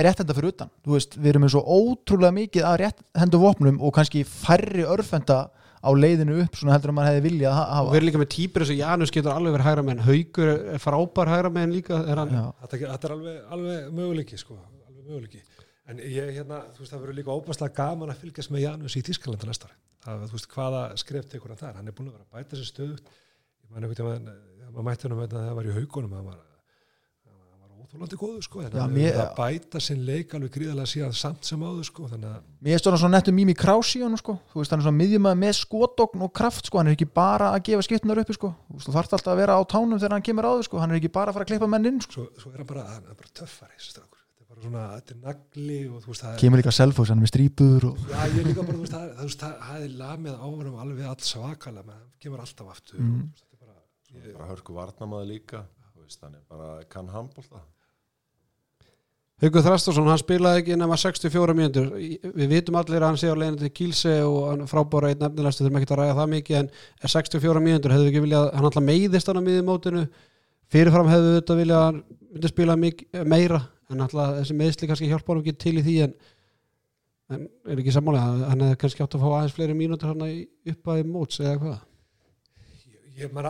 réttenda 0.08 0.38
fyrir 0.38 0.54
utan, 0.54 0.72
þú 0.86 0.96
veist, 0.96 1.20
við 1.20 1.34
erum 1.34 1.48
með 1.48 1.56
svo 1.58 1.66
ótrúlega 1.68 2.38
mikið 2.40 2.70
að 2.70 2.82
réttendu 2.86 3.44
vopnum 3.44 3.84
og 3.84 3.96
kannski 3.98 4.24
færri 4.24 4.88
örfenda 4.88 5.50
á 5.80 5.90
leiðinu 5.96 6.40
upp 6.44 6.60
svona 6.60 6.76
heldur 6.76 6.94
en 6.94 6.98
maður 7.00 7.14
hefði 7.14 7.26
viljað 7.28 7.52
og 7.52 7.60
hafa. 7.60 7.90
Við 7.90 8.00
erum 8.00 8.10
líka 8.10 8.22
með 8.24 8.32
týpur 8.36 8.66
eins 8.66 8.74
og 8.74 8.80
Janus 8.80 9.14
getur 9.16 9.36
alveg 9.36 9.56
verið 9.58 9.70
hægra 9.70 9.86
menn 9.90 10.06
Haugur 10.08 10.54
er 10.56 10.84
frábær 10.84 11.34
hægra 11.34 11.54
menn 11.56 11.76
líka 11.76 12.02
er 12.04 12.24
hann, 12.24 12.34
þetta, 12.66 12.82
er 12.96 13.16
alveg, 13.16 13.44
alveg 13.58 13.92
möguleiki 13.96 14.40
sko, 14.40 14.60
alveg 14.88 15.06
möguleiki. 15.06 15.44
En 15.90 16.02
ég 16.04 16.34
hérna, 16.36 16.64
þú 16.76 16.84
veist, 16.84 16.94
það 16.94 17.06
verður 17.06 17.22
líka 17.22 17.38
óbærslega 17.38 17.78
gaman 17.80 18.12
að 18.14 18.26
fylgjast 18.26 18.52
með 18.54 18.68
Janus 18.68 18.98
í 19.00 19.06
Tískalanda 19.08 19.50
næsta 19.50 19.72
ári 19.72 19.80
það, 20.04 20.26
þú 20.28 20.38
veist, 20.38 20.52
hvaða 20.54 20.84
skref 21.00 21.32
tekur 21.32 21.54
hann 21.54 21.60
þar? 21.60 21.80
Hann 21.80 21.90
er 21.90 21.96
búin 21.96 22.12
að 22.12 22.18
vera 22.18 22.28
að 22.28 22.38
bæta 22.38 22.60
sér 22.60 22.70
stöðugt. 22.70 23.12
Ég 23.64 23.74
man 23.74 23.86
einhvern 23.86 24.10
veginn, 24.10 24.30
maður 24.70 24.88
mætti 24.88 25.08
hann 25.08 25.16
um 25.16 25.24
að 25.24 25.36
það 25.36 25.58
var 25.58 25.70
í 25.70 25.76
haugunum 25.76 26.16
hann 26.18 26.30
var, 26.30 26.40
hann 27.90 28.02
var 28.02 28.08
óþólandi 28.10 28.18
góður 28.22 28.44
sko, 28.46 28.62
Já, 28.62 28.70
hann 28.80 28.94
mér- 28.94 29.14
er 29.16 29.20
að 29.24 29.32
bæta 29.40 29.80
sinn 29.82 30.04
leik 30.06 30.34
alveg 30.38 30.52
gríðarlega 30.54 30.90
síðan 30.92 31.14
samt 31.18 31.44
sem 31.50 31.60
áður 31.66 31.86
sko, 31.88 32.08
þannig 32.12 32.30
að 32.30 32.42
Mér 32.62 32.76
er 32.78 32.98
svona 33.02 33.10
nettum 33.16 33.36
Mimi 33.36 33.54
Krause 33.58 33.98
í 33.98 34.04
honum 34.04 34.20
sko. 34.20 34.34
Þú 34.52 34.60
veist 34.62 34.72
hann 34.72 34.80
er 34.80 34.86
svona 34.86 35.00
miðjumæð 35.02 35.36
með 35.42 35.54
skotokn 35.58 36.22
og 36.22 36.32
kraft 36.34 36.66
sko. 36.70 36.78
Hann 36.78 36.88
er 36.92 36.96
ekki 36.98 37.08
bara 37.10 37.48
að 37.56 37.64
gefa 37.70 37.82
skiptunar 37.88 38.22
uppi 38.22 38.34
sko. 38.38 38.50
Þú 38.70 38.74
veist 38.78 38.88
þú 38.90 38.94
þarft 38.98 39.14
alltaf 39.18 39.34
að 39.34 39.40
vera 39.42 39.58
á 39.58 39.62
tánum 39.66 39.98
þegar 39.98 40.14
hann 40.18 40.28
kemur 40.30 40.46
á 40.46 40.52
þau 40.54 40.64
sko. 40.70 40.76
Hann 40.84 40.92
er 40.92 40.98
ekki 41.00 41.12
bara 41.18 41.32
að 41.32 41.36
fara 41.40 41.46
að 41.46 41.52
klippa 41.54 41.68
menn 41.72 41.86
inn 41.90 42.00
sko. 42.04 42.12
Svo, 42.14 42.26
svo 42.38 42.48
er 42.54 42.58
hann 42.62 42.70
bara, 42.70 42.84
hann 42.94 43.06
er 43.10 43.16
bara 43.18 43.32
töffari 43.34 43.76
þetta 43.80 44.02
er 44.06 44.48
bara 44.50 44.62
svona, 44.62 44.84
þetta 45.00 45.12
er 45.16 45.20
nagli 45.24 45.80
og 45.90 45.98
þú 46.04 46.08
veist, 46.14 46.22
það 46.24 46.34
er 46.34 46.40
kemur 46.44 46.58
líka 46.62 46.74
selfos, 46.76 47.08
hann 47.10 47.20
er 47.20 47.26
með 47.26 47.32
strípur 47.34 47.82
og 47.90 47.96
Já, 48.10 48.22
ég 48.36 48.44
líka 48.50 48.62
bara, 48.66 48.76
þú 48.76 48.84
veist, 48.84 48.94
það, 48.94 49.06
það, 49.18 49.26
það, 57.50 57.68
ég, 59.40 59.48
Haugur 59.48 59.64
Þrastarsson, 59.64 60.08
hann 60.12 60.20
spilaði 60.20 60.64
ekki 60.64 60.76
nema 60.80 60.98
64 61.00 61.54
mínútur. 61.56 61.92
Við 61.96 62.50
vitum 62.52 62.76
allir 62.76 63.00
að 63.00 63.08
hann 63.08 63.20
sé 63.22 63.30
á 63.32 63.40
leiðinu 63.40 63.62
til 63.62 63.72
Kílse 63.72 64.16
og 64.28 64.40
hann 64.50 64.68
frábára 64.68 65.12
einn 65.14 65.22
nefnilegstu 65.24 65.64
þurfum 65.64 65.80
ekki 65.80 65.94
að 65.96 66.02
ræða 66.02 66.18
það 66.18 66.32
mikið 66.34 66.58
en 66.60 66.72
er 66.76 67.14
64 67.14 67.64
mínútur 67.64 67.94
hefðu 67.96 68.10
ekki 68.12 68.24
viljað, 68.26 68.50
hann 68.54 68.68
alltaf 68.68 68.84
meiðist 68.84 69.32
hann 69.32 69.40
á 69.40 69.48
miðjumótinu. 69.48 70.04
Fyrirfram 70.70 71.10
hefðu 71.10 71.36
þetta 71.38 71.60
viljað 71.60 71.80
að 71.80 71.88
hann 71.90 72.52
spila 72.52 72.76
meira 72.80 73.62
en 73.90 74.04
alltaf 74.06 74.36
þessi 74.40 74.58
meðsli 74.58 74.90
kannski 74.90 75.10
hjálpa 75.10 75.34
hann 75.34 75.42
ekki 75.44 75.56
til 75.64 75.76
í 75.80 75.86
því 75.86 75.96
en, 76.06 76.16
en 77.34 77.46
er 77.72 77.82
ekki 77.82 77.94
sammálega 77.96 78.50
hann 78.52 78.66
hefði 78.66 78.80
kannski 78.84 79.06
átt 79.06 79.16
að 79.18 79.24
fá 79.24 79.30
aðeins 79.32 79.56
fleiri 79.56 79.78
mínútur 79.78 80.12
hann 80.12 80.26
upp 80.74 80.92
að 80.94 81.06
móts 81.10 81.40
eða 81.42 81.56
hvað? 81.64 81.80
Ég, 83.20 83.32
maður 83.34 83.50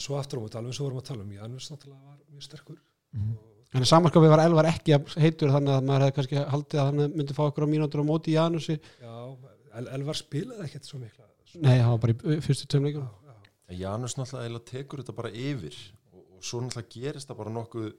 alveg 0.00 0.06
að 0.06 0.06
svo 0.06 0.18
aftur 0.18 0.40
á 0.40 0.42
móti, 0.42 0.58
alveg 0.58 0.76
svo 0.76 0.86
vorum 0.88 1.00
að 1.00 1.08
tala 1.10 1.24
um 1.24 1.32
Janus 1.32 1.70
náttúrulega 1.70 2.10
var 2.10 2.18
mjög 2.32 2.42
sterkur. 2.42 2.78
Mhm. 3.12 3.36
og 3.70 3.74
en 3.74 3.86
samanskapið 3.86 4.30
var 4.30 4.40
Elvar 4.40 4.66
ekki 4.66 4.96
heitur 5.20 5.50
þannig 5.50 5.76
að 5.76 5.84
maður 5.86 6.04
hefði 6.04 6.14
kannski 6.16 6.44
haldið 6.50 6.80
að 6.80 6.86
hann 6.88 7.16
myndi 7.16 7.34
fá 7.34 7.42
okkur 7.46 7.66
á 7.66 7.72
mínútur 7.72 8.02
á 8.02 8.10
móti 8.10 8.32
í 8.32 8.38
Janusi. 8.38 8.80
Já, 9.00 9.36
El 9.78 9.86
Elvar 9.86 10.16
spilaði 10.18 10.64
ekkert 10.66 10.84
svo 10.84 10.98
mikla 10.98 11.26
nei, 11.54 11.78
hann 11.78 11.90
var 11.94 12.00
bara 12.02 12.14
í 12.14 12.40
fyrstu 12.42 12.66
tveim 12.66 12.86
leikum 12.88 13.08
En 13.70 13.78
Janus 13.78 14.16
náttúrulega 14.18 14.64
tekur 14.66 14.98
þetta 14.98 15.14
bara 15.14 15.30
yfir 15.30 15.76
og, 16.10 16.24
og 16.34 16.42
svo 16.42 16.60
náttúrulega 16.60 16.90
gerist 16.90 17.30
það 17.30 17.38
bara 17.38 17.54
nokkuð 17.54 17.92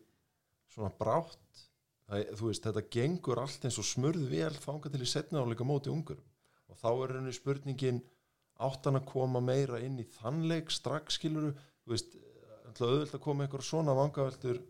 svona 0.71 0.91
brátt. 0.99 1.61
Það, 2.07 2.25
þú 2.35 2.47
veist, 2.49 2.65
þetta 2.65 2.89
gengur 2.91 3.39
allt 3.39 3.65
eins 3.67 3.79
og 3.79 3.87
smurð 3.87 4.25
vel 4.27 4.51
þanga 4.59 4.91
til 4.91 4.99
í 4.99 5.07
setna 5.07 5.39
áleika 5.39 5.63
móti 5.63 5.91
ungurum 5.91 6.27
og 6.67 6.75
þá 6.79 6.89
er 6.91 7.15
henni 7.15 7.31
spurningin 7.35 8.01
áttan 8.61 8.99
að 8.99 9.07
koma 9.09 9.41
meira 9.43 9.79
inn 9.79 9.99
í 10.01 10.07
þannleik 10.19 10.71
strax 10.73 11.17
skiluru, 11.19 11.53
þú 11.85 11.95
veist 11.95 12.19
auðvitað 12.71 13.17
að 13.17 13.23
koma 13.25 13.45
einhver 13.45 13.65
svona 13.65 13.95
vangaveltur 13.97 14.61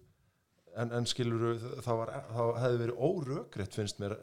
en, 0.80 0.92
en 0.96 1.08
skiluru 1.10 1.56
það, 1.60 1.98
var, 2.00 2.14
það 2.32 2.54
hefði 2.64 2.80
verið 2.82 3.04
órökrétt 3.08 3.78
finnst 3.78 4.02
mér 4.02 4.16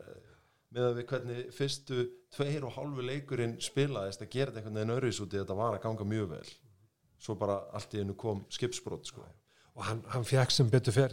með 0.74 0.84
að 0.84 0.98
við 0.98 1.06
hvernig 1.12 1.52
fyrstu 1.56 2.06
tveir 2.34 2.66
og 2.68 2.74
hálfu 2.76 3.04
leikurinn 3.04 3.56
spilaðist 3.64 4.24
að 4.24 4.32
gera 4.34 4.54
einhvern 4.54 4.76
veginn 4.76 4.94
öryðs 4.98 5.20
út 5.24 5.34
í 5.34 5.40
þetta 5.40 5.56
var 5.56 5.76
að 5.76 5.84
ganga 5.86 6.06
mjög 6.08 6.26
vel. 6.34 6.48
Svo 7.18 7.36
bara 7.40 7.62
allt 7.74 7.94
í 7.96 8.02
hennu 8.02 8.16
kom 8.18 8.44
skipsbrot 8.52 9.08
sko. 9.08 9.24
og 9.78 9.84
hann, 9.86 10.02
hann 10.10 10.26
fekk 10.26 10.50
sem 10.50 10.70
betur 10.70 10.92
fer 10.92 11.12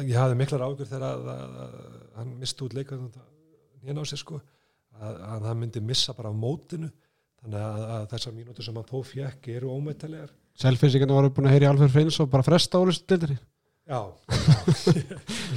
ég 0.00 0.16
hafði 0.16 0.36
miklar 0.40 0.64
ágjör 0.64 0.88
þegar 0.88 1.02
að, 1.04 1.74
hann 2.16 2.30
misti 2.40 2.64
út 2.64 2.74
leikar 2.74 3.02
hérna 3.84 4.02
á 4.02 4.04
sig 4.08 4.18
sko 4.22 4.40
að, 4.96 5.18
að 5.20 5.48
hann 5.50 5.60
myndi 5.60 5.82
missa 5.84 6.14
bara 6.16 6.32
á 6.32 6.34
mótinu. 6.34 6.90
Þannig 7.42 7.62
að, 7.62 7.82
að 7.94 8.06
þessar 8.14 8.34
mínútur 8.34 8.66
sem 8.66 8.78
hann 8.80 8.88
þó 8.88 8.98
fekk 9.06 9.50
eru 9.54 9.70
ómettalegar 9.70 10.32
Selfinsíkarna 10.56 11.18
voru 11.18 11.34
búin 11.36 11.50
að 11.50 11.56
heyra 11.56 11.68
í 11.68 11.70
Alfred 11.72 11.92
Freins 11.92 12.18
og 12.22 12.30
bara 12.32 12.46
fresta 12.46 12.80
ólistu 12.80 13.12
dildinni 13.12 13.38
Já, 13.86 14.00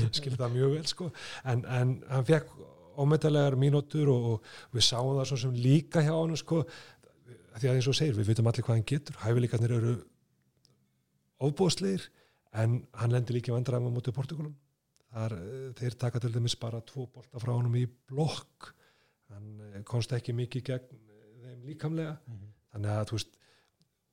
ég 0.04 0.14
skil 0.14 0.36
það 0.38 0.52
mjög 0.54 0.74
vel 0.76 0.86
sko, 0.86 1.08
en, 1.50 1.64
en 1.66 1.96
hann 2.12 2.28
fekk 2.28 2.52
ómettalegar 3.00 3.56
mínútur 3.58 4.12
og, 4.14 4.28
og 4.36 4.76
við 4.76 4.86
sáum 4.86 5.16
það 5.18 5.30
svo 5.32 5.40
sem 5.44 5.56
líka 5.58 6.04
hjá 6.06 6.12
hann 6.14 6.38
sko, 6.38 6.60
því 7.56 7.72
að 7.72 7.80
eins 7.80 7.90
og 7.90 7.98
segir, 7.98 8.18
við 8.20 8.30
vitum 8.30 8.50
allir 8.52 8.68
hvað 8.68 8.78
hann 8.78 8.88
getur, 8.92 9.18
hæfileikarnir 9.24 9.74
eru 9.80 9.96
ofbóðslegir, 11.48 12.06
en 12.62 12.78
hann 13.00 13.16
lendir 13.16 13.40
líka 13.40 13.56
vandræðum 13.56 13.90
á 13.90 13.96
móti 13.98 14.14
Portugalum, 14.14 14.54
þar 15.10 15.36
eh, 15.40 15.66
þeir 15.80 15.98
taka 16.06 16.22
til 16.22 16.34
dæmis 16.36 16.58
bara 16.60 16.84
tvo 16.86 17.08
bolta 17.10 17.42
frá 17.42 17.56
honum 17.56 17.82
í 17.82 17.88
blokk, 17.88 18.72
hann 19.34 19.50
eh, 19.72 19.82
komst 19.90 20.14
ekki 20.14 20.38
mikið 20.38 20.68
gegn 20.70 21.02
eh, 21.02 21.28
þeim 21.48 21.68
líkamlega, 21.72 22.18
þannig 22.76 22.94
að 22.94 23.10
þú 23.10 23.18
veist, 23.18 23.39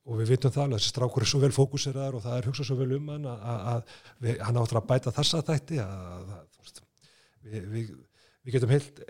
og 0.07 0.21
við 0.21 0.33
vitum 0.33 0.53
það 0.55 0.65
alveg, 0.65 0.81
þessi 0.81 0.93
strákur 0.93 1.25
er 1.25 1.31
svo 1.31 1.41
vel 1.43 1.53
fókuseraðar 1.55 2.19
og 2.19 2.25
það 2.25 2.37
er 2.39 2.49
hugsað 2.51 2.69
svo 2.69 2.77
vel 2.79 2.93
um 2.97 3.09
hann 3.11 3.27
að, 3.27 3.41
að, 3.53 3.63
að 3.73 4.27
við, 4.27 4.37
hann 4.47 4.61
áttur 4.61 4.81
að 4.81 4.89
bæta 4.91 5.15
þessa 5.17 5.43
þætti 5.47 5.81
að, 5.83 5.97
að 6.37 6.63
veist, 6.63 6.83
við, 7.43 7.69
við, 7.73 7.91
við 8.47 8.57
getum 8.57 8.75
heilt, 8.75 9.03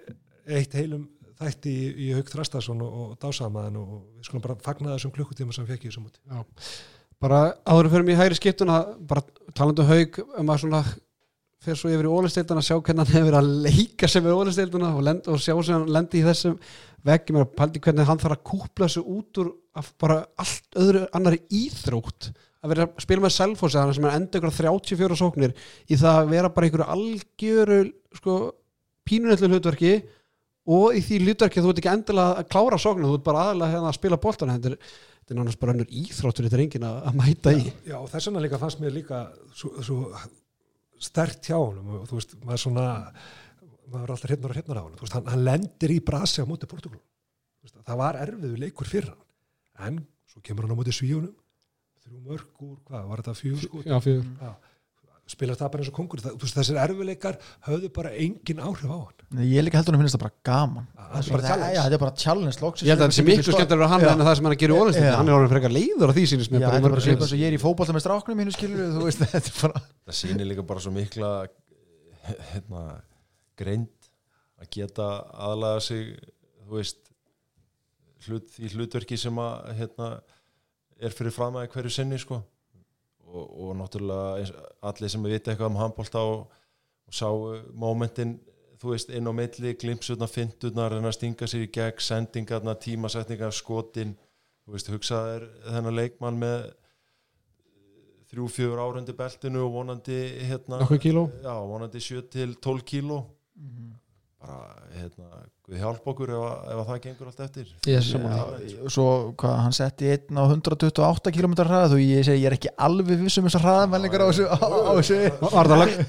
eitt 0.57 0.77
heilum 0.79 1.07
þætti 1.37 1.73
í, 1.73 1.89
í 2.07 2.11
Haug 2.17 2.31
Þrastarsson 2.33 2.85
og, 2.85 3.01
og 3.03 3.17
dásamaðan 3.21 3.81
og 3.83 3.97
við 4.17 4.29
skulum 4.29 4.45
bara 4.47 4.59
fagna 4.65 4.95
þessum 4.95 5.13
klukkutíma 5.17 5.57
sem 5.57 5.69
fekk 5.69 5.85
í 5.85 5.91
þessum 5.91 6.07
múti. 6.09 6.23
Já. 6.25 6.45
bara 7.21 7.41
áður 7.69 7.91
fyrir 7.93 8.07
mig 8.09 8.17
í 8.17 8.21
hægri 8.23 8.41
skiptuna 8.41 8.79
bara 9.09 9.25
talandu 9.57 9.85
haug 9.89 10.21
um 10.25 10.55
að 10.55 10.63
svona 10.65 10.83
fer 11.65 11.79
svo 11.79 11.91
yfir 11.91 12.09
í 12.09 12.13
ólisteildina 12.13 12.61
að 12.63 12.69
sjá 12.69 12.77
hvernig 12.77 13.07
hann 13.07 13.17
hefur 13.17 13.39
að 13.39 13.53
leika 13.65 14.09
sem 14.11 14.27
er 14.27 14.37
ólisteildina 14.37 14.91
og, 14.95 15.09
og 15.33 15.41
sjá 15.43 15.55
sem 15.55 15.77
hann 15.77 15.93
lendi 15.97 16.21
í 16.21 16.27
þessum 16.27 16.59
veggjum 17.07 17.41
og 17.43 17.55
paldi 17.57 17.83
hvernig 17.83 18.09
hann 18.09 18.21
þarf 18.21 18.37
að 18.37 18.45
kúpla 18.51 18.89
sig 18.91 19.07
út 19.07 19.41
úr 19.43 19.55
bara 20.01 20.21
allt 20.41 20.79
öðru 20.81 21.07
annari 21.17 21.41
íþrótt. 21.55 22.31
Að 22.65 22.73
vera 22.73 22.87
að 22.87 23.03
spila 23.05 23.25
með 23.25 23.35
selfósi 23.37 23.79
þannig 23.79 23.99
sem 23.99 24.07
er 24.09 24.17
enda 24.19 24.41
ykkur 24.41 24.55
34 24.59 25.19
sóknir 25.21 25.57
í 25.87 25.99
það 26.01 26.21
að 26.21 26.31
vera 26.33 26.53
bara 26.55 26.71
ykkur 26.71 26.85
algjöru 26.87 27.81
sko, 28.17 28.39
pínunellu 29.07 29.51
hlutverki 29.53 29.93
og 30.67 30.97
í 30.99 31.03
því 31.05 31.21
hlutverki 31.23 31.63
þú 31.63 31.73
ert 31.73 31.83
ekki 31.83 31.93
endilega 31.93 32.41
að 32.41 32.49
klára 32.51 32.81
sóknir, 32.83 33.07
þú 33.07 33.21
ert 33.21 33.29
bara 33.29 33.45
aðalega 33.45 33.77
hérna 33.77 33.93
að 33.93 33.99
spila 34.01 34.19
boltan 34.23 34.55
þetta 34.57 34.73
er, 34.73 34.81
þetta 35.21 35.35
er 35.35 35.39
náttúrulega 35.39 35.63
bara 35.63 35.77
önnur 35.77 35.95
íþróttur 36.01 36.49
þetta 36.49 36.59
er 36.59 36.65
engin 36.65 36.89
að, 36.89 37.13
mæta 37.21 37.55
í. 37.55 37.69
Já, 37.87 37.97
og 38.01 38.11
þess 38.11 38.31
vegna 38.31 38.43
líka 38.49 38.61
fannst 38.63 38.83
mér 38.83 38.97
líka 38.97 39.23
svo, 39.55 39.71
svo 39.87 40.01
stert 41.03 41.49
hjá 41.49 41.57
honum 41.59 42.01
og 42.01 42.07
þú 42.11 42.21
veist, 42.21 42.37
maður 42.45 42.63
svona 42.63 42.87
maður 43.87 44.05
er 44.05 44.15
alltaf 44.15 44.31
hreifnar 44.31 44.53
og 44.53 44.57
hreifnar 44.57 44.81
á 44.81 44.85
honum, 44.87 45.01
veist, 45.01 45.17
hann, 45.17 45.31
hann 45.33 45.45
lendir 45.47 45.95
í 45.95 45.99
brasi 46.05 46.43
á 46.43 46.49
móti 46.49 46.69
Portugal 46.71 47.03
það 47.87 48.01
var 48.01 48.21
erfiðu 48.23 48.61
leikur 48.63 48.89
fyrir 48.91 49.11
hann 49.79 49.99
en 49.99 50.07
svo 50.31 50.43
kemur 50.45 50.67
hann 50.67 50.77
á 50.77 50.79
móti 50.79 50.95
svíunum 50.95 51.35
þrjú 52.07 52.23
mörg 52.23 52.63
úr, 52.63 52.79
hvað, 52.87 53.07
var 53.11 53.23
þetta 53.23 53.37
fjögur 53.41 53.65
sko? 53.65 53.83
Já, 53.87 53.97
fyrir. 54.05 54.27
Það 55.27 55.71
bara 55.75 55.83
eins 55.83 55.91
og 55.91 55.97
kongur 55.97 56.21
það, 56.23 56.35
þú 56.39 56.47
veist, 56.47 56.57
þessir 56.57 56.77
erfiðleikar 56.85 57.37
höfðu 57.67 57.89
bara 57.97 58.11
engin 58.15 58.61
áhrif 58.63 58.87
á 58.87 58.99
hann 59.01 59.25
Nei, 59.35 59.47
ég 59.51 59.65
líka 59.67 59.81
heldur 59.81 59.97
hann 59.97 59.99
að 59.99 60.05
finnst 60.05 60.15
það 60.17 60.23
bara 60.23 60.37
gaman 60.47 60.85
það 60.95 61.17
er 61.19 61.33
bara 61.33 61.43
Það- 61.43 61.51
challenge. 61.51 61.81
er 61.97 62.03
bara 62.05 62.15
challenge 62.23 62.59
Ég 62.87 62.93
held 62.95 63.01
að 63.03 63.11
það 63.11 63.17
sé 63.17 63.25
miklu 63.27 63.55
skemmtilega 63.57 63.87
að 63.87 63.93
hann 63.97 64.05
Já. 64.07 64.11
en 64.13 64.23
það 64.23 64.37
sem 64.39 64.47
hann 64.47 64.55
ólisteildina, 64.77 65.11
Já. 65.11 65.19
hann 65.19 65.29
er 65.29 65.37
orðin 65.37 65.53
frekar 65.57 65.75
leiður 65.75 66.07
á 66.07 66.15
því 66.15 66.25
sínist 66.31 66.53
mér 66.55 66.63
er 66.63 66.71
ég 67.43 67.47
er 67.51 67.57
í 67.59 67.61
fótbolta 67.63 67.97
með 67.97 68.05
stráknum 68.07 68.39
mínu 68.39 68.55
skilur 68.55 68.95
þú 68.95 69.03
veist, 69.09 69.25
þetta 69.35 69.51
er 69.51 69.59
bara 69.67 69.83
það 70.07 70.19
sýnir 70.21 70.47
líka 70.47 70.63
bara 70.71 70.85
svo 70.87 70.95
mikla 70.95 71.33
hérna, 72.53 72.85
greind 73.59 74.11
að 74.63 74.71
geta 74.79 75.11
aðlaga 75.35 75.83
sig 75.83 76.15
þú 76.63 76.79
veist 76.79 77.03
hlut, 78.27 78.47
því 78.57 78.73
hlutverki 78.75 79.19
sem 79.21 79.39
að 79.43 79.75
hérna, 79.81 80.09
er 81.03 81.15
fyrir 81.15 81.35
fram 81.35 81.59
að 81.61 81.69
hverju 81.75 81.93
sinni 81.93 82.19
sko. 82.21 82.41
Og, 83.37 83.47
og 83.67 83.77
náttúrulega 83.79 84.67
allir 84.89 85.13
sem 85.13 85.25
vita 85.29 85.53
eitthvað 85.53 85.73
um 85.73 85.81
handbólta 85.81 86.25
og, 86.25 86.47
og 87.07 87.17
sá 87.17 87.29
momentin 87.77 88.39
þú 88.81 88.93
veist 88.93 89.13
inn 89.15 89.29
á 89.29 89.33
milli, 89.33 89.75
glimpsutna, 89.81 90.29
fintutnar 90.29 90.97
en 90.97 91.09
að 91.09 91.17
stinga 91.17 91.49
sér 91.49 91.67
í 91.67 91.71
gegn, 91.73 92.03
sendingarna 92.03 92.77
tímasetningar, 92.81 93.55
skotin. 93.57 94.17
Þú 94.67 94.75
veist, 94.75 94.91
hugsaður 94.93 95.47
þennan 95.65 95.97
leikmann 95.97 96.41
með 96.41 96.67
þrjú, 98.31 98.49
fjögur 98.53 98.83
árundi 98.83 99.15
beltinu 99.17 99.63
og 99.65 99.73
vonandi 99.79 100.19
hérna, 100.49 100.81
já, 101.45 101.55
vonandi 101.71 102.03
7 102.03 102.25
til 102.33 102.57
12 102.59 102.87
kíló 102.91 103.21
bara, 104.37 104.67
hérna, 104.95 105.39
við 105.67 105.79
hjálp 105.83 106.05
okkur 106.13 106.31
ef, 106.31 106.43
að- 106.47 106.67
ef 106.71 106.79
að 106.83 106.89
það 106.91 106.99
gengur 107.07 107.29
allt 107.31 107.41
eftir 107.47 107.71
Ég 107.89 108.03
sammála. 108.05 108.59
Já, 108.69 108.77
svo 108.93 109.07
hvað, 109.41 109.55
hann 109.65 109.73
setti 109.75 110.11
einn 110.13 110.39
á 110.39 110.45
128 110.47 111.33
km 111.35 111.55
hraða 111.65 111.89
þú 111.95 111.99
ég 112.05 112.21
segi, 112.29 112.43
ég 112.45 112.51
er 112.51 112.57
ekki 112.59 112.71
alveg 112.87 113.19
vissum 113.25 113.49
þessar 113.49 113.65
hraðamælingar 113.65 114.23
á 114.23 114.27
þessu, 114.29 114.47
á, 114.47 114.57
á 114.61 114.93
þessu. 115.01 115.19
Var 115.41 115.71
það 115.73 115.81
lög- 115.81 115.97
en- 115.97 116.07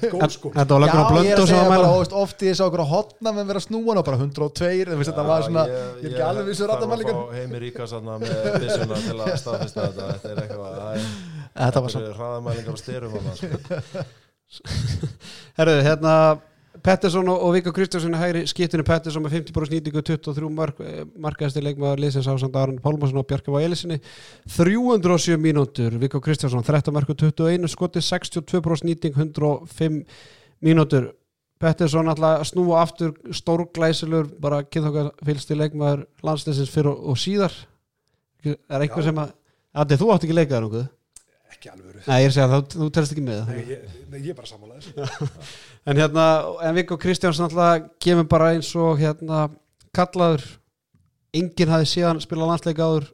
Þetta 0.58 0.76
var 0.76 0.82
löggur 0.84 1.00
á 1.00 1.08
Já, 1.08 1.24
ég 1.24 1.32
er 1.32 1.40
blöndu 1.40 1.56
að 1.58 1.72
mæla 1.72 1.88
óvist, 1.96 2.12
oft 2.22 2.44
ég 2.46 2.54
sá 2.60 2.64
okkur 2.68 2.84
að 2.84 2.92
hotna 2.92 3.32
með 3.38 3.46
vera 3.50 3.64
snúan 3.64 3.98
og 3.98 4.04
bara 4.10 4.20
102, 4.20 4.84
þú 4.92 4.98
veist, 5.00 5.10
þetta 5.10 5.26
var 5.32 5.42
svona 5.48 5.64
ég 5.66 6.04
er 6.04 6.12
ekki 6.12 6.24
alveg 6.28 6.46
vissur 6.52 6.68
hraðamælingar 6.68 7.16
heimir 7.34 7.60
ríka 7.64 7.88
sanna 7.88 8.18
með 8.22 8.60
byssuna 8.60 9.00
til 9.08 9.18
að 9.18 9.34
staðfesta 9.42 9.88
þetta 9.88 10.12
þetta 10.12 10.28
er 10.30 10.42
eitthvað 10.44 10.78
það 10.78 10.94
Þetta 11.58 11.80
var 11.82 11.90
þetta 11.90 11.96
svona 11.96 12.14
hraðamælingar 12.20 12.72
og 12.76 12.78
styrum 12.78 13.12
sko. 13.34 14.06
Herðu, 15.58 15.80
hérna 15.84 16.12
Pettersson 16.88 17.28
og, 17.28 17.42
og 17.44 17.52
Viggo 17.52 17.72
Kristjánsson 17.76 18.14
er 18.16 18.22
hægri 18.22 18.42
skiptinu. 18.48 18.84
Pettersson 18.86 19.24
með 19.24 19.34
50% 19.36 19.74
nýtingu 19.74 20.00
23 20.08 20.48
mark, 20.56 20.78
markaðasti 21.20 21.60
leikmaður 21.60 22.00
liðsins 22.00 22.28
ásand 22.32 22.56
Aron 22.56 22.78
Pálmarsson 22.80 23.20
og 23.20 23.26
Bjarka 23.28 23.60
Elisinni. 23.60 23.98
307 24.54 25.36
mínútur. 25.42 25.98
Viggo 26.00 26.22
Kristjánsson 26.24 26.64
13 26.64 26.94
marku 26.96 27.12
21 27.12 27.68
skoti 27.68 28.00
62% 28.00 28.88
nýting 28.88 29.18
105 29.20 30.00
mínútur. 30.64 31.10
Pettersson 31.60 32.08
alltaf 32.08 32.46
snúa 32.48 32.80
aftur 32.80 33.12
stórglæsilur 33.36 34.30
bara 34.40 34.62
kynþokkar 34.64 35.12
fylgsti 35.26 35.58
leikmaður 35.58 36.06
landsleisins 36.24 36.72
fyrir 36.72 36.94
og, 36.94 37.10
og 37.12 37.20
síðar. 37.20 37.52
Er 38.46 38.80
eitthvað 38.80 39.10
sem 39.10 39.26
að 39.26 39.34
Addi, 39.78 39.98
þú 40.00 40.06
átt 40.14 40.24
ekki 40.24 40.34
leikaðar 40.34 40.64
nokkuð? 40.64 40.86
ekki 41.58 41.70
alveg 41.72 42.06
Nei, 42.06 42.18
ég 42.22 42.28
er 42.28 42.30
að 42.30 42.36
segja 42.36 42.60
þú, 42.72 42.88
telst 42.94 43.14
ekki 43.14 43.24
með 43.24 43.38
það. 43.40 43.48
Nei, 43.50 43.62
ég, 43.72 43.96
nei, 44.12 44.18
ég 44.22 44.30
er 44.32 44.36
bara 44.38 44.48
þessu 44.48 45.28
En 45.88 45.96
hérna, 45.96 46.44
en 46.68 46.74
Viggo 46.76 46.98
Kristjánsson 47.00 47.46
alltaf 47.48 47.86
kemur 48.02 48.26
bara 48.28 48.50
eins 48.52 48.68
og 48.76 48.98
hérna 49.00 49.46
kallaður. 49.96 50.42
Enginn 51.32 51.70
hafi 51.72 51.88
síðan 51.88 52.20
spilað 52.20 52.50
landsleik 52.50 52.80
áður 52.80 53.06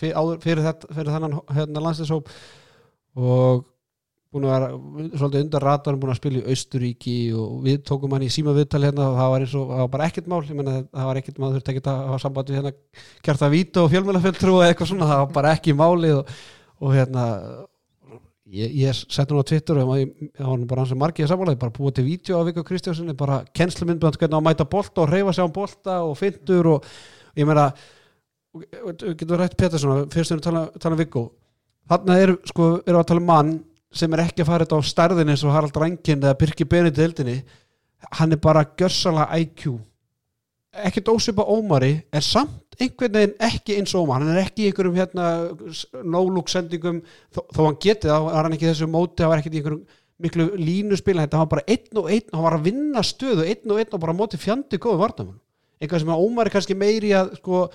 fyrir, 0.00 0.38
fyrir, 0.40 0.62
þetta, 0.64 0.88
fyrir 0.96 1.12
þannan 1.12 1.34
hérna, 1.56 1.82
landsleikshóp 1.84 2.30
og 3.16 3.66
búin 4.32 4.48
að 4.48 4.54
vera 4.54 4.70
svolítið 5.20 5.44
undan 5.44 5.64
ratarum 5.64 6.00
búin 6.00 6.14
að 6.14 6.18
spila 6.22 6.40
í 6.40 6.54
Austuríki 6.54 7.18
og 7.36 7.60
við 7.68 7.78
tókum 7.88 8.16
hann 8.16 8.24
í 8.24 8.32
síma 8.32 8.56
viðtal 8.56 8.82
hérna 8.84 9.10
og 9.10 9.20
það 9.20 9.32
var, 9.34 9.46
eins 9.46 9.54
og, 9.60 9.68
það 9.70 9.84
var 9.84 9.94
bara 9.98 10.08
ekkert 10.08 10.32
mál. 10.32 10.42
Ég 10.48 10.58
menna 10.58 10.80
það 10.82 11.08
var 11.10 11.22
ekkert 11.22 11.40
maður 11.44 11.58
þurfti 11.58 11.74
ekkert 11.74 11.92
að 11.92 12.02
hafa 12.08 12.24
samband 12.24 12.52
við 12.52 12.60
hérna 12.62 12.76
kjarta 13.28 13.52
víta 13.52 13.84
og 13.84 13.92
fjölmjölafjöldtrú 13.92 14.56
og 14.56 14.66
eitthvað 14.70 14.92
svona, 14.94 15.12
það 15.12 15.24
var 15.24 15.32
bara 15.36 15.56
ekki 15.56 15.76
málið 15.76 16.20
og, 16.22 16.36
og 16.80 16.96
hérna 16.96 17.30
ég, 18.52 18.74
ég 18.78 18.94
setti 18.94 19.34
nú 19.34 19.40
á 19.42 19.46
Twitter 19.48 19.78
og 19.82 19.92
ég- 19.98 20.12
það 20.38 20.46
var 20.52 20.64
bara 20.70 20.80
hans 20.82 20.88
sem 20.92 20.98
margið 21.00 21.28
sammálaði, 21.30 21.58
bara 21.58 21.72
búið 21.72 21.94
til 21.98 22.04
vídeo 22.06 22.38
af 22.40 22.46
Viggo 22.46 22.62
Kristjánssoni, 22.64 23.16
bara 23.16 23.44
kennslumyndband 23.54 24.18
hvernig 24.20 24.38
að 24.38 24.46
mæta 24.46 24.68
bolta 24.70 25.02
og 25.02 25.10
reyfa 25.10 25.32
sig 25.34 25.44
á 25.44 25.48
bolta 25.52 25.96
og 26.04 26.16
fyndur 26.18 26.66
og 26.76 26.84
ég 27.36 27.46
meina 27.46 27.72
getum 29.16 29.36
rætt 29.40 29.56
Pettersson 29.58 30.08
fyrst 30.12 30.32
við 30.32 30.42
tala, 30.46 30.66
tala 30.78 30.94
um 30.96 31.00
Viggo? 31.00 31.24
Þarna 31.90 32.18
eru 32.22 32.38
sko, 32.48 32.68
eru 32.86 32.98
að 33.00 33.06
tala 33.10 33.20
um 33.20 33.26
mann 33.26 33.52
sem 33.92 34.12
er 34.14 34.24
ekki 34.24 34.42
að 34.42 34.48
fara 34.50 34.64
þetta 34.64 34.78
á 34.80 34.82
stærðin 34.90 35.30
eins 35.32 35.44
og 35.44 35.52
Harald 35.54 35.76
Rankin 35.76 36.22
eða 36.22 36.38
Birki 36.38 36.64
Benedikt 36.68 36.96
deildinni. 36.98 37.36
Hann 38.18 38.32
er 38.32 38.40
bara 38.42 38.64
gjörsalega 38.64 39.38
IQ 39.40 39.78
ekkert 40.84 41.10
ósvipa 41.12 41.46
Ómari 41.48 41.94
er 42.12 42.24
samt 42.24 42.76
einhvern 42.80 43.14
veginn 43.16 43.36
ekki 43.46 43.76
eins 43.78 43.94
Ómar. 43.96 44.20
Hann 44.20 44.34
er 44.34 44.42
ekki 44.44 44.66
í 44.66 44.70
einhverjum 44.70 44.98
hérna 44.98 45.28
no-look 46.04 46.50
sendingum. 46.52 47.00
Þó, 47.32 47.40
þó 47.54 47.60
hann 47.64 47.78
geti 47.82 48.10
það 48.10 48.28
var 48.28 48.48
hann 48.48 48.56
ekki 48.56 48.68
þessu 48.70 48.90
móti, 48.90 49.22
það 49.22 49.32
var 49.32 49.42
ekkert 49.42 49.56
í 49.56 49.62
einhverjum 49.62 49.86
miklu 50.26 50.46
línuspil, 50.56 51.18
þetta 51.20 51.42
var 51.42 51.50
bara 51.50 51.66
einn 51.68 52.00
og 52.00 52.06
einn 52.08 52.30
hann 52.32 52.44
var 52.46 52.56
að 52.56 52.68
vinna 52.70 53.02
stöðu, 53.04 53.44
einn 53.44 53.72
og 53.74 53.80
einn 53.82 53.92
og 53.92 54.00
bara 54.00 54.14
móti 54.16 54.40
fjandi 54.40 54.78
góðu 54.80 55.02
vartamann 55.02 55.40
eitthvað 55.76 56.02
sem 56.02 56.12
að 56.14 56.22
Ómar 56.24 56.48
er 56.48 56.54
kannski 56.54 56.76
meiri 56.78 57.12
að 57.16 57.34
sko, 57.40 57.66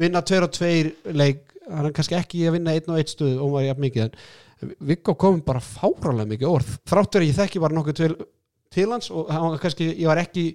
vinna 0.00 0.22
tveir 0.26 0.46
og 0.46 0.54
tveir 0.56 0.88
leik. 1.14 1.44
Hann 1.70 1.86
er 1.86 1.94
kannski 1.94 2.16
ekki 2.18 2.46
að 2.48 2.56
vinna 2.56 2.74
einn 2.74 2.90
og 2.90 2.98
einn 2.98 3.10
stöðu 3.10 3.44
Ómar 3.44 3.62
er 3.62 3.70
jafn 3.70 3.84
mikið 3.86 4.16
Viggo 4.84 5.14
kom 5.16 5.38
bara 5.40 5.60
fáralega 5.64 6.28
mikið 6.28 6.50
orð. 6.50 6.72
Þráttur 6.90 7.24
ég 7.24 7.36
þekki 7.38 7.62
bara 7.62 7.76
nokkuð 7.78 7.96
til, 7.96 8.16
til 8.74 8.90
hans 8.92 9.08
og 9.14 9.30
hann 9.32 9.56
kannski, 9.62 9.86
ég 9.94 10.10
var 10.10 10.20
ekki 10.20 10.50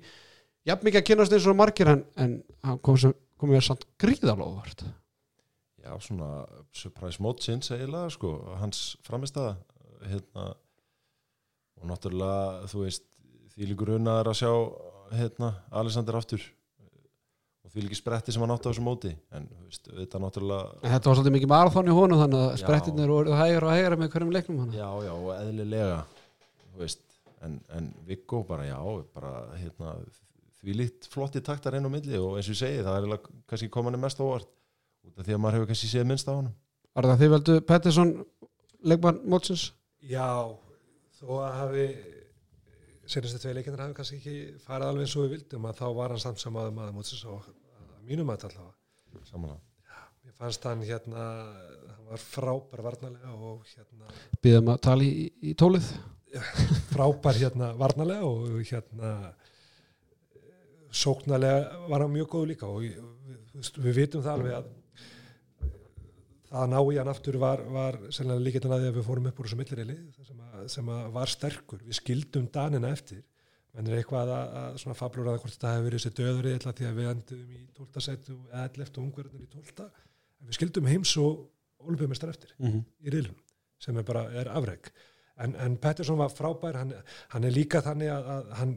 jafn 0.66 0.88
mikið 0.88 1.02
að 1.02 1.08
kynast 1.10 1.36
eins 1.36 1.48
og 1.50 1.58
margir 1.60 1.92
en, 1.92 2.04
en 2.22 2.38
hann 2.66 2.80
kom, 2.86 2.98
sem, 3.02 3.14
kom 3.40 3.52
mér 3.54 3.66
samt 3.66 3.86
gríðalega 4.02 4.50
óvart 4.50 4.86
Já, 5.86 5.92
svona 6.02 6.30
surprise 6.74 7.22
modsins 7.22 7.70
eiginlega, 7.76 8.10
sko, 8.16 8.32
hans 8.58 8.96
framistæða 9.06 9.54
hérna 10.10 10.48
og 11.76 11.90
náttúrulega, 11.92 12.66
þú 12.72 12.86
veist 12.88 13.06
því 13.54 13.70
líkur 13.70 13.96
unnaður 14.00 14.32
að 14.32 14.40
sjá 14.42 14.52
hérna, 15.16 15.52
Alexander 15.82 16.18
aftur 16.18 16.42
og 17.66 17.72
því 17.74 17.86
líki 17.86 17.98
spretti 18.00 18.34
sem 18.34 18.42
hann 18.42 18.54
átti 18.56 18.66
á 18.66 18.72
þessu 18.72 18.86
móti 18.86 19.14
en 19.36 19.46
veist, 19.68 19.86
þetta 19.86 20.22
náttúrulega 20.24 20.82
en 20.82 20.96
þetta 20.96 21.12
var 21.12 21.20
svolítið 21.20 21.38
mikið 21.38 21.54
marathon 21.54 21.90
í 21.92 21.96
honum 22.00 22.22
þannig 22.24 22.42
að 22.42 22.52
Já. 22.52 22.60
sprettirnir 22.64 23.14
voru 23.14 23.38
hægur 23.38 23.68
og 23.70 23.76
hægur 23.76 23.98
með 24.02 24.14
hverjum 24.16 24.36
leiknum 24.36 24.62
hann 24.64 24.76
Já, 24.76 24.90
já, 25.06 25.14
og 25.14 25.32
eðlilega 25.38 25.98
veist, 26.82 27.06
en, 27.46 27.60
en 27.78 27.92
Viggo 28.10 28.42
bara, 28.50 28.66
já, 28.68 28.80
bara 29.14 29.34
hérna 29.62 29.96
því 30.66 30.78
líkt 30.82 31.10
flotti 31.12 31.42
taktar 31.46 31.78
inn 31.78 31.88
á 31.88 31.92
milli 31.94 32.20
og 32.20 32.38
eins 32.40 32.50
og 32.50 32.56
ég 32.56 32.62
segi, 32.62 32.84
það 32.86 33.08
er 33.14 33.26
kannski 33.50 33.72
komanir 33.74 34.02
mest 34.02 34.22
á 34.22 34.26
óvart 34.26 34.50
út 35.06 35.20
af 35.20 35.28
því 35.28 35.36
að 35.36 35.42
maður 35.44 35.60
hefur 35.60 35.72
kannski 35.72 35.92
séð 35.92 36.08
minnst 36.10 36.30
á 36.30 36.34
honum 36.34 36.54
Var 36.96 37.10
það 37.10 37.22
þið 37.22 37.32
veldu 37.34 37.56
Pettersson 37.68 38.12
leikmann 38.88 39.18
mótsins? 39.28 39.66
Já, 40.06 40.30
þó 41.20 41.32
að 41.44 41.58
hafi 41.60 41.88
senastu 43.12 43.42
tvei 43.42 43.56
leikinnar 43.58 43.84
hafi 43.84 43.98
kannski 43.98 44.20
ekki 44.22 44.36
farið 44.64 44.90
alveg 44.90 45.06
eins 45.06 45.16
og 45.18 45.26
við 45.26 45.34
vildum 45.36 45.68
að 45.70 45.82
þá 45.82 45.86
var 46.00 46.14
hann 46.16 46.24
samt 46.24 46.42
sem 46.42 46.60
aður 46.62 46.76
maður 46.78 46.96
mótsins 46.96 47.26
og 47.28 47.50
að 47.50 47.90
mínum 48.08 48.32
að 48.32 48.48
allavega. 48.48 49.26
samanlega. 49.28 49.62
Mér 50.26 50.38
fannst 50.40 50.66
hann 50.66 50.86
hérna, 50.88 51.26
hann 51.98 52.08
var 52.10 52.24
frábær 52.24 52.86
varnalega 52.86 53.34
og 53.36 53.68
hérna 53.74 54.16
Býðum 54.42 54.72
að 54.74 54.82
tala 54.88 55.06
í, 55.06 55.28
í 55.52 55.54
tólið 55.60 55.92
frábær 56.94 57.38
hérna 57.40 57.74
varnalega 57.80 58.26
og 58.26 58.64
hérna 58.72 59.12
sóknarlega 60.96 61.86
var 61.90 62.06
hann 62.06 62.16
mjög 62.16 62.32
góð 62.32 62.50
líka 62.54 62.72
og 62.72 62.82
við, 62.84 63.94
vitum 64.00 64.24
það 64.24 64.34
alveg 64.38 64.58
að 64.60 64.74
að 66.56 66.68
ná 66.72 66.78
í 66.80 66.98
hann 67.00 67.12
aftur 67.12 67.38
var, 67.42 67.62
var 67.74 67.98
sennilega 68.14 68.46
líkettan 68.46 68.74
að 68.76 68.84
því 68.84 68.90
að 68.92 68.98
við 69.00 69.08
fórum 69.08 69.30
upp 69.30 69.40
úr 69.40 69.48
þessu 69.50 69.58
millirili 69.60 69.96
sem, 70.16 70.44
að, 70.46 70.68
sem 70.72 70.92
að 70.96 71.08
var 71.16 71.32
sterkur 71.32 71.82
við 71.84 71.98
skildum 72.00 72.46
danina 72.54 72.92
eftir 72.96 73.24
menn 73.76 73.90
er 73.90 74.00
eitthvað 74.00 74.32
að, 74.32 74.54
að 74.62 74.78
svona 74.84 74.98
fablur 75.00 75.32
að 75.32 75.40
hvort 75.42 75.56
þetta 75.56 75.74
hefur 75.74 75.88
verið 75.90 76.04
þessi 76.04 76.20
döður 76.20 76.50
eða 76.52 76.76
því 76.78 76.88
að 76.90 77.00
við 77.00 77.10
endum 77.12 77.58
í 77.58 77.64
12. 77.76 78.06
setu 78.06 78.38
eða 78.52 78.68
11. 78.70 78.94
og 78.94 79.02
ungverðinir 79.04 79.44
í 79.44 79.52
12. 79.52 79.90
en 79.90 80.50
við 80.50 80.60
skildum 80.60 80.90
heims 80.92 81.16
og 81.20 81.44
olbjörnmestar 81.86 82.32
eftir 82.32 82.56
mm 82.56 82.70
-hmm. 82.70 82.86
í 83.04 83.16
riðlum 83.16 83.42
sem 83.82 83.98
er 84.00 84.08
bara 84.08 84.26
er 84.32 84.52
afreg 84.54 84.92
en, 85.44 85.56
en 85.60 85.78
Pettersson 85.78 86.22
var 86.22 86.32
frábær 86.32 86.80
hann, 86.80 86.94
hann 87.34 87.44
er 87.44 87.52
líka 87.52 87.84
þannig 87.84 88.14
að, 88.14 88.30
að 88.36 88.54
hann 88.62 88.76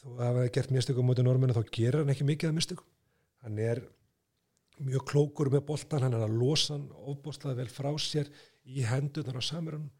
þó 0.00 0.10
að 0.14 0.26
hafa 0.26 0.50
gert 0.56 0.74
mistökum 0.74 1.08
mútið 1.10 1.28
normennu 1.28 1.56
þá 1.56 1.64
gerir 1.76 2.02
hann 2.02 2.12
ekki 2.14 2.28
mikið 2.28 2.50
af 2.50 2.56
mistökum. 2.56 2.90
Hann 3.44 3.58
er 3.60 3.82
mjög 4.80 5.06
klókur 5.10 5.50
með 5.52 5.66
boltan, 5.68 6.04
hann 6.06 6.16
er 6.16 6.24
að 6.24 6.36
losa 6.40 6.74
hann 6.74 6.88
ofbóstlega 7.12 7.58
vel 7.58 7.68
frá 7.68 7.90
sér 8.00 8.30
í 8.64 8.84
hendunar 8.88 9.40
á 9.40 9.42
samirunum 9.44 9.90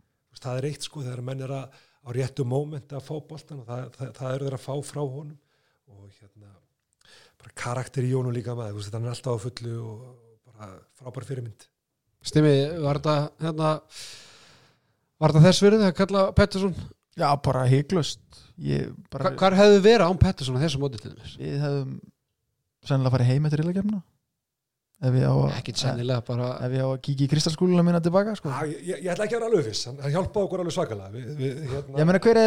það 0.40 0.60
er 0.60 0.68
eitt 0.70 0.86
sko 0.86 1.02
þegar 1.04 1.22
menn 1.24 1.44
er 1.44 1.52
að 1.54 1.78
á 2.00 2.08
réttu 2.16 2.46
mómenti 2.48 2.96
að 2.96 3.06
fá 3.08 3.14
boltan 3.28 3.60
og 3.60 3.68
það, 3.68 3.82
það, 3.96 4.12
það 4.16 4.34
eru 4.34 4.46
þeir 4.46 4.56
að 4.56 4.64
fá 4.64 4.74
frá 4.88 5.00
honum. 5.02 5.38
Og 5.90 6.20
hérna 6.20 6.54
bara 7.40 7.56
karakter 7.56 8.06
í 8.06 8.14
honum 8.14 8.34
líka 8.36 8.54
maður, 8.56 8.76
þú 8.76 8.80
veist, 8.80 8.94
hann 8.94 9.06
er 9.08 9.14
alltaf 9.14 9.36
á 9.36 9.44
fullu 9.44 9.74
og, 9.82 10.06
bara 10.48 10.70
frábær 11.00 11.28
fyrirmynd. 11.28 11.66
Stimmi, 12.30 12.54
var 12.84 13.00
þetta 13.00 13.16
hérna 13.40 13.68
var 15.20 15.34
þetta 15.34 15.44
þess 15.48 15.64
verið 15.64 15.86
að 15.86 15.94
kalla 16.00 16.24
Pettersson 16.36 16.74
Já, 17.18 17.28
bara 17.42 17.66
heiklust 17.66 18.20
Ég 18.60 18.90
bara, 19.10 19.30
Hva, 19.30 19.36
hvar 19.40 19.56
hefðu 19.56 19.82
verið 19.84 20.06
án 20.06 20.20
Pettersson 20.20 20.58
á 20.60 20.62
þessu 20.62 20.80
móti 20.82 21.00
til 21.00 21.14
þess? 21.16 21.36
við 21.40 21.60
hefum 21.64 21.94
sennilega 22.86 23.14
farið 23.16 23.30
heim 23.32 23.46
eftir 23.48 23.62
að 23.64 23.70
Ekkit 25.56 25.80
sennilega 25.80 26.24
bara 26.26 26.48
ef 26.66 26.74
ég 26.76 26.84
á 26.84 26.88
að 26.90 26.98
kíkja 27.06 27.24
í 27.24 27.30
kristalskúluna 27.32 27.84
mína 27.86 28.02
tilbaka 28.04 28.34
sko. 28.36 28.52
ah, 28.52 28.66
ég, 28.68 29.00
ég 29.00 29.08
ætla 29.14 29.24
ekki 29.24 29.38
að 29.38 29.40
vera 29.40 29.48
alveg 29.48 29.68
hann, 29.88 30.00
hann 30.04 30.12
hjálpaði 30.12 30.44
okkur 30.44 30.62
alveg 30.64 30.76
svakalega 30.76 31.14
við, 31.14 31.30
við, 31.40 31.62
hérna, 31.70 31.94
ég 32.02 32.10
meina 32.10 32.20
hver 32.20 32.40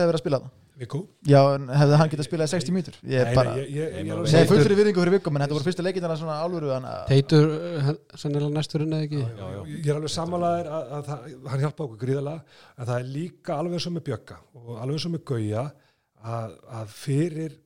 hefði 0.00 0.08
verið 0.10 0.18
að 0.18 0.24
spila 0.24 0.40
það 0.42 0.50
Viggo 0.78 1.00
já, 1.26 1.40
hefði 1.74 1.96
hann 1.98 2.10
getað 2.12 2.26
spilað 2.28 2.46
í 2.46 2.52
60 2.52 2.74
mínútur? 2.76 2.96
Ég 3.10 3.18
er 3.24 3.34
bara, 3.34 3.54
segja 3.58 3.88
sammála. 4.30 4.48
fullri 4.52 4.76
virðingu 4.78 5.02
fyrir 5.02 5.14
vikum 5.16 5.38
en 5.38 5.44
þetta 5.44 5.56
voru 5.56 6.18
svona 6.20 6.36
álveru 6.44 6.70
þannig 6.70 6.92
að- 6.92 7.08
Teitur 7.08 7.48
uh, 7.56 7.90
sennilega 8.14 8.54
næsturinn 8.54 8.94
eða 8.94 9.08
ekki? 9.08 9.22
Já, 9.24 9.48
já, 9.56 9.60
ég 9.74 9.88
er 9.90 9.98
alveg 9.98 10.14
sammálaðir 10.14 10.70
að, 10.78 10.92
að, 10.98 11.10
hann 11.50 11.64
hjálpa 11.64 11.86
okkur 11.88 12.00
gríðalega 12.04 12.62
en 12.78 12.90
það 12.92 12.94
er 12.98 13.10
líka 13.16 13.58
alveg 13.58 13.82
svo 13.82 13.94
með 13.96 14.06
Bjögga 14.10 14.38
og 14.54 14.72
alveg 14.84 15.02
svo 15.02 15.12
með 15.16 15.24
Gauja 15.32 15.64
að, 16.22 16.56
að 16.78 16.94
fyrir 16.94 17.58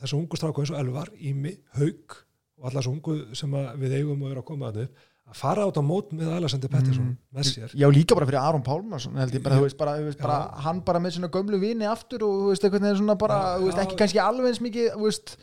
þessu 0.00 0.20
ungu 0.20 0.38
stráku 0.38 0.62
eins 0.62 0.74
og 0.74 0.80
Elvar, 0.84 1.10
Ími, 1.18 1.56
Haug 1.80 2.18
og 2.60 2.68
alla 2.70 2.78
þessu 2.78 2.94
ungu 2.94 3.18
sem 3.34 3.58
að 3.58 3.70
við 3.82 3.98
eigum 3.98 4.22
að 4.22 4.34
vera 4.34 4.44
að 4.44 4.50
koma 4.52 4.70
að 4.70 4.84
upp 4.86 5.06
að 5.30 5.38
fara 5.38 5.64
át 5.66 5.78
á 5.78 5.82
mót 5.86 6.10
með 6.16 6.32
Alexander 6.36 6.70
Pettersson 6.72 7.14
með 7.34 7.48
sér. 7.48 7.72
Já, 7.78 7.86
líka 7.92 8.16
bara 8.18 8.28
fyrir 8.28 8.40
Aron 8.40 8.64
Pálmarsson 8.66 9.16
held 9.20 9.36
ég 9.36 9.44
bara, 9.44 9.60
þú 9.60 9.66
veist, 9.66 9.78
bara, 9.78 9.94
þú 10.00 10.08
veist, 10.08 10.20
bara 10.24 10.38
hann 10.66 10.82
bara 10.86 11.02
með 11.02 11.16
svona 11.16 11.30
gömlu 11.32 11.60
vini 11.62 11.88
aftur 11.88 12.26
og 12.26 12.36
þú 12.42 12.50
veist, 12.50 12.66
einhvern 12.66 12.86
veginn 12.88 13.00
svona 13.00 13.16
bara, 13.20 13.38
Já, 13.40 13.56
þú 13.60 13.70
veist, 13.70 13.82
ekki 13.84 13.98
kannski 14.02 14.22
alveg 14.24 14.50
eins 14.50 14.62
mikið, 14.66 14.90
þú 14.96 15.06
veist, 15.06 15.34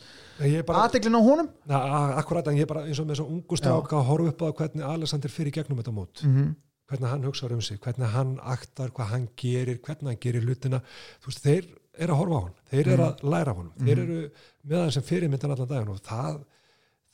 aðteglin 0.84 1.18
á 1.18 1.22
honum. 1.30 1.49
Na, 1.72 1.81
akkurat 2.22 2.51
en 2.51 2.59
ég 2.59 2.69
bara 2.69 2.85
eins 2.85 3.01
og 3.01 3.07
með 3.07 3.18
þessu 3.18 3.27
ungu 3.31 3.59
stráka 3.59 3.99
að 4.01 4.07
horfa 4.11 4.34
upp 4.34 4.45
á 4.45 4.49
hvernig 4.61 4.88
Alexander 4.91 5.34
fyrir 5.34 5.55
gegnum 5.55 5.81
þetta 5.81 5.95
mót. 5.95 6.23
Mm 6.23 6.35
-hmm. 6.35 6.53
hvernig 6.88 7.09
hann 7.09 7.26
hugsaður 7.27 7.57
um 7.57 7.61
sig, 7.61 7.80
hvernig 7.80 8.07
hann 8.14 8.39
aktar, 8.43 8.91
hvað 8.91 9.11
hann 9.11 9.27
gerir, 9.35 9.80
hvernig 9.80 10.11
hann 10.11 10.23
gerir 10.23 10.43
hlutina. 10.43 10.81
Þú 11.23 11.31
veist, 11.31 11.43
þeir 11.43 11.65
eru 11.97 12.14
að 12.14 12.22
horfa 12.22 12.38
á 12.38 12.41
hann 12.45 12.55
þeir 12.72 12.91
eru 12.93 13.07
að 13.07 13.23
læra 13.34 13.53
af 13.53 13.59
honum, 13.59 13.73
þeir 13.81 14.01
eru 14.03 14.19
með 14.68 14.84
hann 14.84 14.93
sem 14.95 15.05
fyrirmyndan 15.07 15.53
allan 15.53 15.69
daginn 15.72 15.93
og 15.93 16.01
það, 16.05 16.39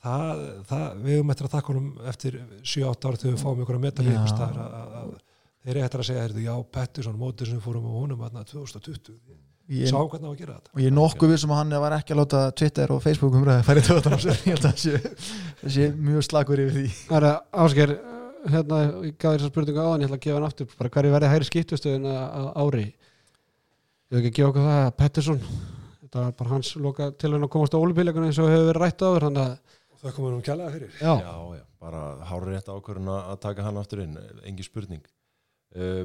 það, 0.04 0.42
það 0.70 0.86
við 1.06 1.18
höfum 1.18 1.34
eftir 1.34 1.48
að 1.48 1.56
þakka 1.56 1.74
honum 1.74 2.10
eftir 2.12 2.40
7-8 2.62 3.10
ára 3.10 3.22
þegar 3.24 3.34
við 3.36 3.44
fáum 3.46 3.64
ykkur 3.64 3.80
að 3.80 3.86
meta 3.88 4.04
Já. 4.04 4.10
lífust 4.10 4.44
að, 4.44 4.60
að, 4.64 4.94
að 5.00 5.14
þeir 5.64 5.74
eru 5.78 5.86
eftir 5.88 6.04
að 6.04 6.10
segja, 6.10 6.28
heyrðu, 6.28 6.46
já, 6.48 6.54
Pettersson 6.78 7.20
mótið 7.20 7.50
sem 7.50 7.60
við 7.60 7.66
fórum 7.68 7.90
á 7.90 7.94
honum 7.98 8.24
aðna 8.28 8.46
2020 8.50 9.14
ég, 9.72 9.88
sáum 9.88 10.10
hvernig 10.12 10.28
á 10.28 10.32
að 10.34 10.40
gera 10.42 10.58
þetta. 10.58 10.74
og 10.74 10.82
ég 10.84 10.92
er 10.92 10.98
nokkuð 10.98 11.32
við 11.34 11.40
sem 11.44 11.54
að 11.54 11.62
hann 11.62 11.78
var 11.86 11.96
ekki 11.98 12.16
að 12.16 12.20
láta 12.20 12.42
Twitter 12.60 12.92
og 12.92 13.04
Facebook 13.04 13.38
umræði 13.40 13.68
færi 13.70 13.86
tóðan 13.88 14.18
ég 14.28 14.42
held 14.50 14.58
að 14.60 14.66
það 14.68 14.82
sé, 14.84 15.14
það 15.62 15.76
sé 15.78 15.88
mjög 15.96 16.28
slagur 16.28 16.64
yfir 16.66 16.76
því. 16.80 16.90
Það 17.08 17.30
er 17.30 17.30
ásker 17.64 17.96
hérna, 18.52 18.80
ég 19.08 19.16
gaf 19.16 19.30
þér 19.30 19.40
þessa 19.40 19.52
spurningu 19.52 19.84
áðan, 19.84 20.04
ég 20.04 20.10
ætla 20.10 20.20
að 20.20 20.26
gefa 20.26 20.40
hann 20.40 20.48
aftur. 20.50 20.70
Bara 20.80 20.92
hverju 20.94 21.14
verði 21.14 21.32
hægri 21.32 21.48
skiptustöðun 21.50 22.10
á 22.12 22.44
ári? 22.60 22.88
Ég 24.12 24.18
hef 24.18 24.20
ekki 24.20 24.32
að 24.32 24.38
gefa 24.38 24.50
okkur 24.52 24.68
það 24.68 24.82
að 24.82 24.92
Pettersson, 25.00 25.40
þetta 26.02 26.24
var 26.26 26.36
bara 26.42 26.54
hans 26.54 26.74
loka 26.84 27.10
til 27.16 27.32
hann 27.34 27.48
að 27.48 27.54
komast 27.56 27.78
á 27.78 27.80
ólupíleikuna 27.80 28.30
eins 28.30 28.42
og 28.44 28.52
hefur 28.52 28.68
verið 28.70 28.84
rætt 28.84 29.06
áður 29.06 29.28
þannig 29.30 29.46
að, 29.46 29.56
það 30.04 30.16
komum 30.18 30.30
við 30.30 30.36
nú 30.38 30.44
kjælega 30.48 30.74
fyrir. 30.76 30.96
Já, 31.00 31.14
Já, 31.24 31.36
já, 31.58 31.64
bara 31.84 32.02
hárið 32.30 32.52
rétt 32.54 32.72
ákvörðun 32.74 33.12
að 33.16 33.38
taka 33.46 33.66
hann 33.68 33.80
aftur 33.82 34.02
inn, 34.04 34.18
engi 34.50 34.66
spurning. 34.68 35.06
Uh, 35.74 36.04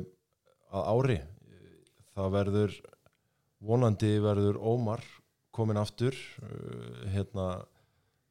að 0.72 0.86
ári 0.94 1.18
uh, 1.20 1.72
það 2.16 2.30
verður 2.38 2.76
vonandi 3.68 4.12
verður 4.24 4.60
Ómar 4.70 5.02
komin 5.58 5.80
aftur 5.80 6.14
uh, 6.14 7.02
hérna 7.12 7.48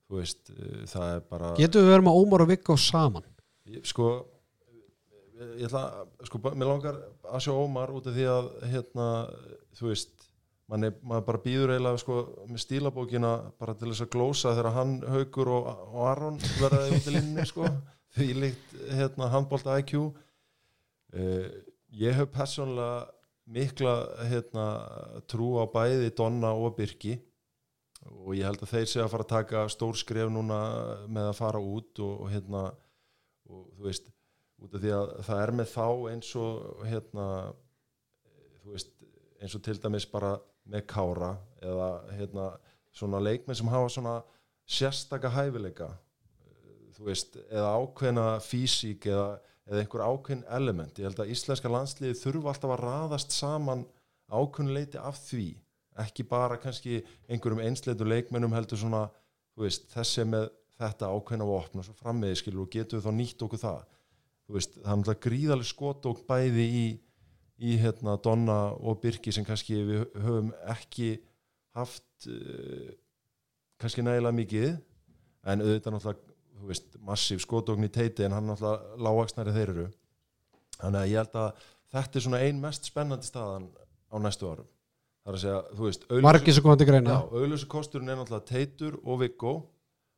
þú 0.08 0.22
veist, 0.22 0.50
uh, 0.56 0.82
það 0.90 1.12
er 1.18 1.22
bara 1.30 1.52
getum 1.60 1.84
við 1.86 1.92
verið 1.94 2.08
með 2.08 2.20
Ómar 2.24 2.46
og 2.46 2.52
Viggo 2.54 2.78
saman? 2.80 3.28
Ég- 3.68 3.86
sko 3.92 4.08
ég 5.38 5.68
ætla, 5.68 5.84
sko, 6.26 6.40
mér 6.58 6.72
langar 6.72 6.96
að 7.30 7.44
sjá 7.46 7.52
Ómar 7.54 7.92
út 7.94 8.08
af 8.10 8.16
því 8.16 8.24
að 8.34 8.48
hérna, 8.72 9.08
þú 9.78 9.92
veist 9.92 10.17
mann 10.68 10.88
er, 10.88 10.96
maður 11.02 11.28
bara 11.30 11.44
býður 11.44 11.74
eiginlega 11.76 12.02
sko, 12.02 12.22
með 12.50 12.64
stílabókina 12.64 13.34
bara 13.60 13.76
til 13.78 13.92
þess 13.92 14.06
að 14.06 14.14
glósa 14.16 14.56
þegar 14.56 14.74
hann, 14.76 14.96
Haukur 15.08 15.52
og, 15.56 15.70
og 15.88 16.08
Aron 16.12 16.40
verða 16.60 16.88
út 16.96 17.08
í 17.08 17.16
linni 17.16 17.46
sko, 17.48 17.70
því 18.18 18.28
líkt 18.42 18.74
hérna, 18.92 19.30
handbólta 19.32 19.78
IQ 19.82 19.96
uh, 20.02 21.48
ég 21.96 22.18
hef 22.18 22.34
persónulega 22.36 23.06
mikla 23.48 23.94
hérna, 24.28 24.66
trú 25.32 25.56
á 25.62 25.66
bæði 25.72 26.12
Donna 26.16 26.52
og 26.52 26.76
Birki. 26.76 27.16
Og 28.08 28.36
ég 28.38 28.46
held 28.48 28.62
að 28.64 28.74
þeir 28.74 28.90
sé 28.92 29.00
að 29.02 29.14
fara 29.14 29.26
að 29.26 29.32
taka 29.32 29.64
stór 29.72 29.96
skref 30.00 30.30
núna 30.32 30.60
með 31.12 31.32
að 31.32 31.40
fara 31.40 31.62
út 31.64 32.02
og, 32.04 32.14
og 32.26 32.30
hérna 32.32 32.62
og 33.48 33.64
þú 33.78 33.88
veist, 33.88 34.12
út 34.64 34.76
af 34.76 34.84
því 34.84 34.92
að 34.96 35.14
það 35.28 35.42
er 35.44 35.54
með 35.60 35.72
þá 35.72 35.88
eins 36.12 36.30
og 36.40 36.84
hérna 36.88 37.26
þú 38.62 38.76
veist, 38.76 38.94
eins 39.42 39.58
og 39.58 39.64
til 39.66 39.78
dæmis 39.82 40.08
bara 40.12 40.36
með 40.68 40.88
kára 40.90 41.36
eða 41.64 41.92
hérna 42.18 42.50
svona 42.96 43.22
leikmenn 43.24 43.58
sem 43.58 43.72
hafa 43.72 43.94
svona 43.94 44.18
sérstaka 44.68 45.32
hæfileika 45.32 45.92
þú 46.98 47.06
veist, 47.12 47.38
eða 47.54 47.76
ákveðna 47.78 48.26
físík 48.42 49.08
eða, 49.12 49.38
eða 49.70 49.84
einhver 49.84 50.04
ákveðin 50.08 50.44
element. 50.58 50.98
Ég 50.98 51.10
held 51.10 51.22
að 51.22 51.34
íslenska 51.34 51.72
landsliði 51.72 52.18
þurfa 52.18 52.54
alltaf 52.54 52.74
að 52.74 52.84
raðast 52.84 53.36
saman 53.36 53.86
ákveðnuleiti 54.28 55.00
af 55.02 55.20
því, 55.28 55.48
ekki 56.02 56.26
bara 56.30 56.58
kannski 56.62 57.02
einhverjum 57.30 57.62
einsleitu 57.64 58.08
leikmennum 58.08 58.56
heldur 58.58 58.82
svona, 58.82 59.06
þú 59.56 59.68
veist, 59.68 59.88
þessi 59.94 60.26
með 60.28 60.50
þetta 60.78 61.12
ákveðna 61.14 61.50
vopn 61.50 61.82
og 61.82 61.88
svo 61.88 61.96
frammiði 61.98 62.42
skilur 62.42 62.66
og 62.66 62.74
getur 62.74 63.00
við 63.00 63.08
þá 63.08 63.18
nýtt 63.20 63.46
okkur 63.46 63.62
það? 63.62 63.86
Þú 64.48 64.58
veist, 64.58 64.76
það 64.78 64.92
er 64.92 65.00
náttúrulega 65.02 65.26
gríðaleg 65.28 65.70
skot 65.70 66.10
og 66.10 66.26
bæði 66.28 66.68
í, 66.68 66.84
í 67.58 67.78
hérna 67.82 68.18
Donna 68.22 68.60
og 68.78 69.00
Birki 69.02 69.34
sem 69.34 69.46
kannski 69.46 69.80
við 69.88 70.06
höfum 70.22 70.52
ekki 70.70 71.16
haft 71.78 72.30
uh, 72.30 72.92
kannski 73.82 74.06
nægilega 74.06 74.38
mikið. 74.38 74.70
En 75.48 75.64
auðvitað 75.64 75.96
náttúrulega 75.96 76.36
þú 76.58 76.72
veist, 76.72 76.88
massíf 77.06 77.44
skotókn 77.44 77.86
í 77.86 77.92
teiti 77.94 78.26
en 78.26 78.36
hann 78.36 78.50
náttúrulega 78.50 79.02
lágaksnari 79.08 79.54
þeir 79.56 79.74
eru. 79.74 79.90
Þannig 80.78 81.02
að 81.02 81.12
ég 81.12 81.22
held 81.22 81.38
að 81.42 81.68
þetta 81.94 82.20
er 82.20 82.26
svona 82.26 82.42
ein 82.46 82.62
mest 82.62 82.90
spennandi 82.90 83.30
staðan 83.30 83.70
á 84.14 84.16
næstu 84.22 84.50
árum. 84.50 84.70
Það 85.24 85.32
er 85.32 85.38
að 85.38 85.44
segja, 85.44 85.62
þú 85.76 85.88
veist 85.88 86.06
auðlösu 87.36 87.70
kosturinn 87.72 88.14
er 88.14 88.20
náttúrulega 88.20 88.48
Teitur 88.48 89.00
og 89.04 89.22
Viggo 89.24 89.54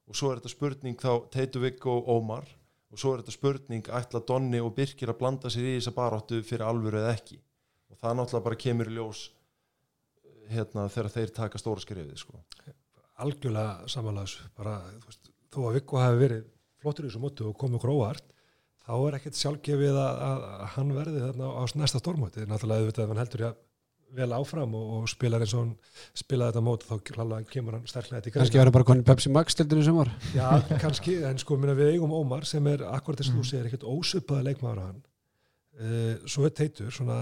og 0.10 0.18
svo 0.18 0.32
er 0.32 0.42
þetta 0.42 0.54
spurning 0.54 1.00
þá 1.00 1.12
Teitur, 1.34 1.64
Viggo 1.66 1.96
og 1.98 2.12
Ómar 2.14 2.50
og 2.90 3.02
svo 3.02 3.14
er 3.14 3.22
þetta 3.22 3.36
spurning 3.36 3.92
ætla 4.00 4.22
Donni 4.26 4.62
og 4.64 4.74
Birkir 4.78 5.12
að 5.12 5.20
blanda 5.22 5.52
sér 5.54 5.68
í 5.68 5.76
þessa 5.78 5.94
baráttu 5.96 6.42
fyrir 6.46 6.66
alvöru 6.68 7.02
eða 7.02 7.14
ekki 7.18 7.38
og 7.90 8.00
það 8.02 8.18
náttúrulega 8.18 8.48
bara 8.48 8.62
kemur 8.64 8.90
í 8.90 8.96
ljós 8.98 9.22
hérna 10.50 10.88
þegar 10.90 11.14
þeir 11.14 11.36
taka 11.36 11.62
stóra 11.62 11.84
skrifið 11.84 12.18
sko. 12.18 12.40
algjörlega 13.22 13.90
samanlags 13.92 14.40
bara, 14.58 14.80
veist, 15.06 15.30
þó 15.54 15.70
að 15.70 15.80
Viggo 15.80 16.02
hafi 16.02 16.22
verið 16.24 16.44
flottur 16.82 17.06
í 17.06 17.10
þessu 17.10 17.22
mótu 17.22 17.50
og 17.50 17.58
komið 17.60 17.84
gróðart 17.86 18.30
þá 18.86 18.94
er 18.98 19.18
ekkert 19.20 19.38
sjálfgefið 19.38 19.98
að, 20.02 20.22
að, 20.26 20.46
að 20.50 20.70
hann 20.76 20.94
verði 20.98 21.26
þarna 21.26 21.50
á 21.54 21.62
næsta 21.78 22.02
stórmóti 22.02 22.46
náttúrulega 22.48 22.86
auðvitað 22.86 23.04
ef 23.06 23.12
hann 23.14 23.22
heldur 23.22 23.46
ég 23.46 23.60
vel 24.16 24.30
áfram 24.36 24.74
og, 24.78 24.92
og 24.98 25.10
spilar 25.12 25.44
eins 25.44 25.54
og 25.56 25.64
hann 25.64 25.74
spilaði 26.18 26.54
þetta 26.54 26.64
mót 26.66 26.86
þá 26.88 26.94
klálega 27.10 27.50
kemur 27.52 27.78
hann 27.78 27.90
sterklega 27.90 28.26
til 28.26 28.34
Kannski 28.36 28.62
verður 28.62 28.76
bara 28.80 28.88
konin 28.90 29.06
Pepsi 29.08 29.32
Max 29.34 29.58
tildinu 29.58 29.86
sem 29.86 29.98
var 29.98 30.12
Já, 30.36 30.48
kannski, 30.84 31.20
en 31.30 31.42
sko 31.42 31.58
minna, 31.60 31.78
við 31.78 31.94
eigum 31.96 32.16
Ómar 32.18 32.48
sem 32.50 32.66
er 32.72 32.86
akkurat 32.90 33.22
þess 33.22 33.34
að 33.34 33.40
þú 33.40 33.48
segir 33.52 33.70
ekkert 33.70 33.88
ósöpaða 33.90 34.48
leikmaður 34.50 34.82
á 34.82 34.86
hann. 34.88 35.02
Uh, 35.80 36.16
svo 36.28 36.48
er 36.48 36.56
Teitur 36.58 36.92
svona 36.94 37.20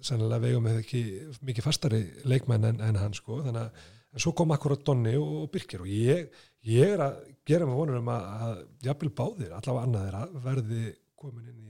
sennilega 0.00 0.40
við 0.44 0.54
eigum 0.54 0.68
eða 0.70 0.84
ekki 0.84 1.02
mikið 1.44 1.66
fastari 1.66 2.04
leikmenn 2.28 2.68
en, 2.70 2.84
en 2.84 3.00
hann 3.00 3.16
sko 3.16 3.42
þannig 3.44 3.66
að 3.66 3.88
en 4.10 4.22
svo 4.22 4.32
kom 4.36 4.54
akkurat 4.54 4.82
Donni 4.86 5.14
og, 5.18 5.34
og 5.44 5.50
Birkir 5.54 5.84
og 5.84 5.90
ég, 5.90 6.30
ég 6.66 6.94
er 6.96 7.04
að 7.04 7.20
gera 7.46 7.66
mig 7.68 7.78
vonur 7.78 8.00
um 8.00 8.10
að, 8.12 8.30
að 8.46 8.62
jafnvel 8.86 9.12
báðir, 9.20 9.52
allavega 9.54 9.86
annað 9.86 10.06
þeirra 10.06 10.44
verði 10.46 10.84
komin 11.20 11.50
inn 11.52 11.68
í 11.68 11.69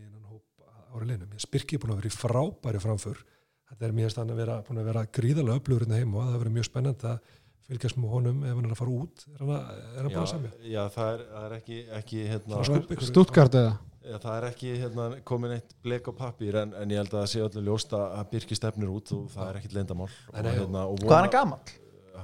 ári 0.95 1.11
leinum. 1.11 1.37
Ég 1.37 1.51
Birkir 1.51 1.79
er 1.79 1.85
búin 1.85 1.95
að 1.95 2.03
vera 2.03 2.11
í 2.11 2.17
frábæri 2.17 2.83
framför 2.83 3.23
þetta 3.71 3.87
er 3.87 3.97
mjög 3.97 4.15
stann 4.15 4.33
að 4.33 4.41
vera 4.43 4.57
búin 4.67 4.81
að 4.83 4.89
vera 4.91 5.05
gríðarlega 5.19 5.61
öflugur 5.61 5.85
hérna 5.87 6.01
heim 6.01 6.17
og 6.17 6.25
það 6.27 6.41
verður 6.41 6.57
mjög 6.57 6.67
spennand 6.67 7.05
að 7.11 7.37
fylgjast 7.71 8.01
með 8.01 8.15
honum 8.17 8.41
ef 8.43 8.57
hann 8.57 8.67
er 8.67 8.75
að 8.75 8.81
fara 8.81 8.97
út 8.97 9.23
er 9.29 9.43
hann, 9.43 9.53
að, 9.55 9.69
er 9.77 10.01
hann 10.01 10.09
búin 10.09 10.23
að 10.23 10.33
semja? 10.33 10.51
Já, 10.67 10.81
það 10.97 11.12
er, 11.12 11.23
það 11.35 11.47
er 11.47 11.55
ekki, 11.59 11.79
ekki 12.01 12.25
hérna, 12.33 12.65
Stuttgart 13.11 13.61
eða 13.61 13.77
Já, 14.01 14.15
það 14.17 14.33
er 14.33 14.45
ekki 14.49 14.71
hérna, 14.81 15.07
komin 15.29 15.55
eitt 15.59 15.75
bleik 15.85 16.09
á 16.09 16.12
pappír 16.17 16.57
en, 16.62 16.71
en 16.81 16.93
ég 16.95 17.03
held 17.03 17.12
að 17.12 17.19
það 17.21 17.31
sé 17.35 17.43
öllu 17.45 17.65
ljóst 17.67 17.93
að 17.95 18.07
að 18.17 18.31
Birki 18.33 18.57
stefnir 18.57 18.91
út 18.91 19.12
og 19.12 19.27
það 19.35 19.51
er 19.51 19.59
ekkit 19.61 19.77
og, 19.77 20.15
hérna, 20.33 20.85
og 20.89 21.03
Hvað 21.05 21.17
er 21.19 21.27
hann 21.27 21.35
gamall? 21.35 21.75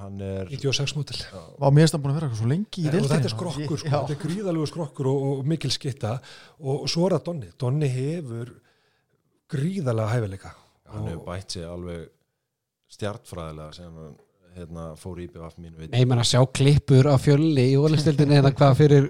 Hann 0.01 0.20
er 0.20 0.51
96 0.52 0.94
mótil 0.98 1.18
Vá, 1.32 1.66
mér 1.70 1.85
finnst 1.86 1.94
hann 1.97 2.02
búin 2.05 2.12
að 2.12 2.18
vera 2.18 2.27
eitthvað 2.28 2.40
svo 2.43 2.51
lengi 2.51 2.82
í 2.82 2.86
og 2.86 2.93
deildinni. 2.97 3.12
þetta 3.14 3.31
er 3.31 3.35
skrokkur, 3.35 3.78
sko, 3.81 3.90
þetta 3.94 4.14
er 4.16 4.20
gríðalegu 4.24 4.66
skrokkur 4.70 5.09
og, 5.12 5.24
og 5.31 5.47
mikil 5.52 5.73
skitta 5.74 6.12
og, 6.60 6.74
og 6.82 6.89
svo 6.93 7.06
er 7.09 7.16
það 7.16 7.24
Donni. 7.31 7.51
Donni 7.64 7.89
hefur 7.94 8.52
gríðalega 9.52 10.09
hæfileika. 10.14 10.52
Hann 10.90 11.02
Og- 11.02 11.09
hefur 11.12 11.24
bætt 11.31 11.52
sig 11.56 11.64
alveg 11.66 12.09
stjartfræðilega 12.97 13.74
sem 13.74 13.93
hann 13.97 14.16
hérna, 14.56 14.85
fór 14.97 15.18
í 15.20 15.27
BVF 15.28 15.56
mínu 15.60 15.77
veit 15.81 15.90
Nei, 15.93 16.05
menn 16.09 16.23
að 16.23 16.31
sjá 16.31 16.40
klippur 16.56 17.09
á 17.10 17.16
fjölni 17.20 17.66
í 17.73 17.77
ólistildinni 17.77 18.39
eða 18.40 18.52
hvað 18.56 18.77
fyrir 18.78 19.09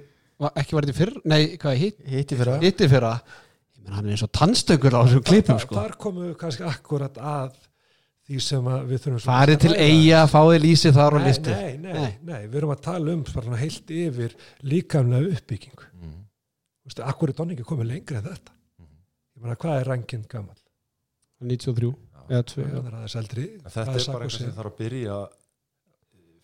ekki 0.57 0.75
var 0.77 0.87
þetta 0.89 0.97
fyrr, 0.99 1.13
nei, 1.25 1.43
hvað 1.61 1.77
hitt 1.81 2.01
Hitti 2.13 2.37
fyrir 2.37 2.53
það 2.57 2.65
hitti 2.67 2.89
fyrra. 2.93 3.13
Ég 3.77 3.85
menn 3.87 3.95
hann 3.97 4.09
er 4.09 4.17
eins 4.17 4.25
og 4.27 4.33
tannstökur 4.37 4.97
á 4.97 5.01
þessum 5.07 5.23
klippum 5.29 5.61
sko. 5.63 5.77
þar 5.79 5.95
komum 6.03 6.27
við 6.27 6.35
kannski 6.41 6.67
akkurat 6.67 7.17
að 7.21 7.55
því 8.27 8.41
sem 8.43 8.69
við 8.91 9.03
þurfum 9.05 9.23
farið 9.23 9.61
til 9.63 9.75
eiga, 9.79 10.25
fáið 10.31 10.59
lýsi 10.65 10.93
þar 10.97 11.19
og 11.19 11.23
nei, 11.23 11.29
listu 11.31 11.55
nei, 11.55 11.77
nei, 11.79 11.93
Nei. 11.95 12.13
nei, 12.27 12.41
við 12.47 12.59
erum 12.61 12.75
að 12.75 12.85
tala 12.89 13.15
um 13.15 13.25
heilt 13.61 13.93
yfir 13.95 14.37
líkamlega 14.67 15.37
uppbygging 15.37 15.85
mm. 15.93 16.17
Þú 16.83 16.91
veist, 16.91 17.03
akkur 17.07 17.33
er 17.33 17.39
Donni 17.39 17.57
ekki 17.57 17.67
komið 17.67 17.93
lengri 17.93 18.19
en 18.19 18.27
þetta? 18.27 18.57
Ég 19.37 19.45
meina, 19.45 19.59
hvað 19.63 19.81
er 19.81 19.91
ranginn 19.91 20.27
gammal 20.31 20.59
93 21.45 21.93
eða 22.27 22.45
2 22.51 22.67
hann 22.67 22.87
er 22.89 22.95
aðeins 22.99 23.17
eldri. 23.21 23.47
En 23.61 23.73
þetta 23.73 23.83
er 23.83 24.07
bara 24.11 24.27
eitthvað 24.27 24.37
sem 24.37 24.55
þarf 24.57 24.73
að 24.73 24.79
byrja 24.81 25.17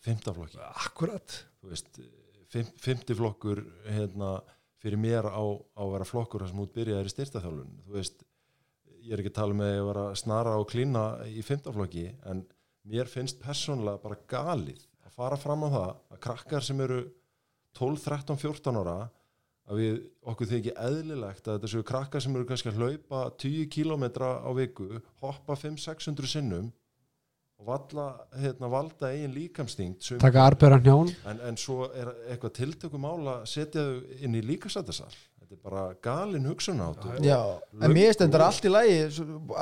fymtaflokki 0.02 0.60
akkurat, 0.86 1.38
þú 1.62 1.70
veist, 1.72 2.02
fimm, 2.52 2.68
fymtiflokkur 2.82 3.62
hérna, 3.86 4.32
fyrir 4.82 5.00
mér 5.00 5.28
á, 5.30 5.42
á 5.42 5.82
að 5.82 5.94
vera 5.94 6.08
flokkur 6.08 6.46
sem 6.48 6.62
út 6.62 6.74
byrjaðir 6.74 7.10
í 7.10 7.14
styrtaþjálfun. 7.14 7.72
Þú 7.86 7.96
veist, 7.98 8.24
ég 9.02 9.14
er 9.14 9.22
ekki 9.22 9.32
að 9.32 9.38
tala 9.40 9.56
með 9.58 9.72
að 9.76 9.88
vera 9.90 10.04
snara 10.18 10.58
og 10.60 10.68
klína 10.70 11.04
í 11.28 11.42
fymtaflokki 11.46 12.06
en 12.30 12.44
mér 12.88 13.10
finnst 13.10 13.40
persónulega 13.42 14.02
bara 14.02 14.20
galið 14.30 14.84
að 15.06 15.16
fara 15.16 15.38
fram 15.40 15.66
á 15.66 15.68
það 15.74 15.90
að 15.90 16.22
krakkar 16.26 16.66
sem 16.66 16.80
eru 16.84 17.00
12, 17.78 18.04
13, 18.04 18.38
14 18.42 18.80
ára 18.82 18.96
að 19.70 19.80
við 19.80 19.98
okkur 20.32 20.50
þykir 20.50 20.78
eðlilegt 20.84 21.46
að 21.46 21.58
þetta 21.58 21.72
séu 21.72 21.86
krakkar 21.86 22.22
sem 22.24 22.36
eru 22.36 22.46
kannski 22.48 22.72
að 22.72 22.80
hlaupa 22.82 23.24
10 23.42 23.68
kilometra 23.72 24.32
á 24.42 24.50
viku 24.58 24.88
hoppa 25.22 25.56
5-600 25.58 26.32
sinnum 26.34 26.70
og 27.62 27.68
valla, 27.68 28.06
hérna, 28.34 28.70
valda 28.70 29.12
eigin 29.14 29.34
líkamstingt 29.36 30.08
taka 30.22 30.46
arbjörðan 30.50 30.86
hjá 30.86 30.94
hann 30.96 31.12
en, 31.30 31.44
en 31.50 31.60
svo 31.60 31.86
er 31.94 32.10
eitthvað 32.32 32.56
tiltökum 32.58 33.04
mála 33.06 33.38
að 33.42 33.52
setja 33.54 33.84
þau 33.86 34.18
inn 34.18 34.38
í 34.38 34.42
líkasættasal 34.50 35.12
þetta 35.52 35.68
er 35.68 35.68
bara 35.68 35.82
galin 36.02 36.46
hugsun 36.48 36.80
áttu 36.80 37.10
Já, 37.24 37.38
en 37.76 37.92
mér 37.92 38.08
finnst 38.08 38.22
þetta 38.22 38.46
allt 38.46 38.66
í 38.66 38.70
lagi 38.72 38.94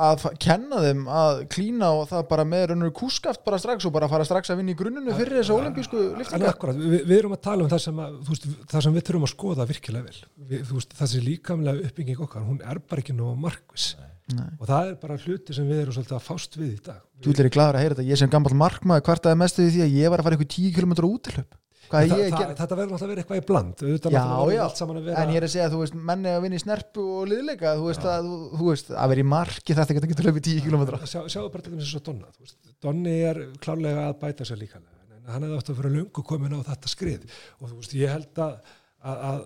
að 0.07 0.27
kenna 0.43 0.83
þeim 0.85 1.01
að 1.21 1.41
klína 1.51 1.89
og 1.99 2.05
það 2.11 2.27
bara 2.31 2.45
með 2.49 2.67
raunur 2.71 2.93
kúskaft 2.97 3.43
bara 3.47 3.59
strax 3.63 3.89
og 3.89 3.95
bara 3.95 4.09
fara 4.11 4.27
strax 4.29 4.53
að 4.53 4.61
vinna 4.61 4.75
í 4.75 4.79
grunninu 4.79 5.17
fyrir 5.19 5.41
þessu 5.41 5.57
olimpísku 5.57 5.99
en 6.03 6.21
liftingar. 6.21 6.55
akkurat 6.55 6.79
við, 6.79 6.97
við 7.09 7.17
erum 7.17 7.35
að 7.35 7.43
tala 7.49 7.67
um 7.67 7.73
það 7.73 7.83
sem, 7.87 8.03
að, 8.05 8.19
veist, 8.29 8.47
það 8.71 8.87
sem 8.87 8.99
við 8.99 9.07
þurfum 9.09 9.27
að 9.27 9.33
skoða 9.35 9.69
virkilega 9.71 10.07
vel. 10.07 10.23
Við, 10.53 10.63
veist, 10.71 10.95
þessi 11.01 11.25
líkamlega 11.27 11.91
uppbygging 11.91 12.25
okkar 12.27 12.47
hún 12.47 12.63
er 12.63 12.83
bara 12.85 13.05
ekki 13.05 13.17
nóg 13.17 13.41
markvis 13.41 13.95
Nei. 14.31 14.47
og 14.61 14.69
það 14.69 14.93
er 14.93 14.99
bara 15.01 15.17
hluti 15.25 15.57
sem 15.57 15.67
við 15.67 15.83
erum 15.85 15.97
svolítið 15.97 16.21
að 16.21 16.29
fást 16.29 16.61
við 16.61 16.77
í 16.77 16.83
dag. 16.87 17.01
Þú 17.21 17.33
er 17.35 17.51
gladur 17.51 17.79
að 17.81 17.83
heyra 17.83 17.97
þetta, 17.97 18.11
ég 18.13 18.21
sem 18.21 18.31
gammal 18.31 18.55
markmaður 18.57 19.09
kvartaði 19.09 19.41
mest 19.41 19.59
við 19.59 19.73
því 19.75 19.83
að 19.89 19.97
ég 19.99 20.13
var 20.13 20.23
að 20.23 20.29
fara 20.29 20.39
eitthvað 20.39 20.55
10 20.55 20.77
km 20.77 20.95
útilöp 21.09 21.60
Þa, 21.91 22.01
er 22.05 22.31
það, 22.31 22.53
þetta 22.61 22.77
verður 22.79 22.93
náttúrulega 22.93 23.07
að 23.07 23.11
vera 23.11 23.23
eitthvað 23.25 23.41
í 23.41 23.47
bland. 23.49 23.81
Já, 24.15 24.23
já, 24.55 24.63
en 25.23 25.33
ég 25.33 25.41
er 25.41 25.47
að 25.47 25.53
segja 25.55 25.71
veist, 25.75 25.97
menni 26.11 26.31
að 26.31 26.45
vinna 26.45 26.61
í 26.61 26.63
snerpu 26.63 27.07
og 27.17 27.25
liðleika, 27.33 27.73
þú 27.81 27.89
veist, 27.89 28.07
að, 28.07 28.29
þú, 28.31 28.39
þú 28.61 28.69
veist 28.69 28.93
að 28.95 29.13
vera 29.15 29.25
í 29.25 29.29
marki 29.33 29.77
þetta 29.81 29.97
ekki 29.97 30.15
að 30.15 30.25
löpið 30.29 30.47
10 30.47 30.65
km 30.69 30.85
Sjá, 31.11 31.21
sjáðu 31.35 31.53
bara 31.57 31.75
eins 31.75 31.95
og 31.99 32.05
Donna 32.07 32.31
veist, 32.39 32.59
Donni 32.85 33.17
er 33.27 33.43
klárlega 33.65 34.07
að 34.09 34.19
bæta 34.23 34.47
sér 34.47 34.63
líka. 34.63 34.83
Hann 35.31 35.47
hefði 35.47 35.59
átt 35.59 35.73
að 35.73 35.81
vera 35.83 35.95
löngu 35.97 36.25
komin 36.27 36.55
á 36.55 36.61
þetta 36.71 36.91
skrið. 36.91 37.27
Og 37.59 37.73
þú 37.73 37.81
veist, 37.81 37.97
ég 37.99 38.15
held 38.15 38.41
að, 38.47 38.77
að, 39.03 39.25
að 39.31 39.43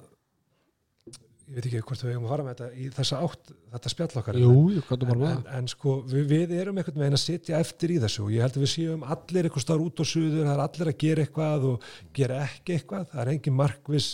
ég 1.45 1.59
veit 1.59 1.67
ekki 1.69 1.83
hvort 1.85 2.03
við 2.05 2.15
eigum 2.15 2.25
að 2.25 2.33
fara 2.33 2.45
með 2.47 2.55
þetta 2.55 2.81
í 2.81 2.87
þessa 2.95 3.19
átt, 3.27 3.51
þetta 3.75 3.91
spjall 3.93 4.21
okkar 4.21 4.39
jú, 4.41 4.55
jú, 4.73 4.83
hvað 4.87 5.03
þú 5.03 5.09
bara 5.11 5.31
en, 5.35 5.45
en, 5.59 5.69
sko, 5.69 5.95
við, 6.09 6.25
við 6.31 6.55
erum 6.57 6.81
einhvern 6.81 7.03
veginn 7.03 7.19
að 7.19 7.23
sitja 7.25 7.61
eftir 7.61 7.93
í 7.93 7.99
þessu 8.01 8.25
og 8.25 8.33
ég 8.33 8.47
held 8.47 8.57
að 8.57 8.65
við 8.65 8.73
séum 8.73 9.05
allir 9.15 9.49
eitthvað 9.49 9.67
starf 9.67 9.85
út 9.85 10.01
og 10.01 10.09
suður, 10.09 10.41
það 10.41 10.55
er 10.55 10.63
allir 10.65 10.91
að 10.91 10.99
gera 11.05 11.27
eitthvað 11.27 11.67
og 11.69 11.89
gera 12.17 12.41
ekki 12.47 12.79
eitthvað, 12.79 13.07
það 13.13 13.23
er 13.25 13.33
engin 13.35 13.59
markvis 13.59 14.09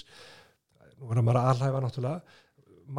nú 1.00 1.10
verður 1.10 1.26
maður 1.28 1.40
að 1.40 1.50
alhæfa 1.52 1.82
náttúrulega 1.84 2.38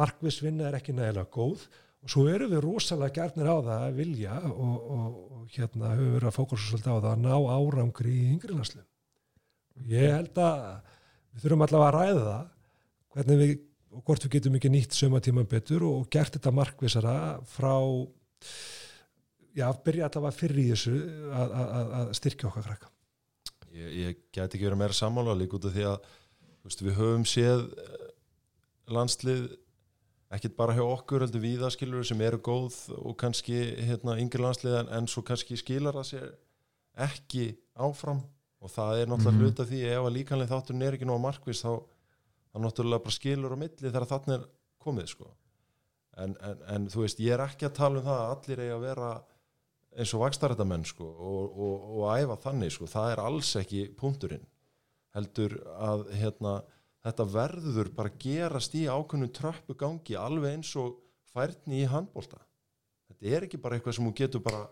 markvis 0.02 0.38
vinna 0.42 0.68
er 0.68 0.78
ekki 0.78 0.94
nægilega 0.96 1.28
góð 1.34 1.66
og 2.02 2.14
svo 2.14 2.24
erum 2.32 2.50
við 2.50 2.64
rosalega 2.64 3.18
gærnir 3.20 3.50
á 3.52 3.56
það 3.60 3.84
að 3.84 3.98
vilja 4.00 4.38
og, 4.48 4.72
og, 4.96 5.18
og 5.36 5.52
hérna 5.52 5.92
höfum 5.92 6.16
verið 6.16 6.30
að 6.30 6.38
fókusa 6.38 6.70
svolítið 6.70 6.96
á 6.96 7.02
það 7.04 7.10
að 7.12 7.22
ná 7.26 7.36
árangri 7.52 8.14
í 8.16 8.30
yngri 8.32 8.56
landslu 8.56 8.82
ég 9.92 10.16
held 10.16 10.40
að 10.40 10.64
við 11.32 11.44
þurfum 11.44 11.66
allavega 11.66 11.90
að 11.90 11.98
ræða 11.98 12.24
það 12.30 12.48
hvernig 13.12 13.42
við 13.42 13.54
og 13.92 14.02
hvort 14.08 14.24
við 14.24 14.32
getum 14.38 14.54
ekki 14.58 14.70
nýtt 14.72 14.96
sömatíman 14.96 15.48
betur 15.50 15.84
og 15.88 16.06
gert 16.12 16.32
þetta 16.36 16.52
markvisara 16.56 17.14
frá 17.44 17.74
já, 19.56 19.66
byrja 19.84 20.08
allavega 20.08 20.36
fyrir 20.36 20.60
í 20.62 20.68
þessu 20.72 20.94
að, 21.32 21.54
að, 21.62 21.92
að- 22.00 22.12
styrkja 22.18 22.48
okkar 22.50 22.66
krakka 22.70 22.90
ég, 23.72 23.88
ég 24.02 24.22
gæti 24.32 24.56
ekki 24.58 24.66
verið 24.68 24.80
meira 24.82 24.96
sammála 24.96 25.34
líka 25.38 25.58
út 25.58 25.68
af 25.68 25.74
því 25.76 25.84
að 25.90 26.06
veist, 26.64 26.84
við 26.86 26.96
höfum 27.00 27.26
séð 27.28 27.66
eh, 27.82 28.06
landslið 28.96 29.50
ekkit 30.32 30.54
bara 30.56 30.72
hjá 30.76 30.84
okkur 30.88 31.26
heldur 31.26 31.42
víða 31.44 31.68
skilur 31.74 32.06
sem 32.08 32.20
eru 32.24 32.38
góð 32.40 32.76
og 32.96 33.16
kannski 33.20 33.58
hérna, 33.84 34.16
yngri 34.22 34.40
landslið 34.40 34.78
en, 34.96 35.08
svo 35.10 35.20
kannski 35.28 35.58
skilar 35.60 35.98
það 36.00 36.08
sér 36.14 36.30
ekki 37.08 37.50
áfram 37.80 38.22
og 38.62 38.70
það 38.72 39.02
er 39.02 39.10
náttúrulega 39.10 39.32
Mhm. 39.36 39.42
hluta 39.42 39.64
því 39.68 39.80
ef 39.90 40.04
að 40.06 40.14
líkanlega 40.16 40.52
þátturinn 40.54 40.84
er 40.86 40.96
ekki 40.96 41.08
nóg 41.08 41.20
markvist 41.24 41.64
þá, 41.66 41.72
þá 42.52 42.60
náttúrulega 42.60 43.04
bara 43.06 43.16
skilur 43.16 43.56
á 43.56 43.58
milli 43.58 43.88
þegar 43.88 44.08
þarna 44.10 44.38
er 44.38 44.46
komið 44.82 45.10
sko. 45.14 45.28
en, 46.20 46.36
en, 46.44 46.64
en 46.74 46.88
þú 46.92 47.04
veist 47.06 47.20
ég 47.24 47.34
er 47.34 47.44
ekki 47.46 47.68
að 47.68 47.78
tala 47.78 48.00
um 48.00 48.06
það 48.06 48.22
að 48.22 48.32
allir 48.34 48.64
eigi 48.64 48.74
að 48.74 48.86
vera 48.86 49.12
eins 49.92 50.12
og 50.16 50.22
vakstarættamenn 50.22 50.84
sko, 50.88 51.06
og, 51.06 51.56
og, 51.56 51.88
og 51.96 52.04
æfa 52.16 52.38
þannig 52.46 52.74
sko. 52.74 52.88
það 52.88 53.14
er 53.14 53.24
alls 53.26 53.54
ekki 53.60 53.82
punkturinn 53.98 54.46
heldur 55.16 55.58
að 55.76 56.06
hérna, 56.16 56.54
þetta 57.04 57.28
verður 57.28 57.90
bara 57.96 58.14
gerast 58.24 58.76
í 58.78 58.86
ákveðnum 58.88 59.32
tröppu 59.36 59.76
gangi 59.76 60.16
alveg 60.16 60.56
eins 60.56 60.72
og 60.80 60.96
færni 61.32 61.82
í 61.82 61.88
handbólta 61.88 62.40
þetta 63.10 63.34
er 63.36 63.48
ekki 63.48 63.60
bara 63.60 63.76
eitthvað 63.76 63.98
sem 63.98 64.08
hún 64.08 64.16
getur 64.16 64.44
bara 64.44 64.64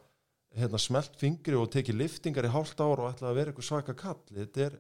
hérna, 0.57 0.81
smelt 0.81 1.17
fingri 1.21 1.59
og 1.59 1.71
tekið 1.73 2.01
liftingar 2.01 2.49
í 2.49 2.55
hálft 2.55 2.81
ára 2.81 3.05
og 3.05 3.11
ætla 3.13 3.31
að 3.31 3.41
vera 3.41 3.53
eitthvað 3.53 3.69
svaka 3.69 3.97
kall 3.99 4.21
þetta 4.31 4.67
er, 4.67 4.79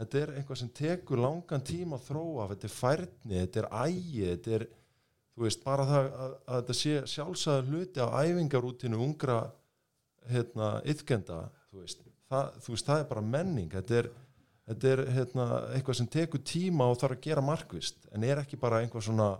þetta 0.00 0.20
er 0.20 0.34
eitthvað 0.38 0.60
sem 0.62 0.72
tekur 0.80 1.20
langan 1.20 1.64
tíma 1.66 1.98
að 1.98 2.06
þróa 2.08 2.48
þetta 2.54 2.68
er 2.68 2.74
færni, 2.74 3.34
þetta 3.36 3.62
er 3.62 3.68
ægi 3.84 4.22
þetta 4.30 4.54
er, 4.56 4.66
þú 5.34 5.46
veist, 5.46 5.64
bara 5.66 5.86
það 5.90 6.08
að, 6.08 6.34
að 6.40 6.60
þetta 6.60 6.78
sé 6.80 6.94
sjálfsæður 7.14 7.70
hluti 7.74 8.04
af 8.04 8.16
æfingarútinu 8.24 9.02
ungra 9.04 9.38
hérna, 10.30 10.72
yðkenda 10.88 11.42
þú 11.70 11.84
veist, 11.84 12.02
það, 12.32 12.58
þú 12.64 12.74
veist, 12.74 12.88
það 12.88 13.04
er 13.04 13.12
bara 13.12 13.28
menning 13.36 13.76
þetta 13.76 14.00
er, 14.00 14.10
þetta 14.70 14.90
er 14.94 15.04
hérna, 15.18 15.46
eitthvað 15.76 16.00
sem 16.00 16.10
tekur 16.16 16.44
tíma 16.48 16.88
og 16.90 16.98
þarf 17.00 17.18
að 17.18 17.24
gera 17.28 17.44
markvist 17.44 18.10
en 18.14 18.26
er 18.26 18.42
ekki 18.42 18.60
bara 18.60 18.82
einhvað 18.84 19.08
svona 19.10 19.30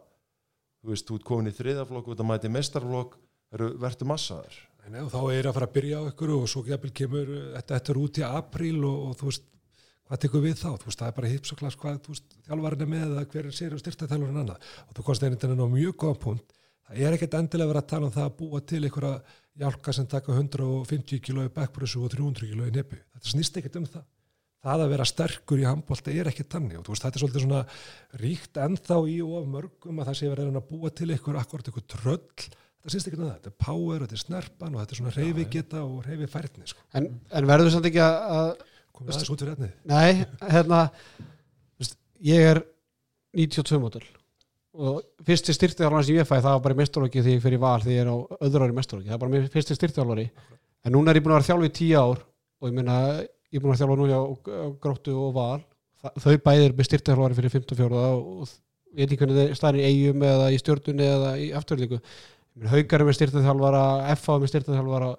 þú 0.80 0.94
veist, 0.94 1.06
þú 1.08 1.18
ert 1.18 1.28
komin 1.28 1.50
í 1.50 1.54
þriðaflokk 1.56 2.10
út 2.12 2.22
að 2.22 2.28
mæti 2.30 2.50
mestarflokk, 2.52 3.16
verður 3.50 4.08
massaður. 4.08 4.58
Nei, 4.90 5.02
og 5.04 5.10
þá 5.12 5.20
er 5.36 5.46
að 5.46 5.54
fara 5.54 5.66
að 5.68 5.74
byrja 5.76 5.98
á 6.00 6.08
ykkur 6.08 6.30
og 6.34 6.44
svo 6.50 6.62
kemur 6.64 7.28
þetta, 7.30 7.76
þetta 7.76 7.92
er 7.92 7.98
út 8.00 8.18
í 8.18 8.22
apríl 8.26 8.78
og, 8.88 9.02
og 9.10 9.18
þú 9.20 9.28
veist, 9.28 9.44
hvað 10.10 10.22
tekur 10.24 10.42
við 10.42 10.56
þá? 10.58 10.70
Þú 10.74 10.88
veist, 10.88 11.00
það 11.00 11.10
er 11.10 11.16
bara 11.18 11.28
hips 11.30 11.52
og 11.54 11.60
klass 11.60 11.76
hvað 11.78 12.00
þjálfarinn 12.48 12.82
er 12.82 12.90
með 12.90 13.04
eða 13.06 13.26
hver 13.30 13.46
er 13.46 13.54
sér 13.54 13.76
og 13.76 13.82
styrta 13.82 14.08
þjálfarinn 14.10 14.40
annað 14.42 14.70
og 14.88 14.96
þú 14.96 15.04
komst 15.06 15.26
einnig 15.26 15.44
inn 15.46 15.62
á 15.62 15.68
mjög 15.70 15.94
góða 16.02 16.18
punkt. 16.24 16.56
Það 16.90 17.04
er 17.06 17.14
ekkert 17.14 17.36
endilega 17.38 17.70
verið 17.70 17.84
að 17.84 17.90
tala 17.92 18.08
um 18.08 18.14
það 18.16 18.26
að 18.26 18.36
búa 18.40 18.60
til 18.66 18.80
einhverja 18.82 19.12
hjálka 19.60 19.94
sem 19.94 20.08
taka 20.10 20.34
150 20.34 21.22
kilo 21.22 21.44
í 21.46 21.52
backpressu 21.54 22.02
og 22.02 22.10
300 22.10 22.50
kilo 22.50 22.66
í 22.66 22.74
nebu 22.74 22.98
þetta 22.98 23.34
snýst 23.34 23.60
ekkert 23.60 23.78
um 23.78 23.86
það. 23.90 24.08
Það 24.60 24.82
að 24.84 24.90
vera 24.92 25.06
sterkur 25.08 25.60
í 25.62 25.68
handbólta 25.68 26.12
er 26.12 26.28
ekki 26.28 26.44
tannig 26.50 26.80
og 26.80 26.90
veist, 26.90 27.04
þetta 27.04 27.16
er 27.16 27.22
svolítið 27.22 27.44
svona 27.46 27.60
ríkt 28.20 28.58
ennþá 28.60 28.98
í 29.08 29.20
of 29.24 29.46
mörgum 29.48 30.02
að 30.02 30.10
það 30.10 30.18
sé 30.18 30.32
verið 30.32 30.58
að 30.58 30.66
búa 30.68 30.90
til 30.92 31.08
einhver 31.08 31.38
akkurat 31.40 31.70
einhver 31.70 31.86
tröll. 31.94 32.50
Þetta 32.80 32.92
sýnst 32.92 33.08
ekki 33.08 33.20
um 33.20 33.24
það, 33.24 33.38
þetta 33.38 33.50
er 33.52 33.56
power, 33.64 34.04
þetta 34.04 34.18
er 34.18 34.22
snerpan 34.24 34.74
og 34.74 34.82
þetta 34.82 34.94
er 34.96 35.00
svona 35.00 35.14
reyfi 35.16 35.46
geta 35.54 35.80
og 35.84 36.04
reyfi 36.04 36.28
færni 36.32 36.68
sko. 36.68 36.84
en, 36.96 37.08
en 37.08 37.48
verður 37.48 37.72
samt 37.74 37.88
ekki 37.88 38.02
að, 38.04 38.20
að 38.36 38.52
komið 39.00 39.16
aðeins 39.16 39.34
út 39.34 39.42
fyrir 39.42 39.56
etnið 39.56 39.74
Nei, 39.90 40.24
hérna 40.52 40.84
veist, 41.80 41.98
ég 42.30 42.48
er 42.52 42.62
92 43.40 43.82
mótul 43.82 44.04
og 44.80 45.02
fyrsti 45.26 45.54
styrtihjálfari 45.56 46.06
sem 46.06 46.20
ég 46.20 46.28
fæ 46.28 46.36
það 46.38 46.52
var 46.54 46.64
bara 46.68 46.76
í 46.76 46.78
mestarlóki 46.78 47.24
því 47.24 47.36
ég 47.36 47.42
fyrir 47.42 47.62
val 47.62 47.80
því 47.82 47.96
ég 47.96 48.04
er 48.04 48.10
á 48.12 48.16
öðru 48.46 48.66
ári 48.68 48.76
mestarlóki, 48.76 49.10
það 49.10 49.16
er 49.16 49.22
bara 49.24 49.52
fyrsti 49.56 49.76
styrtihjálfari 49.76 50.26
en 50.86 50.94
núna 50.94 51.12
er 51.12 51.20
ég 51.20 51.24
búin 51.24 51.34
að 51.34 51.40
vera 51.40 51.48
þjálfi 51.50 51.70
í 51.70 51.76
tíu 51.80 51.98
ár 51.98 52.22
og 52.60 52.68
ég 52.68 52.76
meina, 52.76 52.96
ég 53.50 53.58
er 53.58 53.64
búin 53.64 53.74
að 53.74 53.82
þjálfa 53.82 53.98
núna 54.00 54.20
á, 54.20 54.24
gróttu 54.80 55.14
og 55.16 55.32
val. 55.36 55.62
Þa, 56.00 56.12
þau 56.22 56.34
bæðir 56.46 56.76
með 56.76 56.88
styrtihjálfari 56.88 57.36
fyrir 57.36 57.54
54 57.56 58.00
og, 58.00 58.28
og 58.44 58.52
ég 58.94 59.02
veit 59.02 59.10
ekki 59.10 59.20
hvernig 59.20 59.38
það 59.38 59.50
er 59.50 59.58
staðin 59.58 59.80
í 59.80 59.88
eigum 59.88 60.24
eða 60.30 60.46
í 60.50 60.60
stjórnunni 60.60 61.08
eða 61.08 61.32
í 61.40 61.48
afturlíku 61.58 62.00
haugar 62.70 63.02
er 63.02 63.08
með 63.08 63.18
styrtihjálfara, 63.18 63.82
FA 64.18 64.36
er 64.36 64.42
með 64.42 64.52
styrtihjálfara 64.54 65.10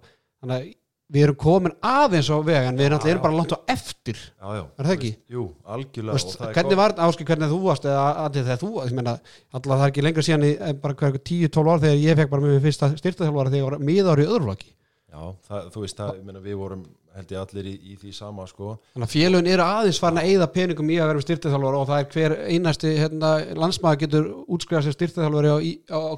þannig 0.42 0.56
að 0.58 0.72
við 1.12 1.26
erum 1.26 1.38
komin 1.40 1.74
aðeins 1.84 2.30
á 2.32 2.38
veg 2.48 2.68
en 2.70 2.80
við 2.80 2.88
erum 2.92 3.24
bara 3.24 3.36
langt 3.36 3.56
á 3.56 3.60
eftir. 3.72 4.20
Já, 4.40 4.48
já, 4.58 4.64
Er 4.80 4.88
það 4.88 4.94
ekki? 4.96 5.12
Jú, 5.32 5.48
algjörlega 5.76 6.20
er 6.48 6.54
hvernig 6.56 6.80
var 6.80 6.96
áskil 7.08 7.28
hvernig 7.28 7.52
þú 7.52 7.60
varst 7.66 7.88
eða 7.90 8.06
aðeins 8.26 8.48
þegar 8.48 8.62
þú, 8.62 8.72
ég 8.86 8.96
meina 9.00 9.16
alltaf 9.52 9.72
það 9.74 9.84
er 9.86 9.92
ekki 9.92 10.06
lengra 10.06 10.28
síðan 10.28 10.48
í 10.48 10.54
en 10.70 10.80
bara 10.84 11.00
hverju 11.02 11.24
10-12 11.32 11.74
ár 11.74 11.84
þegar 11.84 12.00
ég 12.06 12.22
fekk 12.22 12.32
bara 12.32 12.46
mér 12.46 12.64
fyrsta 12.64 12.92
styrtaþjálfara 12.96 13.52
þegar 13.52 13.62
ég 13.62 13.68
var 13.68 13.86
miðar 13.92 14.24
í 14.24 14.30
öðruflokki 14.30 14.72
Já, 15.12 15.24
það, 15.44 15.66
þú 15.74 15.82
veist, 15.84 15.98
það, 15.98 16.12
ég 16.16 16.24
meina, 16.24 16.40
við 16.40 16.56
vorum 16.56 16.84
held 17.12 17.32
ég 17.34 17.40
allir 17.42 17.66
í, 17.68 17.74
í 17.92 17.98
því 18.00 18.12
sama 18.16 18.46
sko. 18.48 18.78
þannig 18.94 19.08
að 19.10 19.12
félögin 19.12 19.50
eru 19.52 19.64
aðeins 19.66 19.98
farin 20.00 20.22
að 20.22 20.30
eyða 20.32 20.48
peningum 20.54 20.88
í 20.94 21.00
að 21.04 21.10
vera 21.12 21.24
styrtaþjálfara 21.26 21.82
og 21.82 21.90
það 21.90 22.00
er 22.00 22.08
hver 22.14 22.36
einasti 22.48 22.94
hérna, 22.96 23.32
landsmaður 23.60 24.02
getur 24.06 24.30
útskrifað 24.56 24.86
sér 24.88 24.96
styrtaþjálfari 24.96 25.52
á, 25.52 25.58
á, 25.92 26.00
á 26.00 26.16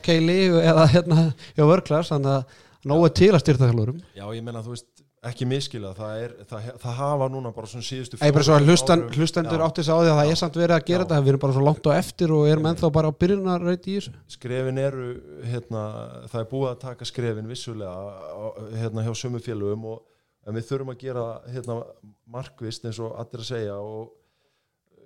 að 2.92 3.08
er 3.08 3.14
til 3.20 3.32
að 3.34 3.42
styrtaþjálfurum 3.44 4.00
Já, 4.18 4.26
ég 4.36 4.44
meina, 4.44 4.62
þú 4.66 4.74
veist, 4.74 5.04
ekki 5.24 5.46
miskila 5.48 5.94
það, 5.96 6.14
er, 6.26 6.32
það, 6.50 6.66
það 6.84 6.96
hafa 7.00 7.28
núna 7.32 7.52
bara 7.56 7.70
svona 7.72 7.88
síðustu 7.88 8.18
Ég 8.20 8.34
bara 8.36 8.44
svo 8.44 8.56
að 8.58 8.66
hlustan, 8.68 9.04
árum- 9.06 9.14
hlustendur 9.16 9.64
átti 9.64 9.86
sig 9.88 9.94
á 9.96 10.00
því 10.02 10.10
að 10.12 10.18
það 10.20 10.32
er 10.34 10.40
samt 10.42 10.58
verið 10.60 10.76
að 10.76 10.88
gera 10.90 11.06
þetta 11.06 11.20
við 11.24 11.32
erum 11.34 11.44
bara 11.46 11.56
svo 11.56 11.64
langt 11.64 11.88
á 11.88 11.92
eftir 11.96 12.34
og 12.36 12.48
erum 12.52 12.68
ennþá 12.74 12.90
bara 12.98 13.08
á 13.08 13.20
byrjunarreit 13.24 13.88
í 13.88 13.96
þessu. 13.96 14.16
Skrefin 14.36 14.82
eru 14.84 15.06
hérna, 15.48 15.84
það 16.28 16.42
er 16.42 16.50
búið 16.52 16.70
að 16.74 16.82
taka 16.84 17.08
skrefin 17.08 17.48
vissulega 17.48 18.44
hérna, 18.82 19.06
hjá 19.08 19.14
sömu 19.24 19.40
félögum 19.44 19.88
og 19.94 20.04
við 20.52 20.68
þurfum 20.68 20.92
að 20.92 21.00
gera 21.06 21.26
hérna, 21.48 21.80
markvist 22.28 22.84
eins 22.90 23.00
og 23.00 23.16
allir 23.16 23.46
að 23.46 23.48
segja 23.54 23.80
og 23.80 24.12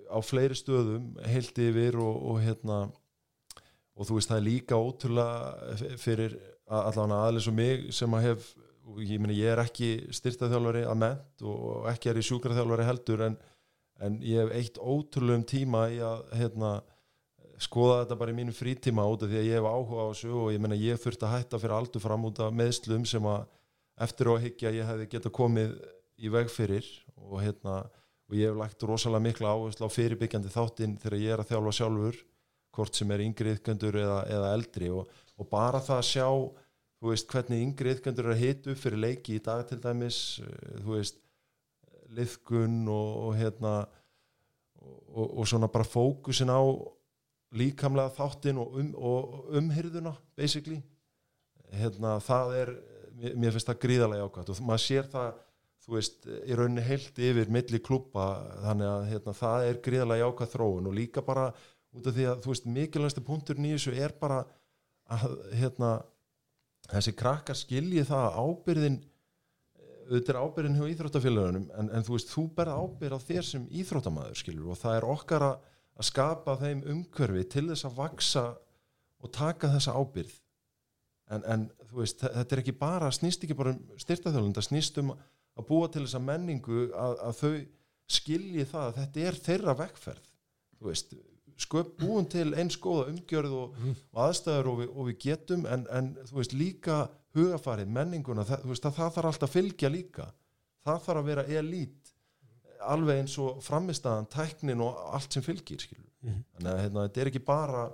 á 0.09 0.17
fleiri 0.25 0.55
stöðum 0.57 1.11
heilt 1.29 1.57
yfir 1.61 1.99
og, 2.01 2.15
og 2.31 2.41
hérna 2.41 2.87
og 3.97 4.05
þú 4.07 4.17
veist 4.17 4.29
það 4.31 4.39
er 4.39 4.45
líka 4.47 4.77
ótrúlega 4.81 5.97
fyrir 6.01 6.37
allavega 6.67 7.19
aðlis 7.27 7.47
og 7.49 7.55
mig 7.57 7.87
sem 7.95 8.17
að 8.17 8.25
hef 8.27 8.47
og 8.87 8.99
ég 9.03 9.19
meni 9.19 9.35
ég 9.35 9.51
er 9.51 9.61
ekki 9.61 9.89
styrtaþjálfari 10.15 10.85
að 10.87 10.99
ment 11.01 11.43
og 11.47 11.87
ekki 11.91 12.11
er 12.11 12.19
í 12.19 12.25
sjúkraþjálfari 12.27 12.85
heldur 12.87 13.23
en, 13.27 13.35
en 14.03 14.19
ég 14.23 14.45
hef 14.45 14.53
eitt 14.55 14.79
ótrúlegum 14.79 15.43
tíma 15.47 15.87
í 15.91 15.99
að 16.03 16.23
hérna 16.39 16.77
skoða 17.61 18.03
þetta 18.03 18.17
bara 18.21 18.33
í 18.33 18.37
mínum 18.37 18.55
frítíma 18.55 19.05
út 19.09 19.25
af 19.25 19.31
því 19.31 19.39
að 19.41 19.47
ég 19.49 19.59
hef 19.59 19.67
áhuga 19.67 20.07
á 20.07 20.09
þessu 20.11 20.33
og 20.37 20.49
ég 20.53 20.63
meina 20.63 20.79
ég 20.79 21.01
þurfti 21.01 21.27
að 21.27 21.35
hætta 21.35 21.59
fyrir 21.61 21.77
aldur 21.77 22.03
fram 22.03 22.27
út 22.29 22.41
af 22.45 22.55
meðslum 22.55 23.05
sem 23.09 23.27
að 23.27 23.45
eftir 24.07 24.29
á 24.29 24.31
að 24.35 24.43
higgja 24.45 24.73
ég 24.75 24.91
hefði 24.91 25.09
geta 25.15 25.33
komið 25.33 25.77
í 26.17 26.31
veg 26.33 26.51
fyrir 26.53 26.89
og 27.17 27.39
hérna 27.41 27.77
og 28.27 28.35
ég 28.37 28.51
hef 28.51 28.59
lagt 28.59 28.83
rosalega 28.85 29.25
mikla 29.25 29.53
áherslu 29.55 29.89
á 29.89 29.95
fyrirbyggjandi 29.95 30.53
þáttinn 30.53 30.97
þegar 31.01 31.23
ég 31.23 31.33
er 31.33 31.43
að 31.43 31.53
þjálfa 31.53 31.75
sjálfur 31.79 32.19
hvort 32.77 32.99
sem 32.99 33.11
er 33.15 33.23
yngri 33.25 33.55
yðgöndur 33.55 33.97
eða, 34.03 34.19
eða 34.29 34.53
eldri 34.53 34.91
og, 34.93 35.09
og 35.37 35.49
bara 35.51 35.81
það 35.83 36.01
að 36.01 36.09
sjá 36.09 36.27
þú 36.97 37.11
veist 37.11 37.31
hvernig 37.31 37.63
yngri 37.63 37.93
yðgöndur 37.93 38.27
er 38.27 38.33
að 38.33 38.43
hita 38.43 38.73
upp 38.73 38.81
fyrir 38.81 39.03
leiki 39.03 39.37
í 39.37 39.43
dag 39.45 39.63
til 39.69 39.79
dæmis 39.83 40.19
eh, 40.41 40.77
þú 40.81 40.95
veist 40.95 41.21
liðgun 42.17 42.85
og, 42.89 43.09
og 43.27 43.33
hérna 43.37 43.73
og, 44.81 45.25
og, 45.27 45.43
svona 45.49 45.69
bara 45.71 45.87
fókusin 45.87 46.51
á 46.53 46.61
líkamlega 47.57 48.13
þáttin 48.15 48.59
og, 48.61 48.77
um, 48.79 48.93
og 48.95 49.57
umhyrðuna 49.59 50.13
basically. 50.37 50.79
Hérna, 51.67 52.17
það 52.23 52.53
er 52.61 52.71
mér, 53.35 53.51
finnst 53.51 53.67
það 53.67 53.81
gríðarlega 53.83 54.27
ákvæmt 54.27 54.51
og 54.53 54.61
maður 54.67 54.83
sér 54.85 55.09
það 55.11 55.29
þú 55.87 55.95
veist, 55.95 56.27
í 56.27 56.55
rauninni 56.55 56.83
heilt 56.83 57.19
yfir 57.23 57.51
milli 57.51 57.79
klúpa, 57.83 58.27
þannig 58.65 58.89
að 58.91 59.05
hérna, 59.11 59.33
það 59.39 59.65
er 59.69 59.81
gríðarlega 59.85 60.29
ákvæmt 60.31 60.53
þróun. 60.53 60.89
Og 60.89 60.95
líka 60.97 61.23
bara 61.23 61.47
út 61.95 62.09
af 62.09 62.15
því 62.15 62.25
að, 62.27 62.41
þú 62.43 62.51
veist, 62.51 62.67
mikilvægstu 62.77 63.23
punkturinn 63.27 63.69
í 63.69 63.73
þessu 63.75 63.93
er 63.95 64.15
bara 64.19 64.41
að 65.13 65.35
hérna, 65.59 65.91
þessi 66.91 67.13
krakkar 67.19 67.57
skilji 67.59 68.03
það 68.07 68.25
að 68.27 68.39
ábyrðin 68.43 68.97
auðvitað 70.07 70.29
er 70.33 70.39
ábyrðin 70.39 70.77
hjá 70.79 70.85
íþróttafélagunum 70.93 71.65
en, 71.79 71.89
en 71.91 72.05
þú 72.07 72.13
veist, 72.15 72.29
þú 72.31 72.43
berða 72.55 72.75
ábyrð 72.79 73.17
á 73.19 73.27
þér 73.27 73.47
sem 73.47 73.65
íþróttamaður 73.81 74.39
skilur 74.39 74.69
og 74.71 74.79
það 74.79 74.97
er 75.01 75.07
okkar 75.11 75.45
að, 75.49 75.55
að 75.99 76.07
skapa 76.07 76.55
þeim 76.61 76.83
umhverfi 76.93 77.43
til 77.51 77.65
þess 77.73 77.87
að 77.89 77.97
vaksa 77.97 78.43
og 79.23 79.33
taka 79.35 79.71
þessa 79.73 79.95
ábyrð 79.99 80.35
en, 81.35 81.43
en 81.43 81.65
þú 81.89 81.99
veist, 81.99 82.21
þe- 82.23 82.31
þetta 82.37 82.55
er 82.55 82.61
ekki 82.63 82.75
bara 82.79 83.09
snýst 83.15 83.43
ekki 83.43 83.57
bara 83.59 83.73
um 83.75 83.81
styrtaþjólun 83.99 84.55
það 84.55 84.67
snýst 84.69 85.01
um 85.03 85.11
að 85.17 85.67
búa 85.67 85.89
til 85.91 86.05
þessa 86.05 86.23
menningu 86.23 86.85
að, 86.95 87.17
að 87.27 87.39
þau 87.41 87.51
skilji 88.17 88.63
það 88.71 88.85
að 88.87 88.99
þetta 89.01 89.25
er 89.27 89.39
þeirra 89.49 89.75
vekkferð 89.81 90.29
þú 90.77 90.87
veist, 90.93 91.17
sköp 91.61 91.95
búin 92.01 92.27
til 92.29 92.49
eins 92.57 92.77
góða 92.81 93.07
umgjörð 93.11 93.55
og, 93.57 93.77
og 94.13 94.19
aðstæður 94.27 94.71
og 94.71 94.81
við, 94.81 94.91
og 94.93 95.09
við 95.09 95.17
getum 95.25 95.65
en, 95.69 95.85
en 95.93 96.11
þú 96.29 96.39
veist 96.39 96.57
líka 96.57 96.99
hugafarið, 97.37 97.93
menninguna 97.93 98.45
það, 98.47 98.63
þú 98.63 98.73
veist, 98.73 98.85
það, 98.85 98.97
það 98.99 99.15
þarf 99.15 99.31
alltaf 99.31 99.49
að 99.49 99.55
fylgja 99.55 99.93
líka. 99.93 100.27
Það 100.87 101.01
þarf 101.07 101.21
að 101.21 101.29
vera 101.31 101.47
elít 101.59 102.13
alveg 102.87 103.21
eins 103.21 103.37
og 103.41 103.61
framistæðan, 103.65 104.29
tæknin 104.31 104.83
og 104.85 104.99
allt 105.17 105.33
sem 105.33 105.45
fylgir 105.45 105.81
skilur. 105.81 106.05
þannig 106.27 106.71
að 106.71 106.81
hérna, 106.83 107.07
þetta 107.07 107.21
er 107.21 107.31
ekki 107.31 107.43
bara 107.45 107.87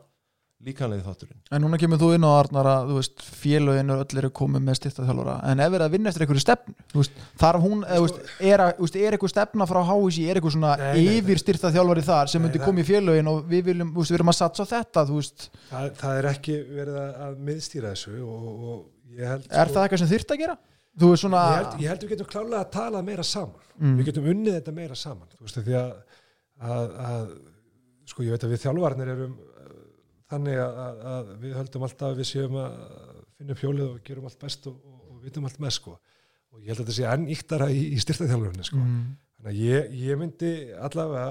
líkanlega 0.64 1.04
þátturinn. 1.06 1.40
En 1.52 1.62
núna 1.64 1.78
kemur 1.82 2.00
þú 2.02 2.10
inn 2.16 2.26
á 2.28 2.32
Arnar 2.34 2.70
að 2.72 2.92
þú 2.92 2.98
veist, 3.00 3.24
félögin 3.42 3.92
og 3.94 4.04
öll 4.04 4.20
eru 4.22 4.30
komið 4.40 4.64
með 4.68 4.78
styrtaþjálfara 4.80 5.36
en 5.52 5.64
ef 5.66 5.76
er 5.78 5.84
að 5.86 5.96
vinna 5.98 6.12
eftir 6.12 6.26
einhverju 6.26 6.44
stefnu 6.44 6.76
þú 6.94 7.02
veist, 7.02 7.22
þarf 7.44 7.66
hún, 7.66 7.84
eða, 7.84 8.00
þú 8.00 8.08
veist, 8.08 8.34
er, 8.52 8.64
að, 8.64 8.72
þú 8.78 8.88
veist, 8.88 8.98
er 9.04 9.18
eitthvað 9.18 9.34
stefna 9.34 9.68
frá 9.70 9.82
HSI, 9.90 10.26
er 10.32 10.40
eitthvað 10.40 10.56
svona 10.58 10.74
Nei, 10.80 10.86
nei, 10.94 11.16
yfir 11.20 11.42
styrtaþjálfari 11.44 12.06
þar 12.10 12.32
sem 12.34 12.48
það- 12.48 12.66
koma 12.66 12.84
í 12.84 12.88
félögin 12.88 13.32
og 13.34 13.42
við 13.52 13.64
viljum, 13.72 13.94
þú 13.94 14.04
veist, 14.04 14.14
við 14.14 14.20
erum 14.20 14.34
að 14.34 14.40
satsa 14.40 14.64
á 14.64 14.72
þetta 14.74 15.06
þú 15.10 15.20
veist, 15.20 15.48
það, 15.70 15.90
það 16.04 16.20
er 16.22 16.30
ekki 16.34 16.60
verið 16.80 17.00
að, 17.04 17.16
að 17.28 17.40
miðstýra 17.50 17.94
þessu 17.94 18.16
og, 18.24 18.48
og 18.74 19.18
ég 19.20 19.34
held 19.34 19.48
er 19.52 19.74
það 19.74 19.84
eitthvað 19.88 20.04
sem 20.06 20.14
þyrft 20.16 20.36
að 20.38 20.44
gera? 20.46 20.58
Þú 20.94 21.10
veist 21.10 21.24
svona 21.26 21.40
ég 21.44 21.58
held, 21.58 21.80
ég 21.82 21.90
held 21.90 22.04
við 22.06 22.12
getum 22.14 22.28
klálega 22.30 22.60
að 22.62 22.72
tala 22.76 23.00
meira 23.02 23.24
saman. 23.26 23.64
Mm. 23.82 23.96
við 23.98 24.06
getum 24.12 24.28
unnið 24.30 24.58
þetta 24.60 24.74
meira 24.78 24.96
saman 24.96 25.32
þú 25.34 25.48
veist 25.48 25.58
því 25.66 25.74
að, 25.80 25.94
að, 26.62 26.92
að 27.08 27.24
sko 28.14 28.26
ég 28.28 28.36
veit 28.36 28.44
að 28.46 28.52
við 28.54 28.62
þjálfarnir 28.68 29.12
erum 29.16 29.34
þannig 30.32 30.60
að, 30.64 31.02
að, 31.14 31.32
við 31.44 31.56
höldum 31.60 31.86
alltaf 31.88 32.18
við 32.18 32.30
séum 32.30 32.60
að 32.62 32.78
finna 33.38 33.56
upp 33.56 33.64
hjólið 33.64 33.88
og 33.90 34.04
gerum 34.08 34.30
allt 34.30 34.40
best 34.44 34.70
og, 34.72 34.78
og, 34.80 35.02
og 35.12 35.24
vitum 35.26 35.50
allt 35.50 35.60
með 35.64 35.76
sko 35.78 35.98
og 36.54 36.62
ég 36.62 36.70
held 36.70 36.84
að 36.84 36.86
þetta 36.86 36.98
sé 37.00 37.10
enn 37.10 37.28
íktara 37.34 37.68
í, 37.74 37.82
í 37.96 38.00
styrtaþjálfarni 38.04 38.68
sko 38.68 38.80
mm. 38.80 39.04
þannig 39.38 39.52
að 39.52 39.62
ég, 39.64 39.94
ég 40.04 40.22
myndi 40.22 40.54
allavega 40.78 41.28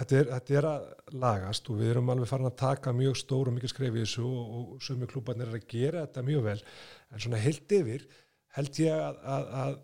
þetta 0.00 0.18
er, 0.18 0.30
þetta 0.34 0.56
er 0.60 0.68
að 0.70 0.88
lagast 1.24 1.70
og 1.70 1.80
við 1.80 1.92
erum 1.92 2.10
alveg 2.14 2.30
farin 2.30 2.50
að 2.50 2.58
taka 2.62 2.94
mjög 2.96 3.18
stór 3.20 3.50
og 3.50 3.56
mikið 3.56 3.74
skref 3.74 3.96
í 3.96 4.04
þessu 4.04 4.26
og, 4.26 4.58
og 4.60 4.84
sömu 4.84 5.08
klúbarnir 5.10 5.50
er 5.50 5.60
að 5.60 5.68
gera 5.70 6.04
þetta 6.06 6.26
mjög 6.26 6.44
vel 6.48 6.58
en 6.60 7.24
svona 7.24 7.42
heilt 7.42 7.76
yfir 7.80 8.06
held 8.56 8.82
ég 8.82 9.04
að, 9.08 9.20
að, 9.34 9.50
að 9.64 9.74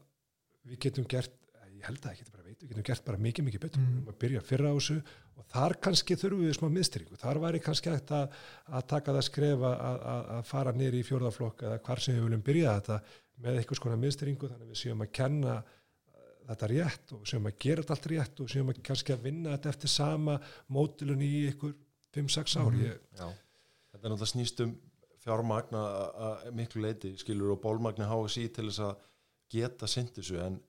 við 0.67 0.83
getum 0.87 1.09
gert 1.11 1.35
ég 1.77 1.85
held 1.87 2.03
að 2.03 2.15
ekki 2.15 2.33
bara 2.33 2.47
veit, 2.47 2.63
við 2.63 2.73
getum 2.73 2.89
gert 2.89 3.07
bara 3.07 3.23
mikið 3.29 3.49
mikið 3.51 3.65
betur 3.67 3.83
Mm. 3.83 3.87
við 3.87 4.01
erum 4.01 4.13
að 4.15 4.21
byrja 4.25 4.45
fyrra 4.47 4.73
á 4.73 4.77
þessu 4.79 4.97
og 5.37 5.47
þar 5.53 5.77
kannski 5.85 6.17
þurfum 6.19 6.45
við 6.47 6.57
smá 6.57 6.69
miðstyringu 6.73 7.21
þar 7.21 7.41
væri 7.45 7.63
kannski 7.65 7.93
hægt 7.93 8.13
að, 8.17 8.37
að 8.73 8.87
taka 8.93 9.15
það 9.17 9.27
skref 9.29 9.65
að, 9.69 9.79
að, 9.91 10.29
að 10.37 10.45
fara 10.51 10.75
nýri 10.77 11.01
í 11.03 11.07
fjórðaflokk 11.07 11.65
eða 11.69 11.81
hvar 11.89 12.03
sem 12.03 12.17
við 12.17 12.29
viljum 12.29 12.45
byrja 12.47 12.77
þetta 12.81 13.01
með 13.45 13.59
einhvers 13.61 13.83
konar 13.85 14.01
miðstyringu 14.01 14.51
þannig 14.51 14.69
að 14.69 14.73
við 14.73 14.83
séum 14.83 15.05
að 15.05 15.13
kenna 15.21 15.57
þetta 16.47 16.69
rétt 16.71 17.15
og 17.17 17.27
séum 17.29 17.49
að 17.51 17.59
gera 17.63 17.83
þetta 17.83 17.97
allt 17.97 18.09
rétt 18.13 18.43
og 18.43 18.53
séum 18.53 18.71
að 18.71 18.83
kannski 18.87 19.15
að 19.15 19.25
vinna 19.27 19.55
þetta 19.57 19.73
eftir 19.73 19.93
sama 19.93 20.37
mótilun 20.73 21.25
í 21.25 21.33
ykkur 21.51 21.75
5-6 22.17 22.57
ár. 22.63 22.77
Ég, 22.81 23.01
Já. 23.19 23.27
Þetta 23.27 24.03
er 24.03 24.13
náttúrulega 24.13 24.31
snýst 24.33 24.63
um 24.65 24.77
fjármagna 25.27 25.83
miklu 26.55 26.85
leiti 26.85 27.13
skilur 27.19 27.57
og 27.57 27.63
bólmagni 27.65 28.07
HSI 28.07 28.47
til 28.55 28.69
þess 28.69 28.85
að 28.87 28.95
geta 29.53 29.89
þessu. 29.91 30.39
En, 30.45 30.61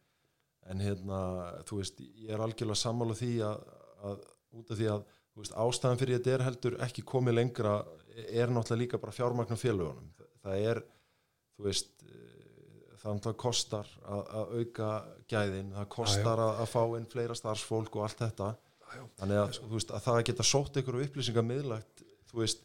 en 0.67 0.81
hérna, 0.83 1.19
þú 1.67 1.81
veist, 1.81 2.01
ég 2.01 2.33
er 2.33 2.43
algjörlega 2.43 2.81
sammála 2.81 3.17
því 3.17 3.31
að, 3.45 3.61
að 4.09 4.25
út 4.57 4.73
af 4.73 4.79
því 4.79 4.91
að 4.93 5.03
veist, 5.37 5.55
ástæðan 5.55 6.01
fyrir 6.01 6.19
þetta 6.19 6.33
er 6.33 6.45
heldur 6.47 6.77
ekki 6.87 7.05
komið 7.07 7.37
lengra 7.37 7.73
er 8.27 8.53
náttúrulega 8.53 8.81
líka 8.83 9.01
bara 9.01 9.13
fjármagna 9.13 9.57
félögunum. 9.59 10.07
Það 10.43 10.63
er, 10.71 10.81
þú 11.57 11.67
veist, 11.67 11.91
eh, 12.07 12.95
það 13.01 13.19
náttúrulega 13.19 13.41
kostar 13.43 13.91
að, 14.03 14.23
að 14.39 14.55
auka 14.61 14.89
gæðin, 15.29 15.73
það 15.75 15.91
kostar 15.97 16.43
að, 16.47 16.63
að 16.63 16.71
fá 16.73 16.81
inn 16.97 17.11
fleira 17.11 17.37
starfsfólk 17.37 17.99
og 17.99 18.07
allt 18.07 18.25
þetta. 18.25 18.51
Þannig 19.19 19.41
að, 19.43 19.61
veist, 19.73 19.91
að 19.91 20.05
það 20.07 20.19
að 20.19 20.27
geta 20.31 20.47
sótt 20.47 20.81
ykkur 20.81 21.01
upplýsingar 21.03 21.45
miðlagt 21.45 22.05
þú 22.31 22.41
veist 22.41 22.63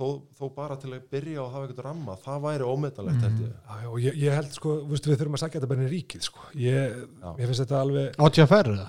þó, 0.00 0.06
þó 0.38 0.44
bara 0.56 0.76
til 0.80 0.90
að 0.94 1.02
byrja 1.12 1.42
og 1.42 1.50
hafa 1.52 1.66
eitthvað 1.68 1.86
ramma 1.86 2.14
það 2.24 2.44
væri 2.46 2.68
ómetanlegt 2.70 3.24
held 3.26 3.42
ég. 3.44 3.50
Já, 3.52 3.74
já, 3.82 3.88
og 3.90 3.98
ég, 4.00 4.16
ég 4.22 4.36
held 4.38 4.56
sko, 4.56 4.74
veist, 4.90 5.08
við 5.10 5.18
þurfum 5.20 5.36
að 5.36 5.42
sagja 5.42 5.56
þetta 5.58 5.70
bara 5.72 5.84
í 5.84 5.90
ríkið 5.90 6.24
sko. 6.26 6.46
ég, 6.60 6.96
ég 7.40 7.50
finnst 7.50 7.62
þetta 7.64 7.80
alveg 7.84 8.20
ATFR 8.26 8.70
eða? 8.74 8.86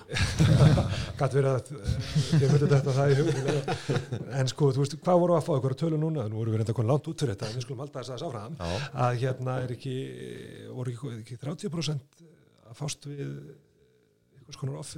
gætt 1.20 1.38
verið 1.38 1.50
að 1.52 1.74
ég 2.42 2.54
myndi 2.54 2.72
þetta 2.76 2.96
það 2.98 3.12
í 3.12 3.18
hugum 3.20 4.30
en 4.42 4.52
sko, 4.54 4.72
þú 4.72 4.86
veist, 4.86 4.98
hvað 5.04 5.24
voru 5.26 5.38
að 5.38 5.46
fá 5.48 5.52
ykkur 5.58 5.76
að 5.76 5.82
tölu 5.84 6.02
núna? 6.02 6.28
Nú 6.32 6.40
voru 6.40 6.56
við 6.56 6.64
reynda 6.64 6.78
konið 6.78 6.94
langt 6.94 7.12
út 7.12 7.26
fyrir 7.26 7.36
þetta 7.36 7.50
en 7.52 7.58
við 7.60 7.68
skulum 7.68 7.84
halda 7.84 8.00
þess 8.00 8.14
að 8.14 8.22
þess 8.22 8.30
áfram. 8.30 8.56
Já. 8.62 8.88
að 9.08 9.20
hérna 9.26 9.58
er 9.66 9.76
ekki 9.76 9.98
voru 10.72 10.96
ekki, 10.96 11.14
ekki 11.22 11.42
30% 11.44 12.26
að 12.72 12.80
fást 12.80 13.10
við 13.12 13.28
einhvers 14.40 14.62
konar 14.62 14.82
off 14.82 14.96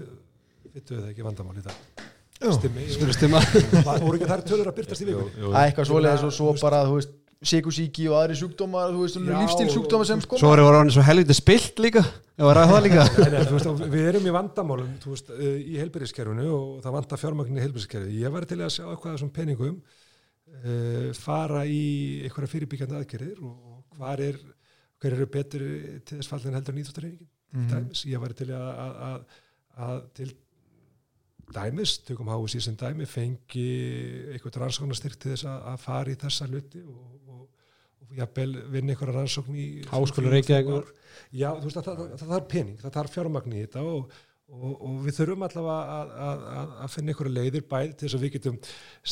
fyttu 0.74 0.98
eða 1.00 1.12
ekki 1.14 1.26
vandamál 1.26 1.58
í 1.60 1.66
það 1.66 1.93
stimmi, 2.58 2.86
stimma. 3.16 3.42
Voru 4.04 4.18
ekki 4.18 4.30
þær 4.30 4.42
tölur 4.48 4.70
að 4.72 4.80
byrtast 4.80 5.04
í 5.04 5.10
vikunni? 5.10 5.52
Eitthvað 5.62 5.90
svoleiðis 5.90 6.26
og 6.28 6.34
svo 6.36 6.56
bara, 6.62 6.82
þú 6.90 6.98
veist 7.00 7.14
síkusíki 7.44 8.06
og 8.08 8.18
aðri 8.22 8.38
lífstíl 9.44 9.68
sjúkdómar 9.72 10.08
sem 10.08 10.22
sko. 10.24 10.40
Svo 10.40 10.54
er 10.56 10.62
það 10.64 10.92
svo 10.96 11.04
helviti 11.08 11.36
spilt 11.36 11.82
líka. 11.84 12.04
Það 12.40 12.72
líka. 12.86 13.04
Nei, 13.20 13.30
nei, 13.34 13.42
þú 13.50 13.58
veist, 13.58 13.84
við 13.94 14.08
erum 14.14 14.30
í 14.30 14.34
vandamálum 14.34 14.94
þú 15.04 15.12
veist, 15.14 15.34
eh, 15.36 15.58
í 15.60 15.76
heilbyrðiskerfinu 15.82 16.48
og 16.56 16.70
það 16.86 16.96
vantar 16.98 17.22
fjármagnin 17.22 17.60
í 17.60 17.66
heilbyrðiskerfinu. 17.66 18.16
Ég 18.24 18.34
var 18.34 18.48
til 18.50 18.60
að 18.64 18.74
sjá 18.78 18.86
eitthvað 18.88 19.18
þessum 19.18 19.34
peningum 19.36 19.76
uh, 20.64 21.12
fara 21.20 21.66
í 21.68 21.84
einhverja 22.26 22.54
fyrirbyggjandi 22.56 23.00
aðgerðir 23.02 23.44
og 23.44 24.00
hvar 24.00 24.24
er 24.24 24.40
hver 25.04 25.18
eru 25.18 25.28
betur 25.28 25.64
til 26.08 26.20
þess 26.22 26.32
fallin 26.32 26.56
heldur 26.56 26.74
en 26.78 26.84
íþjóttareiningin 26.84 27.30
Mhm. 27.54 27.68
dæmis. 27.70 28.00
Ég 28.10 28.18
var 28.18 28.32
til 28.34 28.48
að, 28.50 28.70
að, 28.82 28.94
að, 29.06 29.20
að 29.86 30.00
til 30.18 30.30
dæmis, 31.54 31.98
tökum 32.08 32.32
háið 32.32 32.50
síðan 32.56 32.80
dæmi, 32.82 33.08
fengi 33.10 33.68
eitthvað 34.34 34.60
rannsóknarstyrk 34.64 35.20
til 35.20 35.34
þess 35.34 35.48
að, 35.50 35.64
að 35.74 35.80
fara 35.84 36.14
í 36.14 36.20
þessa 36.24 36.50
hluti 36.50 36.84
og, 36.88 37.08
og, 37.30 37.48
og 38.04 38.20
jafnvel 38.20 38.52
vinna 38.74 38.94
einhverja 38.96 39.18
rannsókn 39.18 39.58
í 39.58 39.70
fimm 39.90 40.70
ár. 40.72 40.92
Já, 41.34 41.50
þú 41.58 41.68
veist, 41.68 41.80
það, 41.80 41.90
það, 41.90 42.14
það, 42.14 42.28
það 42.28 42.38
er 42.38 42.48
pening, 42.54 42.78
það 42.82 42.96
þarf 42.98 43.18
fjármagn 43.18 43.56
í 43.56 43.64
þetta 43.64 43.84
og, 43.90 44.16
og, 44.54 44.72
og 44.74 44.96
við 45.06 45.18
þurfum 45.20 45.46
allavega 45.48 45.98
að, 45.98 46.14
að, 46.28 46.46
að, 46.54 46.74
að 46.86 46.94
finna 46.96 47.14
einhverja 47.14 47.36
leiðir 47.38 47.68
bæði 47.74 47.94
til 47.94 48.08
þess 48.08 48.18
að 48.18 48.26
við 48.26 48.36
getum 48.38 48.60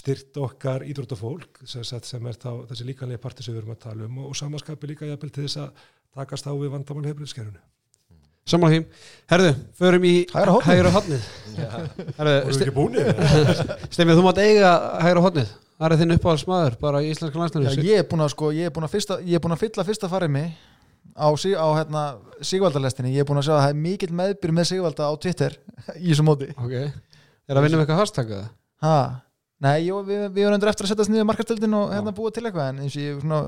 styrt 0.02 0.40
okkar 0.45 0.86
ídróttafólk 0.88 1.62
sem, 1.66 1.86
sem 1.86 2.32
er 2.32 2.40
þá 2.41 2.52
þessi 2.72 2.88
líkanlega 2.90 3.24
parti 3.24 3.45
sem 3.45 3.56
við 3.56 3.64
erum 3.64 3.76
að 3.76 3.84
tala 3.88 4.08
um 4.08 4.24
og, 4.26 4.34
samanskapi 4.38 4.91
líka 4.91 5.10
jafnvel 5.10 5.34
til 5.36 5.48
þess 5.48 5.62
að 5.66 5.86
takast 6.18 6.49
á 6.49 6.53
við 6.53 6.74
vandamál 6.76 7.08
hefbriðskerfunu. 7.10 7.64
Sammála 8.49 8.73
því. 8.73 9.07
Herðu, 9.31 9.51
förum 9.77 10.05
í 10.09 10.13
Hægra 10.34 10.93
hotnið 10.95 11.27
Herðu? 12.18 12.38
Stefið, 13.91 14.15
þú 14.18 14.23
mátt 14.26 14.41
eiga 14.41 14.72
hægra 15.03 15.23
hotnið 15.27 15.51
Það 15.81 15.88
er 15.95 16.01
þinn 16.01 16.15
uppáhaldsmaður 16.15 16.76
bara 16.81 17.01
í 17.01 17.09
íslenska 17.09 17.38
Já, 17.38 17.41
landslunum 17.41 17.88
ég 17.88 18.01
er 18.01 18.07
búin 18.09 18.22
að 18.26 18.34
sko, 18.35 18.51
ég 18.53 18.69
er 18.69 18.73
búin 18.76 18.85
að, 18.85 18.93
fyrsta, 18.93 19.18
ég 19.26 19.38
er 19.38 19.43
búin 19.43 19.55
að 19.55 19.63
fylla 19.63 19.85
fyrsta 19.88 20.09
farið 20.11 20.34
mig 20.35 20.51
á, 21.18 21.27
á 21.34 21.68
hérna, 21.80 22.03
Sigvaldalestinni, 22.45 23.13
ég 23.15 23.23
er 23.23 23.30
búin 23.30 23.41
að 23.41 23.47
sjá 23.47 23.55
að 23.55 23.63
það 23.63 23.73
er 23.73 23.80
mikill 23.81 24.13
meðbyr 24.19 24.53
með 24.57 24.69
Sigvalda 24.69 25.09
á 25.09 25.13
Twitter 25.22 25.57
í 26.03 26.11
þessu 26.11 26.26
móti. 26.27 26.51
Ok. 26.53 26.76
Er 27.49 27.57
að 27.57 27.65
vinna 27.65 27.80
með 27.80 27.85
eitthvað 27.85 28.01
hashtag 28.03 28.34
eða? 28.38 28.47
ha. 28.85 28.95
Nei, 29.61 29.83
jó, 29.85 29.99
við, 30.01 30.23
við 30.33 30.47
erum 30.47 30.55
endur 30.57 30.71
eftir 30.71 30.88
að 30.88 30.91
setjast 30.95 31.11
niður 31.13 31.27
markastöldin 31.29 31.75
og 31.77 31.91
hérna 31.93 32.13
búa 32.17 32.31
til 32.33 32.41
eitthvað 32.47 32.71
en 32.71 32.79
eins 32.81 32.95
og 32.97 33.03
ég 33.03 33.19
svona, 33.21 33.41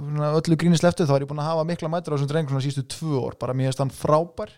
svona 0.00 0.30
öllu 0.40 0.56
grínis 0.58 0.82
leftu 0.82 1.06
þá 1.06 1.12
er 1.14 1.24
ég 1.24 1.30
búin 1.30 1.42
að 1.44 1.50
hafa 1.52 1.66
mikla 1.68 1.90
mætur 1.92 2.10
á 2.10 2.14
þessum 2.16 2.30
dreng 2.32 2.50
svona 2.50 2.64
sístu 2.64 2.82
tvö 2.90 3.20
ár, 3.22 3.36
bara 3.38 3.54
mér 3.54 3.70
er 3.70 3.76
stann 3.76 3.92
frábær. 3.94 4.50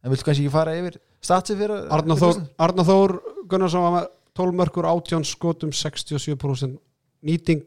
En 0.00 0.12
viltu 0.12 0.28
kannski 0.28 0.46
ekki 0.46 0.54
fara 0.54 0.76
yfir 0.78 1.00
statsi 1.26 1.56
fyrir 1.58 1.90
Arnar 1.90 2.20
fyrir 2.22 2.86
Þór, 2.86 3.16
Gunnarsson 3.50 3.84
var 3.84 3.96
með 3.96 4.06
12 4.38 4.56
mörgur 4.60 4.88
18 4.92 5.26
skotum 5.26 5.74
67% 5.74 6.78
nýting. 7.26 7.66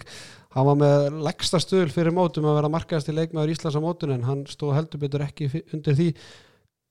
Hann 0.55 0.69
var 0.69 0.80
með 0.80 1.19
leggsta 1.27 1.59
stöðul 1.61 1.91
fyrir 1.91 2.15
mótum 2.15 2.47
að 2.47 2.59
vera 2.61 2.71
markaðast 2.71 3.11
í 3.11 3.17
leikmaður 3.17 3.51
Íslands 3.53 3.77
á 3.77 3.81
mótun 3.84 4.15
en 4.15 4.25
hann 4.30 4.47
stóð 4.49 4.77
heldur 4.77 5.03
betur 5.03 5.25
ekki 5.25 5.51
undir 5.73 5.97
því 5.97 6.09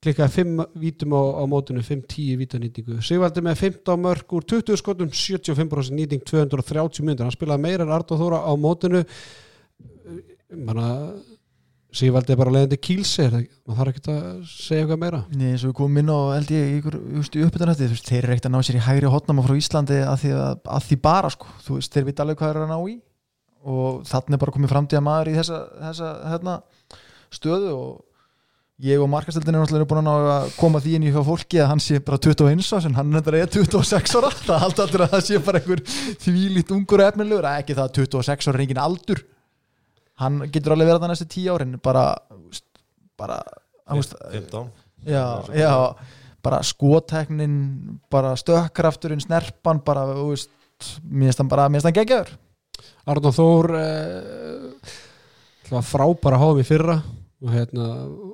klikkaði 0.03 0.35
5 0.43 0.65
vítum 0.83 1.15
á, 1.15 1.23
á 1.39 1.43
mótunu 1.51 1.83
5-10 1.87 2.39
vítanýtingu. 2.41 2.99
Sigvaldi 3.07 3.45
með 3.45 3.61
15 3.63 4.03
mörg 4.03 4.35
úr 4.35 4.47
20 4.55 4.81
skotum 4.81 5.13
75% 5.15 5.95
nýting 5.95 6.25
230 6.27 7.07
myndir 7.07 7.29
hann 7.29 7.35
spilaði 7.35 7.67
meira 7.67 7.87
en 7.87 7.95
Arnar 7.95 8.19
Þóra 8.19 8.43
á 8.43 8.53
mótunu 8.59 9.05
manna 10.53 10.89
Sigvaldi 11.93 12.33
er 12.33 12.39
bara 12.41 12.53
leiðandi 12.55 12.79
er 13.21 13.35
ekki? 13.37 13.57
maður 13.69 13.79
þarf 13.79 13.91
ekki 13.91 14.13
að 14.13 14.29
segja 14.49 14.83
eitthvað 14.83 15.01
meira. 15.03 15.19
Nei, 15.37 15.49
eins 15.51 15.65
og 15.67 15.73
við 15.73 15.75
komum 15.77 15.99
inn 16.01 16.09
á 16.09 16.21
í 16.41 17.45
uppbytunætti, 17.45 17.85
þú 17.85 17.93
veist, 17.93 18.07
þeir 18.09 18.23
eru 18.23 18.33
ekkert 18.33 18.49
að 18.49 18.55
ná 18.55 18.63
sér 18.65 18.79
í 18.79 18.85
hægri 18.87 19.11
hotnama 19.13 19.45
frá 19.45 19.59
Íslandi 19.59 19.99
að 20.01 20.23
því, 20.23 20.31
að, 20.39 20.55
að 20.73 20.87
því 20.87 20.99
bara 21.05 21.33
sko, 21.35 21.51
þú 21.67 21.77
veist, 21.77 21.93
þeir 21.93 22.07
vita 22.09 22.25
alveg 22.25 22.41
hvað 22.41 22.55
eru 22.55 22.63
að 22.65 22.73
ná 22.73 22.79
í 22.89 22.95
og 23.63 24.01
þannig 24.09 24.39
er 24.39 24.43
bara 24.47 24.55
komið 24.57 24.73
framtíða 24.73 25.05
maður 25.05 25.31
í 25.31 25.37
þessa, 25.37 25.61
þessa 25.83 26.15
hérna, 26.33 26.57
stöðu 27.37 27.75
og 27.77 27.93
ég 28.83 28.99
og 28.99 29.07
markastöldin 29.11 29.55
er 29.55 29.63
náttúrulega 29.63 29.87
búin 29.87 30.01
að 30.01 30.07
ná 30.09 30.15
að 30.33 30.55
koma 30.59 30.81
því 30.83 30.93
inn 30.97 31.05
í 31.07 31.11
hjá 31.15 31.21
fólki 31.27 31.59
að 31.63 31.69
hann 31.71 31.83
sé 31.83 32.01
bara 32.03 32.19
21 32.19 32.71
árs 32.75 32.87
en 32.89 32.97
hann 32.99 33.15
er 33.15 33.23
þetta 33.23 33.63
26 33.71 34.17
ára. 34.19 34.31
Það 34.43 34.63
haldi 34.65 34.83
allir 34.85 35.05
að 35.05 35.13
það 35.13 35.23
sé 35.29 35.35
bara 35.47 35.61
einhver 35.61 35.83
þvílít 36.25 36.73
ungur 36.75 37.03
efnilegur, 37.05 37.47
að 37.47 37.61
ekki 37.63 37.77
það 37.79 37.85
að 37.85 37.95
26 38.01 38.51
ára 38.51 38.59
er 38.59 38.65
engin 38.65 38.81
aldur. 38.83 39.21
Hann 40.23 40.37
getur 40.49 40.75
alveg 40.75 40.91
verið 40.91 41.03
það 41.05 41.13
næstu 41.13 41.29
10 41.37 41.47
árin 41.55 41.79
bara, 41.87 42.05
bara 43.23 43.39
veist, 43.93 44.19
15 44.35 44.67
já, 45.07 45.27
já, 45.55 45.71
bara 46.43 46.59
skoteknin 46.67 47.57
bara 48.11 48.35
stökkrafturinn, 48.39 49.23
snerpan 49.23 49.79
bara, 49.87 50.09
þú 50.11 50.27
veist, 50.35 50.51
mér 51.07 51.31
finnst 51.31 51.45
hann 51.45 51.55
bara 51.55 51.71
mér 51.71 51.79
finnst 51.79 51.93
hann 51.93 52.01
geggjaður. 52.03 52.35
Arnóð 53.07 53.39
Þór 53.39 53.67
eh, 53.79 54.95
frábæra 55.87 56.43
í 56.59 56.67
fyrra 56.67 56.99
og 57.43 57.55
hérna 57.55 57.89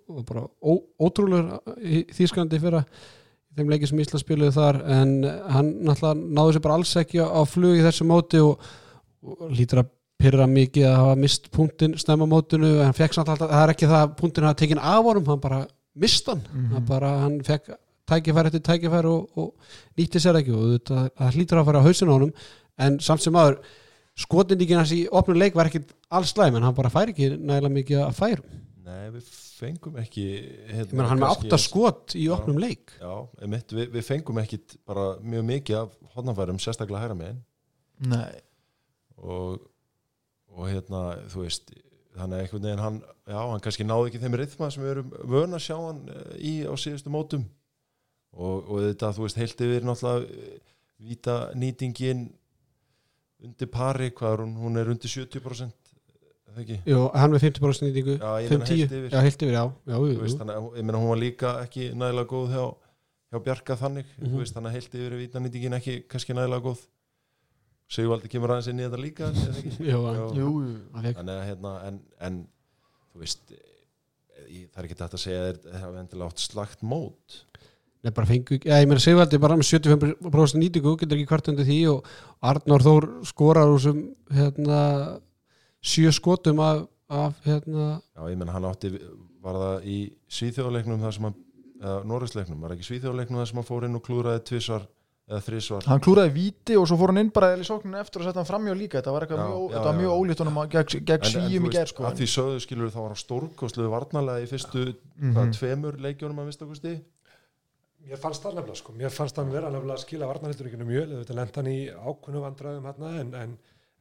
og 0.09 0.25
bara 0.29 0.45
ó, 0.45 0.73
ótrúlegur 1.01 1.79
í 1.81 2.05
Þýskalandi 2.13 2.59
í 2.59 2.63
fyrra 2.63 2.83
þeim 3.59 3.73
leikið 3.73 3.91
sem 3.91 4.03
Ísland 4.05 4.23
spiluðu 4.23 4.55
þar 4.55 4.81
en 4.99 5.15
hann 5.55 5.71
náttúrulega 5.89 6.35
náði 6.39 6.57
sér 6.57 6.65
bara 6.67 6.77
alls 6.79 6.93
ekki 7.01 7.23
á, 7.25 7.41
flug 7.49 7.79
í 7.79 7.85
þessu 7.87 8.07
móti 8.09 8.43
og, 8.45 8.61
og 9.25 9.49
lítur 9.55 9.83
að 9.83 9.91
pyrra 10.19 10.47
mikið 10.51 10.87
að 10.89 10.97
hafa 10.99 11.19
mist 11.25 11.51
punktin 11.55 11.99
snemma 11.99 12.27
mótinu 12.31 12.71
en 12.77 12.89
hann 12.89 12.97
fekk 12.97 13.17
samt 13.17 13.33
alltaf, 13.33 13.51
það 13.51 13.65
er 13.65 13.73
ekki 13.75 13.91
það 13.91 14.05
að 14.05 14.15
punktin 14.19 14.47
hafa 14.49 14.59
tekin 14.63 14.81
af 14.83 15.05
honum, 15.07 15.29
hann 15.31 15.43
bara 15.43 15.61
mist 15.99 16.31
hann. 16.31 16.43
Hann 16.73 16.87
bara, 16.87 17.13
hann 17.25 17.37
fekk 17.47 17.71
tækifæri 18.09 18.51
eftir 18.51 18.65
tækifæri 18.67 19.11
og, 19.13 19.29
og 19.39 19.99
nýtti 19.99 20.23
sér 20.23 20.41
ekki 20.41 20.55
og 20.57 20.65
þetta, 20.77 21.05
það 21.19 21.37
hlýtur 21.37 21.61
að 21.61 21.69
fara 21.69 21.83
á 21.83 21.87
hausinu 21.87 22.15
á 22.15 22.17
honum 22.17 22.33
en 22.79 22.99
samt 23.05 23.25
sem 23.25 23.37
aður 23.37 23.59
skotindíkin 24.19 24.81
hans 24.81 24.95
í 24.95 25.05
opnum 25.15 25.39
leik 25.39 25.55
var 25.59 25.71
ekkit 25.71 25.93
alls 26.11 26.33
slæm 26.35 26.57
en 26.59 26.67
hann 26.67 26.77
bara 26.77 26.91
fær 26.93 27.13
ekki 27.13 27.31
nægilega 27.37 27.75
mikið 27.75 28.03
að 28.07 28.17
færum 28.19 28.57
Nei, 28.89 29.09
við 29.13 29.27
fengum 29.59 29.97
ekki 30.01 30.25
hérna, 30.73 31.09
hann 31.11 31.21
með 31.21 31.33
átta 31.35 31.57
að- 31.59 31.65
skot 31.67 32.15
í 32.17 32.25
opnum 32.33 32.57
leik. 32.63 32.95
Já, 33.03 33.13
einmitt, 33.45 33.75
við, 33.77 33.91
við 33.99 34.07
fengum 34.07 34.39
ekki 34.41 34.61
bara 34.89 35.09
mjög 35.21 35.45
mikið 35.51 35.81
af 35.83 35.97
hodnafærum 36.15 36.61
sérstaklega 36.63 37.03
hæra 37.05 37.17
megin. 37.19 37.43
Nei, 38.09 38.39
og, 39.19 39.59
og 40.55 40.71
hérna, 40.71 41.03
þú 41.29 41.45
veist 41.45 41.75
þannig 42.19 42.39
að 42.39 42.43
einhvern 42.45 42.65
veginn 42.65 42.83
hann, 42.83 42.97
já, 43.29 43.39
hann 43.39 43.63
kannski 43.63 43.85
náði 43.87 44.09
ekki 44.11 44.21
þeim 44.25 44.37
rithma 44.41 44.71
sem 44.75 44.83
við 44.83 44.93
erum 44.95 45.13
vön 45.35 45.55
að 45.59 45.65
sjá 45.69 45.77
hann 45.79 46.01
eh, 46.15 46.33
í 46.39 46.53
á 46.67 46.73
síðustu 46.81 47.13
mótum. 47.15 47.45
Og, 48.39 48.65
og 48.71 48.81
þetta, 48.89 49.13
þú 49.17 49.25
veist, 49.27 49.39
heilt 49.41 49.63
yfir 49.67 49.87
náttúrulega 49.87 50.27
eh, 50.33 50.57
víta 50.99 51.37
nýtingin 51.59 52.25
undir 53.45 53.71
pari, 53.71 54.11
hvað 54.11 54.33
er 54.35 54.43
hún, 54.43 54.57
hún 54.65 54.81
er 54.81 54.91
undir 54.91 55.13
70% 55.13 55.47
eða 55.53 55.69
ekki? 55.71 55.88
Jú, 56.89 57.01
hann 57.15 57.31
með 57.35 57.45
50% 57.47 57.87
nýtingu. 57.89 58.15
Já, 58.19 58.31
ég 58.43 58.51
meina 58.51 58.67
5-10, 58.67 58.79
heilt 58.79 58.93
yfir. 58.99 59.09
já, 59.13 59.21
heilt 59.23 59.43
yfir, 59.45 59.53
já, 59.55 59.65
já, 59.93 59.97
jú, 59.99 60.19
veist, 60.23 60.39
að- 60.43 60.69
ég 60.79 60.85
meina 60.89 60.99
hún 60.99 61.09
var 61.13 61.21
líka 61.21 61.51
ekki 61.63 61.89
nægilega 61.95 62.27
góð 62.33 62.49
hjá, 62.55 62.65
hjá 63.33 63.43
Bjarka 63.45 63.77
þannig. 63.77 64.07
Mhm. 64.19 64.31
þú 64.33 64.39
veist, 64.43 64.55
þannig 64.57 64.69
að 64.73 64.77
heilt 64.79 64.95
yfir 64.99 65.13
er 65.13 65.21
vítanýtingin 65.23 65.77
ekki 65.79 65.95
kannski 66.09 66.35
nægilega 66.35 66.65
góð. 66.67 66.87
Sigvaldi 67.89 68.29
kemur 68.29 68.51
aðeins 68.53 68.69
inn 68.69 68.81
í 68.81 68.85
þetta 68.89 69.01
líka? 69.01 69.31
Jú, 69.93 70.01
jú, 70.37 70.49
þannig 70.93 71.35
að 71.39 71.47
hérna 71.49 71.75
en, 71.89 72.01
en 72.21 72.41
þú 73.15 73.23
veist 73.23 73.53
ég, 74.49 74.67
það 74.73 74.83
er 74.83 74.89
ekki 74.89 74.99
þetta 74.99 75.17
að 75.17 75.23
segja 75.23 75.39
að 75.45 75.63
þeir 75.63 75.79
hafa 75.85 76.03
endilega 76.03 76.29
átt 76.33 76.43
slagt 76.45 76.83
mót. 76.85 77.39
Nei, 78.05 78.13
bara 78.15 78.29
fengu, 78.29 78.59
já, 78.63 78.77
ég 78.79 78.87
meina 78.91 79.01
Sigvaldi 79.03 79.41
bara 79.43 79.57
með 79.59 79.71
75% 79.73 80.61
nýtingu, 80.61 80.93
getur 81.01 81.17
ekki 81.19 81.31
hvart 81.33 81.49
undir 81.51 81.67
því 81.67 81.79
og 81.95 82.13
Arnór 82.47 82.85
Þór 82.85 83.07
skorar 83.27 83.73
úr 83.73 83.81
sem 83.83 84.03
hérna 84.37 84.83
sjö 85.85 86.11
skotum 86.13 86.61
af, 86.61 86.87
af 87.09 87.35
hérna 87.47 88.01
já, 88.17 88.23
ég 88.31 88.37
menn 88.37 88.49
hann 88.53 88.65
átti 88.69 88.91
var 89.43 89.55
það 89.55 89.85
í 89.89 89.99
svíþjóðleiknum 90.29 91.01
þar 91.05 91.15
sem 91.15 91.29
hann 91.29 91.37
eða 91.79 92.05
Norrisleiknum, 92.11 92.61
var 92.61 92.73
ekki 92.75 92.89
svíþjóðleiknum 92.89 93.39
þar 93.39 93.47
sem 93.53 93.61
hann 93.61 93.69
fór 93.69 93.85
inn 93.87 93.95
og 93.95 94.03
klúraði 94.03 94.41
tvisvar 94.51 94.89
eða 95.29 95.39
þrisvar 95.45 95.85
Hann 95.87 96.01
klúraði 96.03 96.33
víti 96.35 96.75
og 96.81 96.87
svo 96.89 96.97
fór 96.99 97.13
hann 97.13 97.21
inn 97.23 97.31
bara 97.31 97.53
í 97.55 97.63
sókninu 97.69 97.99
eftir 98.01 98.23
og 98.23 98.27
setja 98.27 98.41
hann 98.41 98.49
framjá 98.49 98.75
líka 98.75 98.99
Þetta 98.99 99.13
var, 99.15 99.27
eitthvað 99.27 99.39
Já, 99.39 99.47
mjög, 99.47 99.61
já, 99.69 99.75
þetta 99.77 99.85
var 99.85 99.95
já. 99.95 100.01
mjög 100.01 100.15
ólíkt 100.19 100.43
honum 100.43 100.59
að- 100.63 100.71
gegn, 100.73 101.05
gegn 101.05 101.13
En- 101.13 101.29
en 101.29 101.31
svíum 101.31 101.63
þú 101.63 101.69
í 101.69 101.69
veist, 101.69 101.77
gerð 101.79 101.93
sko. 101.93 102.05
að 102.09 102.17
því 102.19 102.29
sögðu 102.35 102.63
skilur 102.65 102.91
þá 102.91 102.99
var 102.99 103.09
hann 103.13 103.23
stórkostluðu 103.23 103.91
varnalega 103.93 104.43
í 104.43 104.49
fyrstu 104.51 104.83
Mhm. 104.89 105.33
hvað, 105.37 105.53
tveimur 105.59 106.01
leikjónum 106.01 106.41
að 106.43 106.47
vistakusti 106.51 106.95
Mér 108.09 108.17
fannst 108.23 108.43
það 108.43 108.55
nefnilega 108.57 108.77
sko, 108.81 108.93
mér 108.97 109.11
fannst 109.13 109.37
hann 109.37 109.51
vera 109.53 109.69
nefnilega 109.71 109.99
að 109.99 110.05
skila 110.07 110.27
varnarhildurikinu 110.33 110.87
mjög, 110.89 111.09
þetta 111.23 111.35
lenda 111.37 111.61
hann 111.61 111.67
í 111.67 111.79
ákveðnu 111.93 112.41
vandræðum 112.47 112.87
hérna 112.89 113.21
en, 113.21 113.35
en, 113.35 113.59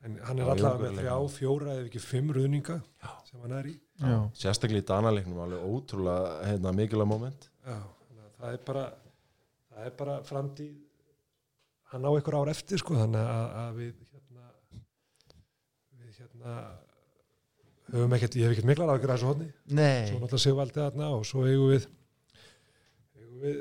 en 0.07 0.15
hann 0.27 0.39
er 0.41 0.49
allavega 0.53 0.87
með 0.87 0.99
þrjá, 1.01 1.15
fjóra 1.35 1.75
eða 1.75 1.85
ekki 1.89 2.01
fimm 2.03 2.31
ruðninga 2.37 2.79
sem 3.27 3.43
hann 3.43 3.55
er 3.59 3.69
í. 3.69 3.75
Já. 4.01 4.15
sérstaklega 4.39 4.83
í 4.83 4.87
danaleiknum 4.87 5.39
alveg 5.45 5.63
ótrúlega 5.67 6.33
hérna, 6.47 6.73
mikilvæg 6.77 7.09
moment. 7.11 7.47
Já, 7.67 7.77
að 7.77 8.27
það 8.39 8.51
er 8.57 8.61
bara, 8.71 8.83
það 9.73 9.87
er 9.89 9.95
bara 10.01 10.17
framtíð, 10.27 10.75
hann 11.93 12.05
á 12.07 12.11
ykkur 12.19 12.37
ár 12.41 12.51
eftir 12.53 12.81
sko, 12.83 12.97
þannig 12.99 13.23
að, 13.33 13.47
að 13.63 13.79
við 13.81 13.93
hérna, 14.11 14.45
við 15.97 16.19
hérna, 16.21 16.55
höfum 17.93 18.15
ekkert, 18.17 18.37
ég 18.37 18.47
hef 18.49 18.55
ekkert 18.57 18.69
miklar 18.69 18.93
áhyggjur 18.93 19.13
af 19.13 19.19
þessu 19.19 19.31
hodni, 19.31 19.49
svo 19.71 20.21
náttúrulega 20.21 20.43
Sigvaldi 20.45 20.81
þarna 20.83 21.09
og 21.17 21.25
svo 21.29 21.45
eigum 21.47 21.71
við, 21.73 21.87
eigum 23.17 23.41
við 23.47 23.59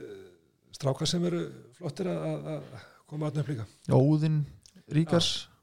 strákar 0.77 1.09
sem 1.11 1.25
eru 1.31 1.43
flottir 1.79 2.11
að, 2.13 2.25
að- 2.27 2.49
að 2.53 2.87
koma 3.07 3.29
þarna 3.31 3.45
upp 3.47 3.53
líka. 3.55 3.67
Óðinn 3.97 4.41
Ríkars. 4.93 5.29
Já, 5.47 5.56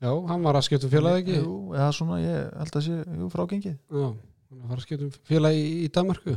hann 0.00 0.44
var 0.46 0.58
að 0.58 0.66
skipta 0.66 0.88
um 0.88 0.92
félagi 0.92 1.22
ekki? 1.22 1.38
Jú, 1.40 1.56
eða 1.76 1.88
svona, 1.96 2.20
ég 2.22 2.52
held 2.60 2.78
að 2.80 2.86
sé 2.86 2.98
jú, 3.00 3.30
frágengið. 3.32 3.74
Já, 3.76 4.06
hann 4.10 4.70
var 4.70 4.78
að 4.78 4.86
skipta 4.86 5.08
um 5.08 5.16
félagi 5.28 5.64
í, 5.64 5.72
í 5.84 5.90
Danmarku 5.92 6.36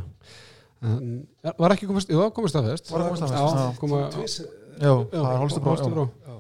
en, 0.84 1.11
var 1.60 1.76
ekki 1.76 1.88
komast, 1.90 2.11
jú, 2.11 2.23
komast 2.35 2.57
að 2.60 2.72
fest. 2.73 2.91
Var 2.91 3.06
að 3.06 3.14
komast 3.14 3.27
að 3.27 3.38
já, 3.38 4.10
fest, 4.18 4.41
já. 4.44 4.90
Já, 4.90 4.95
það 5.14 5.30
er 5.30 5.40
holstu 5.44 5.64
brá 5.64 5.72
Holstebro. 5.73 6.10
já. 6.27 6.40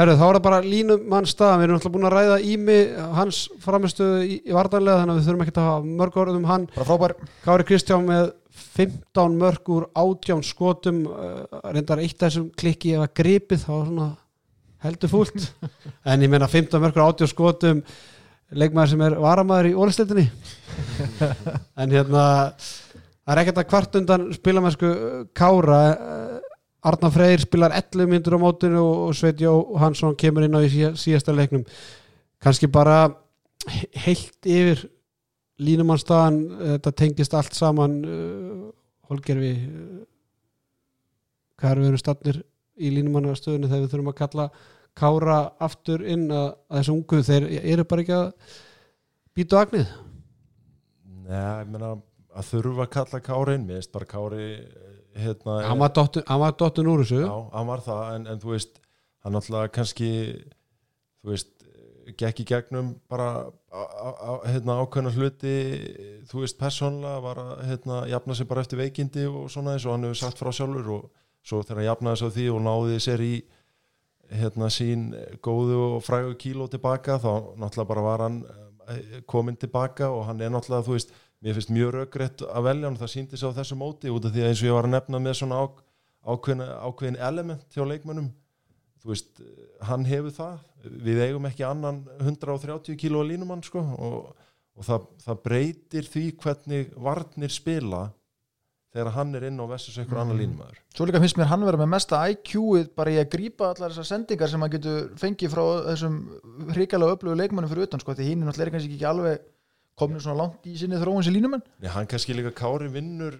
Herru, 0.00 0.12
þá 0.16 0.22
er 0.24 0.36
það 0.38 0.44
bara 0.46 0.58
línumann 0.64 1.26
stað 1.28 1.58
við 1.60 1.66
erum 1.66 1.76
alltaf 1.76 1.92
búin 1.92 2.06
að 2.08 2.14
ræða 2.14 2.36
ími 2.48 2.76
hans 3.12 3.40
framistöðu 3.60 4.22
í, 4.24 4.38
í 4.48 4.54
vartanlega 4.56 5.02
þannig 5.02 5.12
að 5.12 5.18
við 5.18 5.26
þurfum 5.26 5.42
ekki 5.44 5.52
að 5.52 5.66
hafa 5.68 5.90
mörg 6.00 6.16
orð 6.22 6.38
um 6.38 6.46
hann. 6.48 6.64
Bara 6.72 6.86
frábær. 6.88 7.14
Kári 7.44 7.66
Kristján 7.68 8.06
með 8.08 8.30
15 8.78 9.36
mörg 9.42 9.68
úr 9.74 9.86
18 9.92 10.40
skotum 10.48 11.02
uh, 11.12 11.44
reyndar 11.76 12.00
eitt 12.00 12.16
af 12.16 12.30
þessum 12.30 12.48
klikki 12.56 12.94
ef 12.96 13.04
að 13.04 13.14
gripið 13.20 13.66
þá 13.66 13.70
var 13.74 13.84
svona 13.90 14.08
heldur 14.82 15.10
fúlt. 15.12 15.44
En 16.04 16.22
ég 16.24 16.30
meina 16.32 16.48
15 16.50 16.80
mörg 16.82 16.96
úr 16.98 17.04
18 17.06 17.30
skotum 17.30 17.82
leikmaður 18.52 18.90
sem 18.92 19.02
er 19.06 19.14
varamæður 19.22 19.68
í 19.70 19.76
ólistildinni 19.80 20.24
en 21.80 21.94
hérna 21.94 22.24
það 22.52 23.30
er 23.32 23.40
ekkert 23.42 23.60
að 23.62 23.68
kvart 23.70 23.94
undan 24.00 24.26
spilamennsku 24.36 24.90
Kára 25.38 25.78
uh, 25.94 26.40
Arnar 26.90 27.12
Freyr 27.14 27.40
spilar 27.46 27.72
11 27.78 28.10
myndur 28.10 28.36
á 28.36 28.42
mótinu 28.42 28.82
og, 28.82 29.12
Sveit 29.16 29.40
Jó 29.40 29.54
Hansson 29.80 30.16
kemur 30.18 30.44
inn 30.44 30.58
á 30.58 30.60
í 30.60 30.68
síða- 30.72 30.96
síðasta 30.98 31.32
leiknum. 31.32 31.62
Kannski 32.42 32.66
bara 32.68 33.06
he- 33.70 33.88
heilt 34.04 34.48
yfir 34.50 34.82
línumannstaðan 35.62 36.40
þetta 36.74 36.92
tengist 36.98 37.34
allt 37.38 37.54
saman 37.54 38.00
holgerfi 39.08 39.52
hvað 41.60 41.70
er 41.76 41.80
við 41.82 41.88
erum 41.92 42.00
stannir 42.02 42.38
í 42.82 42.90
línumannastöðinu 42.96 43.68
þegar 43.70 43.84
við 43.84 43.92
þurfum 43.94 44.10
að 44.12 44.18
kalla 44.18 44.46
Kára 44.98 45.40
aftur 45.62 46.04
inn 46.04 46.28
að, 46.30 46.48
að 46.68 46.80
þessu 46.80 46.94
ungu 46.96 47.20
þeir 47.26 47.46
eru 47.62 47.84
bara 47.88 48.04
ekki 48.04 48.16
að 48.18 48.56
býta 49.36 49.58
á 49.58 49.62
agnið? 49.64 49.92
Nei, 51.22 51.38
ég 51.38 51.70
meina 51.72 51.94
að 52.32 52.48
þurfa 52.50 52.86
að 52.86 52.92
kalla 52.96 53.22
Kári 53.24 53.56
inn, 53.58 53.66
mér 53.68 53.80
veist 53.80 53.92
bara 53.94 54.08
Kári 54.10 54.48
hérna, 55.16 55.58
hann 55.68 55.80
var 55.80 55.92
var 56.44 56.54
dottun 56.60 56.90
úr 56.92 57.04
þessu. 57.04 57.22
Já, 57.24 57.34
hann 57.52 57.68
var 57.68 57.84
það 57.84 58.14
en, 58.16 58.28
en 58.32 58.42
þú 58.42 58.54
veist, 58.54 58.78
hann 59.24 59.38
alltaf 59.40 59.72
kannski 59.76 60.12
þú 61.22 61.32
veist 61.32 61.52
gekk 62.18 62.42
í 62.42 62.46
gegnum 62.48 62.92
bara 63.10 63.28
hérna, 64.48 64.78
ákveðna 64.82 65.12
hluti 65.14 65.54
þú 66.28 66.42
veist, 66.42 66.58
persónlega 66.60 67.22
var 67.24 67.40
að 67.42 67.52
hérna, 67.68 68.02
jafna 68.10 68.36
sig 68.36 68.48
bara 68.50 68.64
eftir 68.64 68.80
veikindi 68.80 69.26
og 69.30 69.50
svona 69.52 69.76
eins 69.76 69.86
og 69.86 69.96
hann 69.96 70.08
hefur 70.08 70.20
sagt 70.24 70.42
frá 70.42 70.52
sjálfur 70.52 70.90
og 70.96 71.10
svo 71.46 71.62
þegar 71.62 71.80
hann 71.80 71.88
jafnaði 71.90 72.20
sig 72.20 72.32
á 72.32 72.34
því 72.36 72.46
og 72.52 72.64
náði 72.66 72.98
sér 73.06 73.24
í 73.24 73.34
hérna 74.32 74.68
sín 74.72 75.10
góðu 75.44 75.78
og 75.96 76.04
frægu 76.06 76.34
kíló 76.40 76.68
tilbaka 76.70 77.18
þá 77.20 77.32
náttúrulega 77.60 77.88
bara 77.88 78.04
var 78.06 78.24
hann 78.26 78.38
eh, 78.88 79.20
kominn 79.28 79.58
tilbaka 79.60 80.10
og 80.10 80.26
hann 80.28 80.40
er 80.40 80.52
náttúrulega 80.52 80.86
þú 80.86 80.96
veist, 80.96 81.14
mér 81.42 81.58
finnst 81.58 81.72
mjög 81.74 81.94
röggrétt 81.96 82.44
að 82.46 82.68
velja 82.68 82.88
hann, 82.88 83.00
það 83.00 83.12
síndi 83.14 83.40
sig 83.40 83.50
á 83.50 83.56
þessu 83.58 83.78
móti 83.78 84.12
út 84.12 84.28
af 84.28 84.34
því 84.34 84.44
að 84.44 84.52
eins 84.52 84.62
og 84.62 84.68
ég 84.70 84.78
var 84.78 84.88
að 84.88 84.94
nefna 84.96 85.22
með 85.22 85.38
svona 85.40 85.58
á, 85.58 85.64
ákveðin, 86.32 86.64
ákveðin 86.86 87.20
element 87.28 87.76
hjá 87.76 87.84
leikmönnum 87.88 88.30
þú 89.02 89.10
veist, 89.10 89.42
hann 89.82 90.06
hefur 90.06 90.34
það 90.36 90.88
við 91.08 91.22
eigum 91.26 91.46
ekki 91.50 91.66
annan 91.66 92.02
130 92.20 92.98
kíló 93.00 93.22
línumann 93.26 93.64
sko 93.66 93.82
og, 93.82 94.18
og 94.78 94.86
það, 94.86 95.06
það 95.24 95.40
breytir 95.46 96.10
því 96.10 96.24
hvernig 96.42 96.92
varnir 96.96 97.54
spila 97.54 98.06
þegar 98.92 99.14
hann 99.16 99.36
er 99.38 99.46
inn 99.48 99.60
á 99.60 99.64
versus 99.70 99.96
einhver 100.00 100.20
annar 100.20 100.36
línumæður. 100.36 100.80
Svo 100.92 101.06
líka 101.08 101.20
finnst 101.22 101.38
mér 101.40 101.48
hann 101.52 101.64
vera 101.64 101.80
með 101.80 101.90
mesta 101.94 102.20
IQ-ið 102.32 102.90
bara 102.98 103.14
í 103.14 103.20
að 103.22 103.30
grípa 103.32 103.70
allar 103.72 103.94
þessar 103.94 104.08
sendingar 104.10 104.52
sem 104.52 104.64
hann 104.64 104.74
getur 104.74 105.06
fengið 105.20 105.54
frá 105.54 105.62
þessum 105.88 106.18
hrikalega 106.74 107.16
öflugu 107.16 107.38
leikmönnum 107.40 107.72
fyrir 107.72 107.88
utan 107.88 108.02
sko, 108.02 108.16
því 108.18 108.28
hinn 108.28 108.44
er 108.44 108.50
náttúrulega 108.50 108.76
kannski 108.76 108.98
ekki 108.98 109.08
alveg 109.08 109.46
komin 109.98 110.20
svona 110.24 110.42
langt 110.42 110.68
í 110.68 110.76
sinni 110.80 111.00
þróun 111.00 111.24
sem 111.24 111.34
línumenn 111.36 111.64
Nei, 111.80 111.88
hann 111.92 112.08
kannski 112.10 112.36
líka 112.36 112.52
Kári 112.56 112.90
vinnur 112.92 113.38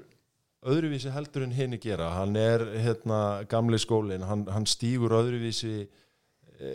öðruvísi 0.62 1.11
heldur 1.12 1.47
en 1.47 1.55
hinn 1.57 1.77
gera. 1.83 2.12
Hann 2.20 2.37
er 2.39 2.65
hérna 2.85 3.43
gamli 3.51 3.81
skólin 3.83 4.24
hann, 4.27 4.47
hann 4.53 4.69
stígur 4.70 5.16
öðruvísi 5.19 5.74
e, 5.83 6.73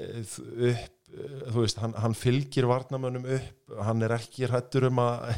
upp 0.69 0.87
e, 1.07 1.27
þú 1.47 1.61
veist, 1.61 1.79
hann, 1.79 1.93
hann 1.95 2.17
fylgir 2.17 2.67
varnamönnum 2.67 3.27
upp. 3.37 3.77
Hann 3.87 4.03
er 4.03 4.17
ekki 4.17 4.49
hrættur 4.49 4.89
um 4.89 4.99
að 5.03 5.29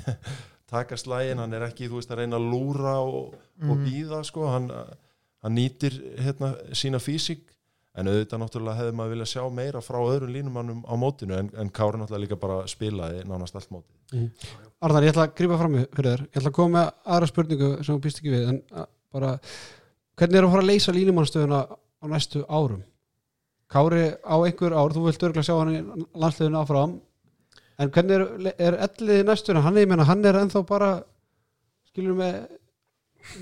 taka 0.69 0.97
slægin, 0.97 1.41
hann 1.41 1.53
er 1.57 1.67
ekki 1.67 1.89
þú 1.89 1.99
veist 1.99 2.11
að 2.13 2.23
reyna 2.23 2.39
að 2.39 2.49
lúra 2.53 2.97
og, 3.03 3.37
og 3.65 3.85
býða 3.85 4.23
sko, 4.27 4.47
hann, 4.53 4.69
hann 5.43 5.55
nýtir 5.57 5.97
hérna 6.21 6.53
sína 6.77 7.01
físik 7.03 7.45
en 7.99 8.07
auðvitað 8.07 8.43
náttúrulega 8.43 8.79
hefði 8.79 8.95
maður 8.95 9.15
vilja 9.15 9.29
sjá 9.33 9.41
meira 9.51 9.81
frá 9.83 9.97
öðrum 9.99 10.31
línumannum 10.33 10.83
á 10.85 10.93
mótinu 10.99 11.35
en, 11.39 11.49
en 11.57 11.71
Kári 11.73 11.99
náttúrulega 11.99 12.25
líka 12.25 12.39
bara 12.39 12.61
spilaði 12.69 13.25
nánast 13.27 13.57
allt 13.57 13.73
móti 13.73 13.99
Arnar, 14.79 15.03
ég 15.03 15.11
ætla 15.11 15.25
að 15.27 15.33
grípa 15.35 15.57
fram 15.59 15.75
fyrir 15.75 16.07
þér. 16.07 16.21
Ég 16.23 16.37
ætla 16.39 16.49
að 16.49 16.55
koma 16.55 16.71
með 16.77 16.91
aðra 17.15 17.27
spurningu 17.29 17.71
sem 17.81 17.89
þú 17.89 18.03
býst 18.05 18.21
ekki 18.21 18.31
við 18.31 18.45
en 18.53 18.61
bara 19.13 19.33
hvernig 20.19 20.39
er 20.39 20.47
að 20.47 20.53
fara 20.53 20.63
að 20.63 20.69
leysa 20.69 20.95
línumannstöðuna 20.95 21.59
á 21.67 22.05
næstu 22.13 22.45
árum? 22.47 22.85
Kári 23.69 24.05
á 24.23 24.35
einhver 24.37 24.73
ár, 24.73 24.95
þú 24.95 25.03
vilt 25.05 25.25
örgulega 25.27 25.45
sjá 25.45 25.57
hann 25.59 25.75
í 25.75 25.81
landsliðinu 26.23 26.61
áfram 26.61 26.95
en 27.79 27.91
hvernig 27.95 28.15
er, 28.19 28.53
er 28.69 28.79
ellið 28.87 29.21
í 29.21 29.27
næstunum 29.27 29.65
hann, 29.65 29.79
ég 29.79 29.89
meina, 29.89 30.07
hann 30.07 30.25
er 30.27 30.39
ennþá 30.41 30.63
bara 30.67 30.93
skilur 31.89 32.17
með 32.19 32.39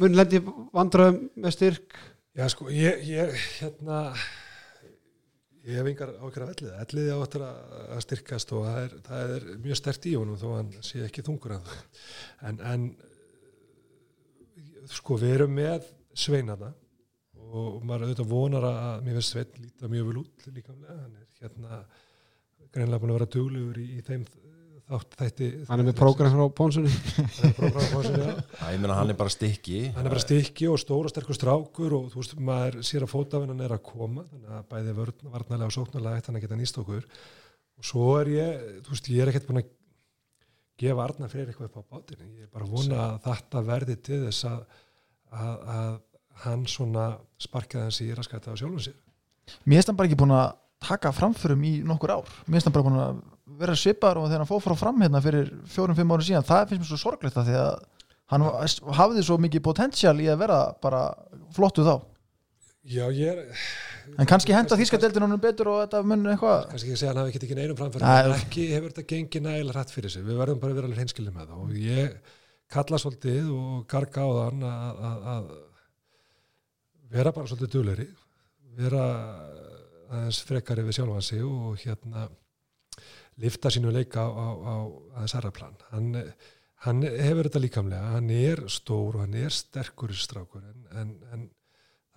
mun 0.01 0.17
lendi 0.17 0.41
vandröðum 0.75 1.23
með 1.37 1.55
styrk. 1.55 1.97
Já, 2.37 2.45
sko, 2.53 2.69
ég, 2.73 3.01
ég 3.09 3.33
hérna 3.59 4.01
ég 5.67 5.75
hef 5.75 5.89
engar 5.89 6.13
ákveður 6.15 6.45
af 6.45 6.51
ellið 6.53 6.73
ellið 6.83 7.11
á 7.11 7.17
eftir 7.25 7.43
að 7.43 7.77
að 7.97 8.01
styrkast 8.05 8.53
og 8.55 8.65
það 8.67 8.79
er, 8.83 8.97
það 9.07 9.31
er 9.35 9.47
mjög 9.65 9.79
stert 9.81 10.07
í 10.07 10.13
honum 10.15 10.39
þó 10.39 10.47
hann 10.53 10.73
sé 10.85 11.01
ekki 11.03 11.25
þungur 11.27 11.57
en 11.57 11.71
en, 12.47 12.61
en 12.71 12.85
sko, 14.93 15.17
við 15.19 15.33
erum 15.35 15.55
með 15.57 15.89
sveinana 16.17 16.71
og 17.47 17.83
maður 17.87 18.07
auðvitað 18.07 18.31
vonar 18.31 18.67
að 18.69 19.03
mér 19.05 19.17
finnst 19.19 19.33
svein 19.35 19.59
líta 19.63 19.91
mjög 19.91 20.09
vel 20.09 20.21
út 20.21 20.47
líkamlega, 20.51 20.97
hann 21.01 21.17
er 21.17 21.27
hérna 21.41 21.81
greinlega 22.77 23.01
búin 23.03 23.13
að 23.13 23.19
vera 23.19 23.31
duglegur 23.37 23.81
í, 23.81 23.87
í 23.97 24.05
þeim 24.05 24.27
þátt 24.87 25.15
þætti 25.19 25.47
hann 25.67 25.81
er 25.81 25.87
með 25.89 25.97
prógram 25.99 26.31
frá 26.31 26.43
Pónsunni 26.55 26.91
er 26.93 28.71
ég 28.71 28.79
meina 28.79 28.95
hann 28.95 29.11
er 29.11 29.17
bara 29.19 29.33
stikki 29.33 29.81
hann 29.95 30.05
er 30.05 30.13
bara 30.13 30.23
stykki 30.23 30.69
og 30.71 30.79
stór 30.79 31.09
og 31.09 31.11
sterkur 31.11 31.35
strákur 31.35 31.95
og 31.97 32.05
þú 32.13 32.21
veist, 32.21 32.35
maður 32.39 32.77
sér 32.87 33.03
að 33.03 33.11
fótafinnan 33.11 33.65
er 33.65 33.75
að 33.75 33.83
koma 33.89 34.23
þannig 34.29 34.53
að 34.55 34.69
bæði 34.71 34.93
vörn, 35.01 35.17
varnarlega 35.33 35.67
og 35.67 35.75
sóknarlega 35.75 36.21
ætti 36.21 36.31
hann 36.31 36.39
að 36.39 36.45
geta 36.45 36.59
nýst 36.59 36.79
okkur. 36.79 37.07
Og 37.77 37.89
svo 37.89 38.05
er 38.21 38.31
ég, 38.31 38.69
þú 38.85 38.93
veist, 38.93 39.09
ég 39.11 39.23
er 39.23 39.31
ekkert 39.33 39.49
búin 39.49 39.61
að 39.61 39.73
gefa 40.77 41.03
Arna 41.03 41.29
fyrir 41.31 41.51
eitthvað 41.51 41.71
upp 41.71 41.81
á 41.83 41.89
bátinu 41.97 42.29
ég 42.29 42.45
er 42.45 42.53
bara 42.53 42.69
vona 42.69 43.01
að 43.03 43.17
þetta 43.25 43.63
verði 43.67 43.97
til 44.07 44.21
þess 44.23 44.47
að, 44.47 44.61
að, 45.33 45.57
að 45.75 45.91
hann 46.45 46.63
svona 46.69 47.09
sparkaði 47.41 47.89
hans 47.89 47.99
í 48.05 48.09
raskætti 48.15 48.53
á 48.53 48.59
sjálfum 48.61 48.85
sér. 48.87 48.95
Mér 49.65 49.81
finnst 49.81 49.91
hann 49.91 49.99
bara 49.99 50.09
ekki 50.09 50.19
búin 50.21 50.35
að 50.37 50.47
taka 50.83 51.11
framförum 51.15 51.63
í 51.65 51.73
nokkur 51.87 52.13
ár. 52.17 52.31
Mér 52.45 52.57
finnst 52.57 52.69
hann 52.69 52.75
bara 52.75 52.87
búin 52.87 53.01
að 53.01 53.21
vera 53.57 53.77
svipar 53.79 54.19
og 54.19 54.27
þegar 54.27 54.43
hann 54.43 54.49
fór 54.49 54.63
frá 54.65 54.75
fram 54.77 55.01
hérna 55.01 55.21
fyrir 55.23 55.49
fjórum-fimm 55.73 56.13
árum 56.13 56.27
síðan 56.27 56.47
það 56.47 56.71
finnst 56.71 56.83
mér 56.83 56.91
svo 56.91 56.99
sorglegt 57.01 57.39
að 57.39 57.49
því 57.49 57.57
að 57.61 57.79
hann 58.33 58.45
hafði 58.99 59.23
svo 59.23 59.37
mikið 59.41 59.63
potensial 59.65 60.15
í 60.21 60.27
að 60.29 60.41
vera 60.43 60.59
bara 60.83 61.01
flottu 61.55 61.85
þá. 61.87 61.95
Já, 62.87 63.03
ég 63.11 63.33
er 63.33 63.39
en 64.15 64.27
kannski 64.29 64.53
henda 64.55 64.77
þýskadeldin 64.79 65.25
honum 65.25 65.41
betur 65.43 65.67
og 65.73 65.81
þetta 65.81 65.99
mun 66.07 66.29
eitthvað 66.31 66.69
kannski 66.71 66.93
ekki 66.93 66.99
segja 67.01 67.09
að 67.11 67.17
hann 67.17 67.25
hafi 67.25 67.33
ekki 67.33 67.47
ekki 67.47 67.57
neinum 67.57 67.79
framfæri 67.79 68.05
Nei, 68.05 68.19
en 68.21 68.35
ekki 68.37 68.67
hefur 68.71 68.93
þetta 68.93 69.07
gengið 69.09 69.43
nægilega 69.43 69.75
hrætt 69.75 69.91
fyrir 69.95 70.13
sig. 70.13 70.23
Við 70.27 70.39
verðum 70.39 70.61
bara 70.61 70.71
að 70.71 70.79
vera 70.79 70.87
alveg 70.87 71.01
hreinskilin 71.01 71.35
með 71.35 71.49
það. 71.49 71.65
Og 71.65 71.81
ég 71.83 72.35
kalla 72.71 72.99
svolítið 73.01 73.49
og 73.57 73.81
garga 73.91 74.23
á 74.23 74.29
þann 74.37 74.63
að, 74.67 75.51
vera 77.11 77.33
bara 77.35 77.51
svolítið 77.51 77.73
duglegri 77.75 78.07
vera 78.77 79.03
aðeins 80.09 80.41
frekari 80.47 80.85
við 80.87 80.99
sjálfan 80.99 81.25
sig 81.25 81.43
og 81.45 81.79
hérna 81.83 82.27
lifta 83.41 83.71
sínu 83.73 83.91
leika 83.93 84.25
á, 84.25 84.29
á, 84.29 84.47
á 84.57 84.75
aðeins 85.19 85.35
herra 85.37 85.51
plan. 85.53 85.75
Hann, 85.91 86.09
hann 86.85 87.03
hefur 87.05 87.49
þetta 87.49 87.61
líkamlega 87.63 88.15
hann 88.15 88.31
er 88.33 88.63
stór 88.71 89.19
og 89.19 89.25
hann 89.25 89.37
er 89.37 89.53
sterkur 89.53 90.13
strákur 90.17 90.65
en, 90.65 90.87
en, 91.01 91.13
en 91.33 91.45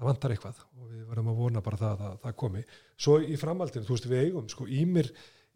það 0.00 0.08
vantar 0.08 0.34
eitthvað 0.34 0.62
og 0.64 0.88
við 0.88 1.04
verðum 1.10 1.32
að 1.32 1.42
vona 1.44 1.64
bara 1.64 1.80
það 1.80 1.92
að 1.92 2.02
það, 2.04 2.18
það 2.24 2.36
komi. 2.42 2.64
Svo 3.00 3.18
í 3.20 3.38
framhaldinu, 3.40 3.88
þú 3.88 3.96
veist 3.96 4.10
við 4.10 4.24
eigum 4.24 4.50
sko, 4.52 4.68
Ímir, 4.80 5.10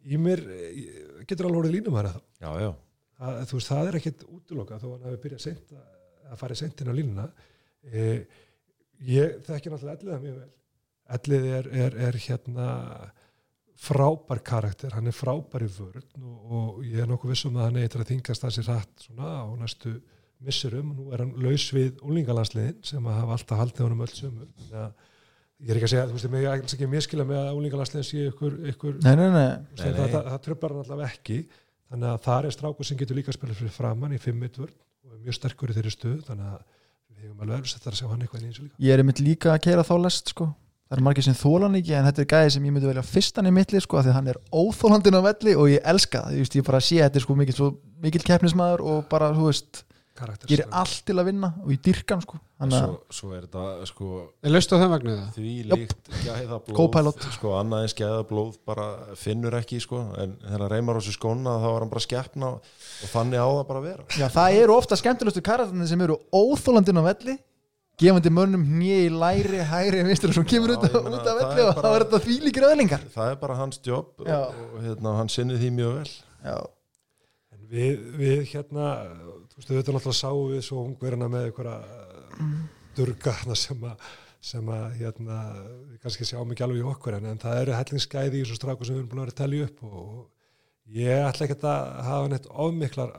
Ímir 0.05 0.43
eh, 0.53 0.81
getur 1.25 1.49
alveg 1.49 1.63
orðið 1.63 1.77
línum 1.79 1.97
hana 1.97 2.13
Já, 2.41 2.49
já, 2.61 2.69
að, 3.19 3.39
þú 3.49 3.59
veist, 3.59 3.71
það 3.71 3.89
er 3.89 3.99
ekkit 4.01 4.25
útiloka 4.29 4.81
þó 4.81 4.89
hann 4.91 5.07
hafi 5.09 5.21
byrjað 5.23 5.45
seint 5.47 5.73
að, 5.73 5.87
að 6.29 6.41
fara 6.43 6.59
seint 6.59 6.83
inn 6.83 6.91
á 6.93 6.97
línuna. 6.97 7.25
E, 7.85 8.05
ég 9.05 9.39
þekki 9.45 9.71
náttúrulega 9.73 9.97
ellið 9.97 10.13
það 10.13 10.23
mjög 10.25 10.37
vel 10.43 10.51
ellið 11.15 11.47
er, 11.59 11.69
er, 11.85 11.97
er 12.07 12.17
hérna 12.25 12.67
frábær 13.85 14.39
karakter, 14.45 14.93
hann 14.95 15.09
er 15.11 15.15
frábær 15.15 15.65
í 15.65 15.69
vörn 15.69 16.05
og, 16.21 16.35
og 16.45 16.83
ég 16.87 17.01
er 17.03 17.09
nokkuð 17.09 17.33
vissum 17.33 17.57
að 17.59 17.67
hann 17.67 17.81
eitthvað 17.81 18.05
að 18.05 18.11
þingast 18.13 18.45
það 18.45 18.55
sér 18.55 18.85
svona 19.03 19.33
á 19.43 19.47
næstu 19.59 19.97
missurum 20.45 20.93
og 20.93 20.95
nú 20.99 21.09
er 21.13 21.23
hann 21.23 21.33
laus 21.43 21.65
við 21.75 21.99
úlingalansliðin 22.05 22.79
sem 22.85 23.09
að 23.09 23.19
hafa 23.19 23.37
alltaf 23.37 23.61
haldið 23.61 23.85
honum 23.85 24.05
öll 24.05 24.13
sömu 24.13 24.47
Þannig 24.55 24.79
að 24.81 25.65
ég 25.65 25.69
er 25.71 25.79
ekki 25.79 25.87
að 25.87 25.93
segja, 25.93 26.07
þú 26.09 26.17
veist, 26.17 26.27
ég 26.35 26.47
er 26.51 26.63
ekki 26.65 26.89
miskila 26.91 27.27
með 27.27 27.41
að 27.41 27.59
úlingalansliðin 27.59 28.07
sé 28.09 28.25
ykkur, 28.31 28.57
ykkur 28.73 28.97
nei, 29.05 29.13
nei, 29.19 29.29
nei. 29.35 29.45
Nei, 29.45 29.77
það, 29.79 29.85
nei. 29.85 29.99
það, 29.99 30.09
það, 30.15 30.25
það 30.31 30.41
tröflar 30.47 30.75
hann 30.75 30.83
allavega 30.83 31.11
ekki 31.13 31.37
þannig 31.85 32.09
að 32.11 32.19
það 32.25 32.49
er 32.49 32.55
strákur 32.57 32.89
sem 32.89 32.99
getur 32.99 33.19
líka 33.19 33.31
að 33.31 33.39
spila 33.39 33.57
fyrir 33.59 33.75
framann 33.75 34.15
í 34.15 34.19
5-1 34.21 34.59
vörn 34.63 34.75
og 34.75 35.13
er 35.15 35.23
mjög 35.23 35.37
sterkur 35.39 35.71
í 35.71 35.77
þeirri 35.77 35.93
stöð 35.93 36.19
þannig 36.27 36.51
að 36.51 36.61
við 37.15 37.25
hefum 37.25 37.45
alveg 37.45 37.61
erfist 37.61 37.87
að 37.87 37.97
sjá 37.99 38.07
hann 38.11 38.25
eitthvað 38.25 38.43
í 38.43 38.49
eins 38.49 38.59
og 38.59 38.67
líka 38.67 38.85
ég 38.85 38.95
er 38.95 39.03
einmitt 39.03 39.23
líka 39.23 39.53
að 39.53 39.61
keira 39.67 39.87
þá 39.87 39.95
lest 40.03 40.33
sko. 40.33 40.49
Það 40.95 41.01
er 41.01 41.07
margir 41.09 41.25
sem 41.25 41.35
þólan 41.35 41.75
ekki 41.79 41.95
en 41.97 42.05
þetta 42.07 42.23
er 42.23 42.29
gæði 42.31 42.53
sem 42.55 42.67
ég 42.69 42.75
myndi 42.75 42.87
velja 42.87 43.03
fyrstan 43.03 43.49
í 43.49 43.55
mittli 43.55 43.81
sko, 43.83 43.99
af 43.99 44.05
því 44.07 44.13
hann 44.15 44.29
er 44.31 44.39
óþólandin 44.55 45.19
á 45.19 45.21
velli 45.25 45.57
og 45.59 45.67
ég 45.73 45.89
elska 45.91 46.23
það, 46.23 46.37
ég, 46.39 46.53
ég 46.55 46.67
bara 46.69 46.79
sé 46.83 47.01
að 47.01 47.09
þetta 47.09 47.19
er 47.19 47.25
sko, 47.25 47.35
mikil, 47.41 47.57
svo, 47.57 47.67
mikil 48.05 48.23
keppnismæður 48.23 48.85
og 48.85 49.03
bara, 49.11 49.33
þú 49.35 49.49
veist 49.49 49.83
karakter 50.15 50.47
gerir 50.47 50.69
allt 50.71 51.01
til 51.03 51.17
að 51.19 51.27
vinna 51.27 51.49
og 51.59 51.71
ég 51.73 51.81
dyrkan 51.83 52.21
sko. 52.23 52.37
Svo, 52.71 52.91
svo 53.11 53.31
er 53.35 53.47
þetta 53.49 53.87
sko 53.89 54.09
er 54.39 54.53
löst 54.53 54.71
á 54.71 54.79
þeim 54.79 54.93
vegna 54.93 55.15
það? 55.17 55.33
því 55.35 55.55
líkt 55.73 56.11
gæðablóð 56.23 57.25
sko 57.35 57.51
annað 57.59 57.83
eins 57.83 57.95
gæðablóð 57.99 58.53
bara 58.69 58.85
finnur 59.19 59.57
ekki 59.59 59.81
sko 59.83 59.99
en 60.21 60.37
þegar 60.39 60.71
reymar 60.71 61.01
á 61.03 61.03
sér 61.03 61.17
skóna 61.17 61.57
þá 61.59 61.67
var 61.67 61.83
hann 61.83 61.91
bara 61.91 62.05
skeppna 62.05 62.53
og 62.55 63.11
þannig 63.11 63.43
á 63.43 63.47
það 63.49 63.65
bara 63.73 63.81
að 63.81 63.89
vera. 63.89 64.07
Já, 64.15 64.27
það 64.37 64.61
eru 64.61 64.77
ofta 64.79 64.99
skemmtilegustu 65.01 65.43
karakterinn 65.43 65.91
sem 65.91 66.07
eru 66.07 66.17
óþólandin 66.31 67.03
á 67.03 67.07
velli 67.11 67.35
gefandi 68.01 68.31
mönnum 68.33 68.81
í 68.83 68.97
læri, 69.13 69.61
hæri 69.69 70.03
vinstur 70.07 70.33
svo 70.35 70.43
kemur 70.47 70.73
Já, 70.73 70.79
út, 70.79 70.97
meina, 70.97 71.19
út 71.19 71.29
af 71.31 71.39
velli 71.41 71.65
og 71.65 71.79
þá 71.79 71.87
er 71.91 72.05
þetta 72.05 72.21
því 72.25 72.35
líkir 72.45 72.67
öðlingar 72.69 73.05
það 73.13 73.31
er 73.31 73.39
bara 73.43 73.59
hans 73.61 73.79
jobb 73.85 74.25
Já. 74.27 74.39
og 74.51 74.75
hérna, 74.83 75.15
hann 75.21 75.31
sinnir 75.31 75.61
því 75.61 75.71
mjög 75.77 75.95
vel. 75.99 76.11
Já, 76.45 76.57
en 77.55 77.65
við, 77.71 78.03
við 78.19 78.43
hérna 78.51 78.91
þú 79.15 79.61
veist, 79.61 79.71
þetta 79.71 79.95
náttúrulega 79.95 80.19
sáum 80.19 80.51
við 80.51 80.61
svo 80.67 80.83
ungverina 80.83 81.31
með 81.31 81.49
einhverja 81.49 81.79
durga 82.95 83.35
þarna 83.39 83.59
sem 83.59 83.89
að 83.89 84.13
sem 84.45 84.67
að 84.69 84.99
hérna, 84.99 85.35
við 85.89 86.01
kannski 86.03 86.27
sjáum 86.29 86.51
ekki 86.53 86.61
alveg 86.61 86.83
í 86.83 86.89
okkur 86.91 87.15
en, 87.17 87.31
en 87.31 87.39
það 87.41 87.63
eru 87.63 87.73
hellingsgæði 87.79 88.37
í 88.37 88.43
þessu 88.43 88.57
stráku 88.59 88.85
sem 88.85 88.93
við 88.93 89.01
erum 89.01 89.09
búin 89.09 89.21
að 89.23 89.25
vera 89.25 89.33
að 89.33 89.39
telja 89.39 89.69
upp 89.69 89.79
og 89.87 90.19
ég 90.93 91.25
ætla 91.25 91.47
ekki 91.47 91.57
að 91.65 91.85
hafa 92.05 92.27
neitt 92.29 92.47
ofmiklar 92.51 93.13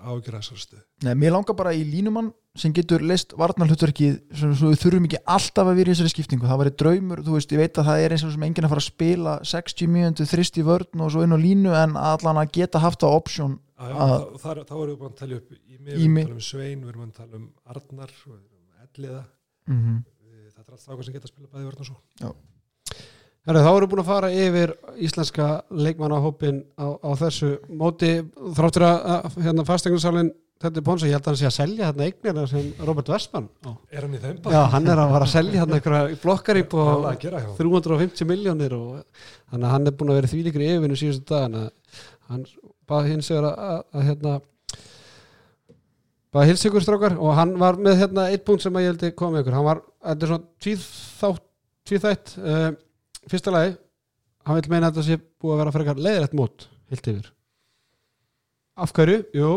stuð 0.46 0.82
Nei, 1.04 1.14
mér 1.18 1.34
langar 1.34 1.56
bara 1.58 1.74
í 1.76 1.82
línumann 1.84 2.30
sem 2.56 2.72
getur 2.72 3.02
leist 3.04 3.34
varnarhlutverkið 3.36 4.14
sem 4.38 4.54
við 4.56 4.78
þurfum 4.80 5.08
ekki 5.08 5.20
alltaf 5.28 5.68
að 5.68 5.76
vera 5.76 5.92
í 5.92 5.92
þessari 5.92 6.12
skiptingu. 6.14 6.48
Það 6.48 6.60
væri 6.62 6.72
draumur, 6.80 7.22
þú 7.26 7.34
veist, 7.34 7.52
ég 7.52 7.60
veit 7.60 7.80
að 7.82 7.90
það 7.90 8.04
er 8.04 8.14
eins 8.16 8.24
og 8.24 8.32
sem 8.32 8.46
enginn 8.46 8.68
að 8.68 8.72
fara 8.72 8.84
að 8.84 8.88
spila 8.88 9.34
60 9.50 9.92
mínútu 9.92 10.28
þrist 10.30 10.56
í 10.56 10.64
vörn 10.64 11.04
og 11.04 11.12
svo 11.12 11.26
inn 11.26 11.36
á 11.36 11.38
línu 11.42 11.76
en 11.76 11.98
allan 12.00 12.40
að 12.40 12.54
geta 12.56 12.80
haft 12.80 13.04
á 13.04 13.08
option 13.10 13.58
Já, 13.76 13.92
já, 13.92 14.40
þá, 14.40 14.48
erum 14.56 14.88
við 14.88 14.98
búin 15.02 15.10
að 15.10 15.18
telja 15.20 15.40
upp 15.42 15.50
Ími, 15.52 15.90
við 15.90 15.98
erum 16.00 16.16
að 16.16 16.22
tala 16.24 16.38
um 16.38 16.44
Svein, 16.46 16.80
við 16.80 16.92
erum 16.94 17.02
að 17.04 17.16
tala 17.18 17.36
um 17.36 17.48
Arnar, 17.74 18.14
um 18.32 18.86
Elliða, 18.86 19.24
mm 19.68 19.80
-hmm. 19.82 19.98
Þetta 20.56 20.72
er 20.72 20.78
allt 20.78 20.88
ákvæð 20.88 21.04
sem 21.04 21.16
geta 21.18 21.28
að 21.28 21.34
spila 21.34 21.48
bæði 21.52 21.66
vörn 21.66 21.82
og 21.84 21.86
svo. 21.90 22.32
Herri, 23.46 23.60
þá 23.62 23.68
erum 23.70 23.84
við 23.84 23.92
búin 23.92 24.02
að 24.02 24.08
fara 24.10 24.28
yfir 24.34 24.72
íslenska 25.06 25.44
leikmannahópin 25.70 26.64
á, 26.74 26.86
á 26.98 27.10
þessu 27.20 27.52
móti 27.78 28.10
þráttur 28.56 28.84
að, 28.88 29.36
hérna, 29.44 29.64
fastegnarsálinn 29.68 30.32
þetta 30.64 30.80
er 30.80 30.84
Ponsa, 30.86 31.06
ég 31.06 31.14
held 31.14 31.26
að 31.26 31.30
hann 31.30 31.38
sé 31.38 31.46
að 31.46 31.54
selja 31.54 31.90
þarna 31.90 32.06
eignina 32.08 32.46
sem 32.50 32.66
Robert 32.88 33.10
Westman 33.12 33.46
á. 33.62 33.70
Er 33.92 34.06
hann 34.06 34.16
í 34.16 34.20
þeim 34.22 34.38
Já, 34.50 34.60
hann 34.72 34.88
er 34.88 35.02
að 35.02 35.12
fara 35.14 35.28
að 35.28 35.32
selja 35.34 35.60
þarna 35.62 35.78
einhverja 35.78 36.18
blokkar 36.22 36.60
upp 36.62 36.74
Hvað 36.74 36.90
er 36.90 36.96
og 36.96 37.08
að 37.10 37.18
gera 37.26 37.42
hjá? 37.42 37.48
honum? 37.50 37.82
350 37.86 38.30
miljónir 38.30 38.76
og 38.78 38.88
þannig 39.52 39.66
að 39.68 39.74
hann 39.76 39.90
er 39.90 39.96
búin 40.00 40.12
að 40.14 40.18
vera 40.20 40.32
þvílíkur 40.32 40.64
í 40.64 40.70
yfirvinnu 40.72 40.98
síðustu 41.02 41.28
dagana 41.30 41.64
hann 42.32 42.46
bað 42.88 43.10
hins 43.12 43.30
vegar 43.30 43.50
að, 43.50 43.60
að, 43.68 43.84
að 44.00 44.06
hérna 44.08 44.34
bað 46.34 46.48
hils 46.50 46.66
ykkur 46.68 46.84
strákar 46.84 47.18
og 47.20 47.36
hann 47.38 47.54
var 47.60 47.78
með 47.80 48.00
hérna 48.02 48.26
eitt 48.32 48.44
punkt 48.48 48.64
sem 48.64 48.74
að 48.76 48.86
ég 48.88 48.94
held 48.94 49.06
að 49.06 49.14
koma 49.20 49.44
ykkur 49.44 49.56
hann 49.56 49.68
var, 49.68 49.84
þetta 50.08 50.26
er 50.26 50.32
svona 50.32 50.48
tvíþátt 50.66 51.44
tvíþætt 51.86 52.34
uh, 52.42 52.70
fyrsta 53.30 53.54
lagi 53.54 53.76
hann 54.46 54.58
vil 54.60 54.72
meina 54.72 54.90
að 54.90 54.98
þetta 54.98 55.06
sé 55.06 55.20
búið 55.42 55.54
að 55.54 55.62
vera 55.62 55.74
frekar 55.74 56.02
leiðrætt 56.02 56.36
mót 56.38 56.68
heilt 56.90 57.08
yfir 57.12 57.32
af 58.76 58.92
hverju? 58.92 59.22
Jú 59.36 59.50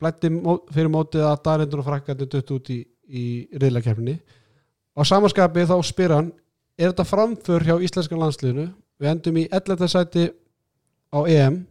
blætti 0.00 0.30
mót, 0.32 0.66
fyrir 0.74 0.90
mótið 0.92 1.24
að 1.24 1.38
Darindur 1.46 1.80
og 1.82 1.86
Frakkandi 1.88 2.26
dött 2.28 2.50
út 2.52 2.72
í, 2.74 2.80
í 3.08 3.24
riðlakefni 3.56 4.16
á 4.96 5.00
samanskapi 5.06 5.64
þá 5.68 5.76
spyr 5.86 6.16
hann 6.16 6.32
er 6.76 6.90
þetta 6.90 7.08
framför 7.08 7.64
hjá 7.64 7.76
íslenska 7.80 8.18
landsliðinu 8.20 8.66
við 9.00 9.12
endum 9.12 9.40
í 9.40 9.46
11. 9.48 9.88
sæti 9.88 10.26
á 11.12 11.20
EM 11.24 11.62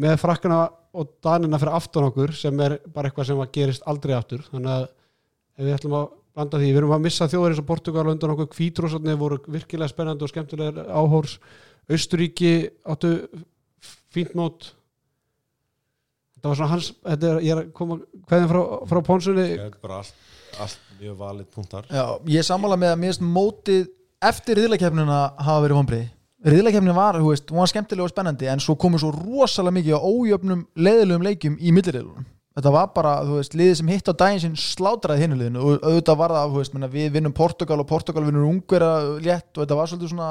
með 0.00 0.20
frakkana 0.20 0.60
og 0.96 1.14
danina 1.22 1.58
fyrir 1.60 1.76
aftan 1.76 2.08
okkur 2.08 2.32
sem 2.36 2.60
er 2.64 2.78
bara 2.92 3.08
eitthvað 3.08 3.30
sem 3.30 3.42
gerist 3.54 3.86
aldrei 3.88 4.16
aftur 4.16 4.42
þannig 4.50 4.72
að 4.74 4.86
ef 4.88 5.64
við 5.64 5.76
ætlum 5.76 5.96
að 6.00 6.08
blanda 6.40 6.58
því, 6.58 6.72
við 6.72 6.82
erum 6.82 6.96
að 6.96 7.06
missa 7.06 7.28
þjóður 7.30 7.54
eins 7.54 7.62
og 7.62 7.68
Portugal 7.68 8.08
undan 8.10 8.34
okkur. 8.34 8.50
Kvítrósarnir 8.56 9.20
voru 9.20 9.40
virkilega 9.46 9.92
spennandi 9.92 10.26
og 10.26 10.32
skemmtilega 10.32 10.88
áhórs 10.90 11.38
Austuríki 11.90 12.52
áttu 12.88 13.14
fínt 14.14 14.36
mót. 14.38 14.72
Þetta 16.40 16.48
var 16.48 16.56
svona 16.56 16.72
hans 16.72 16.86
þetta 17.04 17.26
er, 17.28 17.38
ég 17.44 17.52
er 17.52 17.58
að 17.60 17.72
koma 17.76 17.98
hvernig 18.30 18.48
frá, 18.48 18.60
frá 18.88 19.00
Ponsunni 19.04 19.42
Ég 19.50 19.74
bara 19.82 19.98
allt, 20.00 20.22
allt 20.64 20.94
mjög 20.96 21.18
valið 21.20 21.50
punktar 21.52 21.90
Já, 21.92 22.04
ég 22.32 22.46
sammála 22.48 22.78
með 22.80 22.94
að 22.94 23.04
finnst 23.04 23.24
mótið 23.26 23.82
eftir 24.30 24.56
riðlakefnina 24.56 25.18
hafa 25.36 25.66
verið 25.66 25.76
vonbrið 25.76 26.06
riðlakefnin 26.48 26.96
var, 26.96 27.18
þú 27.20 27.34
veist, 27.34 27.52
hún 27.52 27.60
var 27.60 27.68
skemmtilega 27.74 28.06
og 28.06 28.14
spennandi 28.14 28.48
en 28.48 28.64
svo 28.64 28.78
komur 28.80 29.02
svo 29.02 29.10
rosalega 29.12 29.76
mikið 29.76 30.00
á 30.00 30.00
ójöfnum 30.00 30.62
leiðilegum 30.80 31.26
leikjum 31.28 31.60
í 31.60 31.74
milliriðlunum 31.76 32.24
þetta 32.60 32.72
var 32.74 32.90
bara, 32.94 33.14
þú 33.24 33.38
veist, 33.38 33.56
liðið 33.56 33.78
sem 33.80 33.90
hitt 33.90 34.10
á 34.12 34.14
daginn 34.20 34.42
sinn 34.44 34.58
slátraði 34.60 35.24
hinuleginu 35.24 35.62
og 35.64 35.86
auðvitað 35.86 36.20
var 36.20 36.34
það, 36.36 36.52
þú 36.52 36.60
veist, 36.60 36.74
menna, 36.76 36.90
við 36.92 37.08
vinnum 37.16 37.34
Portugal 37.36 37.80
og 37.80 37.88
Portugal 37.88 38.26
vinnur 38.26 38.46
Ungvera 38.48 38.90
létt 39.18 39.50
og 39.56 39.64
þetta 39.64 39.78
var 39.80 39.90
svolítið 39.90 40.12
svona 40.12 40.30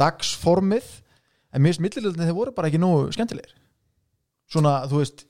dagsformið. 0.00 0.88
En 1.52 1.60
mér 1.60 1.74
finnst 1.74 1.84
milliriðlunni 1.84 2.28
þeir 2.30 2.38
voru 2.38 2.54
bara 2.56 2.70
ekki 2.70 2.80
nógu 2.80 3.10
skemmtilegir. 3.12 3.52
Svona, 4.52 4.78
þú 4.88 5.02
veist, 5.02 5.26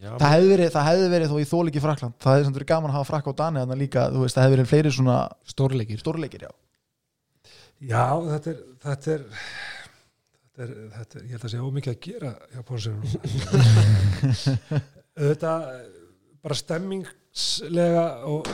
Já, 0.00 0.14
það 0.16 0.30
hefði 0.32 0.48
verið, 0.54 0.68
það 0.72 0.86
hefði 0.88 1.08
verið 1.12 1.30
þó 1.30 1.36
í 1.36 1.48
þóliki 1.50 1.80
Frakland, 1.84 2.14
það 2.24 2.34
hefði 2.34 2.44
samt 2.46 2.56
verið 2.56 2.68
gaman 2.70 2.90
að 2.90 2.96
hafa 2.96 3.08
Frakka 3.10 3.32
og 3.32 3.36
Dani 3.36 3.60
þannig 3.60 3.80
líka, 3.82 4.04
þú 4.14 4.22
veist, 4.22 4.36
það 4.36 4.46
hefði 4.46 4.56
verið 4.56 4.70
fleiri 4.70 4.92
svona 4.96 5.16
stórleikir. 5.52 6.00
stórleikir, 6.00 6.46
já. 6.48 6.52
Já, 7.80 8.06
þetta 8.30 8.48
er 8.50 8.62
þetta 8.84 9.12
er, 9.12 9.26
þetta 10.56 10.64
er, 10.64 10.72
þetta 10.94 11.20
er 11.20 11.26
ég 11.26 11.34
held 11.34 11.44
að 11.44 11.52
sé 11.52 11.60
ómikið 11.60 11.92
að 11.92 12.00
gera 12.06 12.32
hjá 12.48 12.60
Pónsunum 12.70 13.04
Þetta 15.18 15.54
bara 16.40 16.56
stemmingslega 16.56 18.04
og 18.30 18.48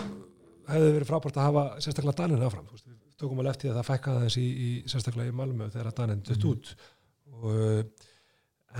hefði 0.67 0.93
verið 0.97 1.09
frábært 1.11 1.39
að 1.39 1.49
hafa 1.51 1.65
sérstaklega 1.85 2.19
Danin 2.23 2.43
áfram 2.43 2.67
Þú 2.67 2.79
veist, 2.79 2.89
við 2.91 3.21
tókum 3.21 3.43
alveg 3.43 3.55
eftir 3.55 3.71
að 3.71 3.79
það 3.79 3.89
fækkaði 3.91 4.25
þess 4.25 4.41
í, 4.41 4.47
í 4.47 4.71
sérstaklega 4.91 5.33
í 5.33 5.37
Malmö 5.37 5.71
þegar 5.71 5.93
að 5.93 5.99
Danin 6.01 6.25
dutt 6.27 6.49
út. 6.51 6.73
Og 7.37 7.47
uh, 7.53 8.09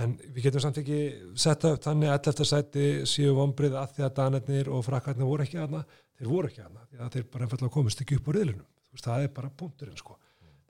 en 0.03 0.17
við 0.35 0.47
getum 0.47 0.63
samt 0.63 0.81
ekki 0.81 0.99
setta 1.39 1.73
upp 1.75 1.85
þannig 1.85 2.11
að 2.11 2.19
11. 2.33 2.49
sæti 2.51 2.89
séu 3.09 3.33
vombrið 3.37 3.77
að 3.79 3.95
því 3.95 4.05
að 4.05 4.13
Danirnir 4.19 4.69
og 4.73 4.83
frakkarnir 4.85 5.29
voru 5.29 5.45
ekki 5.47 5.61
aðna 5.61 5.83
þeir 6.17 6.31
voru 6.31 6.51
ekki 6.51 6.63
aðna, 6.63 6.85
því 6.89 7.01
að 7.01 7.11
þeir 7.15 7.25
bara 7.33 7.45
einfallega 7.45 7.73
komist 7.73 8.01
ekki 8.03 8.17
upp 8.17 8.29
á 8.29 8.31
riðlunum, 8.35 8.69
veist, 8.93 9.07
það 9.07 9.25
er 9.25 9.33
bara 9.35 9.51
punkturinn 9.61 9.99
sko. 9.99 10.17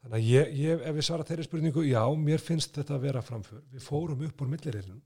Þannig 0.02 0.18
að 0.18 0.28
ég, 0.28 0.50
ég, 0.62 0.82
ef 0.88 0.98
við 0.98 1.06
svara 1.08 1.28
þeirri 1.28 1.46
spurningu, 1.48 1.84
já, 1.88 2.02
mér 2.22 2.44
finnst 2.44 2.76
þetta 2.76 2.96
að 2.96 3.06
vera 3.08 3.24
framför. 3.26 3.62
Við 3.74 3.84
fórum 3.84 4.26
upp 4.28 4.44
úr 4.44 4.52
milliriðlunum 4.52 5.02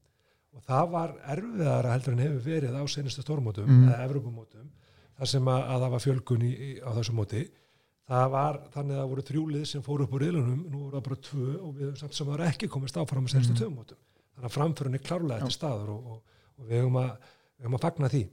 og 0.56 0.64
það 0.68 0.90
var 0.91 1.14
erfiðara 1.36 1.94
heldur 1.95 2.14
en 2.15 2.23
hefur 2.26 2.45
verið 2.45 2.76
á 2.78 2.84
senustu 2.91 3.23
stórmótum 3.23 3.68
Mm. 3.69 3.88
eða 3.90 4.06
Evropamótum, 4.07 4.69
þar 5.18 5.28
sem 5.34 5.45
að, 5.53 5.61
að 5.73 5.82
það 5.86 5.91
var 5.95 6.03
fjölgun 6.06 6.44
í, 6.48 6.53
á 6.84 6.90
þessu 6.98 7.14
móti. 7.15 7.44
Það 8.11 8.30
var 8.34 8.57
þannig 8.73 8.95
að 8.95 9.02
það 9.02 9.10
voru 9.11 9.23
þrjúlið 9.30 9.65
sem 9.69 9.84
fóru 9.86 10.03
upp 10.03 10.14
úr 10.18 10.22
riðlunum, 10.26 10.64
nú 10.72 10.80
voru 10.84 10.98
það 10.98 11.06
bara 11.07 11.19
tvö 11.28 11.49
og 11.61 11.76
við 11.78 11.91
samt 12.02 12.14
sem 12.18 12.28
það 12.28 12.45
ekki 12.49 12.68
komist 12.68 12.98
áfram 12.98 13.28
á 13.28 13.30
senustu 13.32 13.53
Mm. 13.53 13.72
mm. 13.72 13.78
mótum. 13.78 13.98
Þannig 14.36 14.49
að 14.49 14.56
framförun 14.57 14.95
er 14.98 15.06
klárlega 15.06 15.45
til 15.45 15.56
staður 15.56 15.90
og, 15.95 16.06
og, 16.11 16.22
og 16.60 16.65
við 16.68 16.82
höfum 16.82 16.98
að, 16.99 17.11
að 17.64 17.80
fagna 17.86 18.10
því. 18.10 18.23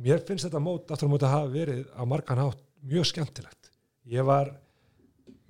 Mér 0.00 0.22
finnst 0.24 0.46
þetta 0.46 0.60
mót, 0.64 0.90
aftur 0.90 1.10
á 1.10 1.12
móti 1.12 1.26
að 1.28 1.34
hafa 1.36 1.52
verið 1.52 1.84
á 1.92 2.02
margan 2.08 2.38
hátt 2.40 2.60
mjög 2.86 3.04
skemmtilegt. 3.10 3.70
Ég 4.08 4.24
var 4.24 4.54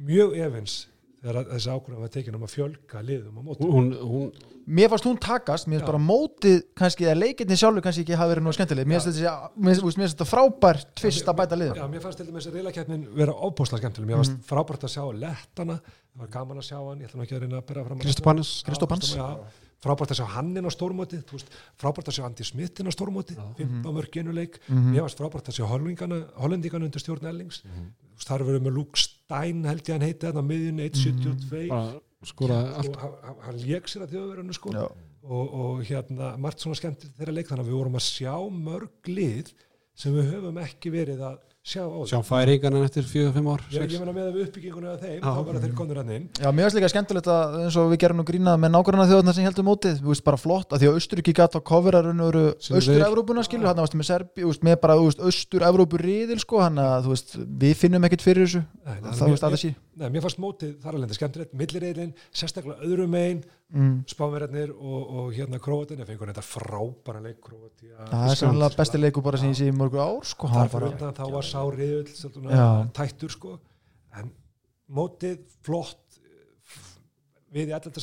mjög 0.01 0.35
efins 0.41 0.89
þegar 1.21 1.49
þessi 1.51 1.69
ákvörðan 1.75 2.01
var 2.05 2.13
tekin 2.15 2.37
um 2.39 2.45
að 2.47 2.53
fjölga 2.55 3.03
liðum 3.05 3.39
á 3.39 3.43
mótum. 3.45 3.71
hún, 3.75 3.89
hún, 4.11 4.31
mér 4.67 4.89
fannst 4.93 5.07
hún 5.09 5.19
takast, 5.21 5.69
mér 5.69 5.81
finnst 5.81 5.91
bara 5.91 6.01
mótið 6.01 6.59
kannski, 6.81 7.05
eða 7.09 7.19
leikinni 7.21 7.59
sjálfur 7.61 7.85
kannski 7.85 8.05
ekki 8.07 8.17
hafa 8.17 8.33
verið 8.33 8.47
nú 8.47 8.55
skemmtileg, 8.57 8.89
mér 8.89 9.05
finnst 9.05 10.15
þetta- 10.17 10.29
frábær 10.31 10.81
tvist 10.97 11.29
að 11.29 11.41
bæta 11.43 11.59
liðum 11.61 11.77
Já, 11.81 11.87
mér 11.93 12.05
fannst 12.07 12.23
til 12.23 12.27
dæmis 12.31 12.47
að 12.49 12.57
reylaketnin 12.61 13.09
vera 13.15 13.33
óbúslega 13.37 13.83
skemmtileg. 13.85 14.09
Mér 14.09 14.23
fannst 14.23 14.47
frábært 14.49 14.87
að 14.89 14.95
sjá 14.97 15.05
lettana, 15.13 15.81
það 15.85 16.25
var 16.25 16.33
gaman 16.39 16.63
að 16.63 16.69
sjá 16.71 16.79
hann, 16.81 17.01
ég 17.05 17.11
ætla 17.11 17.21
nú 17.21 17.27
ekki 17.29 17.37
að 17.37 17.45
reyna 17.45 17.61
að 17.61 17.67
byrja 17.69 17.85
fram 17.91 18.01
Já, 18.01 18.65
Kristopans. 18.65 19.05
Frábært 19.81 20.13
að 20.13 20.19
sjá 20.21 20.27
hann 20.37 20.51
inn 20.57 20.69
á 20.69 20.73
stórmóti 20.75 21.21
frábært 21.81 22.11
að 22.11 22.17
sjá 22.19 22.25
Andi 22.29 22.45
Smith 22.45 22.81
inn 22.83 22.91
á 22.91 22.93
stórmóti 22.93 23.37
15 23.57 23.95
mörg 23.97 24.11
genuleik 24.13 24.59
Mhm. 24.69 24.93
mér 24.95 25.03
varst 25.07 25.19
frábært 25.19 25.49
að 25.49 25.57
sjá 25.61 25.67
hollendingana, 25.71 26.19
hollendingana 26.37 26.85
undir 26.85 27.01
stjórn 27.01 27.27
Ellings. 27.31 27.63
Þú 27.65 28.17
veist, 28.17 28.29
þar 28.29 28.45
verður 28.45 28.65
með 28.67 28.75
Luke 28.77 28.97
Stein 29.01 29.65
held 29.65 29.83
ég 29.89 29.93
hann 29.97 30.05
heiti 30.09 30.27
þarna 30.27 30.45
miðjun 30.45 30.81
1.72 30.85 31.69
bara 31.69 32.01
skoraði 32.25 32.75
allt. 32.77 32.97
og 32.97 33.45
hann, 33.47 33.57
lék 33.65 33.89
sér 33.89 34.03
að 34.05 34.13
þjóðverðinu 34.15 34.55
sko. 34.55 34.73
Já. 34.73 34.85
og, 35.23 35.55
og 35.55 35.83
hérna 35.85 36.37
margt 36.39 36.61
svona 36.61 36.77
skemmt 36.77 37.03
þeirra 37.19 37.33
leik 37.37 37.49
þannig 37.49 37.65
að 37.65 37.71
við 37.71 37.79
vorum 37.81 37.97
að 37.97 38.07
sjá 38.09 38.35
mörg 38.51 39.09
lið 39.09 39.53
sem 39.95 40.15
við 40.17 40.31
höfum 40.33 40.59
ekki 40.63 40.91
verið 40.93 41.21
að 41.21 41.39
sjá 41.61 41.83
á 41.85 42.01
sjá 42.09 42.19
færingarna 42.25 42.81
eftir 42.89 43.05
4-5 43.05 43.49
ár 43.53 43.61
ég, 43.69 43.75
sex. 43.83 43.93
ég 43.93 44.01
meina 44.01 44.15
með 44.17 44.29
við 44.33 44.45
uppbygginguna 44.47 44.93
af 44.95 45.03
þeim 45.05 45.19
Já. 45.21 45.29
þá 45.29 45.41
bara 45.45 45.61
þeir 45.61 45.75
konur 45.77 45.99
hann 46.01 46.13
inn 46.15 46.25
Já, 46.41 46.49
mér 46.57 46.65
finnst 46.67 46.79
líka 46.79 46.89
skemmtilegt 46.89 47.29
að 47.29 47.57
eins 47.67 47.77
og 47.77 47.91
við 47.93 48.01
gerum 48.01 48.21
nú 48.21 48.25
grínað 48.31 48.57
með 48.63 48.73
nákvæmna 48.79 49.07
þjóðarna 49.11 49.35
sem 49.37 49.45
heldur 49.45 49.67
mótið, 49.69 49.99
þú 50.01 50.09
veist, 50.15 50.25
bara 50.25 50.41
flott 50.41 50.73
að 50.73 50.81
því 50.81 50.89
að 50.89 50.97
Austuríki 50.97 51.35
gætt 51.37 51.59
á 51.59 51.61
kofera 51.61 52.01
raun 52.07 52.25
og 52.25 52.31
veru 52.33 52.45
Sinni 52.65 52.81
Austur-Evrópuna 52.81 53.45
skilur, 53.45 53.69
hann 53.69 53.83
varstu 53.85 54.01
með 54.01 54.09
Serbi, 54.09 54.47
veist, 54.49 54.65
með 54.65 54.81
bara, 54.87 54.97
Austur-Evrópu 55.29 56.01
riðil, 56.01 56.41
sko, 56.41 56.63
hann 56.65 56.81
að, 56.81 57.05
þú 57.05 57.13
veist, 57.13 57.37
við 57.61 57.77
finnum 57.85 58.09
ekkert 58.09 58.25
fyrir 58.25 58.49
þessu, 58.49 58.65
það, 58.89 59.05
veist, 59.05 59.21
að 59.21 59.53
mér- 59.53 59.57
þessi 59.61 59.75
Nei, 60.01 60.09
mér 60.15 60.25
fannst 60.25 60.41
mótið 60.41 60.77
þar 60.81 60.97
alveg 60.97 61.17
skemmtilegt, 61.19 61.51
millireilin, 61.61 62.15
sérstaklega 62.33 62.89
öðrum 62.89 63.11
megin, 63.13 63.43
mm. 63.73 63.97
spáverðarnir 64.11 64.75
og, 64.75 65.01
og 65.21 65.33
hérna 65.37 65.61
Króatin, 65.63 66.03
ég 66.03 66.09
fengur 66.11 66.31
þetta 66.33 66.45
frábæra 66.47 67.25
leik 67.25 67.41
Króati. 67.45 67.91
Það 67.97 68.29
er 68.35 68.41
sannlega 68.43 68.81
besti 68.83 69.01
leiku 69.01 69.25
bara 69.25 69.41
sem 69.41 69.53
ég 69.53 69.59
sé 69.61 69.71
í 69.71 69.75
mörgu 69.77 70.01
ár, 70.03 70.23
sko, 70.29 70.51
utan 70.51 71.17
þá 71.17 71.25
var 71.35 71.49
sá 71.49 71.61
riðull 71.75 72.87
tættur 72.97 73.35
sko, 73.35 73.59
en 74.21 74.33
mótið 74.91 75.45
flott 75.67 76.21
við 77.51 77.71
í 77.71 77.77
alltaf 77.77 78.01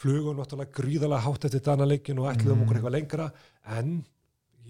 flugum 0.00 0.38
náttúrulega 0.38 0.74
gríðalega 0.76 1.24
hátt 1.26 1.46
eftir 1.48 1.62
dana 1.64 1.88
leikin 1.88 2.20
og 2.22 2.30
ætluðum 2.30 2.64
okkur 2.64 2.78
eitthvað 2.78 2.94
lengra. 2.96 3.26
En 3.76 3.98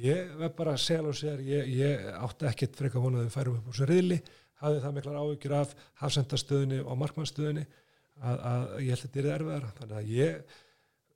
ég 0.00 0.32
verð 0.40 0.56
bara 0.58 0.74
að 0.74 0.84
segja 0.84 1.02
alveg 1.04 1.18
sér, 1.20 1.42
ég, 1.46 1.68
ég 1.78 2.08
átti 2.16 2.48
ekkit 2.50 2.78
frekar 2.78 3.04
vonað 3.04 3.22
að 3.22 3.28
við 3.28 3.36
færum 3.36 3.58
upp 3.58 3.68
úr 3.68 3.76
þessu 3.76 3.90
riðli. 3.90 4.18
Hafði 4.60 4.82
það 4.84 4.96
miklar 4.96 5.20
áhyggjur 5.20 5.54
af 5.60 5.76
hafsendastöðinni 6.02 6.80
og 6.82 6.98
markmannstöðinni 7.00 7.66
að, 8.20 8.38
að 8.52 8.64
ég 8.84 8.90
held 8.92 9.00
að 9.00 9.04
þetta 9.06 9.20
er 9.22 9.28
erfiðara. 9.36 9.72
Þannig 9.80 9.98
að 10.00 10.12
ég, 10.16 10.54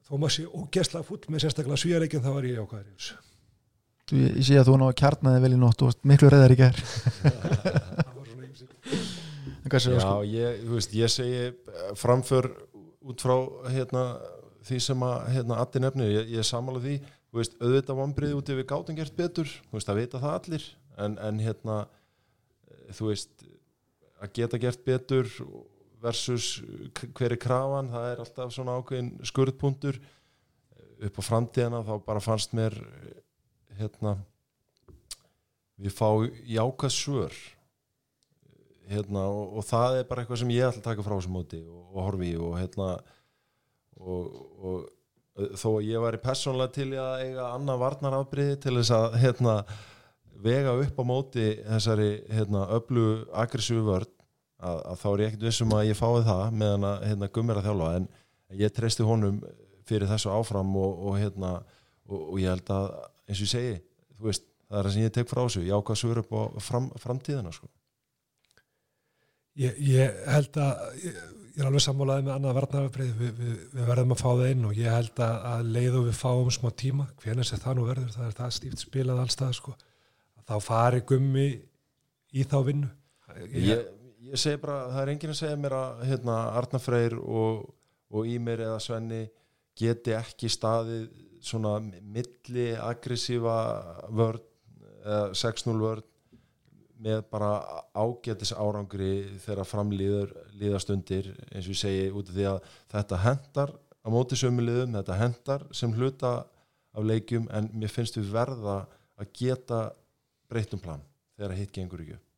þó 0.05 0.13
maður 0.19 0.35
sé 0.37 0.45
ógesla 0.61 1.03
fúll 1.09 1.21
með 1.29 1.45
sérstaklega 1.45 1.81
svíjarleikin 1.85 2.25
þá 2.25 2.31
var 2.37 2.49
ég 2.49 2.61
ákvæður 2.65 2.91
í 2.91 2.95
þessu. 2.99 3.17
Þú- 4.05 4.21
ég, 4.21 4.39
sé 4.45 4.59
að 4.61 4.69
þú 4.69 4.77
ná 4.81 4.87
að 4.91 4.97
kjarnaði 5.01 5.43
vel 5.47 5.53
í 5.57 5.61
nótt 5.61 5.83
og 5.85 5.91
varst 5.91 6.03
miklu 6.11 6.31
reyðar 6.33 6.53
í 6.53 6.59
gær, 6.61 6.81
það 7.25 8.15
var 8.19 8.29
svona 8.29 8.49
ýmsir. 8.51 8.71
En 9.65 9.73
hvað 9.73 9.85
séu, 9.87 9.95
Já, 9.97 10.01
sko, 10.05 10.15
ég, 10.29 10.59
þú 10.67 10.75
veist, 10.79 10.97
ég 11.01 11.13
segi 11.15 11.45
framför 11.97 12.51
út 13.05 13.25
frá 13.25 13.35
hérna, 13.73 14.03
því 14.69 14.81
sem 14.85 15.05
að 15.09 15.17
hérna, 15.39 15.61
Addi 15.65 15.81
nefnir, 15.85 16.13
ég, 16.19 16.33
ég 16.37 16.49
samála 16.49 16.81
því. 16.85 16.99
Þú 17.33 17.41
veist, 17.41 17.57
auðvitað 17.65 17.99
vombriði 17.99 18.37
út 18.39 18.51
ef 18.53 18.59
við 18.61 18.67
gátum 18.71 18.97
gert 19.01 19.17
betur 19.19 19.49
þú 19.51 19.79
veist, 19.79 19.89
að 19.91 19.99
vita 20.03 20.21
það 20.23 20.37
allir. 20.39 20.67
En, 21.05 21.17
en 21.27 21.41
hérna, 21.43 21.79
þú 22.95 23.09
veist 23.09 23.49
að 24.23 24.37
geta 24.37 24.61
gert 24.63 24.85
betur 24.87 25.33
versus 26.05 26.51
k- 26.97 27.09
hver 27.17 27.35
er 27.35 27.41
krafan? 27.41 27.91
Það 27.93 28.07
er 28.13 28.23
alltaf 28.25 28.53
svona 28.55 28.77
ákveðin 28.79 29.11
skurðpuntur 29.27 29.99
upp 31.05 31.19
á 31.19 31.23
framtíðana 31.27 31.83
þá 31.85 31.95
bara 32.07 32.23
fannst 32.23 32.55
mér 32.57 32.77
eh, 32.79 33.19
hérna 33.81 34.15
við 35.81 35.95
fá 35.97 36.09
jákað 36.47 36.93
svör. 36.95 37.39
Hérna, 38.85 39.25
og, 39.33 39.57
og 39.59 39.65
það 39.65 39.99
er 39.99 40.07
bara 40.09 40.23
eitthvað 40.23 40.43
sem 40.43 40.53
ég 40.53 40.67
ætla 40.69 40.83
að 40.83 40.89
taka 40.91 41.05
frá 41.07 41.15
þessu 41.17 41.33
móti 41.33 41.63
og, 41.65 41.81
og 41.89 42.03
horfi 42.05 42.35
og 42.37 42.59
hérna 42.61 42.89
og, 43.97 44.37
og 44.61 45.55
þó 45.57 45.69
að 45.79 45.87
ég 45.89 46.03
væri 46.05 46.21
persónlega 46.23 46.75
til 46.77 46.91
að 47.01 47.23
eiga 47.25 47.47
annað 47.57 47.81
varnarafbriði 47.81 48.59
til 48.63 48.75
þess 48.77 48.93
að 48.95 49.17
hérna, 49.23 49.55
vega 50.45 50.75
upp 50.83 51.01
á 51.01 51.05
móti 51.09 51.47
þessari 51.65 52.11
hérna, 52.29 52.67
öllu 52.77 53.07
aggressífu 53.33 53.87
vörn 53.89 54.14
að, 54.65 54.81
að 54.91 55.01
þá 55.03 55.07
er 55.11 55.23
ég 55.23 55.31
ekkert 55.31 55.47
vissum 55.49 55.75
að 55.77 55.87
ég 55.91 55.99
fái 55.99 56.25
það 56.27 56.43
meðan 56.63 56.89
að 56.89 57.07
hérna, 57.09 57.31
gummir 57.37 57.61
að 57.61 57.69
þjálfa 57.69 57.93
en 57.99 58.09
ég 58.61 58.75
treysti 58.75 59.07
honum 59.07 59.39
fyrir 59.89 60.11
þessu 60.11 60.33
áfram 60.33 60.75
og, 60.81 61.07
og 61.09 61.19
hérna 61.21 61.53
og, 62.09 62.19
og 62.19 62.41
ég 62.41 62.53
held 62.55 62.73
að 62.73 62.91
eins 63.29 63.39
og 63.41 63.47
ég 63.47 63.53
segi 63.53 63.77
þú 64.15 64.29
veist, 64.31 64.51
það 64.69 64.81
er 64.81 64.89
það 64.89 64.97
sem 64.97 65.07
ég 65.07 65.15
tek 65.15 65.31
frá 65.31 65.43
þessu 65.43 65.65
ég 65.65 65.79
ákvað 65.79 66.01
svör 66.01 66.21
upp 66.23 66.35
á 66.35 66.43
fram, 66.65 66.91
framtíðina 67.03 67.55
sko. 67.55 67.71
Ég, 69.61 69.81
ég 69.87 70.21
held 70.35 70.59
að 70.59 70.85
ég, 71.05 71.19
ég 71.55 71.63
er 71.63 71.69
alveg 71.69 71.85
sammálaði 71.85 72.27
með 72.27 72.35
annað 72.35 72.57
varnarafbrið 72.59 73.13
við, 73.21 73.35
við, 73.39 73.59
við 73.75 73.91
verðum 73.91 74.15
að 74.15 74.23
fá 74.25 74.29
það 74.31 74.49
inn 74.51 74.65
og 74.67 74.79
ég 74.81 74.97
held 74.97 75.21
að, 75.23 75.37
að 75.53 75.69
leið 75.77 75.99
og 76.01 76.09
við 76.09 76.17
fáum 76.19 76.51
smá 76.57 76.71
tíma 76.85 77.07
hvernig 77.23 77.49
sem 77.49 77.63
það 77.63 77.79
nú 77.79 77.85
verður, 77.87 78.15
það 78.17 78.27
er 78.27 78.39
það 78.41 78.57
stíft 78.57 78.83
spilað 78.83 79.23
allstað 79.23 79.53
sko, 79.61 79.77
þá 80.45 80.57
fari 80.65 81.05
gummi 81.07 81.47
í 82.35 82.47
þá 82.51 82.57
vinnu 82.67 82.91
ég, 83.55 83.85
ég, 84.31 84.39
segi 84.41 84.61
bara, 84.63 84.89
það 84.93 85.03
er 85.03 85.13
enginn 85.15 85.35
að 85.35 85.41
segja 85.41 85.61
mér 85.61 85.77
að 85.79 86.05
hérna, 86.11 86.39
Arna 86.61 86.81
Freyr 86.83 87.17
og, 87.21 87.65
og 88.15 88.31
Ímir 88.31 88.65
eða 88.65 88.81
Svenni 88.83 89.23
geti 89.79 90.15
ekki 90.17 90.51
staðið 90.53 91.07
svona 91.45 91.77
milli 91.83 92.71
aggressífa 92.81 93.57
eða 94.15 95.33
6-0 95.37 95.77
vörn 95.83 96.11
með 97.05 97.25
bara 97.29 97.51
ágætis 97.93 98.55
árangri 98.57 99.27
þegar 99.45 99.69
framlýður 99.69 100.31
líðastundir 100.57 101.33
eins 101.51 101.67
og 101.67 101.75
ég 101.75 101.81
segi 101.81 102.05
út 102.15 102.31
af 102.31 102.37
því 102.37 102.47
að 102.49 102.69
þetta 102.95 103.21
hendar 103.27 103.75
á 103.75 104.09
móti 104.13 104.39
sömuliðum, 104.41 104.95
þetta 104.97 105.19
hendar 105.21 105.67
sem 105.75 105.93
hluta 105.97 106.35
af 106.95 107.05
leikjum 107.05 107.49
en 107.53 107.69
mér 107.75 107.93
finnst 107.93 108.17
við 108.17 108.31
verða 108.33 108.85
að 109.21 109.35
geta 109.37 109.81
breyttum 110.49 110.81
plan 110.81 111.03
þegar 111.37 111.59
hitt 111.59 111.75
gengur 111.75 112.05
ekki 112.05 112.17
upp. 112.17 112.34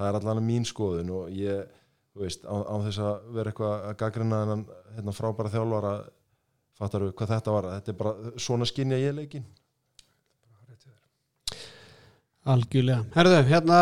Það 0.00 0.08
er 0.08 0.18
allan 0.20 0.42
mín 0.46 0.66
skoðun 0.68 1.12
og 1.14 1.30
ég, 1.36 1.68
þú 2.14 2.24
veist, 2.24 2.48
á, 2.48 2.56
á 2.56 2.74
þess 2.86 3.04
að 3.04 3.30
vera 3.36 3.52
eitthvað 3.52 3.86
að 3.90 3.96
gaggrina 4.00 4.42
þennan 4.42 4.66
hérna, 4.96 5.16
frábæra 5.16 5.54
þjálfara 5.54 5.94
fattar 6.80 7.04
við 7.04 7.16
hvað 7.18 7.32
þetta 7.34 7.56
var, 7.56 7.72
þetta 7.76 7.92
er 7.92 7.98
bara 8.00 8.34
svona 8.40 8.68
skinja 8.68 9.00
ég 9.00 9.16
leikin 9.16 9.48
Algjörlega. 12.48 13.04
Herðu, 13.12 13.40
hérna 13.50 13.78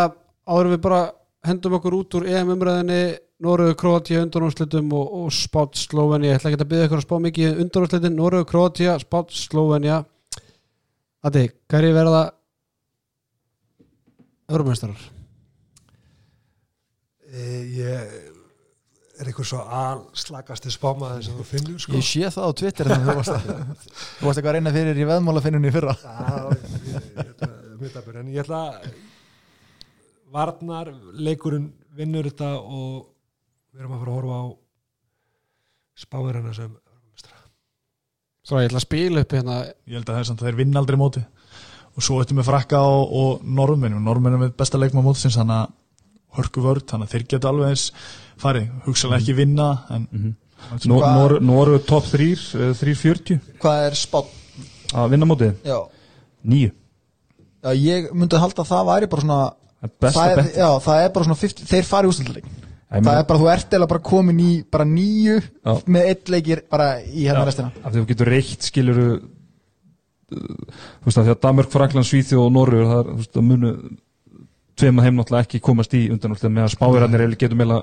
áður 0.51 0.73
við 0.73 0.81
bara 0.83 1.03
hendum 1.47 1.77
okkur 1.79 1.95
út 2.01 2.17
úr 2.19 2.25
EM 2.27 2.49
umræðinni 2.57 3.03
Noregu, 3.39 3.77
Kroatia, 3.79 4.25
undanúrslitum 4.25 4.89
og, 4.99 5.13
og 5.15 5.29
Spátt, 5.31 5.79
Slovenia. 5.79 6.33
Ég 6.33 6.41
ætla 6.41 6.51
ekki 6.51 6.59
að 6.59 6.71
byggja 6.73 6.89
ykkur 6.89 6.99
að 6.99 7.05
spá 7.05 7.15
mikið 7.23 7.61
undanúrslitin. 7.63 8.17
Noregu, 8.19 8.49
Kroatia, 8.51 8.97
Spátt, 8.99 9.31
Slovenia. 9.39 10.01
Adi, 11.23 11.45
hverju 11.71 11.95
verða 11.95 12.25
örmestrar? 14.59 15.07
E, 17.39 17.47
ég 17.79 17.93
er 19.19 19.29
einhver 19.29 19.47
svo 19.47 19.61
allslagasti 19.75 20.73
spámaður 20.73 21.25
sem 21.27 21.37
þú 21.39 21.47
finnur 21.47 21.83
sko. 21.83 21.95
Ég 21.99 22.07
sé 22.07 22.31
það 22.35 22.47
á 22.47 22.53
Twitter 22.61 22.91
að 22.95 23.05
þú 23.05 23.15
varst 23.19 23.35
eitthvað 23.35 24.51
að 24.51 24.57
reyna 24.57 24.75
fyrir 24.75 24.99
í 24.99 25.07
veðmálafinnunni 25.09 25.73
fyrra 25.75 25.95
Já, 25.99 26.59
en 28.19 28.33
ég 28.35 28.43
ætla 28.43 28.63
varnar 30.35 30.91
leikurinn 31.15 31.71
vinnur 31.99 32.29
þetta 32.29 32.53
og 32.59 33.09
við 33.73 33.83
erum 33.83 33.97
að 33.97 34.03
fara 34.03 34.13
að 34.13 34.19
horfa 34.19 34.39
á 34.39 34.47
spáverana 35.99 36.55
sem. 36.55 36.77
Svo 38.47 38.63
ég 38.63 38.71
ætla 38.71 38.81
að 38.81 38.87
spila 38.87 39.25
upp 39.25 39.35
hérna 39.35 39.59
ég 39.67 39.99
held 39.99 40.07
að 40.07 40.15
það 40.15 40.23
er 40.23 40.29
samt 40.31 40.43
að 40.43 40.49
þeir 40.49 40.61
vinna 40.63 40.81
aldrei 40.81 40.99
móti 41.01 41.25
og 41.99 42.05
svo 42.07 42.21
ættum 42.23 42.39
við 42.41 42.49
frakka 42.49 42.81
og 42.87 43.43
norðmennum 43.45 44.05
norðmennum 44.07 44.47
er 44.47 44.55
besta 44.57 44.81
leikma 44.81 45.03
mótisins 45.05 45.37
þannig 45.37 45.59
að 45.65 45.75
hörku 46.37 46.61
vörð, 46.65 46.85
þannig 46.91 47.09
að 47.09 47.13
þeir 47.15 47.27
geta 47.33 47.49
alveg 47.49 47.69
eins 47.73 47.93
farið, 48.39 48.69
hugsalega 48.87 49.21
ekki 49.23 49.35
vinna 49.39 49.71
en 49.91 50.09
Mhm. 50.13 50.21
mm 50.27 50.35
Nor, 50.91 51.37
Noru 51.41 51.79
top 51.87 52.05
3 52.11 52.33
eh, 52.33 52.73
340 52.75 53.39
Hvað 53.63 53.85
er 53.87 53.95
spátt? 53.95 54.27
að 54.93 55.11
vinna 55.11 55.27
mótið, 55.27 55.55
Já. 55.65 55.79
nýju 56.45 56.73
Já, 57.63 57.71
ég 57.75 58.11
myndi 58.13 58.35
að 58.37 58.41
halda 58.41 58.63
að 58.65 58.69
það 58.73 58.87
væri 58.89 59.07
bara 59.13 59.23
svona 59.23 59.53
Það 59.79 59.85
er 59.87 59.93
besta 60.01 60.19
það 60.21 60.31
er, 60.33 60.37
bett 60.43 60.57
já, 60.57 60.69
það 60.83 61.05
er 61.05 61.13
bara 61.15 61.25
svona 61.29 61.39
50, 61.39 61.65
þeir 61.71 61.85
fari 61.87 62.09
ústildaleg 62.09 62.45
Ég 62.49 63.05
það 63.05 63.19
er 63.21 63.25
bara, 63.29 63.39
þú 63.39 63.49
ert 63.53 63.71
eða 63.79 63.89
bara 63.89 64.01
komin 64.01 64.39
í 64.41 64.65
bara 64.71 64.85
nýju 64.85 65.37
Já. 65.39 65.73
með 65.87 66.07
eitt 66.11 66.29
leikir 66.35 66.63
bara 66.71 66.89
í 67.07 67.27
hérna 67.29 67.45
restina 67.47 67.71
af 67.85 67.93
því 67.93 68.03
þú 68.03 68.07
getur 68.11 68.27
reitt 68.35 68.63
skiluru 68.67 69.09
þú 70.29 71.07
veist 71.07 71.19
að 71.21 71.25
því 71.29 71.33
að 71.35 71.41
Danmörk, 71.47 71.71
Frakland, 71.73 72.07
Svíþjóð 72.09 72.45
og 72.47 72.53
Norrur 72.53 72.85
það 72.85 72.99
er, 72.99 73.11
þú 73.13 73.17
veist, 73.23 73.37
að 73.39 73.47
munu 73.49 73.73
tveim 74.79 75.01
að 75.01 75.09
heim 75.09 75.19
náttúrulega 75.19 75.47
ekki 75.47 75.61
komast 75.65 75.95
í 75.99 76.05
undanúrslit 76.13 76.53
með 76.55 76.67
að 76.69 76.75
spáverarnir 76.77 77.25
eiginlega 77.25 77.43
getur 77.45 77.59
meila 77.59 77.79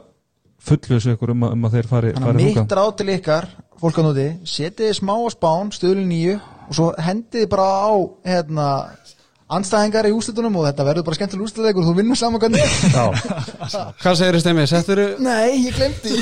fullvisa 0.65 1.15
ykkur 1.15 1.33
um 1.35 1.45
að, 1.45 1.55
um 1.55 1.67
að 1.67 1.75
þeir 1.77 1.89
fari, 1.91 2.13
þannig 2.15 2.29
fari 2.29 2.45
að 2.45 2.59
mitt 2.59 2.75
ráð 2.79 2.91
til 2.99 3.09
ykkar 3.15 3.49
fólk 3.81 3.99
að 3.99 4.07
núti, 4.07 4.27
setið 4.49 4.87
þið 4.87 4.95
smá 4.99 5.13
á 5.15 5.27
spán 5.35 5.73
stöðlun 5.75 6.09
nýju 6.09 6.37
og 6.39 6.77
svo 6.79 6.87
hendið 7.05 7.43
þið 7.43 7.51
bara 7.51 7.67
á 7.85 7.93
hérna 8.31 8.67
anstæðingar 9.55 10.09
í 10.09 10.13
úslitunum 10.15 10.55
og 10.57 10.65
þetta 10.65 10.87
verður 10.87 11.05
bara 11.05 11.19
skemmtileg 11.19 11.45
úslilegur 11.45 11.83
og 11.83 11.89
þú 11.91 11.95
vinnur 11.99 12.17
saman 12.17 12.41
hvernig 12.41 12.63
Já, 12.95 13.05
Hvað 14.01 14.17
segir 14.17 14.37
þið 14.37 14.43
stemmið? 14.45 14.69
Settur 14.71 15.03
Nei, 15.21 15.67
ég 15.67 15.77
glemdi 15.77 16.15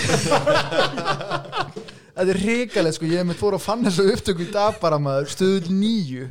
Þetta 2.13 2.29
er 2.29 2.41
hrikalegt 2.43 2.97
sko, 2.99 3.07
ég 3.09 3.21
hef 3.21 3.29
með 3.29 3.39
fór 3.39 3.55
að 3.57 3.63
fann 3.63 3.85
þessu 3.87 4.03
upptöku 4.11 4.43
í 4.43 4.51
dag 4.53 4.75
bara 4.77 4.99
maður, 5.01 5.31
stöðul 5.33 5.71
nýju. 5.73 6.27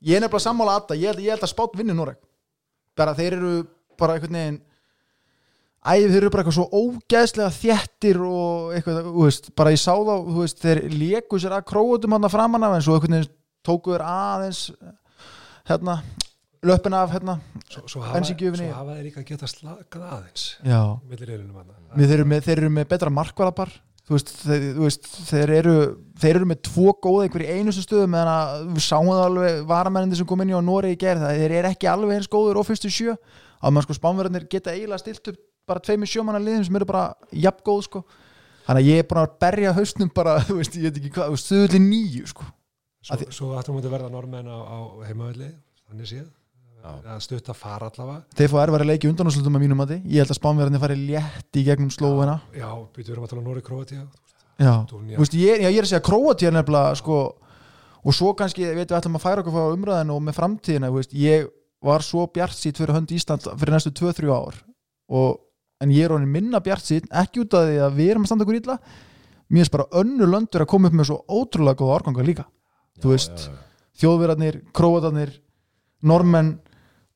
Ég 0.00 0.16
er 0.16 0.22
nefnilega 0.24 0.46
sammála 0.46 0.78
að 0.78 0.86
það, 0.88 1.02
ég 1.02 1.10
held, 1.10 1.24
ég 1.26 1.34
held 1.34 1.44
að 1.44 1.50
spátt 1.50 1.74
vinni 1.76 1.96
Noreg 1.96 2.16
bara 2.98 3.14
þeir 3.18 3.36
eru 3.38 3.52
bara 4.00 4.16
einhvern 4.16 4.38
veginn 4.38 4.60
æ, 5.80 5.92
þeir 5.96 6.16
eru 6.20 6.30
bara 6.32 6.44
eitthvað 6.44 6.56
svo 6.58 6.68
ógeðslega 6.76 7.52
þjettir 7.56 8.22
og 8.26 8.72
eitthvað, 8.76 9.02
þú 9.08 9.26
veist, 9.26 9.50
bara 9.56 9.74
ég 9.74 9.82
sá 9.82 9.92
þá 9.96 10.14
þú 10.14 10.38
veist, 10.40 10.64
þeir 10.64 10.82
léku 10.94 11.40
sér 11.40 11.56
að 11.56 11.68
króutum 11.72 12.16
hann 12.16 12.32
framan 12.32 12.66
af 12.68 12.78
en 12.78 12.86
svo 12.86 12.96
einhvern 12.98 13.16
veginn 13.18 13.36
tóku 13.66 13.94
þeir 13.94 14.04
aðeins 14.06 14.62
hérna, 15.70 16.00
löppin 16.66 16.96
af 16.96 17.14
hérna 17.14 17.38
Svo, 17.70 17.84
svo, 17.86 18.02
hafa, 18.74 18.96
þeir 18.96 19.06
líka 19.06 19.24
geta 19.28 19.48
slakað 19.48 20.06
aðeins 20.08 20.46
Já. 20.66 20.80
Við 21.94 22.10
þeir, 22.10 22.18
eru 22.18 22.26
með, 22.32 22.44
þeir 22.48 22.56
eru 22.58 22.72
með 22.74 22.88
betra 22.90 23.12
markvarapar 23.14 23.72
þú 24.10 24.16
veist, 24.16 24.30
þeir, 24.42 24.64
þú 24.74 24.82
veist, 24.82 25.04
þeir, 25.28 25.50
eru, 25.54 25.74
þeir 26.18 26.38
eru 26.40 26.46
með 26.50 26.56
tvo 26.66 26.94
góða 26.98 27.26
einhver 27.28 27.44
í 27.44 27.52
einustu 27.54 27.84
stöðu 27.84 28.08
meðan 28.10 28.30
að 28.32 28.64
við 28.74 28.82
sáum 28.82 29.06
það 29.06 29.20
alveg 29.28 29.60
varamennindi 29.70 30.18
sem 30.18 30.26
kom 30.26 30.42
inn 30.42 30.50
í 30.50 30.56
á 30.58 30.66
Noregi 30.66 30.96
í 30.96 30.98
gerð 30.98 31.28
þeir 31.28 31.54
eru 31.60 31.70
ekki 31.70 31.90
alveg 31.92 32.16
eins 32.16 32.26
góður 32.32 32.58
og 32.58 32.66
fyrstu 32.66 32.90
sjö. 32.90 33.14
Að 33.60 33.76
maður 33.76 33.86
sko 33.86 33.96
spánverðinir 34.00 34.48
geta 34.50 34.74
eiginlega 34.74 35.04
stilt 35.04 35.30
upp 35.30 35.38
bara 35.70 35.84
tveimur 35.86 36.10
sjómanna 36.10 36.42
liðum 36.42 36.66
sem 36.66 36.80
eru 36.80 36.90
bara 36.90 37.04
jafn 37.30 37.62
góð 37.70 37.86
sko. 37.86 38.02
Þannig 38.66 38.82
að 38.82 38.90
ég 38.90 39.04
er 39.04 39.08
búin 39.12 39.22
að 39.22 39.38
berja 39.46 39.76
haustnum 39.78 40.10
bara, 40.18 40.34
þú 40.48 40.58
veist, 40.58 40.74
ég 40.74 40.90
veit 40.90 40.98
ekki 41.04 41.14
hvað, 41.14 41.38
stöðuleg 41.44 41.86
nýju 41.86 42.32
sko. 42.34 42.50
Svo, 43.06 43.54
ættum 43.60 43.78
við 43.78 43.86
að 43.86 43.94
verða 43.94 44.10
normenn 44.10 44.50
á, 44.50 44.58
á 44.58 44.78
heimavalli 45.06 45.54
þannig 45.86 46.10
séð 46.10 46.26
Já. 46.80 46.92
að 47.14 47.20
stutta 47.24 47.54
fara 47.56 47.90
allavega. 47.90 48.22
Þeir 48.38 48.50
fá 48.52 48.56
erfæri 48.62 48.86
leiki 48.88 49.10
undanúslutum 49.10 49.58
að 49.58 49.64
mínum 49.66 49.82
að 49.84 49.94
ég 49.98 50.22
held 50.22 50.32
að 50.32 50.38
spánverðinir 50.38 50.82
fari 50.82 50.96
létt 50.96 51.58
í 51.60 51.64
gegnum 51.66 51.90
slóina 51.92 52.38
já, 52.56 52.70
við 52.96 53.10
erum 53.12 53.26
að 53.26 53.34
tala 53.34 53.42
um 53.42 53.50
Nóri 53.50 53.64
Króatíða 53.64 54.06
Já, 54.60 54.72
veist, 55.16 55.36
ég, 55.36 55.60
já, 55.60 55.68
ég 55.68 55.78
er 55.80 55.86
að 55.86 55.90
segja 55.92 56.04
Króatíu 56.04 56.52
nefnilega, 56.52 56.96
sko 57.00 57.20
og 58.00 58.16
svo 58.16 58.32
kannski, 58.36 58.64
við 58.76 58.92
ætlum 58.96 59.16
að 59.16 59.24
færa 59.24 59.44
okkur 59.44 59.54
frá 59.56 59.74
umræðinu 59.74 60.16
og 60.16 60.24
með 60.24 60.36
framtíðina, 60.36 60.90
þú 60.90 60.98
veist, 61.00 61.14
ég 61.16 61.46
var 61.84 62.04
svo 62.04 62.26
bjart 62.32 62.56
sýtt 62.56 62.80
fyrir 62.80 62.96
hönd 62.96 63.12
Ísland 63.16 63.48
fyrir 63.48 63.72
næstu 63.76 63.92
2-3 63.96 64.32
ár. 64.32 64.58
Og, 65.16 65.38
en 65.80 65.92
ég 65.92 66.04
er 66.04 66.12
honin 66.12 66.32
minna 66.32 66.60
bjart 66.64 66.84
sýtt, 66.84 67.08
ekki 67.08 67.44
út 67.44 67.56
af 67.56 67.68
því 67.68 67.78
að 67.86 67.96
við 67.96 68.12
erum 68.12 68.26
að 68.26 68.32
standa 68.32 68.46
okkur 68.46 68.60
illa 68.60 68.76
mér 69.50 69.64
finnst 69.64 69.74
bara 69.74 69.88
önnur 69.98 70.30
löndur 70.30 70.64
að 70.64 70.70
koma 70.70 70.88
upp 70.88 70.96
með 70.96 71.08
svo 71.10 71.18
ótrúlega 71.26 71.80
góða 71.80 71.96
árganga 71.98 72.26
líka. 72.26 72.44
Þú 73.02 73.14
veist, 73.14 73.46
já, 73.46 73.50
já. 73.50 73.62
þjóðverðarnir, 74.02 74.58
króatarnir 74.76 75.32
normenn 76.06 76.52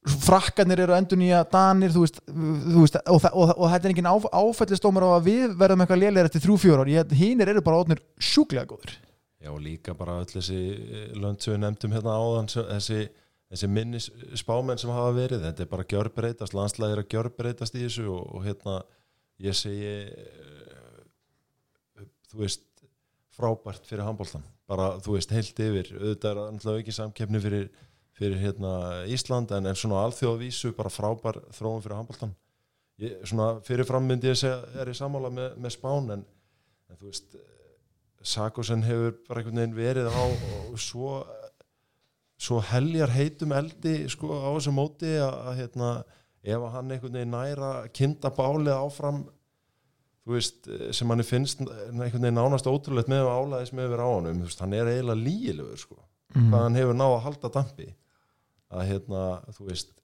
frakkarnir 0.05 0.83
eru 0.85 0.93
endur 0.97 1.17
nýja 1.21 1.41
danir 1.49 1.93
þú 1.95 2.03
veist, 2.05 2.19
þú 2.29 2.83
veist 2.83 2.99
og, 3.01 3.21
þa- 3.25 3.33
og, 3.33 3.53
og 3.57 3.71
þetta 3.73 3.89
er 3.89 3.95
engin 3.95 4.09
áf, 4.11 4.27
áfællistómar 4.37 5.07
á 5.09 5.11
að 5.17 5.29
við 5.31 5.55
verðum 5.63 5.85
eitthvað 5.85 6.03
lélir 6.03 6.29
eftir 6.29 6.43
þrjú 6.45 6.57
fjóra 6.61 6.85
ár. 6.85 7.15
Hínir 7.17 7.53
eru 7.55 7.63
bara 7.65 7.81
ótnir 7.81 8.03
sjúklega 8.21 8.69
góður 8.69 8.93
Já, 9.45 9.51
og 9.53 9.61
líka 9.61 9.93
bara 9.97 10.19
öll 10.23 10.29
þessi 10.31 10.59
lönd 11.21 11.43
sem 11.45 11.53
við 11.55 11.63
nefndum 11.67 11.93
hérna 11.97 12.15
áðan 12.17 12.47
þessi, 12.49 13.01
þessi 13.53 13.69
minni 13.69 14.01
spámenn 14.41 14.81
sem 14.81 14.93
hafa 14.93 15.11
verið, 15.17 15.43
þetta 15.45 15.65
er 15.67 15.73
bara 15.73 15.85
gjörbreytast 15.89 16.55
landslæðir 16.57 17.03
að 17.03 17.11
gjörbreytast 17.13 17.77
í 17.77 17.83
þessu 17.83 18.07
og, 18.13 18.23
og 18.39 18.47
hérna, 18.47 18.79
ég 19.45 19.57
segi 19.59 19.91
eh, 20.01 21.05
þú 22.33 22.41
veist 22.45 22.65
frábært 23.37 23.85
fyrir 23.89 24.07
handbóltan 24.07 24.45
bara, 24.71 24.95
þú 25.05 25.19
veist, 25.19 25.33
heilt 25.35 25.59
yfir. 25.61 25.91
Auðvitað 25.99 26.31
er 26.31 26.41
alltaf 26.47 26.79
ekki 26.81 26.95
samkeppni 26.97 27.41
fyrir, 27.45 27.67
fyrir 28.19 28.41
hérna 28.43 28.75
Ísland 29.11 29.53
en, 29.55 29.67
en 29.71 29.79
svona 29.79 30.05
alþjóðavísu 30.07 30.75
bara 30.77 30.93
frábær 30.93 31.41
þróun 31.55 31.83
fyrir 31.85 31.99
handbóltan 31.99 32.35
ég, 33.03 33.17
svona 33.27 33.59
fyrirfram 33.67 34.07
myndi 34.07 34.31
ég 34.31 34.39
segja 34.39 34.61
er 34.81 34.93
ég 34.93 34.99
sammála 34.99 35.33
með, 35.35 35.57
með 35.59 35.77
spán 35.77 36.13
en, 36.15 36.25
en 36.91 37.01
þú 37.01 37.11
veist 37.11 37.37
Sakosen 38.25 38.81
hefur 38.87 39.19
bara 39.29 39.43
einhvern 39.43 39.59
veginn 39.61 39.77
verið 39.77 40.07
á 40.09 40.25
og 40.25 40.79
svo 40.81 41.19
svo 42.41 42.61
heljar 42.65 43.13
heitum 43.15 43.55
eldi 43.57 43.95
sko 44.13 44.31
á 44.43 44.49
þessu 44.57 44.73
móti 44.75 45.13
að, 45.21 45.35
að 45.49 45.59
hérna, 45.61 45.91
ef 46.45 46.69
hann 46.75 46.93
einhvern 46.95 47.19
veginn 47.19 47.35
næra 47.35 47.73
kinda 47.95 48.31
bálið 48.35 48.75
áfram 48.75 49.25
veist, 50.29 50.69
sem 50.97 51.11
hann 51.13 51.25
finnst 51.27 51.61
einhvern 51.63 52.25
veginn 52.25 52.39
nánast 52.41 52.69
ótrúlegt 52.71 53.11
með 53.13 53.29
álæðis 53.29 53.75
með 53.77 53.91
yfir 53.91 54.05
á 54.05 54.09
veist, 54.31 54.65
hann 54.65 54.77
er 54.77 54.91
eiginlega 54.93 55.21
lígilegur 55.21 55.83
sko, 55.85 56.01
mm. 56.35 56.49
hvað 56.49 56.67
hann 56.67 56.81
hefur 56.81 56.99
náð 56.99 57.17
að 57.19 57.25
halda 57.29 57.53
dampi 57.59 57.91
að 58.75 58.89
hérna, 58.91 59.27
þú 59.57 59.69
veist 59.71 59.95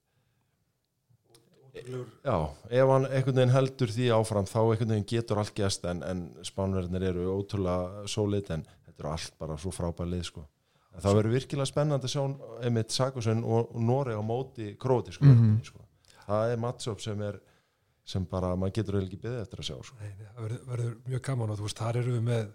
Já, 1.71 2.35
ef 2.67 2.89
hann 2.91 3.05
einhvern 3.07 3.37
veginn 3.37 3.53
heldur 3.53 3.91
því 3.95 4.07
áfram 4.11 4.47
þá 4.49 4.57
einhvern 4.59 4.91
veginn 4.91 5.07
getur 5.07 5.39
allt 5.39 5.53
gæst 5.55 5.85
en, 5.87 6.01
en 6.03 6.23
spánverðinir 6.43 7.05
eru 7.13 7.29
ótrúlega 7.31 8.03
sólit 8.11 8.51
en 8.51 8.65
þetta 8.83 8.97
eru 8.97 9.11
allt 9.13 9.37
bara 9.39 9.55
svo 9.61 9.71
frábælið 9.71 10.25
sko. 10.27 10.43
En 10.91 11.05
það 11.05 11.15
verður 11.21 11.35
virkilega 11.37 11.69
spennandi 11.69 12.09
að 12.09 12.13
sjá 12.13 12.65
einmitt 12.67 12.91
Sakusen 12.91 13.45
og, 13.47 13.71
Nóri 13.79 14.17
á 14.19 14.23
móti 14.23 14.73
króti 14.75 15.15
sko. 15.15 15.29
Mhm. 15.31 15.61
sko. 15.63 15.79
það 16.27 16.51
er 16.51 16.61
matchup 16.63 16.99
sem 17.03 17.21
er 17.23 17.39
sem 18.03 18.25
bara 18.25 18.51
maður 18.55 18.75
getur 18.79 18.97
eiginlega 18.97 19.13
ekki 19.13 19.23
beðið 19.23 19.41
eftir 19.45 19.63
að 19.63 19.69
sjá 19.69 19.77
sko. 19.87 19.95
Nei, 20.01 20.11
nei, 20.17 20.27
það 20.27 20.43
verður, 20.43 20.61
verður 20.73 20.93
mjög 21.07 21.23
gaman 21.29 21.53
og 21.53 21.59
þú 21.59 21.67
veist, 21.69 21.79
þar 21.79 22.01
eru 22.01 22.17
við 22.17 22.23
með 22.27 22.51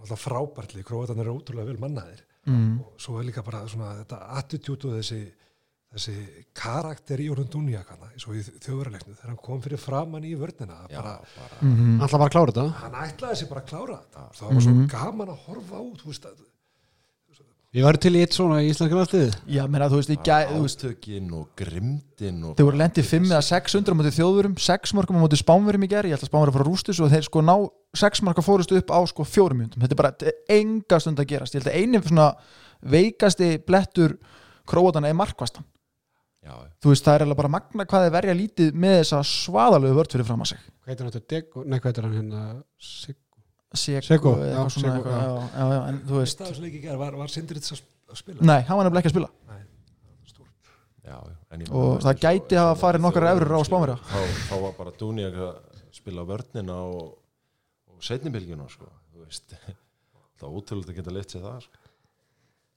alltaf 0.00 0.20
frábærtli, 0.26 0.82
króatarnir 0.86 1.24
eru 1.26 1.38
ótrúlega 1.40 1.66
vel 1.72 1.78
mannaðir. 1.82 2.22
Mm. 2.46 2.78
og 2.78 3.00
svo 3.02 3.18
er 3.18 3.24
líka 3.26 3.42
bara 3.42 3.64
svona 3.66 3.88
þetta 4.04 4.18
attitút 4.38 4.84
og 4.86 4.92
þessi 5.00 5.16
þessi 5.96 6.44
karakter 6.54 7.18
í 7.22 7.28
orðun 7.32 7.48
Dunjakana 7.50 8.10
eins 8.12 8.26
og 8.28 8.36
í 8.38 8.42
þjóðurleiknu 8.44 9.14
þegar 9.16 9.30
hann 9.32 9.40
kom 9.42 9.62
fyrir 9.64 9.80
framann 9.80 10.26
í 10.28 10.34
vörnina 10.38 10.76
Já, 10.90 10.98
bara, 11.00 11.14
bara, 11.36 11.58
Mhm. 11.62 12.00
Alltaf 12.02 12.18
bara 12.20 12.28
að 12.28 12.34
klára 12.36 12.52
þetta? 12.52 12.66
Hann 12.82 12.96
ætlaði 13.02 13.36
sér 13.40 13.48
bara 13.50 13.60
að 13.62 13.68
klára 13.72 13.96
þetta. 14.02 14.24
Það 14.38 14.52
var 14.54 14.62
svo 14.66 14.74
gaman 14.94 15.28
að 15.34 15.40
horfa 15.46 15.80
út 15.80 15.98
þú 16.02 16.06
veist, 16.12 16.26
að, 16.26 16.44
Ég 17.74 17.82
var 17.84 17.96
til 17.98 18.14
í 18.14 18.20
eitt 18.22 18.32
svona 18.36 18.60
í 18.62 18.68
íslenska 18.70 18.94
náttúðu 18.96 19.30
Já, 19.50 19.66
menna, 19.66 19.88
þú 19.90 19.98
veist, 19.98 20.10
í 20.14 20.16
gæ, 20.22 20.36
þú 20.52 20.60
veist 20.62 20.84
átökin 20.86 21.32
og 21.34 21.48
grimdin 21.58 22.38
og 22.46 22.54
Þeir 22.56 22.68
voru 22.68 22.78
lendið 22.80 23.08
5 23.10 23.26
eða 23.32 23.40
600 23.42 23.90
á 23.92 23.98
móti 23.98 24.12
þjóðurum 24.16 24.54
6 24.62 24.94
markum 24.96 25.18
á 25.18 25.22
móti 25.24 25.40
spánverum 25.40 25.84
í 25.84 25.90
gerð 25.90 26.08
Ég 26.08 26.16
held 26.16 26.24
að 26.24 26.30
spánverum 26.30 26.56
fara 26.56 26.68
rústis 26.70 27.00
og 27.02 27.10
þeir 27.12 27.26
sko 27.26 27.42
ná 27.44 27.56
6 27.98 28.22
marka 28.24 28.44
fórustu 28.46 28.78
upp 28.78 28.94
á 28.94 29.00
sko 29.10 29.26
4 29.26 29.58
mjöntum 29.58 29.82
Þetta 29.82 29.96
er 29.96 30.00
bara 30.00 30.14
enga 30.56 31.00
stund 31.02 31.18
að 31.20 31.28
gerast. 31.34 31.58
Ég 31.58 31.60
held 31.66 31.72
að 31.72 31.78
eini 31.82 32.00
svona 32.06 32.28
veikasti 32.86 33.50
blettur 33.66 34.16
króatana 34.64 35.10
er 35.10 35.18
markvastan 35.18 35.66
já, 36.46 36.54
Þú 36.80 36.94
veist, 36.94 37.04
það 37.04 37.14
er 37.18 37.22
alveg 37.26 37.40
bara 37.42 37.54
magna 37.58 37.84
hvað 37.84 38.06
þeir 38.06 38.16
verja 38.16 38.38
lítið 38.40 38.68
með 38.86 38.94
þessa 39.02 39.20
svaðalegu 39.26 39.98
vörd 39.98 40.12
Seko, 43.76 44.32
en 44.40 46.00
þú 46.08 46.20
veist 46.20 46.42
var, 46.98 47.16
var 47.20 47.32
Sindrits 47.32 47.72
að 47.74 47.80
sp- 47.82 48.12
að 48.12 48.20
spila? 48.22 48.40
Nei, 48.46 48.60
hann 48.68 48.78
var 48.80 48.88
nefnilega 48.88 49.04
ekki 49.04 49.12
að 49.12 49.16
spila. 49.16 49.30
Já, 51.06 51.14
já, 51.22 51.34
en 51.54 51.60
ég 51.62 51.68
og 51.70 52.00
það 52.02 52.20
gæti 52.24 52.56
hafa 52.58 52.74
farið 52.80 53.02
nokkrar 53.04 53.28
evrur 53.36 53.52
á 53.54 53.62
Spánverja. 53.62 53.96
þá, 54.10 54.20
þá 54.48 54.54
var 54.64 54.72
bara 54.74 54.92
Dúniak 54.98 55.36
að 55.38 55.52
spila 55.94 56.24
vörnina 56.26 56.78
og, 56.82 57.12
og 57.92 58.02
setnibilgjuna 58.02 58.66
sko, 58.72 58.88
þú 59.14 59.22
veist. 59.22 59.54
Það 60.36 60.48
er 60.48 60.56
ótrúlega 60.58 60.90
að 60.90 60.98
geta 60.98 61.14
leitt 61.14 61.30
sér 61.36 61.44
það 61.46 61.60
sko. 61.68 61.82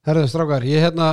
Herðu 0.06 0.28
strákar, 0.30 0.64
ég 0.64 0.80
hérna 0.86 1.08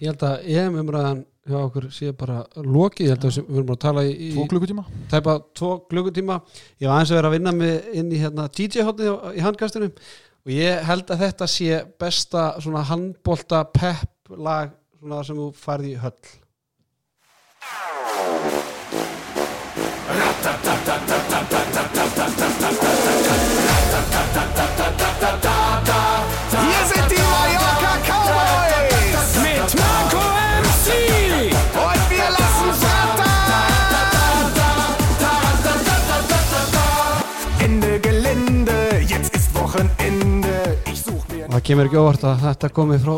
ég 0.00 0.06
held 0.12 0.22
að 0.24 0.46
EM 0.54 0.78
umræðan 0.84 1.24
hjá 1.48 1.58
okkur 1.58 1.86
sé 1.94 2.12
bara 2.14 2.42
lokið, 2.56 3.06
ég 3.08 3.14
held 3.14 3.24
að 3.26 3.38
við 3.48 3.56
erum 3.60 3.72
að 3.74 3.80
tala 3.82 4.04
í, 4.06 4.28
Tvo 4.34 4.44
klukkutíma. 4.52 4.84
tæpa 5.10 5.34
tvo 5.58 5.70
klukkutíma. 5.90 6.36
Ég 6.78 6.86
var 6.88 6.96
aðeins 7.00 7.10
að 7.14 7.18
vera 7.18 7.30
að 7.32 7.36
vinna 7.38 7.54
með 7.56 7.88
inn 8.02 8.12
í 8.12 8.20
hérna 8.22 8.46
DJ-hotnið 8.58 9.10
í 9.38 9.42
handkastunum 9.46 9.92
og 10.42 10.52
ég 10.54 10.86
held 10.86 11.10
að 11.10 11.24
þetta 11.26 11.48
sé 11.50 11.82
besta 12.02 12.44
svona 12.62 12.84
handbolta 12.92 13.64
pepp 13.74 14.36
lag 14.38 14.70
svona 15.00 15.24
sem 15.26 15.36
þú 15.42 15.50
færði 15.58 15.96
í 15.96 16.00
höll. 16.02 16.16
Hier 22.02 22.41
það 41.62 41.68
kemur 41.68 41.86
ekki 41.86 41.98
óvart 42.00 42.24
að 42.26 42.40
þetta 42.42 42.68
komi 42.74 42.96
frá, 42.98 43.12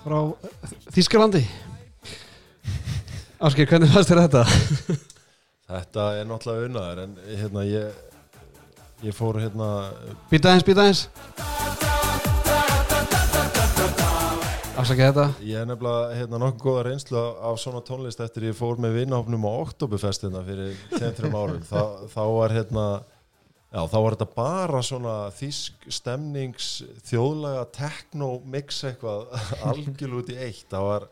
frá 0.00 0.18
Þískalandi 0.94 1.42
Áskir, 3.44 3.68
hvernig 3.68 3.92
fannst 3.92 4.08
þér 4.08 4.20
þetta? 4.22 4.44
þetta 5.74 6.06
er 6.16 6.30
náttúrulega 6.30 6.70
unnaður 6.70 7.02
en 7.04 7.12
hérna 7.28 7.64
ég 7.68 9.04
ég 9.04 9.16
fór 9.16 9.36
hérna 9.42 9.68
Býta 10.32 10.54
eins, 10.54 10.64
býta 10.64 10.88
eins 10.88 11.02
Afsakið 14.80 15.10
þetta. 15.10 15.24
Ég 15.44 15.60
er 15.60 15.66
nefnilega 15.68 16.16
hérna 16.16 16.38
nokkuð 16.40 16.64
góða 16.64 16.82
reynslu 16.86 17.20
af 17.20 17.58
svona 17.60 17.82
tónlist 17.84 18.22
eftir 18.24 18.46
ég 18.48 18.56
fór 18.56 18.80
með 18.80 18.94
vinnahopnum 19.02 19.44
á 19.44 19.52
Oktoberfestina 19.66 20.40
fyrir 20.46 20.78
10-3 20.94 21.28
árum. 21.34 21.58
Þa, 21.68 21.82
þá 22.14 22.22
var 22.38 22.54
hérna 22.56 22.84
já 23.70 23.80
þá 23.86 23.96
var 23.96 24.16
þetta 24.16 24.28
bara 24.36 24.82
svona 24.86 25.14
þýsk 25.36 25.88
stemnings 25.94 26.68
þjóðlega 27.08 27.64
techno 27.76 28.34
mix 28.50 28.82
eitthvað 28.88 29.30
algjörl 29.70 30.20
út 30.20 30.32
í 30.34 30.38
eitt. 30.38 30.66
Það 30.72 30.86
var 30.88 31.06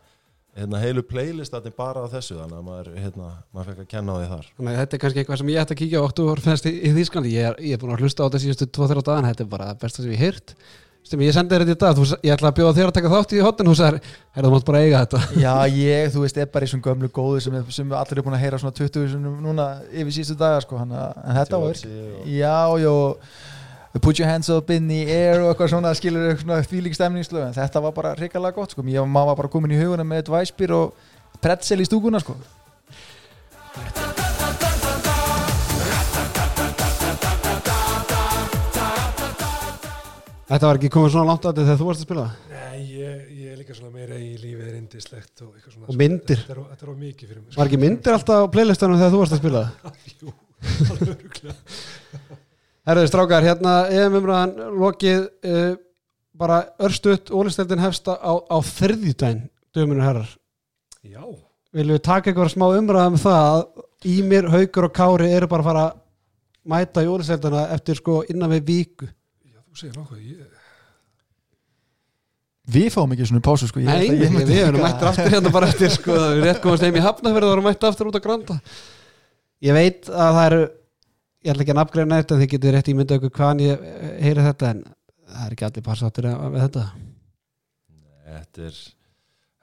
hérna 0.59 0.81
heilu 0.83 1.05
playlist 1.07 1.55
þetta 1.55 1.75
bara 1.79 2.03
á 2.03 2.07
þessu 2.11 2.41
þannig 2.41 2.59
að 2.59 2.67
maður 2.67 2.91
hérna 2.99 3.31
maður 3.55 3.71
fekk 3.71 3.85
að 3.85 3.91
kenna 3.93 4.17
á 4.17 4.19
því 4.19 4.29
þar. 4.33 4.51
Þannig 4.57 4.73
að 4.73 4.83
þetta 4.83 4.99
er 4.99 5.03
kannski 5.05 5.23
eitthvað 5.23 5.41
sem 5.43 5.53
ég 5.53 5.63
ætti 5.63 5.77
að 5.77 5.81
kíkja 5.83 6.03
á 6.03 6.07
oktoberfest 6.09 6.69
í, 6.69 6.75
í 6.83 6.93
Þísklandi 6.99 7.35
ég 7.37 7.49
er, 7.53 7.59
ég 7.63 7.79
er 7.79 7.83
búin 7.83 7.95
að 7.95 8.05
hlusta 8.05 8.25
á 8.25 8.27
þetta 8.27 8.43
síðustu 8.43 8.71
2-3 8.79 9.07
dagan 9.07 9.29
þetta 9.31 9.45
er 9.45 9.51
bara 9.53 9.71
það 9.71 9.81
besta 9.85 10.05
sem 10.05 10.15
ég 10.17 10.25
heyrt 10.25 10.55
sem 11.09 11.23
ég 11.25 11.35
sendi 11.35 11.55
þér 11.55 11.65
þetta 11.65 11.75
í 11.75 11.81
dag, 11.83 11.99
þú, 11.99 12.07
ég 12.27 12.35
ætla 12.35 12.51
að 12.51 12.57
bjóða 12.59 12.77
þér 12.79 12.91
að 12.91 12.97
taka 12.99 13.13
þátt 13.13 13.35
í 13.35 13.43
hotn 13.45 13.71
þú 13.71 13.75
sagðir, 13.79 14.09
herra 14.37 14.49
þú 14.49 14.55
mátt 14.55 14.67
bara 14.69 14.83
eiga 14.85 15.03
þetta. 15.05 15.21
Já, 15.45 15.53
ég, 15.75 16.11
þú 16.15 16.25
veist, 16.25 16.41
er 16.41 16.51
bara 16.55 16.69
í 16.69 16.73
svona 16.73 16.87
gömlu 16.89 17.11
góðu 17.19 17.45
sem, 17.45 17.59
sem 17.75 17.95
allir 18.01 18.21
er 18.21 18.27
búin 18.27 18.39
að 18.39 18.45
heyra 18.45 18.61
svona 18.63 18.77
20 18.79 19.13
sinum 19.15 19.39
núna 19.45 19.69
yfir 19.89 20.17
síðustu 20.19 20.39
daga, 20.41 20.61
sko 20.65 20.81
hana, 20.81 21.09
en 21.25 21.41
þetta 21.41 21.63
var, 21.65 21.83
já, 22.29 22.59
já 22.85 22.95
put 23.99 24.19
your 24.21 24.29
hands 24.29 24.49
up 24.53 24.71
in 24.71 24.87
the 24.89 25.01
air 25.11 25.41
og 25.43 25.51
eitthvað 25.51 25.73
svona 25.73 25.95
skilur 25.97 26.37
svona 26.39 26.61
þvílík 26.63 26.95
stemningslu 26.95 27.41
en 27.43 27.57
þetta 27.57 27.83
var 27.83 27.97
bara 27.97 28.15
hrikalega 28.19 28.55
gott, 28.61 28.77
sko, 28.77 28.85
ég 28.87 29.03
og 29.03 29.11
maður 29.11 29.33
var 29.33 29.43
bara 29.43 29.53
komin 29.57 29.75
í 29.75 29.81
huguna 29.81 30.07
með 30.07 30.23
eitt 30.23 30.33
væspir 30.37 30.77
og 30.77 31.11
pretzel 31.43 31.81
í 31.83 31.89
stúkuna, 31.89 32.23
sko 32.23 32.37
Þetta 40.49 40.65
var 40.65 40.79
ekki 40.79 40.89
komið 40.89 41.11
svona 41.13 41.29
langt 41.29 41.45
að 41.45 41.51
þetta 41.51 41.65
þegar 41.67 41.79
þú 41.79 41.87
varst 41.87 42.01
að 42.01 42.07
spila? 42.07 42.23
Nei, 42.49 42.77
ég, 42.89 43.17
ég 43.37 43.49
er 43.53 43.57
líka 43.61 43.75
svona 43.77 43.91
meira 43.93 44.17
í 44.17 44.29
lífið 44.41 44.63
er 44.65 44.77
indislegt 44.79 45.43
og 45.45 45.51
eitthvað 45.51 45.75
svona. 45.75 45.89
Og 45.93 45.99
myndir. 46.01 46.39
Þetta 46.41 46.63
þetta 46.71 46.87
er 46.87 46.89
á 46.89 46.97
mikið 47.03 47.33
fyrir 47.33 47.43
mig 47.43 47.59
Var 47.59 47.69
ekki 47.69 47.81
myndir 47.83 48.17
alltaf 48.17 48.47
á 48.49 48.53
playlistanum 48.55 48.97
þegar 48.97 49.13
þú 49.13 49.21
varst 49.21 49.37
að 49.37 49.43
spila? 49.43 49.65
Jú, 50.23 50.33
alveg 50.87 51.11
örugglega. 51.13 52.39
Herðu 52.89 53.11
strákar, 53.11 53.45
hérna 53.45 53.75
EM 53.93 54.17
umræðan 54.23 54.73
lokið 54.81 55.27
uh, 55.29 55.67
bara 56.41 56.59
örstutt 56.89 57.29
ólisteldin 57.29 57.85
hefsta 57.85 58.17
á, 58.17 58.33
á 58.49 58.57
þriðjudaginn 58.71 59.45
dömunur 59.77 60.07
herrar. 60.07 60.33
Já, 61.05 61.29
Viljum 61.77 61.99
við 61.99 62.05
taka 62.09 62.33
eitthvað 62.33 62.55
smá 62.55 62.71
umræðan 62.71 63.19
um 63.19 63.21
það 63.21 63.51
að 63.51 64.09
Ímir, 64.09 64.49
Haukur 64.49 64.89
og 64.89 64.97
Kári 64.97 65.29
eru 65.29 65.53
bara 65.53 65.61
að 65.61 65.69
fara 65.69 65.87
að 65.91 66.03
mæta 66.73 67.05
í 67.05 67.13
ólisteldina 67.13 67.69
eftir 67.77 68.01
sko 68.01 68.23
innan 68.33 68.57
við 68.57 68.65
viku 68.73 69.13
þú 69.69 69.81
segir 69.83 70.01
nokkuð 70.01 70.25
ég, 70.25 70.59
Við 72.69 72.91
fáum 72.93 73.13
ekki 73.15 73.27
svona 73.31 73.41
pásu, 73.45 73.67
sko. 73.71 73.81
Ég 73.81 73.89
Nei, 73.89 74.11
við 74.11 74.27
ég 74.27 74.33
myndi 74.35 74.53
við 74.53 74.67
erum 74.67 74.83
mættir 74.85 75.09
aftur 75.09 75.31
hérna 75.33 75.53
bara 75.55 75.71
eftir 75.73 75.93
sko, 75.95 76.13
það 76.21 76.35
er 76.35 76.43
rétt 76.45 76.61
komast 76.61 76.85
heim 76.85 76.99
í 77.01 77.05
Hafnafjörðu 77.05 77.49
og 77.49 77.55
erum 77.57 77.65
mættir 77.65 77.89
aftur 77.89 78.11
út 78.11 78.19
á 78.21 78.25
Granda. 78.27 78.57
Ég 79.65 79.77
veit 79.77 80.11
að 80.13 80.37
það 80.37 80.49
eru 80.51 80.61
ég 81.49 81.53
ætla 81.55 81.65
ekki 81.65 81.73
að 81.73 81.79
nafngreina 81.81 82.21
þetta 82.21 82.39
þið 82.43 82.53
getur 82.53 82.77
rétt 82.77 82.93
ímynda 82.93 83.19
okkur 83.19 83.35
hvaðan 83.39 83.65
ég 83.65 83.89
eh, 83.89 84.13
heyri 84.27 84.47
þetta 84.51 84.73
en 84.75 84.85
það 84.85 85.43
er 85.47 85.57
ekki 85.57 85.69
allir 85.71 85.87
passáttir 85.89 86.29
með 86.29 86.61
þetta. 86.67 86.87
Þetta 88.29 88.69
er, 88.69 88.81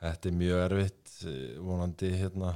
þetta 0.08 0.32
er 0.32 0.38
mjög 0.42 0.66
erfitt 0.66 1.18
eh, 1.30 1.42
vonandi 1.62 2.14
hérna. 2.16 2.56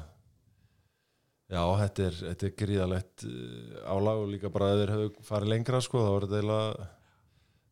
Já, 1.50 1.62
þetta 1.84 2.08
er, 2.08 2.22
þetta 2.26 2.50
er 2.50 2.60
gríðalegt 2.64 3.28
eh, 3.30 3.82
álag 3.86 4.24
og 4.24 4.32
líka 4.34 4.50
bara 4.54 4.74
að 4.74 4.82
þeir 4.82 4.96
hefur 4.96 5.28
farið 5.30 5.54
lengra 5.54 5.86
sko, 5.86 6.08
þá 6.08 6.16
er 6.16 6.26
þetta 6.26 6.42
eiginlega 6.42 6.90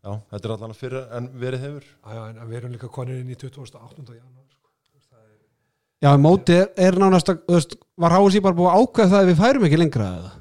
já, 0.08 0.14
þetta 0.32 0.48
er 0.48 0.54
allan 0.56 0.76
fyrir 0.78 1.06
en 1.20 1.30
verið 1.44 1.66
hefur 1.68 1.86
að, 2.02 2.18
að, 2.24 2.42
að 2.42 2.50
við 2.52 2.60
erum 2.62 2.76
líka 2.78 2.90
konir 2.98 3.20
inn 3.22 3.34
í 3.34 3.38
28. 3.38 4.04
janúar 4.16 4.48
sko. 4.56 4.72
Já, 6.06 6.12
móti 6.22 6.56
er, 6.56 6.68
er 6.88 7.00
nánast 7.02 7.32
að, 7.34 7.44
þú 7.48 7.56
veist, 7.58 7.78
var 7.98 8.16
HSI 8.18 8.44
bara 8.46 8.58
búið 8.58 8.72
að 8.72 8.84
ákveða 8.84 9.14
það 9.14 9.24
að 9.24 9.32
við 9.32 9.40
færum 9.42 9.68
ekki 9.68 9.80
lengra 9.82 10.10
eða? 10.18 10.34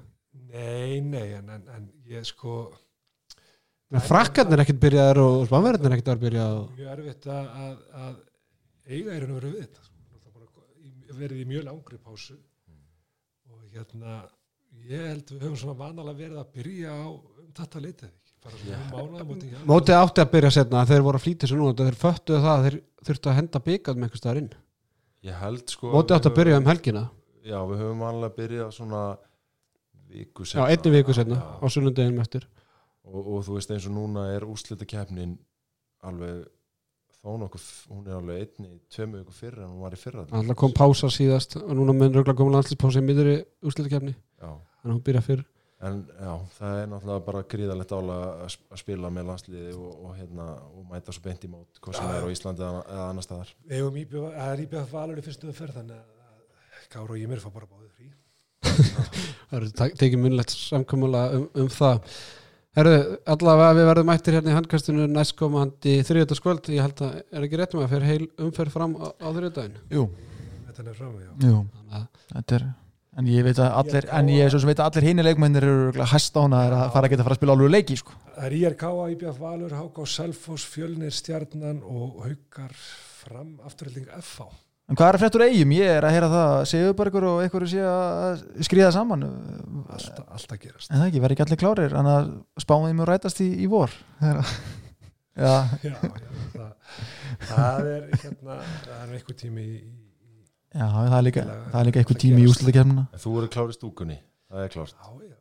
Nei, 0.56 1.00
nei, 1.04 1.28
en, 1.36 1.54
en, 1.56 1.70
en 1.76 1.88
ég 2.12 2.26
sko 2.28 2.58
Frakkarnir 4.06 4.58
er 4.58 4.64
ekkert 4.64 4.80
byrjaðar 4.82 5.20
og 5.22 5.44
spannverðin 5.46 5.86
er 5.86 5.94
ekkert 5.94 6.08
að 6.10 6.22
byrja 6.24 6.46
og... 6.56 6.70
mjög 6.74 6.88
erfitt 6.96 7.28
að, 7.30 7.50
að, 7.62 7.76
að 8.02 8.16
eiga 8.90 9.12
er 9.14 9.26
að 9.26 9.34
vera 9.36 9.50
við 9.52 9.60
þetta 9.62 9.84
sko. 9.86 10.64
Í- 10.82 11.18
verið 11.20 11.42
í 11.42 11.46
mjög 11.52 11.66
langri 11.68 11.98
pásu 12.02 12.34
og 13.46 13.60
hérna 13.70 14.16
ég 14.90 15.06
held 15.12 15.30
við 15.30 15.44
höfum 15.46 15.60
svona 15.60 15.78
vanalega 15.78 16.18
verið 16.18 16.40
að 16.42 16.50
byrja 16.58 16.96
á 16.98 17.06
um 17.06 17.52
þetta 17.56 17.84
leitið 17.84 18.08
ekki 18.10 18.25
svona 18.54 19.24
um. 19.24 19.66
Mótið 19.68 19.98
átti 19.98 20.22
að 20.22 20.32
byrja 20.34 20.52
setna 20.56 20.84
þeir 20.88 21.04
voru 21.06 21.20
að 21.20 21.24
flýta 21.26 21.50
sér 21.50 21.60
nú 21.60 21.72
þeir 21.76 21.98
föttuðu 22.00 22.40
það 22.44 22.52
að 22.54 22.66
þeir 22.66 22.78
þurftu 23.08 23.30
að 23.30 23.38
henda 23.40 23.62
byggað 23.66 23.98
með 23.98 24.08
einhvers 24.08 24.22
staðar 24.22 24.40
inn. 24.42 24.50
Ég 25.26 25.38
held 25.42 25.72
sko 25.74 25.92
Mótið 25.94 26.18
átti 26.18 26.30
að 26.30 26.36
byrja 26.40 26.60
um 26.60 26.70
helgina. 26.70 27.04
Já, 27.46 27.58
við 27.70 27.82
höfum 27.82 28.04
vanlega 28.06 28.36
byrjað 28.36 28.74
svona 28.74 29.02
viku 30.10 30.44
Já, 30.46 30.50
seinna. 30.52 30.68
einni 30.72 30.94
viku 30.96 31.14
setna 31.16 31.38
Já. 31.38 31.46
á 31.62 31.66
sunnundeginum 31.70 32.22
eftir. 32.24 32.46
Og, 33.06 33.22
og 33.22 33.42
þú 33.46 33.56
veist 33.58 33.72
eins 33.74 33.86
og 33.86 33.94
núna 33.94 34.28
er 34.34 34.46
úrslita 34.46 34.86
keppnin 34.88 35.36
alveg 36.06 36.46
þó 37.22 37.36
nokkuð, 37.40 37.66
hún 37.90 38.06
er 38.06 38.16
alveg 38.18 38.42
einni 38.44 38.80
tveimu 38.92 39.20
viku 39.22 39.34
fyrr 39.34 39.60
en 39.62 39.70
hún 39.70 39.82
var 39.82 39.94
í 39.94 40.00
fyrra. 40.00 40.26
Alltaf 40.30 40.58
kom 40.58 40.74
pása 40.74 41.10
síðast 41.10 41.58
og 41.58 41.72
núna 41.74 41.94
mun 41.94 42.14
röglega 42.14 42.38
koma 42.38 42.56
landslýspása 42.56 43.02
í 43.02 43.06
miðri 43.06 43.36
úrslitakefni 43.66 44.14
já, 44.14 44.50
þannig 44.50 44.90
að 44.90 44.94
hún 44.94 45.04
byrja 45.06 45.22
fyrr 45.26 45.44
en 45.84 45.98
já, 46.08 46.30
það 46.56 46.78
er 46.80 46.86
náttúrulega 46.88 47.24
bara 47.26 47.42
gríðalegt 47.52 47.92
ála 47.92 48.14
að 48.46 48.46
sp- 48.54 48.70
að 48.72 48.80
spila 48.80 49.10
með 49.12 49.26
landsliði 49.28 49.74
og, 49.76 49.90
og, 50.06 50.14
hérna, 50.16 50.46
og 50.72 50.86
mæta 50.92 51.12
svo 51.12 51.24
beint 51.26 51.44
í 51.44 51.50
mót 51.52 51.80
hvað 51.84 51.98
sem 51.98 52.12
er 52.16 52.24
á 52.24 52.28
Íslandi 52.32 52.64
eða, 52.64 52.80
eða 52.94 53.08
annar 53.10 53.26
staðar. 53.26 53.50
Það 53.68 54.46
er 54.46 54.62
íbjöð 54.64 54.88
valur 54.94 55.20
í 55.20 55.26
fyrstu 55.26 55.50
umferð 55.52 55.76
þannig 55.82 55.98
að 56.00 56.88
Kára 56.94 57.12
og 57.12 57.20
Ýmir 57.20 57.42
fá 57.42 57.50
bara 57.52 57.68
báðið 57.68 57.92
frí. 57.98 58.08
Það 59.50 59.56
eru 59.60 59.70
tekið 60.00 60.20
munlegt 60.22 60.54
samkomulega 60.56 61.36
um, 61.40 61.46
um 61.60 61.68
það. 61.72 62.16
Herðu, 62.76 62.96
allavega 63.32 63.76
við 63.78 63.86
verðum 63.88 64.08
mættir 64.10 64.36
hérna 64.36 64.52
í 64.52 64.56
handkastinu 64.56 65.06
næstkomandi 65.08 65.94
þriðjöldaskvöld 66.04 66.66
ég 66.74 66.82
held 66.84 66.98
að 67.06 67.14
er 67.32 67.46
ekki 67.46 67.60
rétt 67.60 67.76
með 67.76 67.86
að 67.86 67.92
fyrir 67.94 68.10
heil 68.10 68.26
umferð 68.48 68.74
fram 68.74 68.96
á, 69.00 69.06
á 69.16 69.28
þriðjöldaginn 69.32 69.78
Jú, 69.96 70.02
Þetta 70.66 70.84
er 70.92 70.98
fram, 70.98 71.14
já. 71.22 71.30
jú, 71.46 71.62
Þannig 71.72 71.96
að 71.96 72.04
þetta 72.34 72.58
er 72.58 72.66
En 73.16 73.28
ég 73.32 73.46
veit 73.46 73.56
að 73.56 73.72
allir, 73.80 74.06
en 74.12 74.28
ég 74.28 74.50
svo 74.52 74.58
sem 74.60 74.68
veit 74.68 74.80
að 74.82 74.90
allir 74.90 75.06
hinni 75.08 75.24
leikmennir 75.24 75.64
eru 75.64 76.04
hæst 76.12 76.36
ána 76.36 76.58
að 76.66 76.90
fara 76.92 77.08
að 77.08 77.14
geta 77.14 77.22
að 77.24 77.28
fara 77.30 77.36
að 77.36 77.40
spila 77.40 77.54
alveg 77.56 77.70
leiki 77.72 77.96
sko. 77.96 78.12
Það 78.34 78.44
er 78.50 78.56
IRK, 78.58 78.84
IBF 79.14 79.38
Valur, 79.40 79.72
HK, 79.78 80.00
Selfoss, 80.12 80.66
Fjölnir, 80.74 81.14
Stjarnan 81.16 81.78
og 81.80 82.18
Haukar 82.26 82.74
fram 83.22 83.54
afturhalding 83.64 84.10
FH. 84.20 84.50
En 84.86 84.94
hvað 85.00 85.08
er 85.08 85.18
fréttur 85.18 85.42
eigum? 85.42 85.72
Ég 85.74 85.88
er 85.96 86.04
að 86.06 86.12
heyra 86.14 86.28
það 86.30 86.52
Sigurbergur 86.70 87.24
og 87.26 87.40
einhverju 87.42 87.70
sé 87.72 87.80
að 87.90 88.44
skriða 88.68 88.92
saman 88.94 89.24
En 89.26 89.80
Alltaf, 89.96 90.28
alltaf 90.36 90.60
gerast. 90.62 90.92
það 90.92 91.06
ekki, 91.08 91.22
verði 91.24 91.34
ekki 91.34 91.44
allir 91.46 91.58
klárir 91.64 91.96
en 91.98 92.10
að 92.12 92.28
spáum 92.62 92.86
þeim 92.86 93.02
og 93.02 93.08
rætast 93.10 93.40
í, 93.42 93.48
í 93.64 93.66
vor 93.72 93.90
Já, 94.22 94.44
Já, 95.36 95.56
já, 95.82 95.96
það, 96.54 96.70
það 97.50 97.88
er 97.96 98.04
hérna, 98.22 98.60
það 98.86 99.00
er 99.00 99.16
einhver 99.18 99.36
tími 99.42 99.64
í, 99.66 99.74
í 99.82 100.05
já, 100.76 100.86
það 100.96 101.16
er 101.18 101.24
líka 101.26 101.44
það 101.46 101.78
er 101.80 101.88
líka 101.88 102.02
einhver 102.02 102.18
tími 102.22 102.42
í 102.42 102.50
úslutakefnina 102.50 103.04
En 103.12 103.22
þú 103.22 103.32
eru 103.40 103.48
klár 103.56 103.72
í 103.72 103.76
stúkunni, 103.76 104.18
það 104.52 104.66
er 104.66 104.70
klárt. 104.74 104.94
Já, 104.96 105.08
já. 105.30 105.36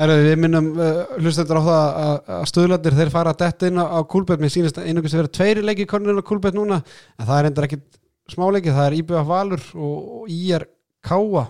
Herðu, 0.00 0.20
við 0.24 0.36
minnum 0.40 0.68
uh, 0.80 1.00
hlustendur 1.20 1.60
á 1.60 1.62
það 1.66 1.82
að, 2.00 2.12
að 2.38 2.44
stöðlandir 2.48 2.94
þeir 2.96 3.10
fara 3.12 3.32
að 3.34 3.40
detta 3.42 3.68
inn 3.68 3.80
á, 3.82 3.84
á 3.84 4.00
kúlbett 4.08 4.40
mér 4.40 4.52
sýnist 4.54 4.78
að 4.80 4.86
einhvers 4.88 5.12
að 5.12 5.20
vera 5.20 5.32
tveiri 5.36 5.64
leiki 5.66 5.84
konurinn 5.90 6.22
á 6.24 6.28
kúlbett 6.30 6.56
núna 6.56 6.78
en 6.80 7.26
það 7.28 7.36
er 7.36 7.48
endur 7.50 7.66
ekkit 7.68 7.98
smáleiki. 8.32 8.72
Það 8.72 8.86
er 8.86 8.96
IBF 9.02 9.28
Valur 9.28 9.66
og, 9.76 9.98
og 10.16 10.32
IR 10.32 10.64
Káa. 11.04 11.44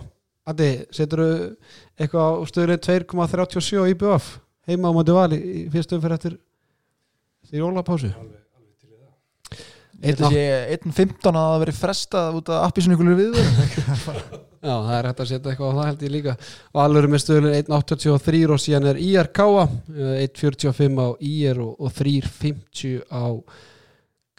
Addi, 0.51 0.69
setur 0.91 1.21
eitthvað 1.95 2.27
á 2.27 2.43
stöðlinn 2.49 2.83
2,37 2.83 3.79
á 3.79 3.85
IBF 3.93 4.25
heima 4.67 4.91
á 4.91 4.95
móti 4.95 5.15
vali 5.15 5.37
í 5.39 5.65
fyrstum 5.71 6.01
fyrir 6.03 6.17
eftir 6.17 6.33
því 7.47 7.61
jólapásu? 7.61 8.09
Alveg, 8.11 8.41
alveg 8.57 8.73
til 8.81 8.89
í 8.91 8.99
það. 8.99 9.13
Ég 9.55 9.55
held 9.55 9.59
að 9.61 9.61
sé 9.61 9.90
1.15 10.01 11.29
að 11.31 11.49
það 11.51 11.59
veri 11.65 11.73
frestað 11.77 12.37
út 12.39 12.49
af 12.51 12.67
appi 12.69 12.83
sem 12.85 12.93
ykkur 12.95 13.11
við 13.19 13.35
Já, 14.61 14.75
það 14.77 14.93
er 14.99 15.07
hægt 15.09 15.21
að 15.23 15.29
setja 15.31 15.49
eitthvað 15.51 15.71
á 15.73 15.77
það 15.79 15.87
held 15.89 16.01
ég 16.05 16.11
líka. 16.13 16.33
Valur 16.77 17.05
er 17.07 17.09
með 17.09 17.21
stöðlinn 17.23 17.55
1.83 17.63 18.41
og 18.53 18.59
síðan 18.61 18.89
er 18.91 18.99
IR 19.01 19.29
Káa 19.33 19.63
eh, 19.65 20.19
1.45 20.27 20.99
á 21.01 21.07
IR 21.31 21.61
og, 21.63 21.71
og 21.81 21.95
3.50 21.97 22.99
á 23.09 23.25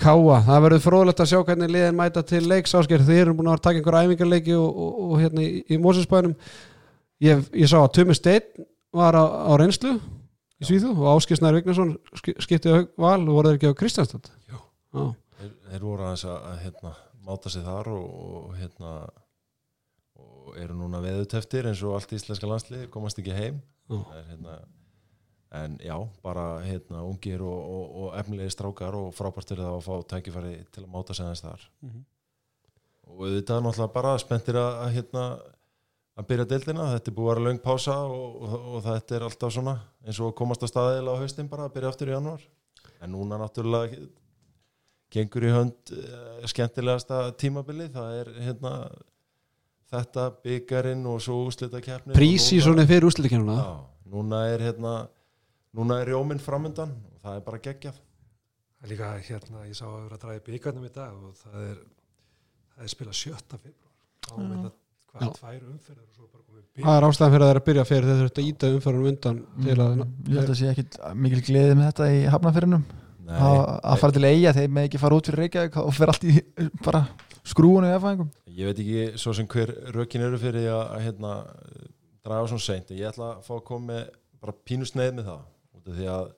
Káa, 0.03 0.37
það 0.47 0.63
verður 0.67 0.83
fróðlegt 0.83 1.21
að 1.23 1.29
sjá 1.33 1.41
hvernig 1.47 1.71
liðin 1.75 1.99
mæta 1.99 2.23
til 2.27 2.41
leiks 2.51 2.73
ásker 2.79 3.03
þið 3.07 3.19
eru 3.23 3.35
búin 3.39 3.51
að 3.51 3.57
vera 3.57 3.61
að 3.61 3.67
taka 3.67 3.81
einhver 3.83 3.99
æfingarleiki 4.01 4.55
og, 4.59 4.79
og, 4.87 4.95
og 5.13 5.21
hérna 5.23 5.43
í, 5.45 5.51
í 5.69 5.79
Mósinsbænum 5.83 6.33
ég, 7.23 7.43
ég 7.63 7.71
sá 7.71 7.77
að 7.83 7.91
Tumi 7.99 8.17
Steinn 8.19 8.65
var 8.99 9.15
á, 9.19 9.25
á 9.27 9.53
reynslu 9.61 9.93
í 10.63 10.67
Svíðu 10.71 10.95
og 10.97 11.11
Ásker 11.17 11.39
Snær 11.39 11.55
Vignarsson 11.59 11.93
sk- 12.19 12.39
skiptið 12.47 12.79
á 12.79 12.81
val 13.05 13.21
og 13.21 13.31
voru 13.37 13.53
þeir 13.53 13.59
ekki 13.61 13.71
á 13.75 13.79
Kristjánstad 13.83 14.31
Jú. 14.51 14.59
Já, 14.97 15.05
þeir, 15.43 15.83
voru 15.85 16.07
aðeins 16.07 16.25
að, 16.29 16.39
að 16.51 16.61
hérna, 16.67 16.93
máta 17.27 17.53
sig 17.55 17.65
þar 17.67 17.91
og, 17.93 18.07
og 18.29 18.55
hérna 18.59 18.93
og 20.23 20.57
eru 20.61 20.77
núna 20.77 21.01
veðuteftir 21.03 21.69
eins 21.71 21.83
og 21.87 21.97
allt 21.97 22.13
íslenska 22.15 22.49
landslið 22.51 22.89
komast 22.93 23.19
ekki 23.23 23.35
heim. 23.37 23.61
Það 23.89 24.17
er, 24.19 24.27
hérna, 24.33 24.57
en 25.63 25.79
já, 25.85 25.97
bara 26.25 26.45
hérna, 26.65 27.03
ungir 27.05 27.43
og, 27.45 27.59
og, 27.77 27.97
og 28.03 28.15
efnilegi 28.21 28.55
strákar 28.55 28.95
og 28.97 29.11
frábært 29.17 29.51
er 29.53 29.61
það 29.65 29.75
að 29.79 29.83
fá 29.89 30.07
tækifæri 30.15 30.53
til 30.73 30.85
að 30.87 30.93
máta 30.95 31.17
sig 31.17 31.27
aðeins 31.27 31.45
þar 31.45 31.67
Mhm. 31.83 32.05
og 33.13 33.27
þetta 33.35 33.57
er 33.59 33.65
náttúrulega 33.67 33.93
bara 33.93 34.13
spenntir 34.23 34.57
að, 34.57 34.71
að 34.87 34.95
hérna 34.97 35.25
að 36.17 36.27
byrja 36.29 36.45
deildina, 36.49 36.87
þetta 36.95 37.11
er 37.11 37.15
búið 37.17 37.29
að 37.29 37.35
vera 37.35 37.45
löng 37.49 37.61
pása 37.65 37.97
og, 38.05 38.81
þetta 38.85 39.17
er 39.17 39.27
alltaf 39.27 39.53
svona 39.53 39.75
eins 40.07 40.21
og 40.21 40.35
komast 40.39 40.65
á 40.65 40.69
staðilega 40.71 41.17
á 41.17 41.21
haustin 41.21 41.49
bara 41.49 41.67
að 41.69 41.75
byrja 41.77 41.93
aftur 41.93 42.09
í 42.13 42.15
januar 42.17 42.43
en 43.03 43.13
núna 43.13 43.39
náttúrulega 43.41 44.01
gengur 45.13 45.45
í 45.49 45.53
hönd 45.53 45.93
uh, 45.97 46.45
skemmtilegasta 46.51 47.23
tímabili 47.41 47.89
það 47.93 48.15
er 48.23 48.31
hérna 48.49 48.73
þetta 49.93 50.27
byggarinn 50.45 51.03
og 51.11 51.21
svo 51.25 51.43
úslita 51.49 51.83
keppni 51.85 52.17
Prísísoni 52.17 52.87
fyrir 52.89 53.09
úsliðkennuna 53.11 53.57
Já, 53.59 53.73
núna 54.15 54.45
er 54.53 54.65
hérna 54.71 54.95
núna 55.77 56.01
er 56.03 56.11
rjóminn 56.13 56.41
framundan 56.43 56.95
og 57.13 57.21
það 57.25 57.39
er 57.41 57.45
bara 57.49 57.61
geggjað 57.69 57.99
Það 58.83 58.89
er 58.89 58.91
líka 58.97 59.09
hérna, 59.29 59.61
ég 59.69 59.77
sá 59.79 59.85
að 59.87 59.99
vera 60.03 60.17
að 60.17 60.23
draga 60.25 60.39
í 60.41 60.47
byggarnum 60.49 60.87
í 60.89 60.93
dag 60.97 61.13
og 61.15 61.37
það 61.39 61.59
er, 61.69 61.77
það 62.73 62.87
er 62.89 62.91
spilað 62.91 63.15
7. 63.21 63.37
februar. 63.53 63.93
Já. 64.27 64.33
meina, 64.43 64.71
hvað, 65.13 65.29
tvær 65.37 65.61
umferðar 65.69 66.09
og 66.09 66.17
svo 66.17 66.27
bara 66.33 66.43
komið 66.49 66.65
Það 66.65 66.81
byggar. 66.81 66.97
er 66.97 67.07
ástæðan 67.07 67.33
fyrir 67.37 67.45
að 67.45 67.47
það 67.47 67.53
er 67.53 67.61
að 67.61 67.67
byrja 67.69 67.85
fyrir 67.93 68.11
að 68.25 68.41
íta 68.49 68.71
umförunum 68.75 69.11
undan 69.13 69.39
til 69.63 69.77
að 69.77 69.95
Mm, 70.03 70.11
Ég 70.33 70.41
held 70.41 70.51
að 70.51 70.59
sé 70.63 70.73
ekki 70.73 70.85
mikil 71.23 71.43
gleði 71.47 71.77
með 71.79 71.89
þetta 71.93 72.09
í 72.11 72.19
hafnafyrinum 72.35 72.83
Nei, 72.83 72.99
að 73.31 74.01
fara 74.01 74.15
til 74.17 74.25
eiga 74.27 74.53
þeir 74.57 74.73
með 74.73 74.89
ekki 74.89 75.01
fara 75.03 75.19
út 75.19 75.29
fyrir 75.29 75.45
Reykjavík 75.45 75.79
og 75.83 75.95
fyrir 75.95 76.13
allt 76.13 76.27
í 76.27 76.35
bara 76.83 77.03
skrúinu 77.47 77.89
í 77.89 77.95
erfæðingum 77.95 78.31
ég 78.53 78.69
veit 78.69 78.83
ekki 78.83 79.23
svo 79.23 79.35
sem 79.37 79.49
hver 79.51 79.73
rökin 79.95 80.25
eru 80.27 80.41
fyrir 80.41 80.69
að, 80.75 80.93
hérna, 81.07 81.33
draga 82.25 82.51
svona 82.51 82.67
seint 82.67 82.91
en 82.91 83.01
ég 83.01 83.11
ætla 83.11 83.35
að 83.37 83.43
fá 83.47 83.55
að 83.57 83.67
koma 83.71 83.93
með 83.93 84.05
bara 84.43 84.57
pínu 84.67 84.89
sneið 84.89 85.17
með 85.19 85.29
það 85.31 85.43
út 85.79 85.91
af 85.93 85.99
því 85.99 86.09
að 86.13 86.31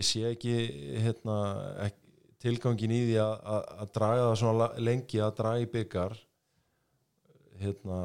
ég 0.00 0.06
sé 0.06 0.24
ekki, 0.30 0.56
hérna, 1.04 1.38
ekki 1.86 1.98
tilgangin 2.40 2.94
í 2.96 3.00
því 3.08 3.16
að, 3.20 3.34
að, 3.54 3.64
að 3.84 3.94
draga 3.98 4.26
það 4.28 4.38
svona 4.40 4.68
lengi 4.80 5.20
að 5.20 5.34
draga 5.40 5.64
í 5.64 5.70
byggar 5.74 6.16
hérna 7.60 7.98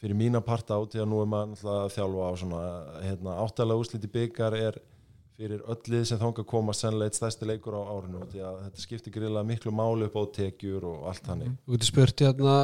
fyrir 0.00 0.16
mína 0.16 0.40
parta 0.44 0.76
át 0.76 0.92
því 0.92 1.02
að 1.02 1.10
nú 1.12 1.20
er 1.22 1.28
maður 1.28 1.72
að 1.74 1.94
þjálfa 1.96 2.28
á 2.28 2.32
svona 2.40 2.62
hérna, 3.04 3.36
áttalega 3.44 3.84
úsliti 3.84 4.10
byggar 4.12 4.56
er 4.56 4.80
fyrir 5.40 5.62
öll 5.72 5.92
lið 5.92 6.02
sem 6.10 6.20
þanga 6.20 6.44
komast 6.48 6.84
sennilega 6.84 7.10
eitt 7.10 7.16
stærsti 7.16 7.46
leikur 7.48 7.76
á 7.80 7.82
árinu 7.88 8.26
því 8.28 8.42
að 8.44 8.58
þetta 8.66 8.82
skiptir 8.84 9.14
gríðlega 9.14 9.48
miklu 9.48 9.72
máli 9.72 10.08
upp 10.08 10.18
á 10.20 10.24
tekjur 10.36 10.84
og 10.90 11.06
allt 11.08 11.30
þannig. 11.30 11.54
Þú 11.64 11.76
getur 11.76 11.90
spurt 11.90 12.24
hérna 12.26 12.56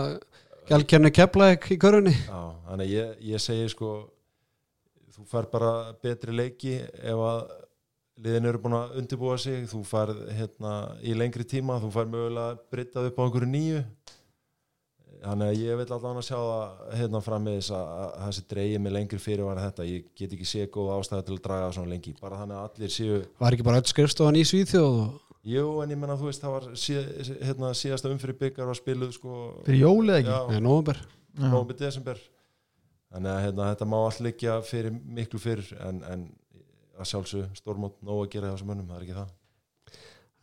Gjálkjarni 0.67 1.13
Keflæk 1.15 1.71
í 1.73 1.79
körfunni. 1.81 2.13
Já, 2.27 2.41
þannig 2.67 2.89
að 2.89 2.93
ég, 2.93 3.15
ég 3.31 3.43
segi 3.43 3.71
sko 3.73 3.93
þú 5.15 5.25
fær 5.31 5.49
bara 5.53 5.73
betri 6.03 6.35
leiki 6.35 6.75
ef 6.83 7.23
að 7.31 7.41
liðin 8.27 8.51
eru 8.51 8.61
búin 8.65 8.77
að 8.77 8.97
undirbúa 9.01 9.39
sig. 9.41 9.65
Þú 9.71 9.81
fær 9.87 10.13
hérna 10.37 10.75
í 11.01 11.17
lengri 11.17 11.47
tíma 11.49 11.79
þú 11.81 11.93
fær 11.97 12.13
mögulega 12.13 12.61
brittað 12.73 13.09
upp 13.13 13.23
á 13.23 13.25
einhverju 13.25 13.53
nýju 13.55 13.85
þannig 15.27 15.51
að 15.51 15.61
ég 15.63 15.79
vil 15.81 15.87
allan 15.97 16.21
að 16.21 16.27
sjá 16.27 16.37
það 16.39 16.97
hérna 17.01 17.21
fram 17.27 17.45
með 17.47 17.59
þess 17.59 17.75
að, 17.77 17.93
að 18.07 18.25
þessi 18.27 18.45
dreigi 18.53 18.81
með 18.83 18.95
lengri 18.97 19.21
fyrirvara 19.23 19.67
þetta. 19.67 19.87
Ég 19.91 20.09
get 20.19 20.35
ekki 20.37 20.49
séð 20.49 20.69
góð 20.77 20.93
ástæða 20.97 21.27
til 21.27 21.37
að 21.37 21.43
draga 21.47 21.67
það 21.67 21.77
svona 21.79 21.93
lengi. 21.95 22.15
Bara 22.21 22.41
þannig 22.43 22.59
að 22.59 22.67
allir 22.71 22.95
séu 22.97 23.19
Var 23.43 23.57
ekki 23.57 23.67
bara 23.67 23.81
öll 23.83 23.91
skrifstofan 23.93 24.39
í 24.41 24.45
Svíþjóð 24.47 25.01
og 25.05 25.23
Jú, 25.47 25.67
en 25.79 25.93
ég 25.95 25.99
menna 26.01 26.17
þú 26.19 26.27
veist 26.27 26.43
það 26.43 26.55
var 26.57 26.65
síð, 26.75 27.05
hérna, 27.47 27.69
síðasta 27.79 28.11
umfyrir 28.11 28.35
byggar 28.41 28.67
var 28.67 28.79
spiluð 28.81 29.13
sko. 29.15 29.37
Fyrir 29.63 29.85
jólið 29.85 30.17
ekki? 30.17 30.33
Já, 30.33 30.57
Já. 31.37 31.51
nómið 31.53 31.77
desember. 31.85 32.23
Þannig 33.15 33.31
að 33.31 33.43
hérna, 33.45 33.69
þetta 33.71 33.87
má 33.93 33.97
allt 34.01 34.23
liggja 34.27 34.57
fyrir 34.67 34.97
miklu 34.97 35.39
fyrr 35.39 35.63
en, 35.87 36.01
en 36.11 36.25
að 36.99 37.11
sjálfsög 37.13 37.61
stórmót 37.61 38.01
nóg 38.03 38.25
að 38.25 38.33
gera 38.35 38.51
þessum 38.57 38.73
mönnum, 38.73 38.89
það 38.91 38.99
er 38.99 39.07
ekki 39.07 39.19
það 39.21 39.31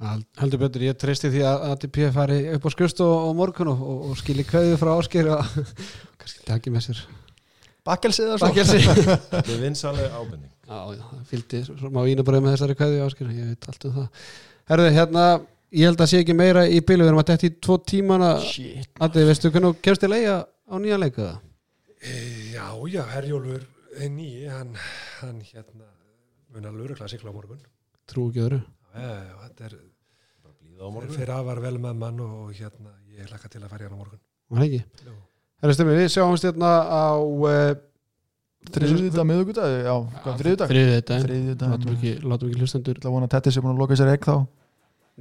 Hald- 0.02 0.26
Heldur 0.41 0.60
betur, 0.64 0.82
ég 0.88 0.98
treysti 0.99 1.30
því 1.32 1.44
að 1.48 1.65
ATP 1.72 1.99
fari 2.15 2.38
upp 2.56 2.65
á 2.65 2.70
skrifstof 2.74 3.11
á 3.24 3.30
morgun 3.38 3.70
og, 3.72 3.84
og, 3.84 3.99
og 4.10 4.18
skili 4.20 4.44
kveðið 4.48 4.80
frá 4.82 4.91
ásker 4.98 5.30
og 5.36 5.44
kannski 6.20 6.48
taki 6.49 6.74
með 6.74 6.88
sér 6.90 7.03
Bakkelsið 7.84 8.26
eða 8.32 8.40
svo 8.40 8.48
Bakkelsi 8.49 8.82
þetta 9.32 9.44
er 9.53 9.61
vinsaleg 9.61 10.18
ábending 10.18 10.49
Já, 10.64 10.78
já, 10.95 11.03
það 11.11 11.24
fylgdi 11.30 11.61
svo 11.68 11.90
má 11.94 12.02
ínabröð 12.10 12.44
með 12.45 12.56
þessari 12.56 12.78
kveðið 12.80 13.06
ásker 13.06 13.32
ég 13.36 13.49
veit 13.53 13.70
allt 13.70 13.88
um 13.90 13.95
það 13.99 14.28
Herðu, 14.72 14.90
hérna, 14.98 15.24
ég 15.76 15.90
held 15.90 16.03
að 16.06 16.11
sé 16.14 16.22
ekki 16.24 16.36
meira 16.40 16.64
í 16.72 16.80
bílu 16.88 17.03
við 17.03 17.11
erum 17.11 17.22
að 17.24 17.32
detti 17.34 17.49
í 17.52 17.56
tvo 17.64 17.76
tímana 17.94 18.30
Shit. 18.44 18.88
Addi, 19.03 19.26
veistu 19.28 19.52
hvernig 19.52 19.82
kemst 19.84 20.03
til 20.06 20.14
eiga 20.15 20.38
á 20.48 20.76
nýja 20.80 20.99
leika 21.03 21.26
það? 21.26 21.41
E, 22.03 22.14
já, 22.56 22.68
já, 22.91 23.02
Herjólfur 23.14 23.65
er 23.99 24.10
nýi, 24.15 24.48
hann, 24.52 24.72
hann 25.22 25.41
hérna 25.44 25.90
mun 26.56 26.70
að 26.72 26.80
lurugla 26.80 27.07
sigla 27.11 27.32
á 27.32 27.36
morgun. 27.36 27.60
Trú 28.10 28.30
ekki 28.32 28.41
öðru 28.48 28.61
þetta 28.94 29.68
er, 29.68 29.78
bara 30.44 30.56
blíða 30.60 30.84
á 30.84 30.88
er 30.88 30.94
morgun 30.95 31.15
fyrir 31.18 31.34
afar 31.36 31.61
vel 31.64 31.78
með 31.82 32.02
mann 32.03 32.20
og, 32.24 32.34
og 32.44 32.57
hérna, 32.57 32.94
ég 33.14 33.32
hlakka 33.32 33.49
til 33.49 33.64
að 33.64 33.72
fara 33.72 33.88
hérna 33.88 33.98
á 33.98 34.02
morgun. 34.02 34.22
Það 34.53 34.68
ekki? 34.68 34.82
Já. 35.07 35.14
Herðu, 35.64 35.76
stemmi, 35.78 35.98
við 35.98 36.10
sjáumst 36.14 36.48
hérna 36.49 36.74
á 36.84 37.06
uh, 37.18 37.74
Þriðjudag, 38.74 39.26
miðugudag, 39.28 39.74
já, 39.84 39.95
Þriðjudag, 40.40 41.64
Látum 41.68 41.95
ekki, 41.98 42.11
látum 42.24 42.52
ekki 42.52 42.61
hlustendur 42.61 42.95
Ég 42.95 43.02
ætla 43.02 43.10
að 43.10 43.15
vona 43.18 43.28
að 43.28 43.34
Tetti 43.34 43.52
sé 43.52 43.64
búin 43.64 43.74
að 43.74 43.82
loka 43.84 43.98
sér 43.99 44.11
egg 44.14 44.28
þá? 44.28 44.38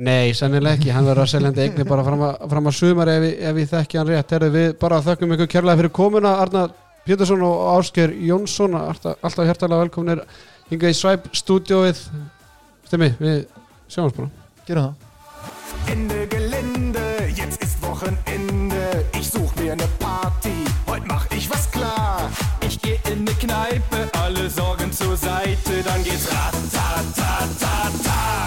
Nei, 0.03 0.32
sennilega 0.36 0.78
ekki, 0.78 0.93
hann 0.94 1.09
verður 1.09 1.24
að 1.24 1.32
seljandi 1.32 1.65
eigni 1.65 1.86
bara 1.89 2.05
fram 2.07 2.23
að, 2.28 2.44
fram 2.53 2.70
að 2.70 2.77
sumar 2.78 3.11
ef, 3.12 3.27
ef 3.51 3.59
ég 3.61 3.73
þekki 3.73 3.99
hann 3.99 4.09
rétt. 4.09 4.36
Herðu, 4.36 4.51
við 4.55 4.69
bara 4.81 5.01
þökkum 5.05 5.35
ykkur 5.36 5.51
kærlega 5.57 5.81
fyrir 5.82 5.93
komuna 5.99 6.36
Arnar 6.44 6.70
Pétursson 7.05 7.43
og 7.44 7.65
Ásker 7.74 8.15
Jónsson. 8.28 8.78
Alltaf, 8.78 9.19
alltaf 9.20 9.51
hjertalega 9.51 9.82
velkomnir 9.82 10.23
hingað 10.70 10.94
í 10.94 10.97
Svæp 10.97 11.28
stúdióið 11.36 12.07
Stemmi, 12.93 13.09
við 13.20 13.44
Sjáumst 13.93 14.16
bara. 14.16 14.31
Gerum 14.66 14.82
það. 14.82 14.94
Ende 15.93 16.27
Gelände, 16.27 17.28
jetzt 17.36 17.62
ist 17.62 17.82
Wochenende. 17.82 19.05
Ich 19.12 19.28
such 19.28 19.55
mir 19.56 19.77
ne 19.77 19.89
Party, 19.98 20.64
heute 20.86 21.06
mach 21.06 21.27
ich 21.31 21.51
was 21.51 21.70
klar. 21.70 22.31
Ich 22.66 22.81
geh 22.81 22.98
in 23.12 23.24
ne 23.24 23.32
Kneipe, 23.32 24.09
alle 24.24 24.48
Sorgen 24.48 24.90
zur 24.93 25.16
Seite, 25.16 25.82
dann 25.85 26.02
geht's 26.05 26.27
rat, 26.32 26.55
tat, 26.73 27.05
tat, 27.16 27.51
tat, 27.60 27.93
tat. 28.05 28.41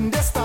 en 0.00 0.39